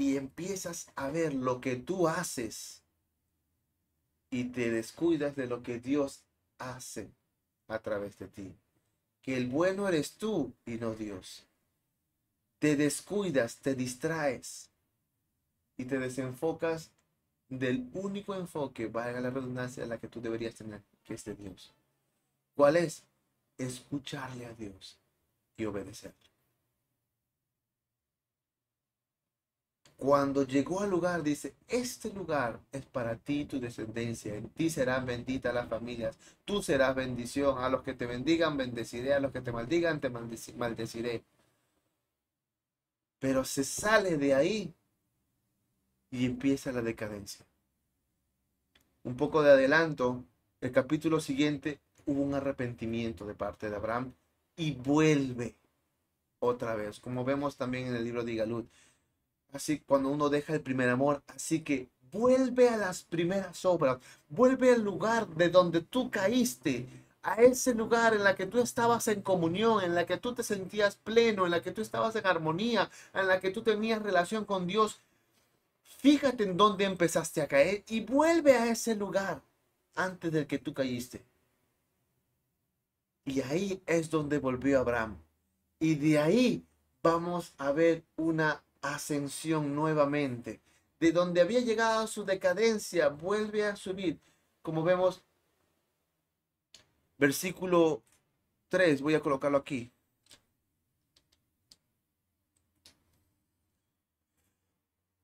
Y 0.04 0.18
empiezas 0.18 0.92
a 0.98 1.10
ver 1.12 1.34
lo 1.34 1.62
que 1.62 1.78
tú 1.78 2.10
haces 2.10 2.82
y 4.30 4.44
te 4.50 4.70
descuidas 4.70 5.38
de 5.38 5.48
lo 5.48 5.64
que 5.64 5.80
Dios 5.80 6.26
hace 6.58 7.10
a 7.70 7.80
través 7.80 8.20
de 8.20 8.28
ti. 8.28 8.54
Que 9.22 9.38
el 9.38 9.48
bueno 9.48 9.88
eres 9.88 10.16
tú 10.16 10.52
y 10.66 10.72
no 10.72 10.94
Dios. 10.94 11.46
Te 12.60 12.76
descuidas, 12.76 13.56
te 13.60 13.76
distraes 13.76 14.70
y 15.78 15.86
te 15.86 15.98
desenfocas 15.98 16.92
del 17.48 17.90
único 17.94 18.36
enfoque, 18.36 18.88
valga 18.88 19.22
la 19.22 19.30
redundancia, 19.30 19.86
la 19.86 20.00
que 20.00 20.10
tú 20.10 20.20
deberías 20.20 20.56
tener, 20.56 20.82
que 21.06 21.14
es 21.14 21.24
de 21.24 21.34
Dios. 21.34 21.72
¿Cuál 22.58 22.76
es? 22.76 23.04
Escucharle 23.58 24.48
a 24.48 24.54
Dios 24.54 24.98
y 25.56 25.64
obedecerle. 25.64 26.32
Cuando 29.98 30.44
llegó 30.44 30.82
al 30.82 30.90
lugar, 30.90 31.24
dice, 31.24 31.56
este 31.68 32.11
lugar 32.14 32.60
es 32.72 32.86
para 32.86 33.15
ti 33.15 33.45
tu 33.45 33.60
descendencia, 33.60 34.36
en 34.36 34.49
ti 34.49 34.70
serán 34.70 35.06
benditas 35.06 35.53
las 35.53 35.70
familias, 35.70 36.18
tú 36.45 36.61
serás 36.61 36.95
bendición, 36.95 37.60
a 37.60 37.70
los 37.70 37.84
que 37.84 37.94
te 37.94 38.06
bendigan 38.06 38.57
bendeciré, 38.57 39.14
a 39.14 39.20
los 39.20 39.32
que 39.32 39.41
te 39.41 39.52
maldigan 39.52 40.02
te 40.02 40.10
maldeciré. 40.10 41.24
Pero 43.20 43.45
se 43.45 43.64
sale 43.64 44.18
de 44.18 44.34
ahí 44.36 44.74
y 46.11 46.26
empieza 46.26 46.72
la 46.72 46.82
decadencia. 46.82 47.45
Un 49.03 49.15
poco 49.15 49.41
de 49.41 49.52
adelanto, 49.52 50.24
el 50.61 50.72
capítulo 50.72 51.20
siguiente 51.20 51.80
hubo 52.06 52.22
un 52.22 52.36
arrepentimiento 52.36 53.26
de 53.26 53.36
parte 53.36 53.70
de 53.70 53.76
Abraham 53.76 54.14
y 54.56 54.74
vuelve 54.74 55.56
otra 56.40 56.76
vez, 56.76 56.99
como 56.99 57.24
vemos 57.24 57.57
también 57.57 57.88
en 57.88 57.95
el 57.95 58.03
libro 58.03 58.24
de 58.24 58.36
Galut. 58.36 58.70
Así 59.54 59.80
cuando 59.80 60.10
uno 60.10 60.30
deja 60.30 60.54
el 60.54 60.62
primer 60.62 60.90
amor, 60.90 61.24
así 61.28 61.62
que 61.62 61.90
vuelve 62.12 62.70
a 62.70 62.78
las 62.78 63.04
primeras 63.04 63.64
obras, 63.66 64.00
vuelve 64.30 64.74
al 64.74 64.82
lugar 64.82 65.28
de 65.28 65.50
donde 65.50 65.82
tú 65.82 66.12
caíste, 66.12 66.88
a 67.22 67.36
ese 67.36 67.74
lugar 67.74 68.14
en 68.14 68.24
la 68.26 68.36
que 68.36 68.48
tú 68.48 68.60
estabas 68.60 69.08
en 69.08 69.22
comunión, 69.22 69.82
en 69.82 69.96
la 69.96 70.06
que 70.06 70.18
tú 70.18 70.34
te 70.34 70.44
sentías 70.44 70.98
pleno, 70.98 71.46
en 71.46 71.52
la 71.52 71.62
que 71.62 71.72
tú 71.72 71.82
estabas 71.82 72.16
en 72.18 72.28
armonía, 72.28 72.90
en 73.14 73.28
la 73.28 73.40
que 73.40 73.52
tú 73.52 73.62
tenías 73.62 74.02
relación 74.02 74.44
con 74.44 74.68
Dios 74.68 75.00
Fíjate 76.04 76.44
en 76.44 76.58
dónde 76.58 76.84
empezaste 76.84 77.42
a 77.42 77.48
caer 77.48 77.84
y 77.88 78.02
vuelve 78.02 78.58
a 78.58 78.70
ese 78.70 78.94
lugar 78.94 79.42
antes 79.96 80.34
del 80.34 80.48
que 80.48 80.60
tú 80.60 80.74
caíste. 80.74 81.24
Y 83.24 83.40
ahí 83.40 83.82
es 83.86 84.10
donde 84.10 84.38
volvió 84.40 84.80
Abraham. 84.80 85.18
Y 85.80 85.96
de 85.96 86.20
ahí 86.20 86.66
vamos 87.02 87.54
a 87.58 87.72
ver 87.72 88.04
una 88.18 88.62
ascensión 88.84 89.76
nuevamente. 89.76 90.61
De 90.99 91.11
donde 91.11 91.41
había 91.41 91.61
llegado 91.61 92.05
su 92.07 92.23
decadencia, 92.23 93.10
vuelve 93.10 93.65
a 93.65 93.76
subir. 93.76 94.19
Como 94.61 94.84
vemos, 94.84 95.23
versículo 97.18 98.03
3, 98.69 99.01
voy 99.01 99.15
a 99.15 99.19
colocarlo 99.19 99.57
aquí. 99.57 99.91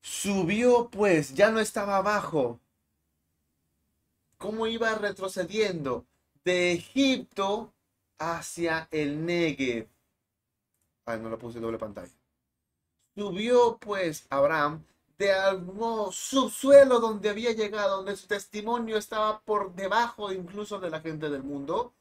Subió 0.02 0.90
pues, 0.90 1.32
ya 1.34 1.50
no 1.50 1.60
estaba 1.60 1.96
abajo. 1.96 2.60
¿Cómo 4.36 4.66
iba 4.66 4.94
retrocediendo? 4.94 6.04
De 6.44 6.72
Egipto 6.72 7.72
hacia 8.18 8.88
el 8.90 9.24
Negev. 9.24 9.88
Ay, 11.06 11.20
no 11.20 11.28
lo 11.28 11.38
puse 11.38 11.60
doble 11.60 11.78
pantalla. 11.78 12.19
Subió 13.14 13.78
pues 13.78 14.26
Abraham 14.30 14.84
de 15.18 15.32
algún 15.32 16.10
subsuelo 16.12 16.98
donde 16.98 17.28
había 17.28 17.52
llegado, 17.52 17.96
donde 17.96 18.16
su 18.16 18.26
testimonio 18.26 18.96
estaba 18.96 19.40
por 19.40 19.74
debajo 19.74 20.32
incluso 20.32 20.78
de 20.80 20.90
la 20.90 21.00
gente 21.00 21.28
del 21.28 21.42
mundo. 21.42 21.92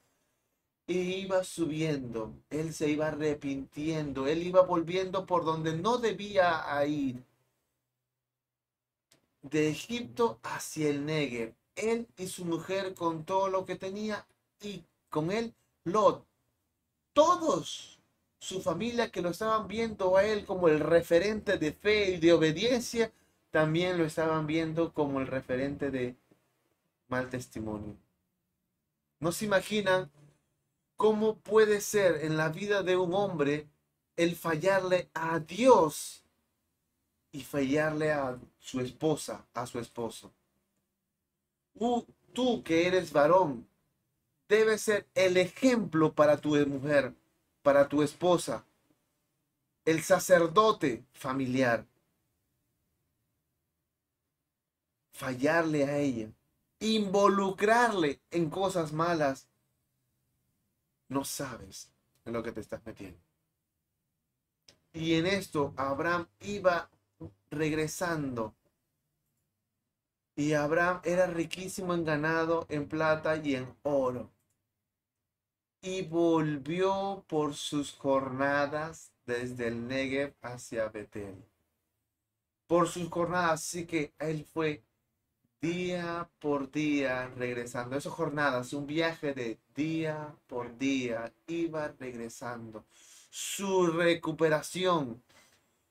Y 0.88 0.98
iba 1.26 1.44
subiendo, 1.44 2.34
él 2.50 2.74
se 2.74 2.90
iba 2.90 3.10
arrepintiendo, 3.10 4.26
él 4.28 4.42
iba 4.42 4.62
volviendo 4.62 5.26
por 5.26 5.46
donde 5.46 5.74
no 5.78 5.98
debía 6.00 6.64
ir 6.88 7.24
de 9.42 9.70
Egipto 9.70 10.40
hacia 10.44 10.90
el 10.90 11.06
Negev, 11.06 11.54
él 11.76 12.08
y 12.18 12.28
su 12.28 12.46
mujer 12.46 12.94
con 12.96 13.24
todo 13.26 13.50
lo 13.50 13.66
que 13.66 13.76
tenía 13.76 14.26
y 14.62 14.84
con 15.10 15.32
él 15.32 15.54
Lot. 15.84 16.26
Todos 17.14 17.99
su 18.40 18.62
familia 18.62 19.12
que 19.12 19.22
lo 19.22 19.30
estaban 19.30 19.68
viendo 19.68 20.18
a 20.18 20.26
él 20.26 20.46
como 20.46 20.68
el 20.70 20.80
referente 20.80 21.58
de 21.58 21.74
fe 21.74 22.12
y 22.12 22.18
de 22.18 22.34
obediencia, 22.34 23.12
también 23.52 23.98
lo 23.98 24.06
estaban 24.06 24.48
viendo 24.48 24.94
como 24.94 25.20
el 25.20 25.28
referente 25.28 25.92
de 25.92 26.16
mal 27.08 27.30
testimonio. 27.30 27.96
¿No 29.20 29.32
se 29.32 29.46
imaginan 29.46 30.10
cómo 31.00 31.38
puede 31.40 31.80
ser 31.80 32.26
en 32.26 32.38
la 32.38 32.50
vida 32.50 32.84
de 32.84 32.98
un 32.98 33.14
hombre 33.14 33.70
el 34.18 34.36
fallarle 34.36 35.10
a 35.14 35.40
Dios 35.40 36.26
y 37.32 37.42
fallarle 37.42 38.12
a 38.12 38.38
su 38.58 38.82
esposa, 38.82 39.48
a 39.54 39.66
su 39.66 39.80
esposo. 39.80 40.34
Tú, 42.34 42.64
que 42.64 42.86
eres 42.86 43.14
varón, 43.14 43.66
debes 44.50 44.82
ser 44.82 45.08
el 45.16 45.38
ejemplo 45.38 46.14
para 46.14 46.36
tu 46.36 46.50
mujer, 46.68 47.14
para 47.70 47.88
tu 47.88 48.02
esposa, 48.02 48.66
el 49.86 50.02
sacerdote 50.02 51.06
familiar. 51.14 51.86
Fallarle 55.12 55.84
a 55.86 56.00
ella, 56.00 56.32
involucrarle 56.80 58.22
en 58.32 58.50
cosas 58.50 58.92
malas, 58.92 59.48
no 61.10 61.24
sabes 61.24 61.92
en 62.26 62.34
lo 62.34 62.42
que 62.42 62.52
te 62.52 62.62
estás 62.62 62.84
metiendo. 62.88 63.20
Y 64.92 65.14
en 65.14 65.28
esto 65.28 65.72
Abraham 65.78 66.28
iba 66.40 66.90
regresando. 67.52 68.56
Y 70.36 70.54
Abraham 70.54 71.02
era 71.04 71.28
riquísimo 71.28 71.94
en 71.94 72.04
ganado, 72.04 72.66
en 72.68 72.90
plata 72.90 73.38
y 73.38 73.58
en 73.58 73.72
oro. 73.84 74.32
Y 75.82 76.04
volvió 76.04 77.24
por 77.28 77.56
sus 77.56 77.94
jornadas 77.94 79.12
desde 79.26 79.68
el 79.68 79.88
Negev 79.88 80.34
hacia 80.42 80.90
Betel. 80.90 81.36
Por 82.68 82.88
sus 82.88 83.10
jornadas, 83.10 83.54
así 83.54 83.86
que 83.86 84.14
él 84.20 84.46
fue 84.46 84.84
día 85.62 86.30
por 86.40 86.72
día 86.72 87.28
regresando. 87.38 87.98
Esas 87.98 88.14
jornadas, 88.14 88.74
un 88.74 88.88
viaje 88.88 89.34
de 89.34 89.58
día 89.76 90.36
por 90.48 90.78
día, 90.78 91.32
iba 91.48 91.88
regresando. 92.00 92.86
Su 93.30 93.88
recuperación 93.88 95.22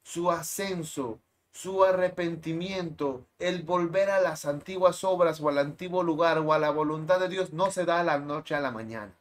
su 0.08 0.30
ascenso, 0.30 1.20
su 1.52 1.84
arrepentimiento, 1.84 3.26
el 3.38 3.62
volver 3.62 4.08
a 4.08 4.20
las 4.20 4.46
antiguas 4.46 5.04
obras 5.04 5.38
o 5.42 5.50
al 5.50 5.58
antiguo 5.58 6.02
lugar 6.02 6.38
o 6.38 6.54
a 6.54 6.58
la 6.58 6.70
voluntad 6.70 7.20
de 7.20 7.28
Dios 7.28 7.52
no 7.52 7.70
se 7.70 7.84
da 7.84 8.02
la 8.02 8.18
noche 8.18 8.54
a 8.54 8.60
la 8.60 8.70
mañana. 8.70 9.17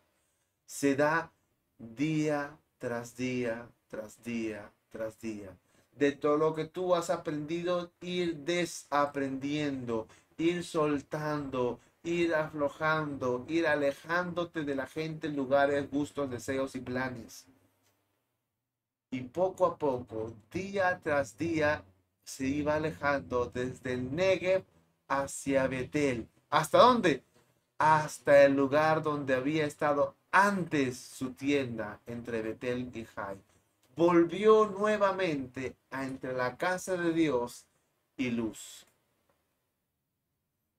Se 0.67 0.95
da 0.97 1.31
día 1.77 2.59
tras 2.77 3.15
día, 3.15 3.69
tras 3.87 4.21
día, 4.21 4.69
tras 4.89 5.17
día. 5.19 5.57
De 5.93 6.11
todo 6.11 6.37
lo 6.37 6.53
que 6.53 6.65
tú 6.65 6.93
has 6.93 7.09
aprendido, 7.09 7.89
ir 8.01 8.35
desaprendiendo, 8.35 10.07
ir 10.37 10.65
soltando, 10.65 11.79
ir 12.03 12.35
aflojando, 12.35 13.45
ir 13.47 13.65
alejándote 13.65 14.65
de 14.65 14.75
la 14.75 14.87
gente, 14.87 15.29
lugares, 15.29 15.89
gustos, 15.89 16.29
deseos 16.29 16.75
y 16.75 16.81
planes. 16.81 17.47
Y 19.09 19.21
poco 19.21 19.65
a 19.65 19.77
poco, 19.77 20.35
día 20.51 20.99
tras 21.01 21.37
día, 21.37 21.85
se 22.25 22.45
iba 22.45 22.75
alejando 22.75 23.45
desde 23.45 23.93
el 23.93 24.13
Negev 24.13 24.65
hacia 25.07 25.65
Betel. 25.67 26.27
¿Hasta 26.49 26.79
dónde? 26.79 27.23
Hasta 27.77 28.43
el 28.43 28.53
lugar 28.53 29.01
donde 29.01 29.33
había 29.33 29.65
estado 29.65 30.16
antes 30.31 30.97
su 30.97 31.33
tienda 31.33 31.99
entre 32.05 32.41
Betel 32.41 32.89
y 32.93 33.05
Jai. 33.05 33.37
Volvió 33.95 34.67
nuevamente 34.67 35.75
a 35.89 36.05
entre 36.05 36.33
la 36.33 36.57
casa 36.57 36.95
de 36.97 37.13
Dios 37.13 37.65
y 38.15 38.29
luz. 38.31 38.85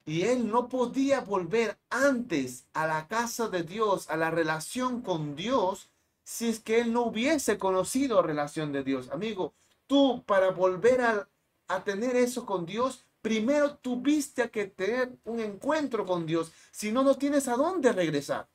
Y 0.05 0.23
él 0.23 0.49
no 0.51 0.69
podía 0.69 1.21
volver 1.21 1.77
antes 1.91 2.65
a 2.73 2.87
la 2.87 3.09
casa 3.09 3.49
de 3.49 3.63
Dios, 3.63 4.09
a 4.09 4.17
la 4.17 4.31
relación 4.31 5.03
con 5.03 5.37
Dios, 5.37 5.91
si 6.25 6.49
es 6.49 6.61
que 6.61 6.81
él 6.81 6.93
no 6.93 7.03
hubiese 7.03 7.59
conocido 7.59 8.23
relación 8.23 8.73
de 8.73 8.85
Dios. 8.85 9.11
Amigo, 9.11 9.53
tú 9.87 10.23
para 10.25 10.51
volver 10.51 11.01
a, 11.03 11.29
a 11.69 11.85
tener 11.85 12.17
eso 12.17 12.47
con 12.47 12.65
Dios, 12.65 13.05
primero 13.21 13.77
tuviste 13.77 14.51
que 14.51 14.67
tener 14.67 15.13
un 15.25 15.41
encuentro 15.41 16.07
con 16.07 16.25
Dios, 16.25 16.53
si 16.71 16.93
no, 16.93 17.03
no 17.03 17.17
tienes 17.17 17.49
a 17.49 17.57
dónde 17.57 17.93
regresar. 17.93 18.49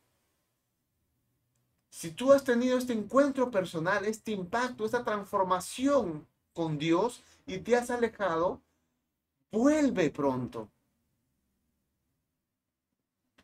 Si 1.93 2.09
tú 2.09 2.33
has 2.33 2.43
tenido 2.43 2.79
este 2.79 2.91
encuentro 2.91 3.51
personal, 3.51 4.03
este 4.05 4.31
impacto, 4.31 4.83
esta 4.83 5.03
transformación 5.03 6.25
con 6.51 6.79
Dios 6.79 7.21
y 7.45 7.59
te 7.59 7.75
has 7.75 7.91
alejado, 7.91 8.59
vuelve 9.51 10.09
pronto. 10.09 10.69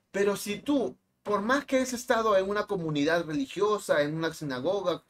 Pero 0.09 0.35
si 0.35 0.57
tú, 0.57 0.95
por 1.21 1.41
más 1.43 1.63
que 1.65 1.75
hayas 1.75 1.93
estado 1.93 2.35
en 2.35 2.49
una 2.49 2.65
comunidad 2.65 3.23
religiosa, 3.23 4.01
en 4.01 4.15
una 4.15 4.33
sinagoga, 4.33 5.03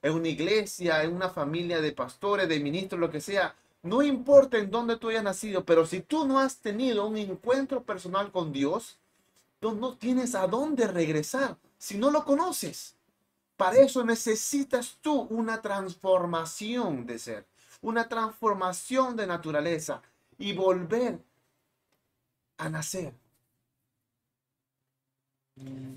en 0.00 0.12
una 0.12 0.28
iglesia, 0.28 1.02
en 1.02 1.16
una 1.16 1.30
familia 1.30 1.80
de 1.80 1.90
pastores, 1.90 2.48
de 2.48 2.60
ministros, 2.60 3.00
lo 3.00 3.10
que 3.10 3.20
sea, 3.20 3.56
no 3.82 4.04
importa 4.04 4.56
en 4.56 4.70
dónde 4.70 4.98
tú 4.98 5.08
hayas 5.08 5.24
nacido, 5.24 5.64
pero 5.64 5.84
si 5.84 6.00
tú 6.00 6.28
no 6.28 6.38
has 6.38 6.58
tenido 6.58 7.08
un 7.08 7.16
encuentro 7.16 7.82
personal 7.82 8.30
con 8.30 8.52
Dios, 8.52 8.98
no 9.60 9.96
tienes 9.96 10.36
a 10.36 10.46
dónde 10.46 10.86
regresar 10.86 11.56
si 11.78 11.98
no 11.98 12.10
lo 12.10 12.24
conoces. 12.24 12.96
Para 13.56 13.78
eso 13.78 14.04
necesitas 14.04 14.98
tú 15.00 15.22
una 15.30 15.62
transformación 15.62 17.06
de 17.06 17.18
ser, 17.18 17.46
una 17.82 18.08
transformación 18.08 19.16
de 19.16 19.26
naturaleza 19.26 20.02
y 20.38 20.52
volver 20.52 21.20
a 22.56 22.68
nacer. 22.68 23.14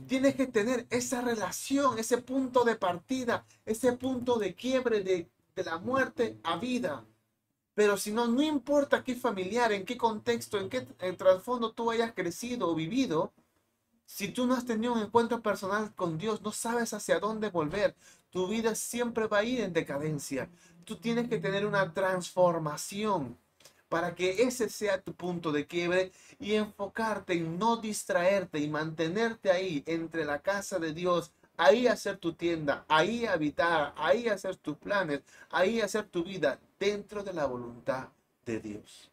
Tienes 0.08 0.36
que 0.36 0.46
tener 0.46 0.86
esa 0.92 1.22
relación, 1.22 1.98
ese 1.98 2.20
punto 2.20 2.64
de 2.64 2.76
partida, 2.76 3.44
ese 3.66 3.94
punto 3.94 4.38
de 4.38 4.54
quiebre 4.54 5.02
de, 5.02 5.30
la 5.56 5.80
muerte 5.80 6.38
a 6.44 6.58
vida. 6.58 7.04
Pero 7.74 7.98
si 7.98 8.12
no, 8.12 8.28
no 8.28 8.44
importa 8.44 9.04
qué 9.04 9.16
familiar, 9.16 9.72
en 9.72 9.86
qué 9.86 9.98
contexto, 9.98 10.60
en 10.60 10.70
qué 10.70 10.82
trasfondo 11.18 11.72
tú 11.72 11.90
hayas 11.90 12.14
crecido 12.14 12.70
o 12.70 12.76
vivido, 12.76 13.34
si 14.08 14.30
tú 14.30 14.48
no 14.48 14.56
has 14.56 14.66
tenido 14.66 14.94
un 14.94 15.02
encuentro 15.02 15.42
personal 15.42 15.94
con 15.94 16.18
Dios, 16.18 16.42
no 16.42 16.54
sabes 16.54 16.94
hacia 16.94 17.20
dónde 17.20 17.50
volver. 17.50 17.94
Tu 18.32 18.48
vida 18.48 18.74
siempre 18.74 19.28
va 19.28 19.40
a 19.40 19.44
ir 19.44 19.60
en 19.60 19.74
decadencia. 19.74 20.50
Tú 20.86 20.96
tienes 20.96 21.28
que 21.28 21.40
tener 21.40 21.66
una 21.66 21.94
transformación 21.94 23.38
para 23.90 24.16
que 24.16 24.44
ese 24.44 24.70
sea 24.70 25.02
tu 25.02 25.14
punto 25.14 25.52
de 25.52 25.68
quiebre 25.68 26.14
y 26.40 26.54
enfocarte 26.54 27.34
en 27.34 27.60
no 27.60 27.78
distraerte 27.78 28.60
y 28.60 28.70
mantenerte 28.70 29.52
ahí 29.52 29.84
entre 29.86 30.24
la 30.24 30.40
casa 30.40 30.80
de 30.80 30.94
Dios, 30.94 31.34
ahí 31.58 31.88
hacer 31.88 32.18
tu 32.18 32.34
tienda, 32.34 32.86
ahí 32.88 33.26
habitar, 33.26 33.94
ahí 33.98 34.30
hacer 34.30 34.56
tus 34.56 34.78
planes, 34.78 35.22
ahí 35.50 35.82
hacer 35.82 36.06
tu 36.06 36.24
vida 36.24 36.60
dentro 36.80 37.24
de 37.24 37.34
la 37.34 37.46
voluntad 37.46 38.08
de 38.46 38.60
Dios. 38.62 39.12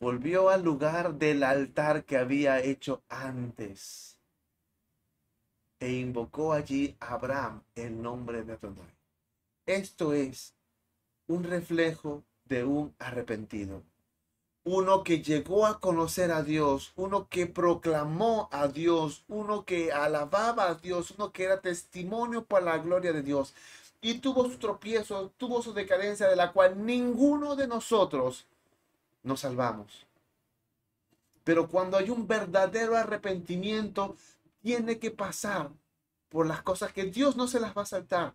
Volvió 0.00 0.48
al 0.48 0.62
lugar 0.62 1.14
del 1.14 1.42
altar 1.42 2.04
que 2.04 2.16
había 2.16 2.60
hecho 2.60 3.02
antes 3.08 4.20
e 5.80 5.92
invocó 5.92 6.52
allí 6.52 6.96
a 7.00 7.14
Abraham 7.14 7.62
el 7.74 8.00
nombre 8.00 8.44
de 8.44 8.52
Adonai. 8.52 8.94
Esto 9.66 10.12
es 10.12 10.54
un 11.26 11.42
reflejo 11.44 12.24
de 12.44 12.64
un 12.64 12.94
arrepentido. 13.00 13.82
Uno 14.64 15.02
que 15.02 15.20
llegó 15.22 15.66
a 15.66 15.80
conocer 15.80 16.30
a 16.30 16.42
Dios, 16.42 16.92
uno 16.94 17.28
que 17.28 17.46
proclamó 17.46 18.48
a 18.52 18.68
Dios, 18.68 19.24
uno 19.28 19.64
que 19.64 19.92
alababa 19.92 20.68
a 20.68 20.74
Dios, 20.74 21.12
uno 21.12 21.32
que 21.32 21.44
era 21.44 21.60
testimonio 21.60 22.44
para 22.44 22.64
la 22.66 22.78
gloria 22.78 23.12
de 23.12 23.22
Dios. 23.22 23.54
Y 24.00 24.20
tuvo 24.20 24.48
su 24.48 24.58
tropiezo, 24.58 25.32
tuvo 25.36 25.60
su 25.60 25.72
decadencia 25.72 26.28
de 26.28 26.36
la 26.36 26.52
cual 26.52 26.84
ninguno 26.84 27.56
de 27.56 27.66
nosotros 27.66 28.46
nos 29.22 29.40
salvamos. 29.40 30.06
Pero 31.44 31.68
cuando 31.68 31.96
hay 31.96 32.10
un 32.10 32.26
verdadero 32.26 32.96
arrepentimiento, 32.96 34.16
tiene 34.60 34.98
que 34.98 35.10
pasar 35.10 35.70
por 36.28 36.46
las 36.46 36.62
cosas 36.62 36.92
que 36.92 37.04
Dios 37.04 37.36
no 37.36 37.48
se 37.48 37.60
las 37.60 37.76
va 37.76 37.82
a 37.82 37.86
saltar 37.86 38.34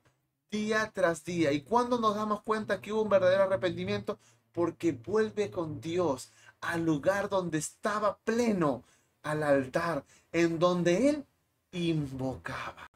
día 0.49 0.91
tras 0.93 1.23
día. 1.23 1.51
¿Y 1.51 1.61
cuando 1.61 1.99
nos 1.99 2.15
damos 2.15 2.41
cuenta 2.43 2.81
que 2.81 2.91
hubo 2.93 3.03
un 3.03 3.10
verdadero 3.10 3.43
arrepentimiento? 3.43 4.19
Porque 4.51 4.91
vuelve 4.91 5.51
con 5.51 5.81
Dios 5.81 6.31
al 6.61 6.85
lugar 6.85 7.30
donde 7.30 7.57
estaba 7.57 8.18
pleno, 8.19 8.84
al 9.23 9.43
altar, 9.43 10.05
en 10.31 10.60
donde 10.60 11.10
Él 11.10 11.26
invocaba, 11.72 12.89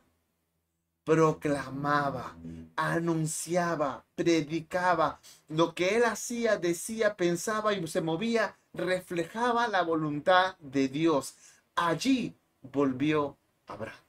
proclamaba, 1.07 2.35
anunciaba, 2.75 4.03
predicaba. 4.13 5.21
Lo 5.47 5.73
que 5.73 5.95
Él 5.95 6.03
hacía, 6.03 6.57
decía, 6.57 7.15
pensaba 7.15 7.73
y 7.73 7.87
se 7.87 8.01
movía, 8.01 8.57
reflejaba 8.73 9.69
la 9.69 9.83
voluntad 9.83 10.57
de 10.59 10.89
Dios. 10.89 11.37
Allí 11.75 12.35
volvió 12.61 13.37
Abraham. 13.67 14.03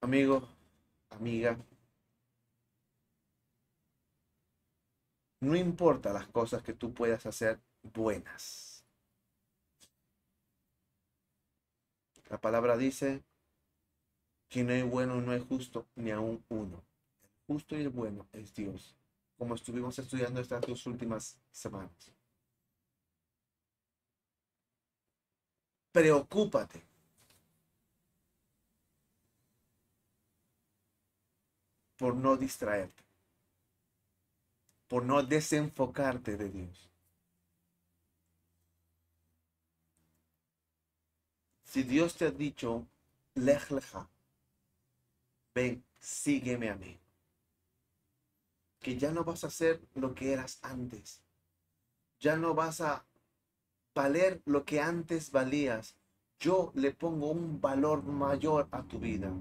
Amigo, 0.00 0.48
amiga, 1.10 1.58
no 5.40 5.54
importa 5.54 6.14
las 6.14 6.28
cosas 6.28 6.62
que 6.62 6.72
tú 6.72 6.94
puedas 6.94 7.26
hacer 7.26 7.60
buenas. 7.82 8.86
La 12.30 12.40
palabra 12.40 12.78
dice 12.78 13.22
que 14.50 14.64
no 14.64 14.72
hay 14.72 14.82
bueno 14.82 15.20
no 15.20 15.30
hay 15.32 15.40
justo, 15.48 15.86
ni 15.94 16.10
aún 16.10 16.44
uno. 16.48 16.84
El 17.22 17.30
justo 17.46 17.76
y 17.76 17.82
el 17.82 17.88
bueno 17.88 18.28
es 18.32 18.52
Dios, 18.54 18.96
como 19.38 19.54
estuvimos 19.54 19.98
estudiando 19.98 20.40
estas 20.40 20.60
dos 20.62 20.84
últimas 20.86 21.38
semanas. 21.50 22.12
Preocúpate 25.92 26.82
por 31.96 32.16
no 32.16 32.36
distraerte, 32.36 33.04
por 34.88 35.04
no 35.04 35.22
desenfocarte 35.22 36.36
de 36.36 36.48
Dios. 36.48 36.90
Si 41.62 41.84
Dios 41.84 42.16
te 42.16 42.26
ha 42.26 42.30
dicho, 42.32 42.86
lej 43.34 43.70
ven, 45.54 45.84
sígueme 45.98 46.70
a 46.70 46.76
mí. 46.76 46.98
Que 48.80 48.96
ya 48.96 49.10
no 49.10 49.24
vas 49.24 49.44
a 49.44 49.48
hacer 49.48 49.80
lo 49.94 50.14
que 50.14 50.32
eras 50.32 50.58
antes. 50.62 51.22
Ya 52.18 52.36
no 52.36 52.54
vas 52.54 52.80
a 52.80 53.04
valer 53.94 54.42
lo 54.44 54.64
que 54.64 54.80
antes 54.80 55.30
valías. 55.30 55.96
Yo 56.38 56.72
le 56.74 56.92
pongo 56.92 57.30
un 57.30 57.60
valor 57.60 58.02
mayor 58.02 58.68
a 58.70 58.82
tu 58.82 58.98
vida 58.98 59.32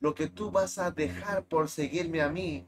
lo 0.00 0.14
que 0.14 0.28
tú 0.28 0.50
vas 0.50 0.78
a 0.78 0.90
dejar 0.90 1.44
por 1.44 1.68
seguirme 1.68 2.20
a 2.20 2.28
mí, 2.28 2.66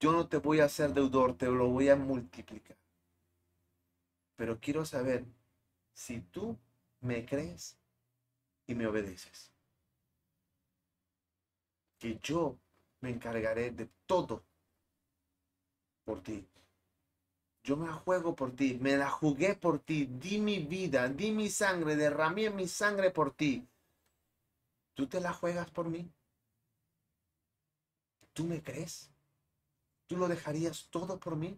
yo 0.00 0.12
no 0.12 0.28
te 0.28 0.38
voy 0.38 0.60
a 0.60 0.64
hacer 0.64 0.92
deudor, 0.92 1.36
te 1.36 1.46
lo 1.46 1.68
voy 1.68 1.88
a 1.88 1.96
multiplicar. 1.96 2.76
Pero 4.36 4.58
quiero 4.60 4.84
saber 4.84 5.24
si 5.92 6.20
tú 6.20 6.58
me 7.00 7.24
crees 7.24 7.76
y 8.66 8.74
me 8.74 8.86
obedeces. 8.86 9.51
Que 12.02 12.18
yo 12.20 12.58
me 13.00 13.10
encargaré 13.10 13.70
de 13.70 13.88
todo 14.06 14.44
por 16.02 16.20
ti. 16.20 16.44
Yo 17.62 17.76
me 17.76 17.86
la 17.86 17.92
juego 17.92 18.34
por 18.34 18.56
ti, 18.56 18.76
me 18.80 18.96
la 18.96 19.08
jugué 19.08 19.54
por 19.54 19.78
ti, 19.78 20.06
di 20.06 20.40
mi 20.40 20.58
vida, 20.58 21.08
di 21.08 21.30
mi 21.30 21.48
sangre, 21.48 21.94
derramé 21.94 22.50
mi 22.50 22.66
sangre 22.66 23.12
por 23.12 23.32
ti. 23.36 23.68
¿Tú 24.94 25.06
te 25.06 25.20
la 25.20 25.32
juegas 25.32 25.70
por 25.70 25.88
mí? 25.88 26.12
¿Tú 28.32 28.46
me 28.46 28.60
crees? 28.60 29.12
¿Tú 30.08 30.16
lo 30.16 30.26
dejarías 30.26 30.88
todo 30.90 31.20
por 31.20 31.36
mí? 31.36 31.56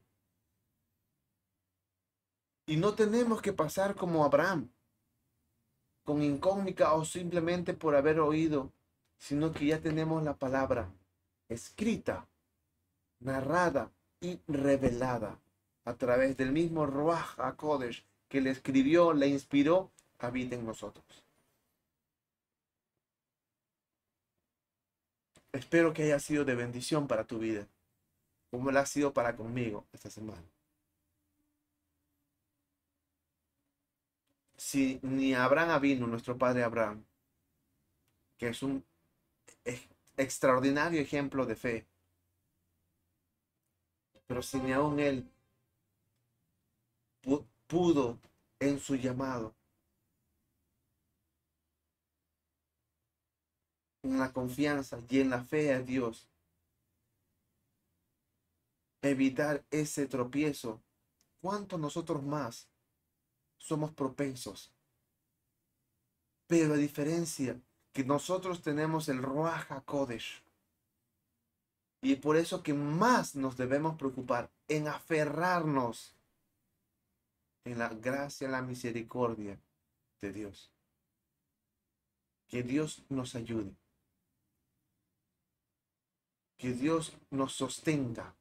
Y 2.66 2.76
no 2.76 2.94
tenemos 2.94 3.40
que 3.40 3.54
pasar 3.54 3.94
como 3.94 4.26
Abraham, 4.26 4.70
con 6.02 6.22
incógnita 6.22 6.92
o 6.92 7.06
simplemente 7.06 7.72
por 7.72 7.96
haber 7.96 8.20
oído, 8.20 8.74
sino 9.24 9.52
que 9.52 9.64
ya 9.64 9.80
tenemos 9.80 10.22
la 10.22 10.34
palabra 10.36 10.92
escrita, 11.48 12.28
narrada 13.20 13.90
y 14.20 14.38
revelada 14.46 15.40
a 15.86 15.94
través 15.94 16.36
del 16.36 16.52
mismo 16.52 16.84
Ruach 16.84 17.38
HaKodesh 17.38 18.04
que 18.28 18.42
le 18.42 18.50
escribió, 18.50 19.14
le 19.14 19.28
inspiró, 19.28 19.90
habita 20.18 20.56
en 20.56 20.66
nosotros. 20.66 21.06
Espero 25.52 25.94
que 25.94 26.02
haya 26.02 26.18
sido 26.18 26.44
de 26.44 26.54
bendición 26.54 27.08
para 27.08 27.24
tu 27.24 27.38
vida, 27.38 27.66
como 28.50 28.70
lo 28.70 28.78
ha 28.78 28.84
sido 28.84 29.14
para 29.14 29.34
conmigo 29.34 29.86
esta 29.94 30.10
semana. 30.10 30.44
Si 34.58 35.00
ni 35.02 35.32
Abraham 35.32 35.80
vino, 35.80 36.06
nuestro 36.06 36.36
padre 36.36 36.62
Abraham, 36.62 37.02
que 38.36 38.48
es 38.48 38.62
un 38.62 38.84
extraordinario 40.16 41.00
ejemplo 41.00 41.46
de 41.46 41.56
fe, 41.56 41.86
Pero 44.26 44.42
si 44.42 44.58
ni 44.58 44.72
aún 44.72 44.98
él 45.00 45.30
pudo 47.66 48.18
en 48.58 48.78
su 48.78 48.96
llamado, 48.96 49.54
en 54.02 54.18
la 54.18 54.32
confianza 54.32 54.98
y 55.08 55.20
en 55.20 55.30
la 55.30 55.42
fe 55.42 55.72
a 55.74 55.80
Dios, 55.80 56.26
evitar 59.02 59.64
ese 59.70 60.06
tropiezo, 60.06 60.82
¿cuánto 61.40 61.76
nosotros 61.78 62.22
más 62.22 62.68
somos 63.58 63.92
propensos? 63.92 64.72
Pero 66.46 66.74
a 66.74 66.76
diferencia 66.76 67.60
que 67.94 68.04
nosotros 68.04 68.60
tenemos 68.60 69.08
el 69.08 69.22
Ruach 69.22 69.68
Kodesh, 69.86 70.42
y 72.02 72.16
por 72.16 72.36
eso 72.36 72.62
que 72.62 72.74
más 72.74 73.34
nos 73.34 73.56
debemos 73.56 73.96
preocupar 73.96 74.50
en 74.68 74.88
aferrarnos 74.88 76.14
en 77.64 77.78
la 77.78 77.88
gracia, 77.88 78.46
la 78.48 78.60
misericordia 78.60 79.58
de 80.20 80.32
Dios. 80.32 80.70
Que 82.46 82.62
Dios 82.62 83.02
nos 83.08 83.34
ayude. 83.34 83.74
Que 86.58 86.74
Dios 86.74 87.16
nos 87.30 87.54
sostenga. 87.54 88.34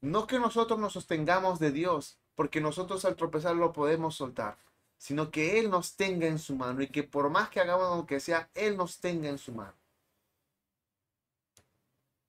No 0.00 0.26
que 0.26 0.38
nosotros 0.38 0.78
nos 0.78 0.94
sostengamos 0.94 1.58
de 1.58 1.70
Dios, 1.70 2.18
porque 2.34 2.62
nosotros 2.62 3.04
al 3.04 3.16
tropezar 3.16 3.56
lo 3.56 3.74
podemos 3.74 4.14
soltar, 4.14 4.56
sino 4.98 5.30
que 5.30 5.58
Él 5.58 5.70
nos 5.70 5.96
tenga 5.96 6.26
en 6.26 6.38
su 6.38 6.56
mano 6.56 6.82
y 6.82 6.88
que 6.88 7.02
por 7.02 7.30
más 7.30 7.50
que 7.50 7.60
hagamos 7.60 7.96
lo 7.96 8.06
que 8.06 8.20
sea, 8.20 8.50
Él 8.54 8.76
nos 8.76 8.98
tenga 8.98 9.28
en 9.28 9.38
su 9.38 9.52
mano. 9.52 9.74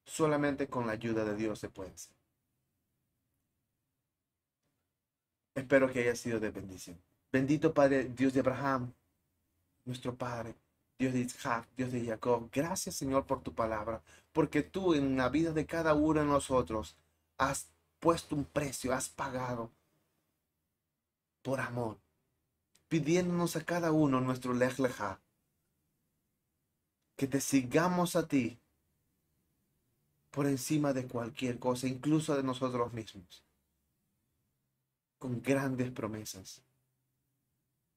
Solamente 0.05 0.67
con 0.67 0.87
la 0.87 0.93
ayuda 0.93 1.23
de 1.25 1.35
Dios 1.35 1.59
se 1.59 1.69
puede 1.69 1.91
hacer. 1.91 2.15
Espero 5.55 5.91
que 5.91 6.01
haya 6.01 6.15
sido 6.15 6.39
de 6.39 6.51
bendición. 6.51 7.01
Bendito 7.31 7.73
Padre, 7.73 8.05
Dios 8.05 8.33
de 8.33 8.41
Abraham, 8.41 8.93
nuestro 9.85 10.15
Padre, 10.15 10.55
Dios 10.99 11.13
de 11.13 11.19
Isaac, 11.19 11.67
Dios 11.75 11.91
de 11.91 12.05
Jacob. 12.05 12.49
Gracias 12.51 12.95
Señor 12.95 13.25
por 13.25 13.41
tu 13.41 13.53
palabra, 13.53 14.01
porque 14.31 14.61
tú 14.61 14.93
en 14.93 15.17
la 15.17 15.29
vida 15.29 15.51
de 15.51 15.65
cada 15.65 15.93
uno 15.93 16.19
de 16.19 16.25
nosotros 16.25 16.95
has 17.37 17.69
puesto 17.99 18.35
un 18.35 18.45
precio, 18.45 18.93
has 18.93 19.09
pagado 19.09 19.71
por 21.41 21.59
amor, 21.59 21.97
pidiéndonos 22.87 23.55
a 23.55 23.65
cada 23.65 23.91
uno 23.91 24.21
nuestro 24.21 24.53
lej 24.53 24.75
que 27.15 27.27
te 27.27 27.41
sigamos 27.41 28.15
a 28.15 28.27
ti 28.27 28.59
por 30.31 30.45
encima 30.45 30.93
de 30.93 31.07
cualquier 31.07 31.57
cosa, 31.57 31.87
incluso 31.87 32.35
de 32.35 32.43
nosotros 32.43 32.93
mismos, 32.93 33.43
con 35.17 35.41
grandes 35.41 35.91
promesas, 35.91 36.61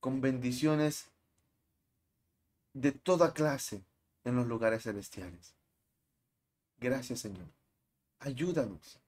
con 0.01 0.21
bendiciones 0.23 1.11
de 2.73 2.93
toda 2.93 3.35
clase 3.35 3.85
en 4.25 4.37
los 4.37 4.47
lugares 4.47 4.85
celestiales. 4.85 5.55
Gracias 6.79 7.21
Señor. 7.21 7.49
Ayúdanos 8.21 8.99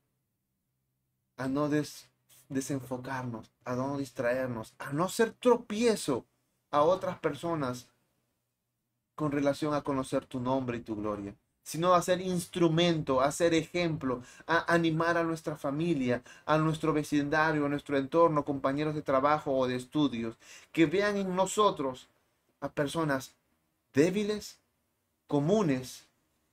a 1.36 1.48
no 1.48 1.68
desenfocarnos, 2.52 3.50
a 3.64 3.74
no 3.74 3.98
distraernos, 3.98 4.74
a 4.78 4.92
no 4.92 5.08
ser 5.08 5.32
tropiezo 5.32 6.26
a 6.70 6.82
otras 6.82 7.18
personas 7.18 7.88
con 9.14 9.32
relación 9.32 9.74
a 9.74 9.82
conocer 9.82 10.26
tu 10.26 10.40
nombre 10.40 10.78
y 10.78 10.80
tu 10.80 10.96
gloria 10.96 11.34
sino 11.62 11.94
a 11.94 12.02
ser 12.02 12.20
instrumento, 12.20 13.20
a 13.20 13.30
ser 13.30 13.54
ejemplo, 13.54 14.22
a 14.46 14.72
animar 14.72 15.16
a 15.16 15.24
nuestra 15.24 15.56
familia, 15.56 16.22
a 16.44 16.58
nuestro 16.58 16.92
vecindario, 16.92 17.66
a 17.66 17.68
nuestro 17.68 17.96
entorno, 17.96 18.44
compañeros 18.44 18.94
de 18.94 19.02
trabajo 19.02 19.52
o 19.52 19.66
de 19.68 19.76
estudios, 19.76 20.36
que 20.72 20.86
vean 20.86 21.16
en 21.16 21.36
nosotros 21.36 22.08
a 22.60 22.68
personas 22.68 23.34
débiles, 23.94 24.58
comunes, 25.26 26.06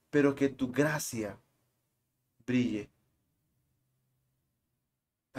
pero 0.09 0.35
que 0.35 0.49
tu 0.49 0.71
gracia 0.71 1.37
brille. 2.45 2.89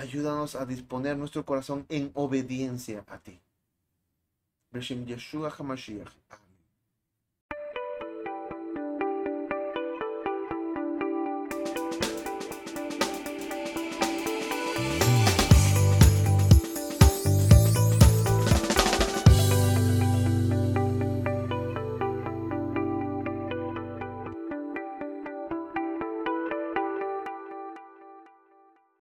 Ayúdanos 0.00 0.56
a 0.56 0.64
disponer 0.64 1.18
nuestro 1.18 1.44
corazón 1.44 1.84
en 1.90 2.10
obediencia 2.14 3.04
a 3.06 3.18
ti. 3.18 3.38
Yeshua 4.72 5.50
HaMashiach. 5.50 6.39